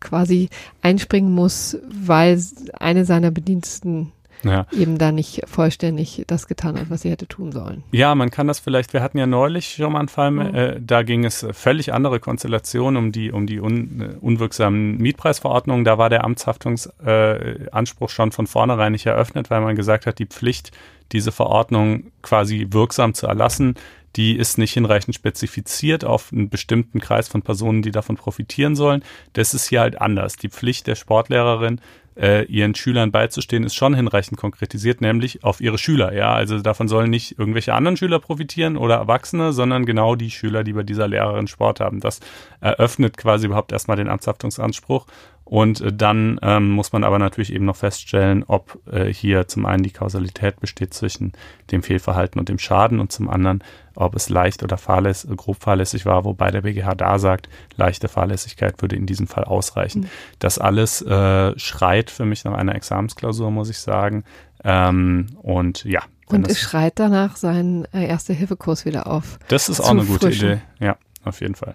quasi 0.00 0.48
einspringen 0.80 1.32
muss, 1.32 1.78
weil 1.88 2.42
eine 2.78 3.04
seiner 3.04 3.30
Bediensteten 3.30 4.12
ja. 4.44 4.66
eben 4.72 4.98
da 4.98 5.12
nicht 5.12 5.42
vollständig 5.46 6.24
das 6.26 6.46
getan 6.46 6.78
hat, 6.78 6.90
was 6.90 7.02
sie 7.02 7.10
hätte 7.10 7.26
tun 7.26 7.52
sollen. 7.52 7.82
Ja, 7.92 8.14
man 8.14 8.30
kann 8.30 8.46
das 8.46 8.58
vielleicht, 8.58 8.92
wir 8.92 9.02
hatten 9.02 9.18
ja 9.18 9.26
neulich 9.26 9.74
schon 9.74 9.92
mal 9.92 10.00
einen 10.00 10.08
Fall, 10.08 10.30
mhm. 10.30 10.54
äh, 10.54 10.80
da 10.80 11.02
ging 11.02 11.24
es 11.24 11.46
völlig 11.52 11.92
andere 11.92 12.20
Konstellationen 12.20 12.96
um 12.96 13.12
die, 13.12 13.32
um 13.32 13.46
die 13.46 13.60
un, 13.60 14.00
äh, 14.00 14.16
unwirksamen 14.20 14.98
Mietpreisverordnungen. 14.98 15.84
Da 15.84 15.98
war 15.98 16.10
der 16.10 16.24
Amtshaftungsanspruch 16.24 18.08
äh, 18.08 18.12
schon 18.12 18.32
von 18.32 18.46
vornherein 18.46 18.92
nicht 18.92 19.06
eröffnet, 19.06 19.50
weil 19.50 19.60
man 19.60 19.76
gesagt 19.76 20.06
hat, 20.06 20.18
die 20.18 20.26
Pflicht, 20.26 20.72
diese 21.12 21.32
Verordnung 21.32 22.04
quasi 22.22 22.68
wirksam 22.70 23.14
zu 23.14 23.26
erlassen, 23.26 23.74
die 24.16 24.36
ist 24.36 24.58
nicht 24.58 24.74
hinreichend 24.74 25.14
spezifiziert 25.14 26.04
auf 26.04 26.32
einen 26.32 26.50
bestimmten 26.50 27.00
Kreis 27.00 27.28
von 27.28 27.42
Personen, 27.42 27.82
die 27.82 27.90
davon 27.90 28.16
profitieren 28.16 28.76
sollen. 28.76 29.02
Das 29.32 29.54
ist 29.54 29.68
hier 29.68 29.80
halt 29.80 30.00
anders. 30.00 30.36
Die 30.36 30.50
Pflicht 30.50 30.86
der 30.86 30.96
Sportlehrerin 30.96 31.80
äh, 32.16 32.44
ihren 32.44 32.74
Schülern 32.74 33.10
beizustehen, 33.10 33.64
ist 33.64 33.74
schon 33.74 33.94
hinreichend 33.94 34.38
konkretisiert, 34.38 35.00
nämlich 35.00 35.44
auf 35.44 35.60
ihre 35.60 35.78
Schüler. 35.78 36.12
Ja, 36.12 36.32
also 36.34 36.60
davon 36.60 36.88
sollen 36.88 37.10
nicht 37.10 37.38
irgendwelche 37.38 37.74
anderen 37.74 37.96
Schüler 37.96 38.18
profitieren 38.18 38.76
oder 38.76 38.96
Erwachsene, 38.96 39.52
sondern 39.52 39.86
genau 39.86 40.14
die 40.14 40.30
Schüler, 40.30 40.64
die 40.64 40.72
bei 40.72 40.82
dieser 40.82 41.08
Lehrerin 41.08 41.46
Sport 41.46 41.80
haben. 41.80 42.00
Das 42.00 42.20
eröffnet 42.60 43.16
quasi 43.16 43.46
überhaupt 43.46 43.72
erstmal 43.72 43.96
den 43.96 44.08
Amtshaftungsanspruch 44.08 45.06
Und 45.52 45.82
äh, 45.82 45.92
dann 45.92 46.40
ähm, 46.40 46.70
muss 46.70 46.94
man 46.94 47.04
aber 47.04 47.18
natürlich 47.18 47.52
eben 47.52 47.66
noch 47.66 47.76
feststellen, 47.76 48.42
ob 48.46 48.78
äh, 48.90 49.12
hier 49.12 49.48
zum 49.48 49.66
einen 49.66 49.82
die 49.82 49.90
Kausalität 49.90 50.58
besteht 50.60 50.94
zwischen 50.94 51.32
dem 51.70 51.82
Fehlverhalten 51.82 52.38
und 52.38 52.48
dem 52.48 52.58
Schaden 52.58 52.98
und 52.98 53.12
zum 53.12 53.28
anderen, 53.28 53.62
ob 53.94 54.16
es 54.16 54.30
leicht 54.30 54.62
oder 54.62 54.78
fahrläss 54.78 55.28
grob 55.36 55.62
fahrlässig 55.62 56.06
war, 56.06 56.24
wobei 56.24 56.50
der 56.50 56.62
BGH 56.62 56.94
da 56.94 57.18
sagt, 57.18 57.50
leichte 57.76 58.08
Fahrlässigkeit 58.08 58.80
würde 58.80 58.96
in 58.96 59.04
diesem 59.04 59.26
Fall 59.26 59.44
ausreichen. 59.44 60.04
Mhm. 60.04 60.08
Das 60.38 60.58
alles 60.58 61.02
äh, 61.02 61.52
schreit 61.58 62.10
für 62.10 62.24
mich 62.24 62.44
nach 62.44 62.54
einer 62.54 62.74
Examensklausur, 62.74 63.50
muss 63.50 63.68
ich 63.68 63.78
sagen. 63.78 64.24
Ähm, 64.64 65.26
und 65.42 65.84
ja. 65.84 66.00
Und 66.28 66.48
es 66.48 66.60
schreit 66.60 66.94
danach 66.94 67.36
seinen 67.36 67.84
äh, 67.92 68.06
Erste-Hilfe-Kurs 68.06 68.86
wieder 68.86 69.06
auf. 69.06 69.38
Das 69.48 69.68
ist 69.68 69.80
auch 69.80 69.90
eine 69.90 70.06
gute. 70.06 70.30
Idee. 70.30 70.62
Ja, 70.80 70.96
auf 71.24 71.42
jeden 71.42 71.56
Fall. 71.56 71.74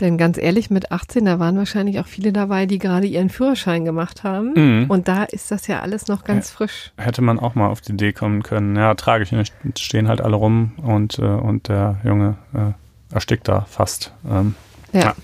Denn 0.00 0.18
ganz 0.18 0.38
ehrlich, 0.38 0.70
mit 0.70 0.90
18, 0.90 1.24
da 1.24 1.38
waren 1.38 1.56
wahrscheinlich 1.56 2.00
auch 2.00 2.06
viele 2.06 2.32
dabei, 2.32 2.66
die 2.66 2.78
gerade 2.78 3.06
ihren 3.06 3.30
Führerschein 3.30 3.84
gemacht 3.84 4.24
haben. 4.24 4.52
Mhm. 4.54 4.90
Und 4.90 5.06
da 5.06 5.22
ist 5.24 5.50
das 5.50 5.68
ja 5.68 5.80
alles 5.80 6.08
noch 6.08 6.24
ganz 6.24 6.50
ja, 6.50 6.56
frisch. 6.56 6.92
Hätte 6.96 7.22
man 7.22 7.38
auch 7.38 7.54
mal 7.54 7.68
auf 7.68 7.80
die 7.80 7.92
Idee 7.92 8.12
kommen 8.12 8.42
können. 8.42 8.74
Ja, 8.74 8.94
tragisch. 8.94 9.30
Ne? 9.30 9.44
Stehen 9.78 10.08
halt 10.08 10.20
alle 10.20 10.36
rum 10.36 10.72
und, 10.82 11.18
äh, 11.18 11.22
und 11.22 11.68
der 11.68 12.00
Junge 12.04 12.36
äh, 12.54 13.14
erstickt 13.14 13.46
da 13.46 13.60
fast. 13.62 14.12
Ähm, 14.28 14.56
ja. 14.92 15.00
ja. 15.00 15.14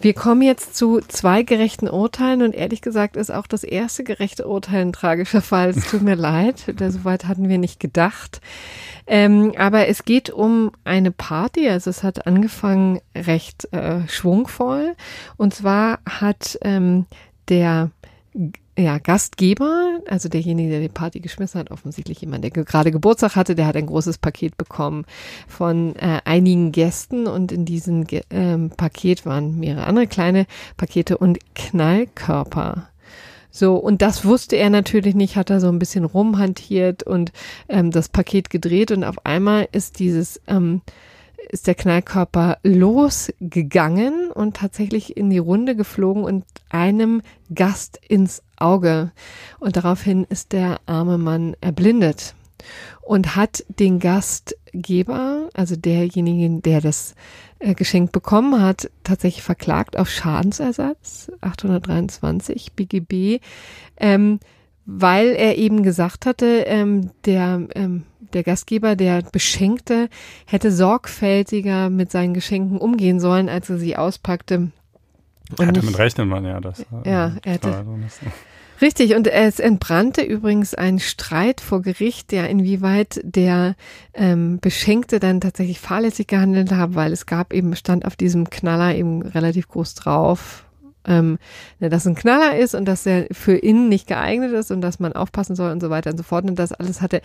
Wir 0.00 0.12
kommen 0.14 0.42
jetzt 0.42 0.76
zu 0.76 1.00
zwei 1.00 1.42
gerechten 1.42 1.88
Urteilen 1.88 2.42
und 2.42 2.54
ehrlich 2.54 2.82
gesagt 2.82 3.16
ist 3.16 3.30
auch 3.30 3.46
das 3.46 3.64
erste 3.64 4.04
gerechte 4.04 4.46
Urteil 4.46 4.82
ein 4.82 4.92
tragischer 4.92 5.40
Fall. 5.40 5.70
Es 5.70 5.90
tut 5.90 6.02
mir 6.02 6.16
leid, 6.16 6.64
soweit 6.78 7.26
hatten 7.26 7.48
wir 7.48 7.58
nicht 7.58 7.80
gedacht. 7.80 8.40
Ähm, 9.06 9.54
aber 9.56 9.88
es 9.88 10.04
geht 10.04 10.30
um 10.30 10.72
eine 10.84 11.12
Party, 11.12 11.68
also 11.68 11.90
es 11.90 12.02
hat 12.02 12.26
angefangen 12.26 13.00
recht 13.14 13.72
äh, 13.72 14.06
schwungvoll 14.08 14.96
und 15.36 15.54
zwar 15.54 16.00
hat 16.08 16.58
ähm, 16.62 17.06
der 17.48 17.90
ja, 18.78 18.98
Gastgeber, 18.98 20.00
also 20.06 20.28
derjenige, 20.28 20.70
der 20.70 20.80
die 20.80 20.88
Party 20.88 21.20
geschmissen 21.20 21.60
hat, 21.60 21.70
offensichtlich 21.70 22.20
jemand, 22.20 22.44
der 22.44 22.50
gerade 22.50 22.90
Geburtstag 22.90 23.34
hatte, 23.34 23.54
der 23.54 23.66
hat 23.66 23.76
ein 23.76 23.86
großes 23.86 24.18
Paket 24.18 24.56
bekommen 24.56 25.04
von 25.48 25.96
äh, 25.96 26.20
einigen 26.24 26.72
Gästen 26.72 27.26
und 27.26 27.52
in 27.52 27.64
diesem 27.64 28.06
ähm, 28.30 28.70
Paket 28.70 29.24
waren 29.24 29.58
mehrere 29.58 29.86
andere 29.86 30.06
kleine 30.06 30.46
Pakete 30.76 31.16
und 31.16 31.38
Knallkörper. 31.54 32.88
So, 33.50 33.76
und 33.76 34.02
das 34.02 34.26
wusste 34.26 34.56
er 34.56 34.68
natürlich 34.68 35.14
nicht, 35.14 35.36
hat 35.36 35.48
er 35.48 35.60
so 35.60 35.68
ein 35.68 35.78
bisschen 35.78 36.04
rumhantiert 36.04 37.02
und 37.02 37.32
ähm, 37.70 37.90
das 37.90 38.10
Paket 38.10 38.50
gedreht 38.50 38.90
und 38.90 39.02
auf 39.02 39.24
einmal 39.24 39.68
ist 39.72 39.98
dieses 39.98 40.42
ähm, 40.46 40.82
ist 41.50 41.66
der 41.66 41.74
Knallkörper 41.74 42.58
losgegangen 42.62 44.30
und 44.30 44.56
tatsächlich 44.56 45.16
in 45.16 45.30
die 45.30 45.38
Runde 45.38 45.76
geflogen 45.76 46.24
und 46.24 46.44
einem 46.70 47.22
Gast 47.54 47.98
ins 48.08 48.42
Auge. 48.56 49.12
Und 49.58 49.76
daraufhin 49.76 50.24
ist 50.24 50.52
der 50.52 50.80
arme 50.86 51.18
Mann 51.18 51.56
erblindet 51.60 52.34
und 53.02 53.36
hat 53.36 53.64
den 53.68 54.00
Gastgeber, 54.00 55.48
also 55.54 55.76
derjenigen, 55.76 56.62
der 56.62 56.80
das 56.80 57.14
äh, 57.58 57.74
Geschenk 57.74 58.12
bekommen 58.12 58.60
hat, 58.60 58.90
tatsächlich 59.04 59.42
verklagt 59.42 59.96
auf 59.96 60.08
Schadensersatz 60.10 61.30
823 61.40 62.72
BGB, 62.72 63.40
ähm, 63.98 64.40
weil 64.86 65.28
er 65.28 65.58
eben 65.58 65.82
gesagt 65.82 66.24
hatte, 66.24 66.64
ähm, 66.66 67.10
der 67.24 67.66
ähm, 67.74 68.04
der 68.32 68.42
Gastgeber, 68.42 68.96
der 68.96 69.22
Beschenkte, 69.22 70.08
hätte 70.46 70.72
sorgfältiger 70.72 71.90
mit 71.90 72.10
seinen 72.10 72.34
Geschenken 72.34 72.78
umgehen 72.78 73.20
sollen, 73.20 73.48
als 73.48 73.70
er 73.70 73.78
sie 73.78 73.96
auspackte. 73.96 74.70
Ja, 75.58 75.70
damit 75.72 75.98
rechnet 75.98 76.26
man 76.26 76.44
ja, 76.44 76.60
dass 76.60 76.84
ja, 77.04 77.32
er 77.44 77.52
hätte. 77.52 77.84
Richtig, 78.80 79.14
und 79.14 79.26
es 79.26 79.58
entbrannte 79.58 80.20
übrigens 80.20 80.74
ein 80.74 80.98
Streit 80.98 81.62
vor 81.62 81.80
Gericht, 81.80 82.30
ja, 82.32 82.44
inwieweit 82.44 83.20
der 83.24 83.74
ähm, 84.12 84.58
Beschenkte 84.60 85.18
dann 85.18 85.40
tatsächlich 85.40 85.80
fahrlässig 85.80 86.26
gehandelt 86.26 86.72
hat, 86.72 86.94
weil 86.94 87.12
es 87.12 87.24
gab 87.24 87.54
eben, 87.54 87.74
stand 87.74 88.04
auf 88.04 88.16
diesem 88.16 88.50
Knaller 88.50 88.94
eben 88.94 89.22
relativ 89.22 89.68
groß 89.68 89.94
drauf, 89.94 90.65
ähm, 91.06 91.38
ne, 91.78 91.88
dass 91.88 92.06
ein 92.06 92.14
Knaller 92.14 92.56
ist 92.56 92.74
und 92.74 92.84
dass 92.84 93.06
er 93.06 93.26
für 93.32 93.56
innen 93.56 93.88
nicht 93.88 94.06
geeignet 94.06 94.52
ist 94.52 94.70
und 94.70 94.80
dass 94.80 95.00
man 95.00 95.12
aufpassen 95.12 95.56
soll 95.56 95.70
und 95.72 95.80
so 95.80 95.90
weiter 95.90 96.10
und 96.10 96.16
so 96.16 96.22
fort. 96.22 96.44
Und 96.44 96.58
das 96.58 96.72
alles 96.72 97.00
hatte 97.00 97.22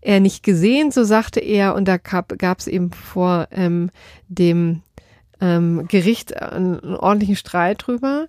er 0.00 0.20
nicht 0.20 0.42
gesehen, 0.42 0.90
so 0.90 1.04
sagte 1.04 1.40
er. 1.40 1.74
Und 1.74 1.86
da 1.86 1.96
gab 1.96 2.58
es 2.58 2.66
eben 2.66 2.90
vor 2.92 3.48
ähm, 3.50 3.90
dem 4.28 4.82
ähm, 5.40 5.86
Gericht 5.88 6.40
einen, 6.40 6.80
einen 6.80 6.96
ordentlichen 6.96 7.36
Streit 7.36 7.86
drüber. 7.86 8.28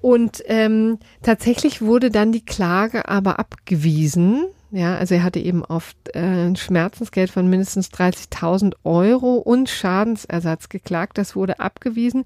Und 0.00 0.42
ähm, 0.46 0.98
tatsächlich 1.22 1.82
wurde 1.82 2.10
dann 2.10 2.32
die 2.32 2.44
Klage 2.44 3.08
aber 3.08 3.38
abgewiesen 3.38 4.46
ja, 4.72 4.96
also 4.96 5.16
er 5.16 5.24
hatte 5.24 5.40
eben 5.40 5.64
auf 5.64 5.96
äh, 6.14 6.20
ein 6.20 6.54
Schmerzensgeld 6.54 7.30
von 7.30 7.48
mindestens 7.48 7.90
30.000 7.90 8.74
Euro 8.84 9.34
und 9.34 9.68
Schadensersatz 9.68 10.68
geklagt. 10.68 11.18
Das 11.18 11.34
wurde 11.34 11.58
abgewiesen. 11.58 12.24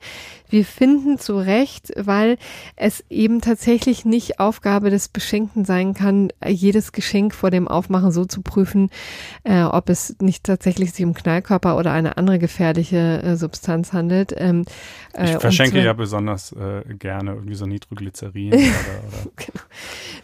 Wir 0.51 0.67
finden 0.67 1.19
zu 1.19 1.39
Recht, 1.39 1.93
weil 1.97 2.37
es 2.77 3.03
eben 3.09 3.41
tatsächlich 3.41 4.05
nicht 4.05 4.41
Aufgabe 4.41 4.91
des 4.91 5.09
Beschenkten 5.09 5.65
sein 5.65 5.95
kann, 5.95 6.33
jedes 6.47 6.93
Geschenk 6.93 7.35
vor 7.35 7.51
dem 7.51 7.67
Aufmachen 7.67 8.13
so 8.13 8.27
zu 8.27 8.43
prüfen, 8.43 8.91
äh, 9.45 9.63
ob 9.63 9.89
es 9.89 10.17
nicht 10.21 10.45
tatsächlich 10.45 10.93
sich 10.93 11.07
um 11.07 11.15
Knallkörper 11.15 11.79
oder 11.79 11.93
eine 11.93 12.19
andere 12.19 12.39
gefährliche 12.39 13.23
äh, 13.23 13.37
Substanz 13.37 13.95
handelt. 13.95 14.35
Ähm, 14.37 14.67
ich 15.15 15.31
äh, 15.31 15.41
verschenke 15.41 15.83
ja 15.83 15.95
besonders 15.95 16.53
äh, 16.53 16.83
gerne 16.95 17.33
irgendwie 17.33 17.55
so 17.55 17.65
Nitroglycerin 17.65 18.49
oder, 18.53 18.59
oder. 18.59 19.31
genau. 19.37 19.65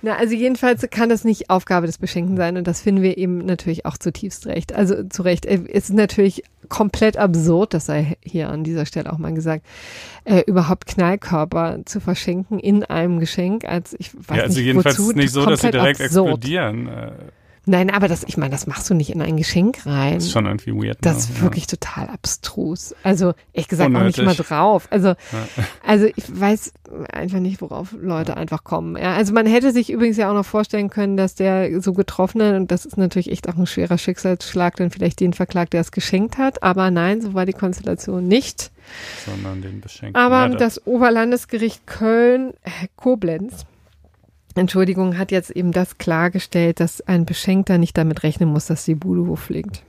Na, 0.03 0.17
also 0.17 0.35
jedenfalls 0.35 0.87
kann 0.91 1.09
das 1.09 1.25
nicht 1.25 1.49
Aufgabe 1.49 1.87
des 1.87 1.97
Beschenkten 1.97 2.10
Geschenken 2.11 2.37
sein 2.37 2.57
und 2.57 2.67
das 2.67 2.81
finden 2.81 3.03
wir 3.03 3.17
eben 3.17 3.39
natürlich 3.39 3.87
auch 3.87 3.97
zutiefst 3.97 4.47
recht. 4.47 4.75
Also 4.75 5.05
zu 5.05 5.23
Recht. 5.23 5.47
Es 5.47 5.61
ist 5.69 5.93
natürlich 5.93 6.43
komplett 6.69 7.17
absurd, 7.17 7.73
das 7.73 7.87
sei 7.87 8.17
hier 8.21 8.49
an 8.49 8.65
dieser 8.65 8.85
Stelle 8.85 9.13
auch 9.13 9.19
mal 9.19 9.33
gesagt, 9.33 9.65
äh, 10.25 10.43
überhaupt 10.47 10.87
Knallkörper 10.87 11.81
zu 11.85 12.01
verschenken 12.01 12.59
in 12.59 12.85
einem 12.85 13.21
Geschenk, 13.21 13.65
als 13.65 13.95
ich 13.99 14.13
weiß 14.15 14.37
ja, 14.37 14.43
also 14.45 14.59
nicht, 14.59 14.67
jedenfalls 14.67 14.99
wozu, 14.99 15.13
nicht 15.13 15.33
so, 15.33 15.47
dass 15.47 15.61
sie 15.61 15.71
direkt 15.71 16.01
absurd. 16.01 16.29
explodieren. 16.31 16.89
Nein, 17.67 17.91
aber 17.91 18.09
das, 18.09 18.25
ich 18.25 18.37
meine, 18.37 18.51
das 18.51 18.67
machst 18.67 18.89
du 18.89 18.95
nicht 18.95 19.11
in 19.11 19.21
ein 19.21 19.37
Geschenk 19.37 19.85
rein. 19.85 20.15
Das 20.15 20.25
ist 20.25 20.33
schon 20.33 20.47
irgendwie 20.47 20.73
weird. 20.73 20.99
Das 21.03 21.19
ist 21.19 21.37
ja. 21.37 21.43
wirklich 21.43 21.67
total 21.67 22.09
abstrus. 22.09 22.95
Also, 23.03 23.35
ehrlich 23.53 23.69
gesagt, 23.69 23.89
Unnötig. 23.89 24.21
auch 24.21 24.27
nicht 24.27 24.39
mal 24.39 24.45
drauf. 24.45 24.89
Also, 24.91 25.09
ja. 25.09 25.17
also 25.87 26.07
ich 26.07 26.41
weiß 26.41 26.73
einfach 27.13 27.39
nicht, 27.39 27.61
worauf 27.61 27.93
Leute 27.93 28.37
einfach 28.37 28.65
kommen. 28.65 28.97
Ja, 28.97 29.15
also 29.15 29.35
man 29.35 29.47
hätte 29.47 29.73
sich 29.73 29.91
übrigens 29.91 30.17
ja 30.17 30.31
auch 30.31 30.35
noch 30.35 30.47
vorstellen 30.47 30.89
können, 30.89 31.17
dass 31.17 31.35
der 31.35 31.83
so 31.83 31.93
Getroffene, 31.93 32.57
und 32.57 32.71
das 32.71 32.87
ist 32.87 32.97
natürlich 32.97 33.31
echt 33.31 33.49
auch 33.49 33.57
ein 33.57 33.67
schwerer 33.67 33.99
Schicksalsschlag, 33.99 34.77
dann 34.77 34.91
vielleicht 34.91 35.21
den 35.21 35.35
verklagt, 35.35 35.75
der 35.75 35.83
es 35.83 35.93
geschenkt 35.93 36.39
hat. 36.39 36.63
Aber 36.63 36.91
nein, 36.91 37.21
so 37.21 37.35
war 37.35 37.45
die 37.45 37.53
Konstellation 37.53 38.27
nicht. 38.27 38.71
Sondern 39.27 39.61
den 39.61 39.81
Beschenkten. 39.81 40.17
Aber 40.21 40.49
das 40.57 40.87
Oberlandesgericht 40.87 41.87
Köln, 41.87 42.55
Koblenz, 42.97 43.67
Entschuldigung, 44.61 45.19
hat 45.19 45.33
jetzt 45.33 45.51
eben 45.51 45.73
das 45.73 45.99
klargestellt, 45.99 46.81
dass 46.81 47.01
ein 47.01 47.27
Beschenkter 47.27 47.79
nicht 47.79 47.97
damit 47.99 48.23
rechnen 48.23 48.49
muss, 48.49 48.67
dass 48.67 48.85
die 48.85 48.95
Bude 48.95 49.27
hochfliegt. 49.27 49.83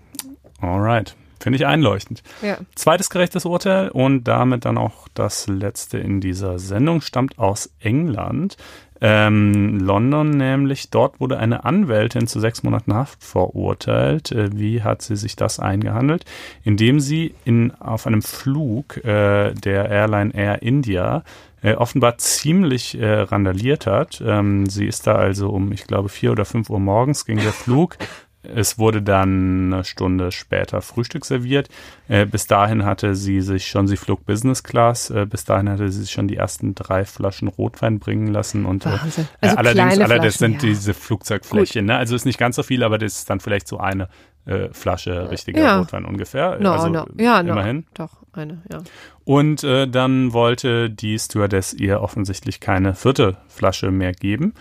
Alright. 0.59 1.15
Finde 1.41 1.57
ich 1.57 1.65
einleuchtend. 1.65 2.21
Ja. 2.43 2.57
Zweites 2.75 3.09
gerechtes 3.09 3.45
Urteil 3.45 3.89
und 3.89 4.25
damit 4.25 4.65
dann 4.65 4.77
auch 4.77 5.07
das 5.15 5.47
letzte 5.47 5.97
in 5.97 6.21
dieser 6.21 6.59
Sendung 6.59 7.01
stammt 7.01 7.39
aus 7.39 7.71
England. 7.79 8.57
Ähm, 9.03 9.79
London 9.79 10.29
nämlich, 10.29 10.91
dort 10.91 11.19
wurde 11.19 11.39
eine 11.39 11.65
Anwältin 11.65 12.27
zu 12.27 12.39
sechs 12.39 12.61
Monaten 12.61 12.93
Haft 12.93 13.23
verurteilt. 13.23 14.31
Äh, 14.31 14.49
wie 14.53 14.83
hat 14.83 15.01
sie 15.01 15.15
sich 15.15 15.35
das 15.35 15.59
eingehandelt? 15.59 16.25
Indem 16.63 16.99
sie 16.99 17.33
in, 17.43 17.71
auf 17.79 18.05
einem 18.05 18.21
Flug 18.21 18.97
äh, 18.97 19.53
der 19.55 19.89
Airline 19.89 20.35
Air 20.35 20.61
India 20.61 21.23
äh, 21.61 21.73
offenbar 21.73 22.17
ziemlich 22.17 22.99
äh, 22.99 23.21
randaliert 23.21 23.87
hat. 23.87 24.21
Ähm, 24.25 24.67
sie 24.67 24.85
ist 24.85 25.07
da 25.07 25.15
also 25.15 25.49
um, 25.49 25.71
ich 25.71 25.85
glaube, 25.85 26.09
vier 26.09 26.31
oder 26.31 26.45
fünf 26.45 26.69
Uhr 26.69 26.79
morgens 26.79 27.25
ging 27.25 27.37
der 27.37 27.53
Flug. 27.53 27.97
Es 28.43 28.79
wurde 28.79 29.03
dann 29.03 29.71
eine 29.71 29.83
Stunde 29.83 30.31
später 30.31 30.81
Frühstück 30.81 31.25
serviert. 31.25 31.69
Äh, 32.07 32.25
bis 32.25 32.47
dahin 32.47 32.85
hatte 32.85 33.13
sie 33.15 33.41
sich 33.41 33.67
schon, 33.67 33.87
sie 33.87 33.97
flog 33.97 34.25
Business 34.25 34.63
Class, 34.63 35.11
äh, 35.11 35.27
bis 35.27 35.45
dahin 35.45 35.69
hatte 35.69 35.91
sie 35.91 36.01
sich 36.01 36.11
schon 36.11 36.27
die 36.27 36.37
ersten 36.37 36.73
drei 36.73 37.05
Flaschen 37.05 37.47
Rotwein 37.47 37.99
bringen 37.99 38.27
lassen. 38.27 38.65
Und 38.65 38.87
äh, 38.87 38.93
Wahnsinn. 38.93 39.27
Also 39.41 39.57
allerdings, 39.57 39.99
allerdings 39.99 40.37
Flaschen, 40.37 40.53
sind 40.59 40.63
ja. 40.63 40.69
diese 40.69 40.93
Flugzeugflächen, 40.95 41.85
ne? 41.85 41.97
also 41.97 42.15
ist 42.15 42.25
nicht 42.25 42.39
ganz 42.39 42.55
so 42.55 42.63
viel, 42.63 42.83
aber 42.83 42.97
das 42.97 43.17
ist 43.17 43.29
dann 43.29 43.39
vielleicht 43.39 43.67
so 43.67 43.77
eine 43.77 44.09
äh, 44.45 44.69
Flasche 44.71 45.29
richtiger 45.29 45.61
ja. 45.61 45.77
Rotwein 45.77 46.05
ungefähr. 46.05 46.57
No, 46.59 46.71
also 46.71 46.89
no. 46.89 47.05
Ja, 47.17 47.41
immerhin. 47.41 47.77
No. 47.77 47.83
Doch, 47.93 48.23
eine, 48.33 48.63
ja. 48.71 48.79
Und 49.23 49.63
äh, 49.63 49.87
dann 49.87 50.33
wollte 50.33 50.89
die 50.89 51.17
Stewardess 51.17 51.73
ihr 51.73 52.01
offensichtlich 52.01 52.59
keine 52.59 52.95
vierte 52.95 53.37
Flasche 53.47 53.91
mehr 53.91 54.13
geben. 54.13 54.53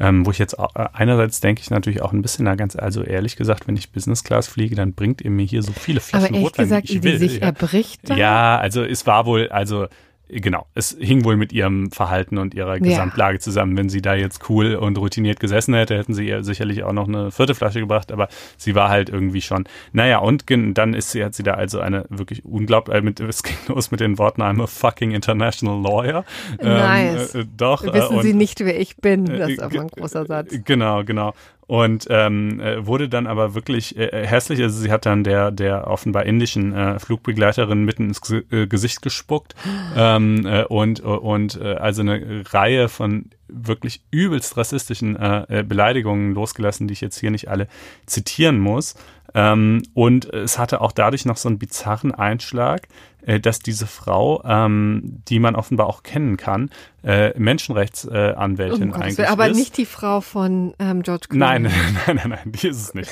Ähm, 0.00 0.24
wo 0.24 0.30
ich 0.30 0.38
jetzt 0.38 0.56
auch, 0.56 0.76
äh, 0.76 0.86
einerseits 0.92 1.40
denke 1.40 1.60
ich 1.60 1.70
natürlich 1.70 2.02
auch 2.02 2.12
ein 2.12 2.22
bisschen, 2.22 2.44
na 2.44 2.54
ganz, 2.54 2.76
also 2.76 3.02
ehrlich 3.02 3.34
gesagt, 3.34 3.66
wenn 3.66 3.76
ich 3.76 3.90
Business 3.90 4.22
Class 4.22 4.46
fliege, 4.46 4.76
dann 4.76 4.92
bringt 4.92 5.22
ihr 5.22 5.30
mir 5.30 5.44
hier 5.44 5.62
so 5.62 5.72
viele 5.72 5.98
Flaschen 5.98 6.26
Aber 6.26 6.34
ehrlich 6.34 6.46
Rotwein, 6.50 6.64
gesagt, 6.66 6.90
ich 6.90 7.02
will. 7.02 7.18
Die 7.18 7.18
sich 7.18 7.40
ja. 7.40 7.46
erbricht 7.46 8.08
dann? 8.08 8.16
Ja, 8.16 8.58
also 8.58 8.84
es 8.84 9.08
war 9.08 9.26
wohl, 9.26 9.48
also 9.48 9.88
genau, 10.28 10.66
es 10.74 10.96
hing 10.98 11.24
wohl 11.24 11.36
mit 11.36 11.52
ihrem 11.52 11.90
Verhalten 11.90 12.38
und 12.38 12.54
ihrer 12.54 12.78
Gesamtlage 12.78 13.36
ja. 13.36 13.40
zusammen. 13.40 13.76
Wenn 13.76 13.88
sie 13.88 14.02
da 14.02 14.14
jetzt 14.14 14.48
cool 14.48 14.74
und 14.74 14.98
routiniert 14.98 15.40
gesessen 15.40 15.74
hätte, 15.74 15.96
hätten 15.96 16.14
sie 16.14 16.26
ihr 16.26 16.44
sicherlich 16.44 16.82
auch 16.82 16.92
noch 16.92 17.08
eine 17.08 17.30
vierte 17.30 17.54
Flasche 17.54 17.80
gebracht, 17.80 18.12
aber 18.12 18.28
sie 18.56 18.74
war 18.74 18.88
halt 18.88 19.08
irgendwie 19.08 19.40
schon. 19.40 19.64
Naja, 19.92 20.18
und 20.18 20.44
dann 20.48 20.94
ist 20.94 21.10
sie, 21.10 21.24
hat 21.24 21.34
sie 21.34 21.42
da 21.42 21.54
also 21.54 21.80
eine 21.80 22.04
wirklich 22.08 22.44
unglaublich, 22.44 22.96
äh, 22.96 23.00
mit, 23.00 23.20
es 23.20 23.42
ging 23.42 23.56
los 23.68 23.90
mit 23.90 24.00
den 24.00 24.18
Worten, 24.18 24.42
I'm 24.42 24.62
a 24.62 24.66
fucking 24.66 25.12
international 25.12 25.80
lawyer. 25.80 26.24
Ähm, 26.58 26.68
nice. 26.68 27.34
Ähm, 27.34 27.40
äh, 27.42 27.44
doch. 27.56 27.82
Wissen 27.82 28.14
äh, 28.14 28.16
und, 28.16 28.22
Sie 28.22 28.34
nicht, 28.34 28.60
wer 28.60 28.78
ich 28.78 28.96
bin? 28.96 29.24
Das 29.26 29.50
ist 29.50 29.62
aber 29.62 29.80
ein 29.80 29.88
großer 29.88 30.26
Satz. 30.26 30.54
Genau, 30.64 31.04
genau 31.04 31.34
und 31.68 32.06
ähm, 32.08 32.60
äh, 32.60 32.86
wurde 32.86 33.10
dann 33.10 33.26
aber 33.26 33.54
wirklich 33.54 33.96
äh, 33.96 34.06
äh, 34.06 34.26
hässlich. 34.26 34.62
Also 34.62 34.80
sie 34.80 34.90
hat 34.90 35.04
dann 35.04 35.22
der 35.22 35.50
der 35.50 35.86
offenbar 35.86 36.24
indischen 36.24 36.74
äh, 36.74 36.98
Flugbegleiterin 36.98 37.84
mitten 37.84 38.08
ins 38.08 38.22
G 38.22 38.42
äh, 38.50 38.66
Gesicht 38.66 39.02
gespuckt 39.02 39.54
ähm, 39.96 40.46
äh, 40.46 40.64
und 40.64 41.00
und 41.00 41.60
äh, 41.60 41.74
also 41.74 42.00
eine 42.00 42.42
Reihe 42.50 42.88
von 42.88 43.26
wirklich 43.48 44.02
übelst 44.10 44.56
rassistischen 44.56 45.16
äh, 45.16 45.62
Beleidigungen 45.66 46.34
losgelassen, 46.34 46.88
die 46.88 46.92
ich 46.94 47.02
jetzt 47.02 47.18
hier 47.18 47.30
nicht 47.30 47.48
alle 47.48 47.68
zitieren 48.06 48.58
muss. 48.58 48.94
Ähm, 49.34 49.82
und 49.92 50.32
es 50.32 50.58
hatte 50.58 50.80
auch 50.80 50.92
dadurch 50.92 51.26
noch 51.26 51.36
so 51.36 51.48
einen 51.48 51.58
bizarren 51.58 52.12
Einschlag, 52.12 52.88
äh, 53.22 53.40
dass 53.40 53.58
diese 53.58 53.86
Frau, 53.86 54.42
ähm, 54.44 55.22
die 55.28 55.38
man 55.38 55.54
offenbar 55.54 55.86
auch 55.86 56.02
kennen 56.02 56.36
kann, 56.38 56.70
äh, 57.04 57.38
Menschenrechtsanwältin 57.38 58.92
oh 58.92 58.94
eigentlich 58.94 59.28
aber 59.28 59.48
ist. 59.48 59.56
nicht 59.56 59.76
die 59.76 59.86
Frau 59.86 60.20
von 60.20 60.74
ähm, 60.78 61.02
George 61.02 61.26
Clooney. 61.28 61.38
Nein, 61.60 61.62
nein, 61.62 62.16
nein, 62.16 62.28
nein, 62.28 62.52
die 62.52 62.68
ist 62.68 62.80
es 62.80 62.94
nicht. 62.94 63.10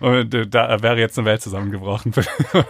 Und 0.00 0.34
äh, 0.34 0.46
da 0.46 0.82
wäre 0.82 0.98
jetzt 0.98 1.18
eine 1.18 1.26
Welt 1.26 1.42
zusammengebrochen. 1.42 2.12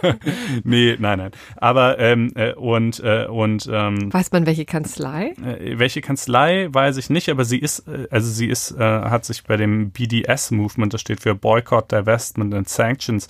nee, 0.63 0.95
nein, 0.99 1.17
nein. 1.17 1.31
Aber 1.57 1.97
ähm, 1.99 2.31
äh, 2.35 2.53
und 2.53 2.99
äh, 2.99 3.25
und 3.25 3.69
ähm, 3.71 4.13
weiß 4.13 4.31
man 4.31 4.45
welche 4.45 4.65
Kanzlei? 4.65 5.33
Äh, 5.43 5.79
welche 5.79 6.01
Kanzlei 6.01 6.67
weiß 6.71 6.97
ich 6.97 7.09
nicht, 7.09 7.29
aber 7.29 7.45
sie 7.45 7.57
ist 7.57 7.87
äh, 7.87 8.07
also 8.11 8.29
sie 8.29 8.47
ist 8.47 8.71
äh, 8.71 8.83
hat 8.83 9.25
sich 9.25 9.43
bei 9.43 9.57
dem 9.57 9.91
BDS 9.91 10.51
Movement, 10.51 10.93
das 10.93 11.01
steht 11.01 11.21
für 11.21 11.35
Boycott, 11.35 11.91
Divestment 11.91 12.53
and 12.53 12.69
Sanctions, 12.69 13.27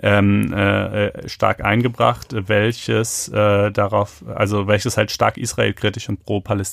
ähm, 0.00 0.52
äh, 0.52 1.08
äh, 1.08 1.28
stark 1.28 1.64
eingebracht, 1.64 2.34
welches 2.48 3.28
äh, 3.28 3.70
darauf, 3.70 4.24
also 4.34 4.66
welches 4.66 4.96
halt 4.96 5.10
stark 5.10 5.36
israelkritisch 5.36 6.08
und 6.08 6.24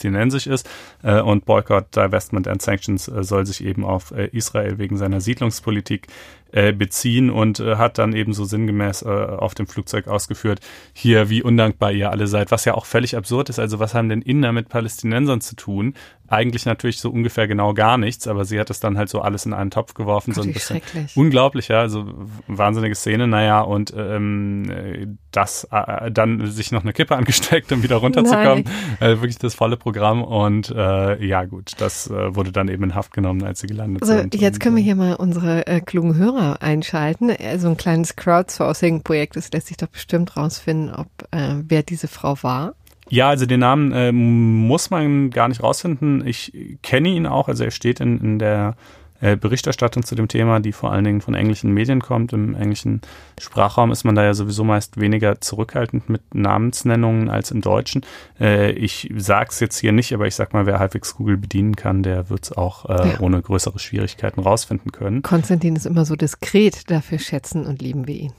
pro-palästinensisch 0.09 0.47
ist. 0.47 0.69
Äh, 1.03 1.21
und 1.21 1.45
Boycott, 1.45 1.95
Divestment 1.95 2.47
and 2.47 2.61
Sanctions 2.61 3.07
äh, 3.07 3.23
soll 3.23 3.45
sich 3.45 3.63
eben 3.63 3.83
auf 3.83 4.11
äh, 4.11 4.27
Israel 4.31 4.77
wegen 4.77 4.97
seiner 4.97 5.21
Siedlungspolitik 5.21 6.07
äh, 6.51 6.73
beziehen 6.73 7.29
und 7.29 7.59
äh, 7.59 7.75
hat 7.75 7.97
dann 7.97 8.13
eben 8.13 8.33
so 8.33 8.43
sinngemäß 8.43 9.03
äh, 9.03 9.07
auf 9.07 9.53
dem 9.53 9.67
Flugzeug 9.67 10.07
ausgeführt, 10.07 10.59
hier, 10.93 11.29
wie 11.29 11.43
undankbar 11.43 11.91
ihr 11.91 12.09
alle 12.09 12.27
seid, 12.27 12.51
was 12.51 12.65
ja 12.65 12.73
auch 12.73 12.85
völlig 12.85 13.15
absurd 13.15 13.49
ist. 13.49 13.59
Also 13.59 13.79
was 13.79 13.93
haben 13.93 14.09
denn 14.09 14.21
Inder 14.21 14.51
mit 14.51 14.69
Palästinensern 14.69 15.41
zu 15.41 15.55
tun? 15.55 15.93
Eigentlich 16.27 16.65
natürlich 16.65 16.99
so 16.99 17.09
ungefähr 17.09 17.47
genau 17.47 17.73
gar 17.73 17.97
nichts, 17.97 18.27
aber 18.27 18.45
sie 18.45 18.59
hat 18.59 18.69
es 18.69 18.79
dann 18.79 18.97
halt 18.97 19.09
so 19.09 19.21
alles 19.21 19.47
in 19.47 19.53
einen 19.53 19.71
Topf 19.71 19.95
geworfen, 19.95 20.33
Gott, 20.33 20.43
so 20.43 20.49
ein 20.49 20.53
bisschen 20.53 20.81
unglaublich, 21.15 21.69
ja, 21.69 21.79
also 21.79 22.05
wahnsinnige 22.47 22.93
Szene, 22.93 23.27
naja, 23.27 23.61
und 23.61 23.93
ähm, 23.97 25.17
das 25.31 25.67
äh, 25.71 26.11
dann 26.11 26.45
sich 26.45 26.71
noch 26.71 26.83
eine 26.83 26.93
Kippe 26.93 27.15
angesteckt, 27.15 27.71
um 27.71 27.81
wieder 27.81 27.95
runterzukommen. 27.97 28.65
Äh, 28.99 29.09
wirklich 29.21 29.39
das 29.39 29.55
volle 29.55 29.77
Programm 29.77 30.23
und 30.23 30.69
äh, 30.69 31.25
ja 31.25 31.45
gut, 31.45 31.73
das 31.77 32.09
äh, 32.09 32.35
wurde 32.35 32.51
dann 32.51 32.67
eben 32.67 32.83
in 32.83 32.95
Haft 32.95 33.13
genommen, 33.13 33.43
als 33.43 33.61
sie 33.61 33.67
gelandet 33.67 34.03
also, 34.03 34.15
sind. 34.15 34.35
Jetzt 34.35 34.59
können 34.59 34.75
wir 34.75 34.83
hier 34.83 34.95
mal 34.95 35.15
unsere 35.15 35.65
äh, 35.65 35.81
klugen 35.81 36.15
Hörer 36.15 36.38
Hörer 36.39 36.61
einschalten. 36.61 37.31
Also 37.31 37.69
ein 37.69 37.77
kleines 37.77 38.15
Crowdsourcing-Projekt, 38.15 39.35
das 39.35 39.51
lässt 39.51 39.67
sich 39.67 39.77
doch 39.77 39.87
bestimmt 39.87 40.35
rausfinden, 40.37 40.93
ob 40.93 41.07
äh, 41.31 41.55
wer 41.67 41.83
diese 41.83 42.07
Frau 42.07 42.37
war. 42.41 42.73
Ja, 43.09 43.29
also 43.29 43.45
den 43.45 43.59
Namen 43.59 43.91
äh, 43.91 44.11
muss 44.11 44.91
man 44.91 45.31
gar 45.31 45.47
nicht 45.47 45.63
rausfinden. 45.63 46.25
Ich 46.25 46.77
kenne 46.83 47.09
ihn 47.09 47.25
auch, 47.25 47.47
also 47.47 47.63
er 47.63 47.71
steht 47.71 47.99
in, 47.99 48.19
in 48.19 48.39
der 48.39 48.75
äh, 49.21 49.35
Berichterstattung 49.35 50.03
zu 50.03 50.15
dem 50.15 50.27
Thema, 50.27 50.59
die 50.59 50.71
vor 50.71 50.91
allen 50.91 51.03
Dingen 51.03 51.21
von 51.21 51.35
englischen 51.35 51.73
Medien 51.73 52.01
kommt. 52.01 52.33
Im 52.33 52.55
englischen 52.55 53.01
Sprachraum 53.39 53.91
ist 53.91 54.03
man 54.03 54.15
da 54.15 54.23
ja 54.23 54.33
sowieso 54.33 54.63
meist 54.63 54.99
weniger 54.99 55.41
zurückhaltend 55.41 56.09
mit 56.09 56.33
Namensnennungen 56.33 57.29
als 57.29 57.51
im 57.51 57.61
Deutschen. 57.61 58.05
Äh, 58.39 58.71
ich 58.71 59.11
sag's 59.17 59.59
jetzt 59.59 59.77
hier 59.77 59.91
nicht, 59.91 60.13
aber 60.13 60.27
ich 60.27 60.35
sag 60.35 60.53
mal, 60.53 60.65
wer 60.65 60.79
halbwegs 60.79 61.15
Google 61.15 61.37
bedienen 61.37 61.75
kann, 61.75 62.03
der 62.03 62.29
wird's 62.29 62.51
auch 62.51 62.85
äh, 62.85 63.09
ja. 63.09 63.19
ohne 63.19 63.41
größere 63.41 63.79
Schwierigkeiten 63.79 64.39
rausfinden 64.39 64.91
können. 64.91 65.21
Konstantin 65.21 65.75
ist 65.75 65.85
immer 65.85 66.05
so 66.05 66.15
diskret, 66.15 66.89
dafür 66.89 67.19
schätzen 67.19 67.65
und 67.65 67.81
lieben 67.81 68.07
wir 68.07 68.15
ihn. 68.15 68.33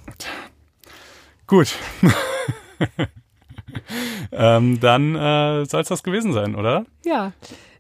Gut. 1.47 1.74
ähm, 4.32 4.81
dann 4.81 5.15
äh, 5.16 5.65
soll 5.66 5.82
es 5.82 5.89
das 5.89 6.02
gewesen 6.02 6.32
sein, 6.32 6.55
oder? 6.55 6.86
Ja. 7.05 7.32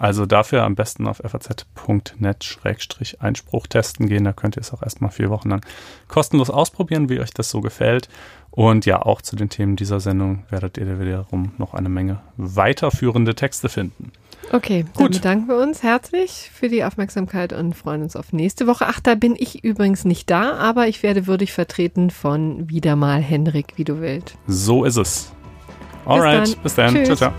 Also 0.00 0.24
dafür 0.24 0.62
am 0.62 0.76
besten 0.76 1.06
auf 1.06 1.18
faz.net-einspruch 1.18 3.66
testen 3.66 4.08
gehen. 4.08 4.24
Da 4.24 4.32
könnt 4.32 4.56
ihr 4.56 4.62
es 4.62 4.72
auch 4.72 4.82
erstmal 4.82 5.10
vier 5.10 5.28
Wochen 5.28 5.50
lang 5.50 5.60
kostenlos 6.08 6.48
ausprobieren, 6.48 7.10
wie 7.10 7.20
euch 7.20 7.34
das 7.34 7.50
so 7.50 7.60
gefällt. 7.60 8.08
Und 8.50 8.86
ja, 8.86 9.02
auch 9.02 9.20
zu 9.20 9.36
den 9.36 9.50
Themen 9.50 9.76
dieser 9.76 10.00
Sendung 10.00 10.44
werdet 10.48 10.78
ihr 10.78 10.98
wiederum 10.98 11.52
noch 11.58 11.74
eine 11.74 11.90
Menge 11.90 12.20
weiterführende 12.38 13.34
Texte 13.34 13.68
finden. 13.68 14.12
Okay, 14.50 14.86
Gut. 14.94 15.00
dann 15.00 15.10
bedanken 15.10 15.48
wir 15.48 15.58
uns 15.58 15.82
herzlich 15.82 16.50
für 16.50 16.70
die 16.70 16.82
Aufmerksamkeit 16.82 17.52
und 17.52 17.74
freuen 17.74 18.02
uns 18.02 18.16
auf 18.16 18.32
nächste 18.32 18.66
Woche. 18.66 18.86
Ach, 18.88 19.00
da 19.00 19.16
bin 19.16 19.36
ich 19.38 19.64
übrigens 19.64 20.06
nicht 20.06 20.30
da, 20.30 20.54
aber 20.54 20.88
ich 20.88 21.02
werde 21.02 21.26
würdig 21.26 21.52
vertreten 21.52 22.08
von 22.08 22.70
wieder 22.70 22.96
mal 22.96 23.20
Henrik 23.20 23.76
Wiedewild. 23.76 24.34
So 24.46 24.84
ist 24.84 24.96
es. 24.96 25.30
Alright, 26.06 26.56
bis 26.62 26.74
dann. 26.74 26.94
Bis 26.94 27.06
dann. 27.06 27.16
Ciao, 27.16 27.16
ciao. 27.16 27.32